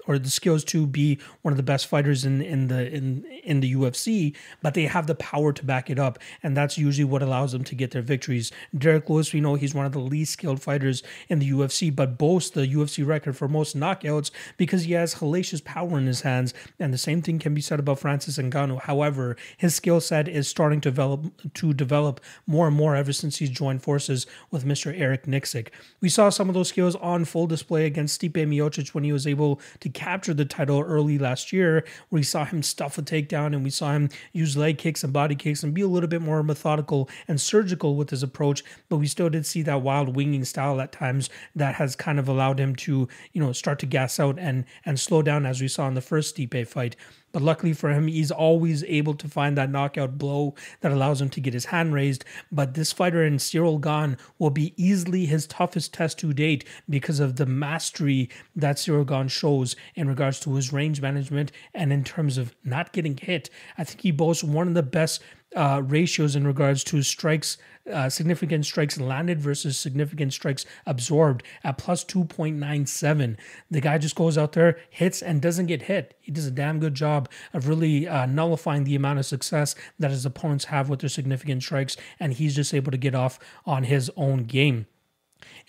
Or 0.06 0.18
the 0.18 0.30
skills 0.30 0.64
to 0.64 0.86
be 0.86 1.18
one 1.42 1.52
of 1.52 1.56
the 1.56 1.62
best 1.62 1.86
fighters 1.86 2.24
in 2.24 2.40
in 2.42 2.68
the 2.68 2.92
in 2.92 3.24
in 3.42 3.60
the 3.60 3.74
UFC, 3.74 4.34
but 4.62 4.74
they 4.74 4.84
have 4.84 5.06
the 5.06 5.14
power 5.14 5.52
to 5.52 5.64
back 5.64 5.90
it 5.90 5.98
up, 5.98 6.18
and 6.42 6.56
that's 6.56 6.78
usually 6.78 7.04
what 7.04 7.22
allows 7.22 7.52
them 7.52 7.64
to 7.64 7.74
get 7.74 7.90
their 7.90 8.02
victories. 8.02 8.52
Derek 8.76 9.08
Lewis, 9.08 9.32
we 9.32 9.40
know 9.40 9.54
he's 9.54 9.74
one 9.74 9.86
of 9.86 9.92
the 9.92 9.98
least 9.98 10.32
skilled 10.32 10.62
fighters 10.62 11.02
in 11.28 11.38
the 11.38 11.50
UFC, 11.50 11.94
but 11.94 12.18
boasts 12.18 12.50
the 12.50 12.66
UFC 12.66 13.06
record 13.06 13.36
for 13.36 13.48
most 13.48 13.76
knockouts 13.76 14.30
because 14.56 14.84
he 14.84 14.92
has 14.92 15.16
hellacious 15.16 15.62
power 15.64 15.98
in 15.98 16.06
his 16.06 16.22
hands, 16.22 16.54
and 16.78 16.92
the 16.92 16.98
same 16.98 17.22
thing 17.22 17.38
can 17.38 17.54
be 17.54 17.60
said 17.60 17.78
about 17.78 17.98
Francis 17.98 18.38
Ngannou. 18.38 18.82
However, 18.82 19.36
his 19.56 19.74
skill 19.74 20.00
set 20.00 20.28
is 20.28 20.48
starting 20.48 20.80
to 20.82 20.90
develop 20.90 21.54
to 21.54 21.72
develop 21.72 22.20
more 22.46 22.66
and 22.66 22.76
more 22.76 22.94
ever 22.94 23.12
since 23.12 23.38
he's 23.38 23.50
joined 23.50 23.82
forces 23.82 24.26
with 24.50 24.64
Mr. 24.64 24.98
Eric 24.98 25.24
Nicksick. 25.24 25.68
We 26.00 26.08
saw 26.08 26.28
some 26.28 26.48
of 26.48 26.54
those 26.54 26.68
skills 26.68 26.96
on 26.96 27.24
full 27.24 27.46
display 27.46 27.86
against 27.86 28.20
Stipe 28.20 28.32
Miocic 28.32 28.94
when 28.94 29.04
he 29.04 29.12
was 29.12 29.26
able 29.26 29.60
to 29.80 29.88
captured 29.94 30.36
the 30.36 30.44
title 30.44 30.80
early 30.80 31.18
last 31.18 31.52
year, 31.52 31.84
where 32.08 32.18
we 32.18 32.22
saw 32.22 32.44
him 32.44 32.62
stuff 32.62 32.98
a 32.98 33.02
takedown 33.02 33.54
and 33.54 33.64
we 33.64 33.70
saw 33.70 33.92
him 33.92 34.08
use 34.32 34.56
leg 34.56 34.78
kicks 34.78 35.02
and 35.04 35.12
body 35.12 35.34
kicks 35.34 35.62
and 35.62 35.72
be 35.72 35.80
a 35.80 35.88
little 35.88 36.08
bit 36.08 36.20
more 36.22 36.42
methodical 36.42 37.08
and 37.26 37.40
surgical 37.40 37.96
with 37.96 38.10
his 38.10 38.22
approach. 38.22 38.62
But 38.88 38.96
we 38.96 39.06
still 39.06 39.30
did 39.30 39.46
see 39.46 39.62
that 39.62 39.82
wild 39.82 40.14
winging 40.14 40.44
style 40.44 40.80
at 40.80 40.92
times 40.92 41.30
that 41.54 41.76
has 41.76 41.96
kind 41.96 42.18
of 42.18 42.28
allowed 42.28 42.60
him 42.60 42.76
to, 42.76 43.08
you 43.32 43.40
know, 43.40 43.52
start 43.52 43.78
to 43.80 43.86
gas 43.86 44.20
out 44.20 44.38
and 44.38 44.64
and 44.84 44.98
slow 44.98 45.22
down 45.22 45.46
as 45.46 45.60
we 45.60 45.68
saw 45.68 45.88
in 45.88 45.94
the 45.94 46.00
first 46.00 46.36
Stipe 46.36 46.66
fight. 46.66 46.96
But 47.34 47.42
luckily 47.42 47.72
for 47.72 47.90
him, 47.90 48.06
he's 48.06 48.30
always 48.30 48.84
able 48.84 49.14
to 49.14 49.26
find 49.26 49.58
that 49.58 49.68
knockout 49.68 50.18
blow 50.18 50.54
that 50.82 50.92
allows 50.92 51.20
him 51.20 51.30
to 51.30 51.40
get 51.40 51.52
his 51.52 51.64
hand 51.64 51.92
raised. 51.92 52.24
But 52.52 52.74
this 52.74 52.92
fighter 52.92 53.24
in 53.24 53.40
Cyril 53.40 53.78
Gane 53.78 54.16
will 54.38 54.50
be 54.50 54.72
easily 54.76 55.26
his 55.26 55.48
toughest 55.48 55.92
test 55.92 56.16
to 56.20 56.32
date 56.32 56.64
because 56.88 57.18
of 57.18 57.34
the 57.34 57.44
mastery 57.44 58.30
that 58.54 58.78
Cyril 58.78 59.04
Gane 59.04 59.26
shows 59.26 59.74
in 59.96 60.06
regards 60.06 60.38
to 60.40 60.54
his 60.54 60.72
range 60.72 61.00
management 61.00 61.50
and 61.74 61.92
in 61.92 62.04
terms 62.04 62.38
of 62.38 62.54
not 62.62 62.92
getting 62.92 63.16
hit. 63.16 63.50
I 63.76 63.82
think 63.82 64.02
he 64.02 64.12
boasts 64.12 64.44
one 64.44 64.68
of 64.68 64.74
the 64.74 64.84
best 64.84 65.20
uh, 65.54 65.82
ratios 65.84 66.36
in 66.36 66.46
regards 66.46 66.84
to 66.84 67.02
strikes, 67.02 67.58
uh, 67.90 68.08
significant 68.08 68.64
strikes 68.66 68.98
landed 68.98 69.40
versus 69.40 69.76
significant 69.76 70.32
strikes 70.32 70.64
absorbed 70.86 71.42
at 71.62 71.78
plus 71.78 72.04
2.97. 72.04 73.36
The 73.70 73.80
guy 73.80 73.98
just 73.98 74.16
goes 74.16 74.38
out 74.38 74.52
there, 74.52 74.78
hits, 74.90 75.22
and 75.22 75.40
doesn't 75.40 75.66
get 75.66 75.82
hit. 75.82 76.16
He 76.20 76.32
does 76.32 76.46
a 76.46 76.50
damn 76.50 76.80
good 76.80 76.94
job 76.94 77.28
of 77.52 77.68
really 77.68 78.08
uh, 78.08 78.26
nullifying 78.26 78.84
the 78.84 78.96
amount 78.96 79.18
of 79.18 79.26
success 79.26 79.74
that 79.98 80.10
his 80.10 80.26
opponents 80.26 80.66
have 80.66 80.88
with 80.88 81.00
their 81.00 81.08
significant 81.08 81.62
strikes, 81.62 81.96
and 82.18 82.32
he's 82.32 82.56
just 82.56 82.74
able 82.74 82.90
to 82.90 82.98
get 82.98 83.14
off 83.14 83.38
on 83.66 83.84
his 83.84 84.10
own 84.16 84.44
game. 84.44 84.86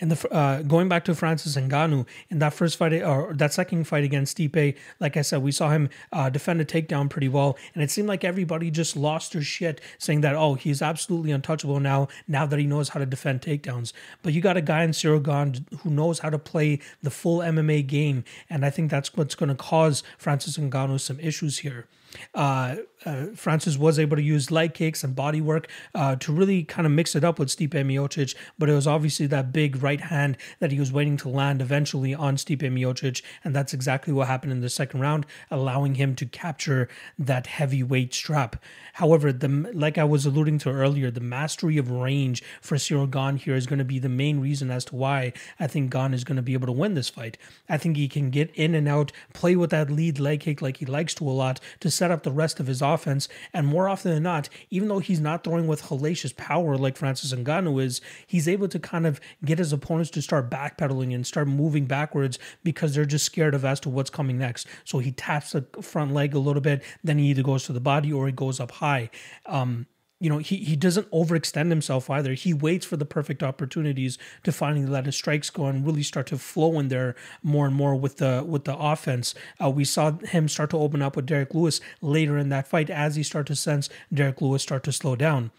And 0.02 0.12
the 0.12 0.34
uh, 0.34 0.62
going 0.62 0.90
back 0.90 1.06
to 1.06 1.16
Francis 1.16 1.56
Ngannou 1.56 2.06
in 2.30 2.40
that 2.40 2.54
first 2.54 2.78
fight 2.78 2.94
or 3.02 3.34
that 3.34 3.54
second 3.54 3.86
fight 3.86 4.04
against 4.04 4.38
Stipe, 4.38 4.76
like 5.00 5.16
I 5.16 5.22
said, 5.22 5.42
we 5.42 5.52
saw 5.52 5.70
him 5.70 5.90
uh, 6.12 6.30
defend 6.30 6.60
a 6.60 6.66
takedown 6.66 7.10
pretty 7.10 7.30
well, 7.30 7.58
and 7.74 7.82
it 7.82 7.90
seemed 7.90 8.08
like 8.08 8.24
everybody 8.24 8.70
just 8.70 8.98
lost 8.98 9.34
their 9.34 9.42
shit, 9.42 9.80
saying 9.98 10.22
that 10.22 10.36
oh 10.36 10.56
he's 10.56 10.82
absolutely 10.82 11.32
untouchable 11.32 11.80
now. 11.80 12.10
Now 12.28 12.46
that 12.46 12.60
he 12.60 12.66
knows 12.66 12.90
how 12.90 13.00
to 13.00 13.06
defend 13.06 13.42
takedowns, 13.42 13.94
but 14.22 14.34
you 14.34 14.42
got 14.42 14.58
a 14.58 14.62
guy 14.62 14.84
in 14.84 14.92
Gane 14.92 15.66
who 15.80 15.90
knows 15.90 16.20
how 16.20 16.30
to 16.30 16.40
play 16.40 16.80
the 17.02 17.10
full 17.10 17.40
MMA 17.40 17.88
game, 17.88 18.26
and 18.50 18.66
I 18.66 18.70
think 18.70 18.92
that's 18.92 19.16
what's 19.16 19.36
going 19.36 19.50
to 19.50 19.56
cause 19.56 20.04
Francis 20.18 20.58
Ngannou 20.58 21.00
some 21.00 21.20
issues 21.20 21.60
here. 21.60 21.88
Uh, 22.34 22.78
uh, 23.06 23.28
Francis 23.36 23.78
was 23.78 24.00
able 24.00 24.18
to 24.18 24.24
use 24.24 24.52
leg 24.52 24.74
kicks 24.74 25.04
and 25.04 25.16
body 25.16 25.42
work 25.42 25.70
uh, 25.94 26.16
to 26.16 26.34
really 26.34 26.64
kind 26.64 26.86
of 26.86 26.92
mix 26.92 27.16
it 27.16 27.24
up 27.24 27.38
with 27.38 27.50
Stipe 27.50 27.70
Miocic, 27.70 28.36
but 28.58 28.70
it 28.70 28.74
was 28.74 28.88
obviously 28.88 29.28
that 29.28 29.54
big 29.54 29.82
right 29.84 30.02
hand 30.02 30.38
that 30.60 30.72
he 30.72 30.80
was 30.80 30.92
waiting 30.92 31.18
to 31.18 31.30
land 31.30 31.62
eventually 31.62 32.16
on 32.16 32.36
Stipe 32.36 32.62
Miocic, 32.62 33.22
and 33.44 33.56
that's 33.56 33.74
exactly 33.74 34.12
what 34.12 34.28
happened 34.28 34.52
in 34.52 34.62
the 34.62 34.70
second 34.70 35.02
round, 35.02 35.26
allowing 35.52 35.96
him 35.96 36.16
to 36.16 36.26
capture 36.26 36.90
that 37.20 37.48
heavyweight 37.48 38.14
strap. 38.14 38.62
However, 38.94 39.32
the 39.32 39.48
like 39.74 39.98
I 39.98 40.04
was 40.04 40.26
alluding 40.26 40.60
to 40.60 40.70
earlier, 40.70 41.12
the 41.12 41.20
mastery 41.20 41.78
of 41.78 41.92
range 41.92 42.44
for 42.62 42.78
Cyril 42.78 43.08
Gane 43.08 43.38
here 43.38 43.56
is 43.56 43.68
going 43.68 43.80
to 43.80 43.86
be 43.86 44.00
the 44.00 44.10
main 44.10 44.40
reason 44.40 44.72
as 44.72 44.86
to 44.86 44.96
why 44.96 45.34
I 45.60 45.68
think 45.68 45.92
Gane 45.92 46.14
is 46.14 46.24
going 46.24 46.38
to 46.38 46.42
be 46.42 46.54
able 46.54 46.68
to 46.68 46.72
win 46.72 46.94
this 46.94 47.10
fight. 47.10 47.38
I 47.70 47.78
think 47.78 47.98
he 47.98 48.08
can 48.08 48.30
get 48.30 48.52
in 48.56 48.74
and 48.74 48.88
out, 48.88 49.12
play 49.34 49.56
with 49.56 49.70
that 49.72 49.92
lead 49.92 50.20
leg 50.20 50.40
kick 50.42 50.62
like 50.62 50.78
he 50.78 50.86
likes 50.86 51.14
to 51.16 51.30
a 51.30 51.32
lot 51.32 51.60
to 51.82 51.92
set 51.92 52.05
up 52.12 52.24
the 52.24 52.32
rest 52.32 52.60
of 52.60 52.68
his 52.68 52.82
offense 52.82 52.96
offense. 53.06 53.28
And 53.54 53.68
more 53.68 53.88
often 53.88 54.14
than 54.14 54.24
not, 54.24 54.50
even 54.70 54.88
though 54.88 55.00
he's 55.00 55.20
not 55.20 55.44
throwing 55.44 55.68
with 55.68 55.84
hellacious 55.84 56.36
power 56.36 56.78
like 56.78 56.98
Francis 56.98 57.34
Ngannou 57.34 57.84
is, 57.84 58.02
he's 58.26 58.48
able 58.48 58.68
to 58.70 58.80
kind 58.80 59.06
of 59.06 59.22
get 59.44 59.60
his 59.60 59.72
opponents 59.72 60.10
to 60.12 60.22
start 60.22 60.50
backpedaling 60.50 61.14
and 61.14 61.28
start 61.28 61.48
moving 61.48 61.86
backwards 61.86 62.40
because 62.64 62.96
they're 62.96 63.06
just 63.06 63.26
scared 63.26 63.54
of 63.54 63.64
as 63.64 63.80
to 63.82 63.90
what's 63.90 64.10
coming 64.10 64.38
next. 64.38 64.68
So 64.84 65.00
he 65.00 65.12
taps 65.12 65.52
the 65.52 65.62
front 65.82 66.14
leg 66.14 66.34
a 66.34 66.40
little 66.40 66.62
bit, 66.62 66.84
then 67.04 67.20
he 67.20 67.28
either 67.28 67.44
goes 67.44 67.66
to 67.66 67.74
the 67.74 67.80
body 67.80 68.12
or 68.12 68.26
he 68.26 68.32
goes 68.32 68.60
up 68.60 68.72
high. 68.72 69.10
Um, 69.46 69.88
you 70.20 70.30
know, 70.30 70.38
he, 70.38 70.58
he 70.58 70.76
doesn't 70.76 71.10
overextend 71.12 71.70
himself 71.70 72.10
either. 72.10 72.34
He 72.34 72.54
waits 72.54 72.86
for 72.86 72.96
the 72.96 73.06
perfect 73.06 73.44
opportunities 73.44 74.18
to 74.44 74.52
finally 74.52 74.86
let 74.86 75.06
his 75.06 75.16
strikes 75.16 75.50
go 75.50 75.66
and 75.66 75.86
really 75.86 76.04
start 76.04 76.28
to 76.28 76.38
flow 76.38 76.80
in 76.80 76.88
there 76.88 77.16
more 77.44 77.66
and 77.66 77.76
more 77.76 77.96
with 77.96 78.18
the 78.18 78.44
with 78.48 78.64
the 78.64 78.78
offense. 78.78 79.36
Uh, 79.62 79.70
we 79.70 79.84
saw 79.84 80.12
him 80.20 80.48
start 80.48 80.70
to 80.70 80.78
open 80.78 81.02
up 81.02 81.16
with 81.16 81.26
Derrick 81.26 81.54
Lewis 81.54 81.82
later 82.02 82.38
in 82.38 82.50
that 82.50 82.68
fight 82.68 82.90
as 82.90 83.16
he 83.16 83.24
started 83.24 83.48
to 83.48 83.56
sense 83.56 83.90
Derrick 84.14 84.42
Lewis 84.42 84.64
start 84.64 84.84
to 84.86 84.92
slow 84.94 85.16
down. 85.16 85.52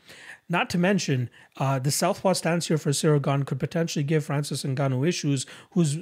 Not 0.49 0.71
to 0.71 0.79
mention, 0.79 1.29
uh, 1.57 1.79
the 1.79 1.91
southpaw 1.91 2.33
stance 2.33 2.69
here 2.69 2.79
for 2.79 2.93
Cyril 2.93 3.21
Gane 3.21 3.43
could 3.43 3.59
potentially 3.59 4.05
give 4.05 4.25
Francis 4.25 4.63
Ngannou 4.63 5.07
issues, 5.07 5.45
who's 5.73 5.99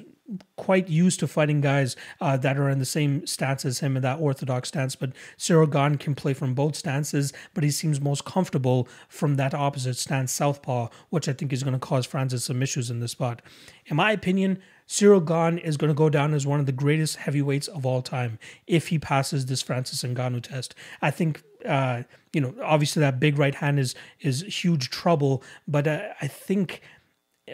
quite 0.57 0.89
used 0.89 1.21
to 1.21 1.27
fighting 1.27 1.61
guys 1.61 1.97
uh, 2.21 2.37
that 2.39 2.57
are 2.57 2.69
in 2.69 2.79
the 2.79 2.85
same 2.85 3.27
stance 3.27 3.65
as 3.65 3.81
him 3.81 3.97
in 3.97 4.03
that 4.03 4.21
orthodox 4.21 4.69
stance. 4.69 4.97
But 4.97 5.13
Cyril 5.37 5.67
Gane 5.67 5.97
can 5.97 6.15
play 6.15 6.33
from 6.33 6.55
both 6.55 6.77
stances, 6.77 7.33
but 7.53 7.65
he 7.65 7.71
seems 7.71 8.01
most 8.01 8.25
comfortable 8.25 8.89
from 9.09 9.37
that 9.37 9.55
opposite 9.55 9.97
stance, 9.97 10.33
southpaw, 10.33 10.89
which 11.11 11.29
I 11.29 11.33
think 11.33 11.53
is 11.53 11.63
going 11.63 11.75
to 11.75 11.79
cause 11.79 12.07
Francis 12.07 12.45
some 12.45 12.63
issues 12.63 12.91
in 12.91 13.01
this 13.01 13.13
spot. 13.13 13.43
In 13.87 13.97
my 13.97 14.13
opinion, 14.13 14.61
Cyril 14.87 15.21
Gane 15.21 15.59
is 15.59 15.77
going 15.77 15.89
to 15.89 15.95
go 15.95 16.11
down 16.11 16.35
as 16.35 16.47
one 16.47 16.61
of 16.61 16.67
the 16.67 16.73
greatest 16.73 17.17
heavyweights 17.17 17.69
of 17.69 17.87
all 17.87 18.03
time 18.03 18.39
if 18.67 18.89
he 18.89 18.99
passes 18.99 19.47
this 19.47 19.63
Francis 19.63 20.03
Ngannou 20.03 20.43
test. 20.43 20.75
I 21.03 21.11
think. 21.11 21.43
Uh, 21.65 22.03
you 22.35 22.43
know, 22.43 22.53
obviously 22.63 23.01
that 23.01 23.19
big 23.19 23.39
right 23.39 23.55
hand 23.55 23.79
is 23.79 23.95
is 24.21 24.43
huge 24.43 24.91
trouble, 24.91 25.43
but 25.67 25.87
uh, 25.87 26.09
I 26.21 26.27
think 26.27 26.83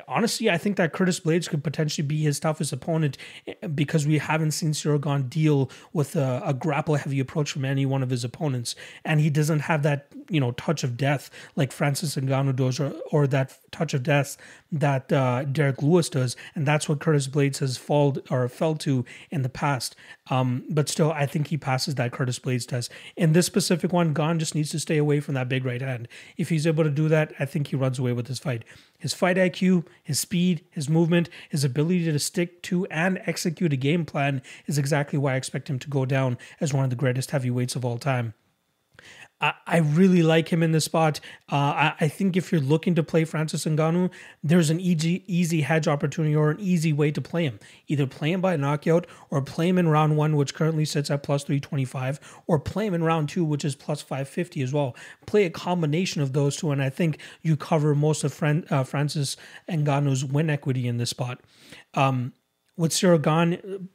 honestly, 0.06 0.48
I 0.48 0.58
think 0.58 0.76
that 0.76 0.92
Curtis 0.92 1.20
Blaydes 1.20 1.48
could 1.48 1.64
potentially 1.64 2.06
be 2.06 2.22
his 2.22 2.38
toughest 2.38 2.72
opponent 2.72 3.18
eh, 3.46 3.66
because 3.66 4.06
we 4.06 4.18
haven't 4.18 4.52
seen 4.52 4.72
Cyril 4.72 4.98
Gane 4.98 5.28
deal 5.28 5.70
with 5.92 6.14
a, 6.16 6.42
a, 6.44 6.54
grapple 6.54 6.94
heavy 6.94 7.18
approach 7.18 7.50
from 7.50 7.64
any 7.64 7.86
one 7.86 8.02
of 8.02 8.10
his 8.10 8.22
opponents. 8.22 8.76
And 9.04 9.20
he 9.20 9.30
doesn't 9.30 9.60
have 9.60 9.82
that, 9.82 10.06
you 10.28 10.38
know, 10.38 10.52
touch 10.52 10.84
of 10.84 10.96
death 10.96 11.30
like 11.56 11.72
Francis 11.72 12.14
Ngannou 12.14 12.54
does 12.54 12.78
or, 12.78 12.92
or 13.10 13.26
that 13.28 13.58
touch 13.72 13.94
of 13.94 14.02
death 14.02 14.36
that 14.70 15.12
uh, 15.12 15.44
Derrick 15.44 15.82
Lewis 15.82 16.08
does. 16.08 16.36
And 16.54 16.66
that's 16.66 16.88
what 16.88 17.00
Curtis 17.00 17.26
Blaydes 17.26 17.58
has 17.58 17.76
fallen 17.76 18.22
or 18.30 18.48
fell 18.48 18.76
to 18.76 19.04
in 19.30 19.42
the 19.42 19.48
past. 19.48 19.96
Um, 20.30 20.64
but 20.70 20.88
still, 20.88 21.10
I 21.12 21.26
think 21.26 21.48
he 21.48 21.56
passes 21.56 21.96
that 21.96 22.12
Curtis 22.12 22.38
Blaydes 22.38 22.66
test. 22.66 22.92
In 23.16 23.32
this 23.32 23.46
specific 23.46 23.92
one, 23.92 24.14
Gane 24.14 24.38
just 24.38 24.54
needs 24.54 24.70
to 24.70 24.78
stay 24.78 24.96
away 24.96 25.18
from 25.18 25.34
that 25.34 25.48
big 25.48 25.64
right 25.64 25.82
hand. 25.82 26.06
If 26.36 26.48
he's 26.48 26.66
able 26.66 26.84
to 26.84 26.90
do 26.90 27.08
that, 27.08 27.32
I 27.40 27.44
think 27.44 27.68
he 27.68 27.76
runs 27.76 27.98
away 27.98 28.12
with 28.12 28.26
this 28.26 28.38
fight. 28.38 28.64
His 29.00 29.14
fight 29.14 29.36
IQ, 29.36 29.79
his 30.02 30.18
speed, 30.18 30.64
his 30.70 30.88
movement, 30.88 31.28
his 31.48 31.64
ability 31.64 32.04
to 32.04 32.18
stick 32.18 32.62
to 32.62 32.86
and 32.86 33.20
execute 33.26 33.72
a 33.72 33.76
game 33.76 34.04
plan 34.04 34.42
is 34.66 34.78
exactly 34.78 35.18
why 35.18 35.34
I 35.34 35.36
expect 35.36 35.68
him 35.68 35.78
to 35.78 35.88
go 35.88 36.04
down 36.04 36.38
as 36.60 36.72
one 36.72 36.84
of 36.84 36.90
the 36.90 36.96
greatest 36.96 37.30
heavyweights 37.30 37.76
of 37.76 37.84
all 37.84 37.98
time. 37.98 38.34
I, 39.40 39.78
really 39.78 40.22
like 40.22 40.52
him 40.52 40.62
in 40.62 40.72
this 40.72 40.84
spot. 40.84 41.18
Uh, 41.50 41.56
I, 41.56 41.94
I, 42.00 42.08
think 42.08 42.36
if 42.36 42.52
you're 42.52 42.60
looking 42.60 42.94
to 42.96 43.02
play 43.02 43.24
Francis 43.24 43.64
Ngannou, 43.64 44.10
there's 44.42 44.68
an 44.68 44.80
easy 44.80 45.24
easy 45.26 45.62
hedge 45.62 45.88
opportunity 45.88 46.36
or 46.36 46.50
an 46.50 46.60
easy 46.60 46.92
way 46.92 47.10
to 47.10 47.22
play 47.22 47.44
him. 47.44 47.58
Either 47.88 48.06
play 48.06 48.32
him 48.32 48.42
by 48.42 48.56
knockout 48.56 49.06
or 49.30 49.40
play 49.40 49.68
him 49.68 49.78
in 49.78 49.88
round 49.88 50.18
one, 50.18 50.36
which 50.36 50.54
currently 50.54 50.84
sits 50.84 51.10
at 51.10 51.22
plus 51.22 51.44
325, 51.44 52.42
or 52.46 52.58
play 52.58 52.86
him 52.86 52.92
in 52.92 53.02
round 53.02 53.30
two, 53.30 53.44
which 53.44 53.64
is 53.64 53.74
plus 53.74 54.02
550 54.02 54.60
as 54.60 54.74
well. 54.74 54.94
Play 55.24 55.46
a 55.46 55.50
combination 55.50 56.20
of 56.20 56.34
those 56.34 56.56
two, 56.56 56.70
and 56.70 56.82
I 56.82 56.90
think 56.90 57.18
you 57.40 57.56
cover 57.56 57.94
most 57.94 58.24
of 58.24 58.34
Fran- 58.34 58.66
uh, 58.68 58.84
Francis 58.84 59.38
Ngannou's 59.70 60.22
win 60.22 60.50
equity 60.50 60.86
in 60.86 60.98
this 60.98 61.10
spot. 61.10 61.40
Um, 61.94 62.34
with 62.76 62.92
Cyril 62.92 63.18
Gane, 63.18 63.88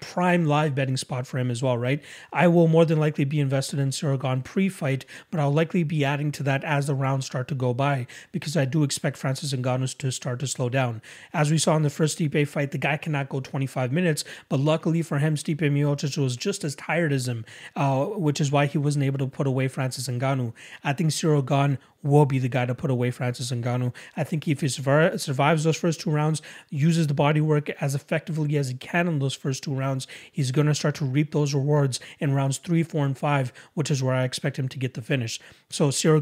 prime 0.00 0.44
live 0.44 0.74
betting 0.74 0.96
spot 0.96 1.26
for 1.26 1.38
him 1.38 1.50
as 1.50 1.62
well, 1.62 1.78
right? 1.78 2.02
I 2.32 2.48
will 2.48 2.68
more 2.68 2.84
than 2.84 2.98
likely 2.98 3.24
be 3.24 3.40
invested 3.40 3.78
in 3.78 3.90
Gane 3.90 4.42
pre-fight, 4.42 5.04
but 5.30 5.40
I'll 5.40 5.52
likely 5.52 5.82
be 5.82 6.04
adding 6.04 6.32
to 6.32 6.42
that 6.44 6.64
as 6.64 6.86
the 6.86 6.94
rounds 6.94 7.26
start 7.26 7.48
to 7.48 7.54
go 7.54 7.74
by 7.74 8.06
because 8.32 8.56
I 8.56 8.64
do 8.64 8.82
expect 8.82 9.16
Francis 9.16 9.52
Ngannou 9.52 9.96
to 9.98 10.12
start 10.12 10.40
to 10.40 10.46
slow 10.46 10.68
down. 10.68 11.02
As 11.32 11.50
we 11.50 11.58
saw 11.58 11.76
in 11.76 11.82
the 11.82 11.90
first 11.90 12.18
Stipe 12.18 12.46
fight, 12.48 12.70
the 12.70 12.78
guy 12.78 12.96
cannot 12.96 13.28
go 13.28 13.40
25 13.40 13.92
minutes, 13.92 14.24
but 14.48 14.60
luckily 14.60 15.02
for 15.02 15.18
him, 15.18 15.36
Stipe 15.36 15.58
Miocic 15.58 16.16
was 16.16 16.36
just 16.36 16.64
as 16.64 16.74
tired 16.74 17.12
as 17.12 17.28
him, 17.28 17.44
uh, 17.76 18.04
which 18.04 18.40
is 18.40 18.52
why 18.52 18.66
he 18.66 18.78
wasn't 18.78 19.04
able 19.04 19.18
to 19.18 19.26
put 19.26 19.46
away 19.46 19.68
Francis 19.68 20.08
Ngannou. 20.08 20.52
I 20.82 20.92
think 20.92 21.12
Gane 21.46 21.78
will 22.04 22.26
be 22.26 22.38
the 22.38 22.48
guy 22.48 22.66
to 22.66 22.74
put 22.74 22.90
away 22.90 23.10
Francis 23.10 23.50
Ngannou. 23.50 23.92
I 24.16 24.22
think 24.22 24.46
if 24.46 24.60
he 24.60 24.68
survives 24.68 25.64
those 25.64 25.76
first 25.76 26.00
two 26.00 26.10
rounds, 26.10 26.42
uses 26.70 27.06
the 27.06 27.14
body 27.14 27.40
work 27.40 27.70
as 27.80 27.94
effectively 27.94 28.56
as 28.56 28.68
he 28.68 28.74
can 28.74 29.08
in 29.08 29.18
those 29.18 29.34
first 29.34 29.64
two 29.64 29.74
rounds, 29.74 30.06
he's 30.30 30.52
going 30.52 30.66
to 30.66 30.74
start 30.74 30.94
to 30.96 31.04
reap 31.04 31.32
those 31.32 31.54
rewards 31.54 31.98
in 32.20 32.34
rounds 32.34 32.58
three, 32.58 32.82
four, 32.82 33.04
and 33.04 33.18
five, 33.18 33.52
which 33.72 33.90
is 33.90 34.02
where 34.02 34.14
I 34.14 34.24
expect 34.24 34.58
him 34.58 34.68
to 34.68 34.78
get 34.78 34.94
the 34.94 35.02
finish. 35.02 35.40
So 35.70 35.90
Cyril 35.90 36.20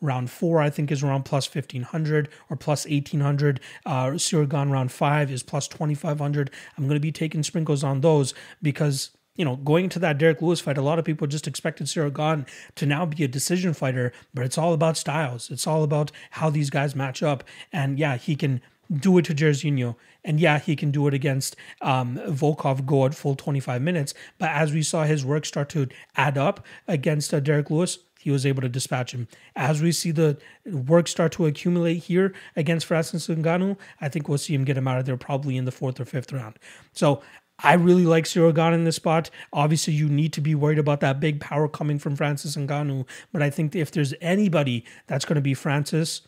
round 0.00 0.30
four, 0.30 0.60
I 0.60 0.70
think 0.70 0.90
is 0.90 1.02
around 1.02 1.24
plus 1.24 1.52
1500 1.52 2.28
or 2.50 2.56
plus 2.56 2.84
1800. 2.86 3.60
Uh, 3.86 4.18
round 4.52 4.92
five 4.92 5.30
is 5.30 5.42
plus 5.42 5.68
2500. 5.68 6.50
I'm 6.76 6.84
going 6.84 6.96
to 6.96 7.00
be 7.00 7.12
taking 7.12 7.42
sprinkles 7.42 7.84
on 7.84 8.00
those 8.00 8.34
because 8.60 9.10
you 9.42 9.44
know, 9.44 9.56
going 9.56 9.88
to 9.88 9.98
that 9.98 10.18
Derrick 10.18 10.40
Lewis 10.40 10.60
fight, 10.60 10.78
a 10.78 10.82
lot 10.82 11.00
of 11.00 11.04
people 11.04 11.26
just 11.26 11.48
expected 11.48 11.88
Cyril 11.88 12.12
Gane 12.12 12.46
to 12.76 12.86
now 12.86 13.04
be 13.04 13.24
a 13.24 13.26
decision 13.26 13.74
fighter, 13.74 14.12
but 14.32 14.44
it's 14.44 14.56
all 14.56 14.72
about 14.72 14.96
styles. 14.96 15.50
It's 15.50 15.66
all 15.66 15.82
about 15.82 16.12
how 16.30 16.48
these 16.48 16.70
guys 16.70 16.94
match 16.94 17.24
up. 17.24 17.42
And 17.72 17.98
yeah, 17.98 18.16
he 18.16 18.36
can 18.36 18.60
do 18.88 19.18
it 19.18 19.24
to 19.24 19.34
Jairzinho. 19.34 19.96
And 20.24 20.38
yeah, 20.38 20.60
he 20.60 20.76
can 20.76 20.92
do 20.92 21.08
it 21.08 21.12
against 21.12 21.56
um, 21.80 22.18
Volkov, 22.18 22.86
go 22.86 23.04
at 23.04 23.16
full 23.16 23.34
25 23.34 23.82
minutes. 23.82 24.14
But 24.38 24.50
as 24.50 24.72
we 24.72 24.84
saw 24.84 25.02
his 25.02 25.24
work 25.24 25.44
start 25.44 25.68
to 25.70 25.88
add 26.14 26.38
up 26.38 26.64
against 26.86 27.34
uh, 27.34 27.40
Derrick 27.40 27.68
Lewis, 27.68 27.98
he 28.22 28.30
was 28.30 28.46
able 28.46 28.62
to 28.62 28.68
dispatch 28.68 29.12
him. 29.12 29.26
As 29.56 29.82
we 29.82 29.90
see 29.90 30.12
the 30.12 30.38
work 30.64 31.08
start 31.08 31.32
to 31.32 31.46
accumulate 31.46 32.04
here 32.04 32.32
against 32.54 32.86
Francis 32.86 33.26
Ngannou, 33.26 33.76
I 34.00 34.08
think 34.08 34.28
we'll 34.28 34.38
see 34.38 34.54
him 34.54 34.62
get 34.62 34.76
him 34.76 34.86
out 34.86 35.00
of 35.00 35.06
there 35.06 35.16
probably 35.16 35.56
in 35.56 35.64
the 35.64 35.72
fourth 35.72 35.98
or 35.98 36.04
fifth 36.04 36.32
round. 36.32 36.60
So 36.92 37.20
I 37.62 37.74
really 37.74 38.04
like 38.04 38.30
Gane 38.32 38.72
in 38.72 38.84
this 38.84 38.96
spot. 38.96 39.30
Obviously, 39.52 39.94
you 39.94 40.08
need 40.08 40.32
to 40.32 40.40
be 40.40 40.54
worried 40.54 40.78
about 40.78 41.00
that 41.00 41.20
big 41.20 41.40
power 41.40 41.68
coming 41.68 41.98
from 41.98 42.16
Francis 42.16 42.56
Ngannou. 42.56 43.06
But 43.32 43.42
I 43.42 43.50
think 43.50 43.74
if 43.74 43.90
there's 43.90 44.14
anybody 44.20 44.84
that's 45.06 45.24
going 45.24 45.36
to 45.36 45.42
be 45.42 45.54
Francis, 45.54 46.22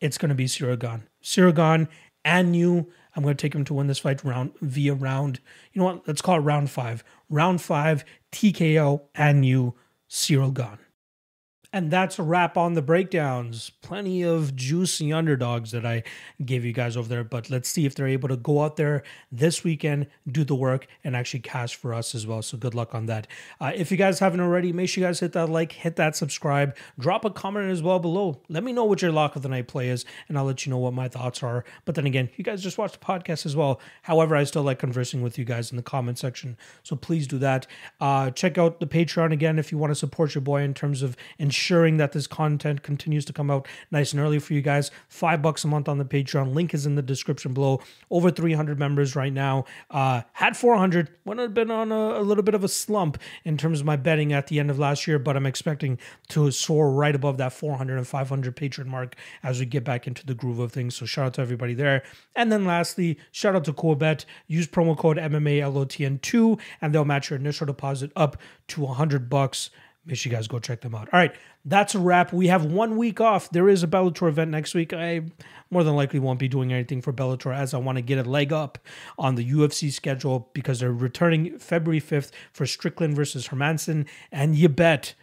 it's 0.00 0.18
going 0.18 0.30
to 0.30 0.34
be 0.34 0.46
Cyril 0.46 0.76
Gane. 0.76 1.08
Gane 1.52 1.88
and 2.24 2.56
you. 2.56 2.90
I'm 3.14 3.22
going 3.22 3.36
to 3.36 3.40
take 3.40 3.54
him 3.54 3.64
to 3.66 3.74
win 3.74 3.86
this 3.86 3.98
fight 3.98 4.24
round 4.24 4.52
via 4.60 4.94
round. 4.94 5.40
You 5.72 5.80
know 5.80 5.86
what? 5.86 6.08
Let's 6.08 6.22
call 6.22 6.36
it 6.36 6.40
round 6.40 6.70
five. 6.70 7.04
Round 7.28 7.60
five, 7.60 8.04
TKO 8.32 9.02
and 9.14 9.44
you, 9.44 9.74
Gane. 10.50 10.78
And 11.72 11.90
that's 11.90 12.18
a 12.18 12.22
wrap 12.22 12.58
on 12.58 12.74
the 12.74 12.82
breakdowns. 12.82 13.70
Plenty 13.80 14.22
of 14.22 14.54
juicy 14.54 15.10
underdogs 15.10 15.70
that 15.70 15.86
I 15.86 16.02
gave 16.44 16.66
you 16.66 16.72
guys 16.74 16.98
over 16.98 17.08
there. 17.08 17.24
But 17.24 17.48
let's 17.48 17.70
see 17.70 17.86
if 17.86 17.94
they're 17.94 18.06
able 18.06 18.28
to 18.28 18.36
go 18.36 18.62
out 18.62 18.76
there 18.76 19.02
this 19.30 19.64
weekend, 19.64 20.08
do 20.30 20.44
the 20.44 20.54
work, 20.54 20.86
and 21.02 21.16
actually 21.16 21.40
cash 21.40 21.74
for 21.74 21.94
us 21.94 22.14
as 22.14 22.26
well. 22.26 22.42
So 22.42 22.58
good 22.58 22.74
luck 22.74 22.94
on 22.94 23.06
that. 23.06 23.26
Uh, 23.58 23.72
if 23.74 23.90
you 23.90 23.96
guys 23.96 24.18
haven't 24.18 24.40
already, 24.40 24.70
make 24.70 24.90
sure 24.90 25.00
you 25.00 25.08
guys 25.08 25.20
hit 25.20 25.32
that 25.32 25.48
like, 25.48 25.72
hit 25.72 25.96
that 25.96 26.14
subscribe, 26.14 26.76
drop 26.98 27.24
a 27.24 27.30
comment 27.30 27.70
as 27.70 27.82
well 27.82 27.98
below. 27.98 28.42
Let 28.50 28.64
me 28.64 28.74
know 28.74 28.84
what 28.84 29.00
your 29.00 29.10
lock 29.10 29.34
of 29.34 29.40
the 29.40 29.48
night 29.48 29.66
play 29.66 29.88
is, 29.88 30.04
and 30.28 30.36
I'll 30.36 30.44
let 30.44 30.66
you 30.66 30.70
know 30.70 30.78
what 30.78 30.92
my 30.92 31.08
thoughts 31.08 31.42
are. 31.42 31.64
But 31.86 31.94
then 31.94 32.04
again, 32.04 32.28
you 32.36 32.44
guys 32.44 32.62
just 32.62 32.76
watch 32.76 32.92
the 32.92 32.98
podcast 32.98 33.46
as 33.46 33.56
well. 33.56 33.80
However, 34.02 34.36
I 34.36 34.44
still 34.44 34.62
like 34.62 34.78
conversing 34.78 35.22
with 35.22 35.38
you 35.38 35.46
guys 35.46 35.70
in 35.70 35.78
the 35.78 35.82
comment 35.82 36.18
section. 36.18 36.58
So 36.82 36.96
please 36.96 37.26
do 37.26 37.38
that. 37.38 37.66
Uh, 37.98 38.30
check 38.30 38.58
out 38.58 38.78
the 38.78 38.86
Patreon 38.86 39.32
again 39.32 39.58
if 39.58 39.72
you 39.72 39.78
want 39.78 39.90
to 39.90 39.94
support 39.94 40.34
your 40.34 40.42
boy 40.42 40.60
in 40.60 40.74
terms 40.74 41.02
of 41.02 41.16
ensuring 41.38 41.61
ensuring 41.62 41.96
that 41.96 42.10
this 42.10 42.26
content 42.26 42.82
continues 42.82 43.24
to 43.24 43.32
come 43.32 43.48
out 43.48 43.68
nice 43.92 44.12
and 44.12 44.20
early 44.20 44.40
for 44.40 44.52
you 44.52 44.60
guys. 44.60 44.90
Five 45.06 45.42
bucks 45.42 45.62
a 45.62 45.68
month 45.68 45.88
on 45.88 45.96
the 45.96 46.04
Patreon. 46.04 46.54
Link 46.54 46.74
is 46.74 46.86
in 46.86 46.96
the 46.96 47.02
description 47.02 47.54
below. 47.54 47.80
Over 48.10 48.32
300 48.32 48.80
members 48.80 49.14
right 49.14 49.32
now. 49.32 49.64
Uh, 49.88 50.22
had 50.32 50.56
400. 50.56 51.08
When 51.22 51.38
I've 51.38 51.54
been 51.54 51.70
on 51.70 51.92
a, 51.92 52.18
a, 52.18 52.22
little 52.22 52.42
bit 52.42 52.56
of 52.56 52.64
a 52.64 52.68
slump 52.68 53.16
in 53.44 53.56
terms 53.56 53.78
of 53.78 53.86
my 53.86 53.94
betting 53.94 54.32
at 54.32 54.48
the 54.48 54.58
end 54.58 54.72
of 54.72 54.78
last 54.80 55.06
year, 55.06 55.20
but 55.20 55.36
I'm 55.36 55.46
expecting 55.46 55.98
to 56.30 56.50
soar 56.50 56.90
right 56.90 57.14
above 57.14 57.36
that 57.36 57.52
400 57.52 57.96
and 57.96 58.08
500 58.08 58.56
patron 58.56 58.88
mark 58.88 59.14
as 59.44 59.60
we 59.60 59.66
get 59.66 59.84
back 59.84 60.08
into 60.08 60.26
the 60.26 60.34
groove 60.34 60.58
of 60.58 60.72
things. 60.72 60.96
So 60.96 61.06
shout 61.06 61.26
out 61.26 61.34
to 61.34 61.42
everybody 61.42 61.74
there. 61.74 62.02
And 62.34 62.50
then 62.50 62.64
lastly, 62.64 63.20
shout 63.30 63.54
out 63.54 63.64
to 63.66 63.72
Coolbet. 63.72 64.24
Use 64.48 64.66
promo 64.66 64.98
code 64.98 65.16
MMALOTN2 65.16 66.58
and 66.80 66.92
they'll 66.92 67.04
match 67.04 67.30
your 67.30 67.38
initial 67.38 67.68
deposit 67.68 68.10
up 68.16 68.36
to 68.66 68.80
100 68.80 69.30
bucks. 69.30 69.70
Make 70.04 70.16
sure 70.16 70.30
you 70.30 70.36
guys 70.36 70.48
go 70.48 70.58
check 70.58 70.80
them 70.80 70.96
out. 70.96 71.08
All 71.12 71.20
right, 71.20 71.32
that's 71.64 71.94
a 71.94 71.98
wrap. 72.00 72.32
We 72.32 72.48
have 72.48 72.64
one 72.64 72.96
week 72.96 73.20
off. 73.20 73.50
There 73.50 73.68
is 73.68 73.84
a 73.84 73.86
Bellator 73.86 74.28
event 74.28 74.50
next 74.50 74.74
week. 74.74 74.92
I 74.92 75.22
more 75.70 75.84
than 75.84 75.94
likely 75.94 76.18
won't 76.18 76.40
be 76.40 76.48
doing 76.48 76.72
anything 76.72 77.00
for 77.00 77.12
Bellator 77.12 77.54
as 77.54 77.72
I 77.72 77.78
want 77.78 77.98
to 77.98 78.02
get 78.02 78.18
a 78.18 78.28
leg 78.28 78.52
up 78.52 78.78
on 79.16 79.36
the 79.36 79.48
UFC 79.48 79.92
schedule 79.92 80.50
because 80.54 80.80
they're 80.80 80.92
returning 80.92 81.58
February 81.58 82.00
5th 82.00 82.32
for 82.52 82.66
Strickland 82.66 83.14
versus 83.14 83.48
Hermansson. 83.48 84.08
And 84.32 84.56
you 84.56 84.68
bet 84.68 85.14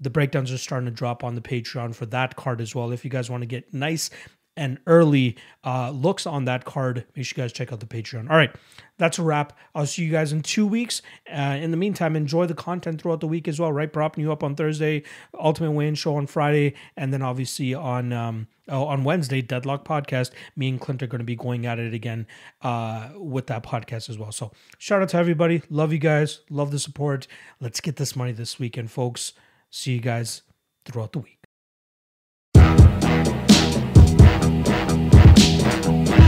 the 0.00 0.10
breakdowns 0.10 0.50
are 0.50 0.58
starting 0.58 0.86
to 0.86 0.94
drop 0.94 1.22
on 1.22 1.34
the 1.34 1.40
Patreon 1.40 1.94
for 1.94 2.06
that 2.06 2.34
card 2.34 2.60
as 2.60 2.74
well. 2.74 2.92
If 2.92 3.04
you 3.04 3.10
guys 3.10 3.30
want 3.30 3.42
to 3.42 3.46
get 3.46 3.72
nice 3.74 4.10
and 4.56 4.78
early 4.86 5.36
uh, 5.64 5.90
looks 5.90 6.26
on 6.26 6.44
that 6.44 6.64
card, 6.64 7.04
make 7.16 7.26
sure 7.26 7.34
you 7.36 7.44
guys 7.44 7.52
check 7.52 7.72
out 7.72 7.80
the 7.80 7.86
Patreon. 7.86 8.30
All 8.30 8.36
right, 8.36 8.54
that's 8.98 9.18
a 9.18 9.22
wrap. 9.22 9.52
I'll 9.74 9.86
see 9.86 10.04
you 10.04 10.10
guys 10.10 10.32
in 10.32 10.42
two 10.42 10.66
weeks. 10.66 11.02
Uh, 11.32 11.58
in 11.60 11.70
the 11.70 11.76
meantime, 11.76 12.16
enjoy 12.16 12.46
the 12.46 12.54
content 12.54 13.00
throughout 13.00 13.20
the 13.20 13.26
week 13.26 13.48
as 13.48 13.58
well, 13.58 13.72
right? 13.72 13.92
Propping 13.92 14.22
you 14.24 14.32
up 14.32 14.42
on 14.42 14.54
Thursday, 14.54 15.02
Ultimate 15.38 15.72
Weigh-In 15.72 15.94
Show 15.94 16.16
on 16.16 16.26
Friday, 16.26 16.74
and 16.96 17.12
then 17.12 17.22
obviously 17.22 17.74
on 17.74 18.12
um, 18.12 18.46
oh, 18.68 18.84
on 18.84 19.04
Wednesday, 19.04 19.42
Deadlock 19.42 19.84
Podcast. 19.84 20.30
Me 20.56 20.68
and 20.68 20.80
Clint 20.80 21.02
are 21.02 21.06
going 21.06 21.20
to 21.20 21.24
be 21.24 21.36
going 21.36 21.66
at 21.66 21.78
it 21.78 21.94
again 21.94 22.26
uh, 22.62 23.10
with 23.16 23.46
that 23.48 23.64
podcast 23.64 24.08
as 24.08 24.18
well. 24.18 24.32
So 24.32 24.52
shout 24.78 25.02
out 25.02 25.08
to 25.10 25.16
everybody. 25.16 25.62
Love 25.70 25.92
you 25.92 25.98
guys. 25.98 26.40
Love 26.50 26.70
the 26.70 26.78
support. 26.78 27.26
Let's 27.60 27.80
get 27.80 27.96
this 27.96 28.14
money 28.14 28.32
this 28.32 28.58
weekend, 28.58 28.90
folks. 28.90 29.32
See 29.70 29.94
you 29.94 30.00
guys 30.00 30.42
throughout 30.84 31.12
the 31.12 31.18
week. 31.20 31.33
Thank 35.64 36.18
you. 36.18 36.23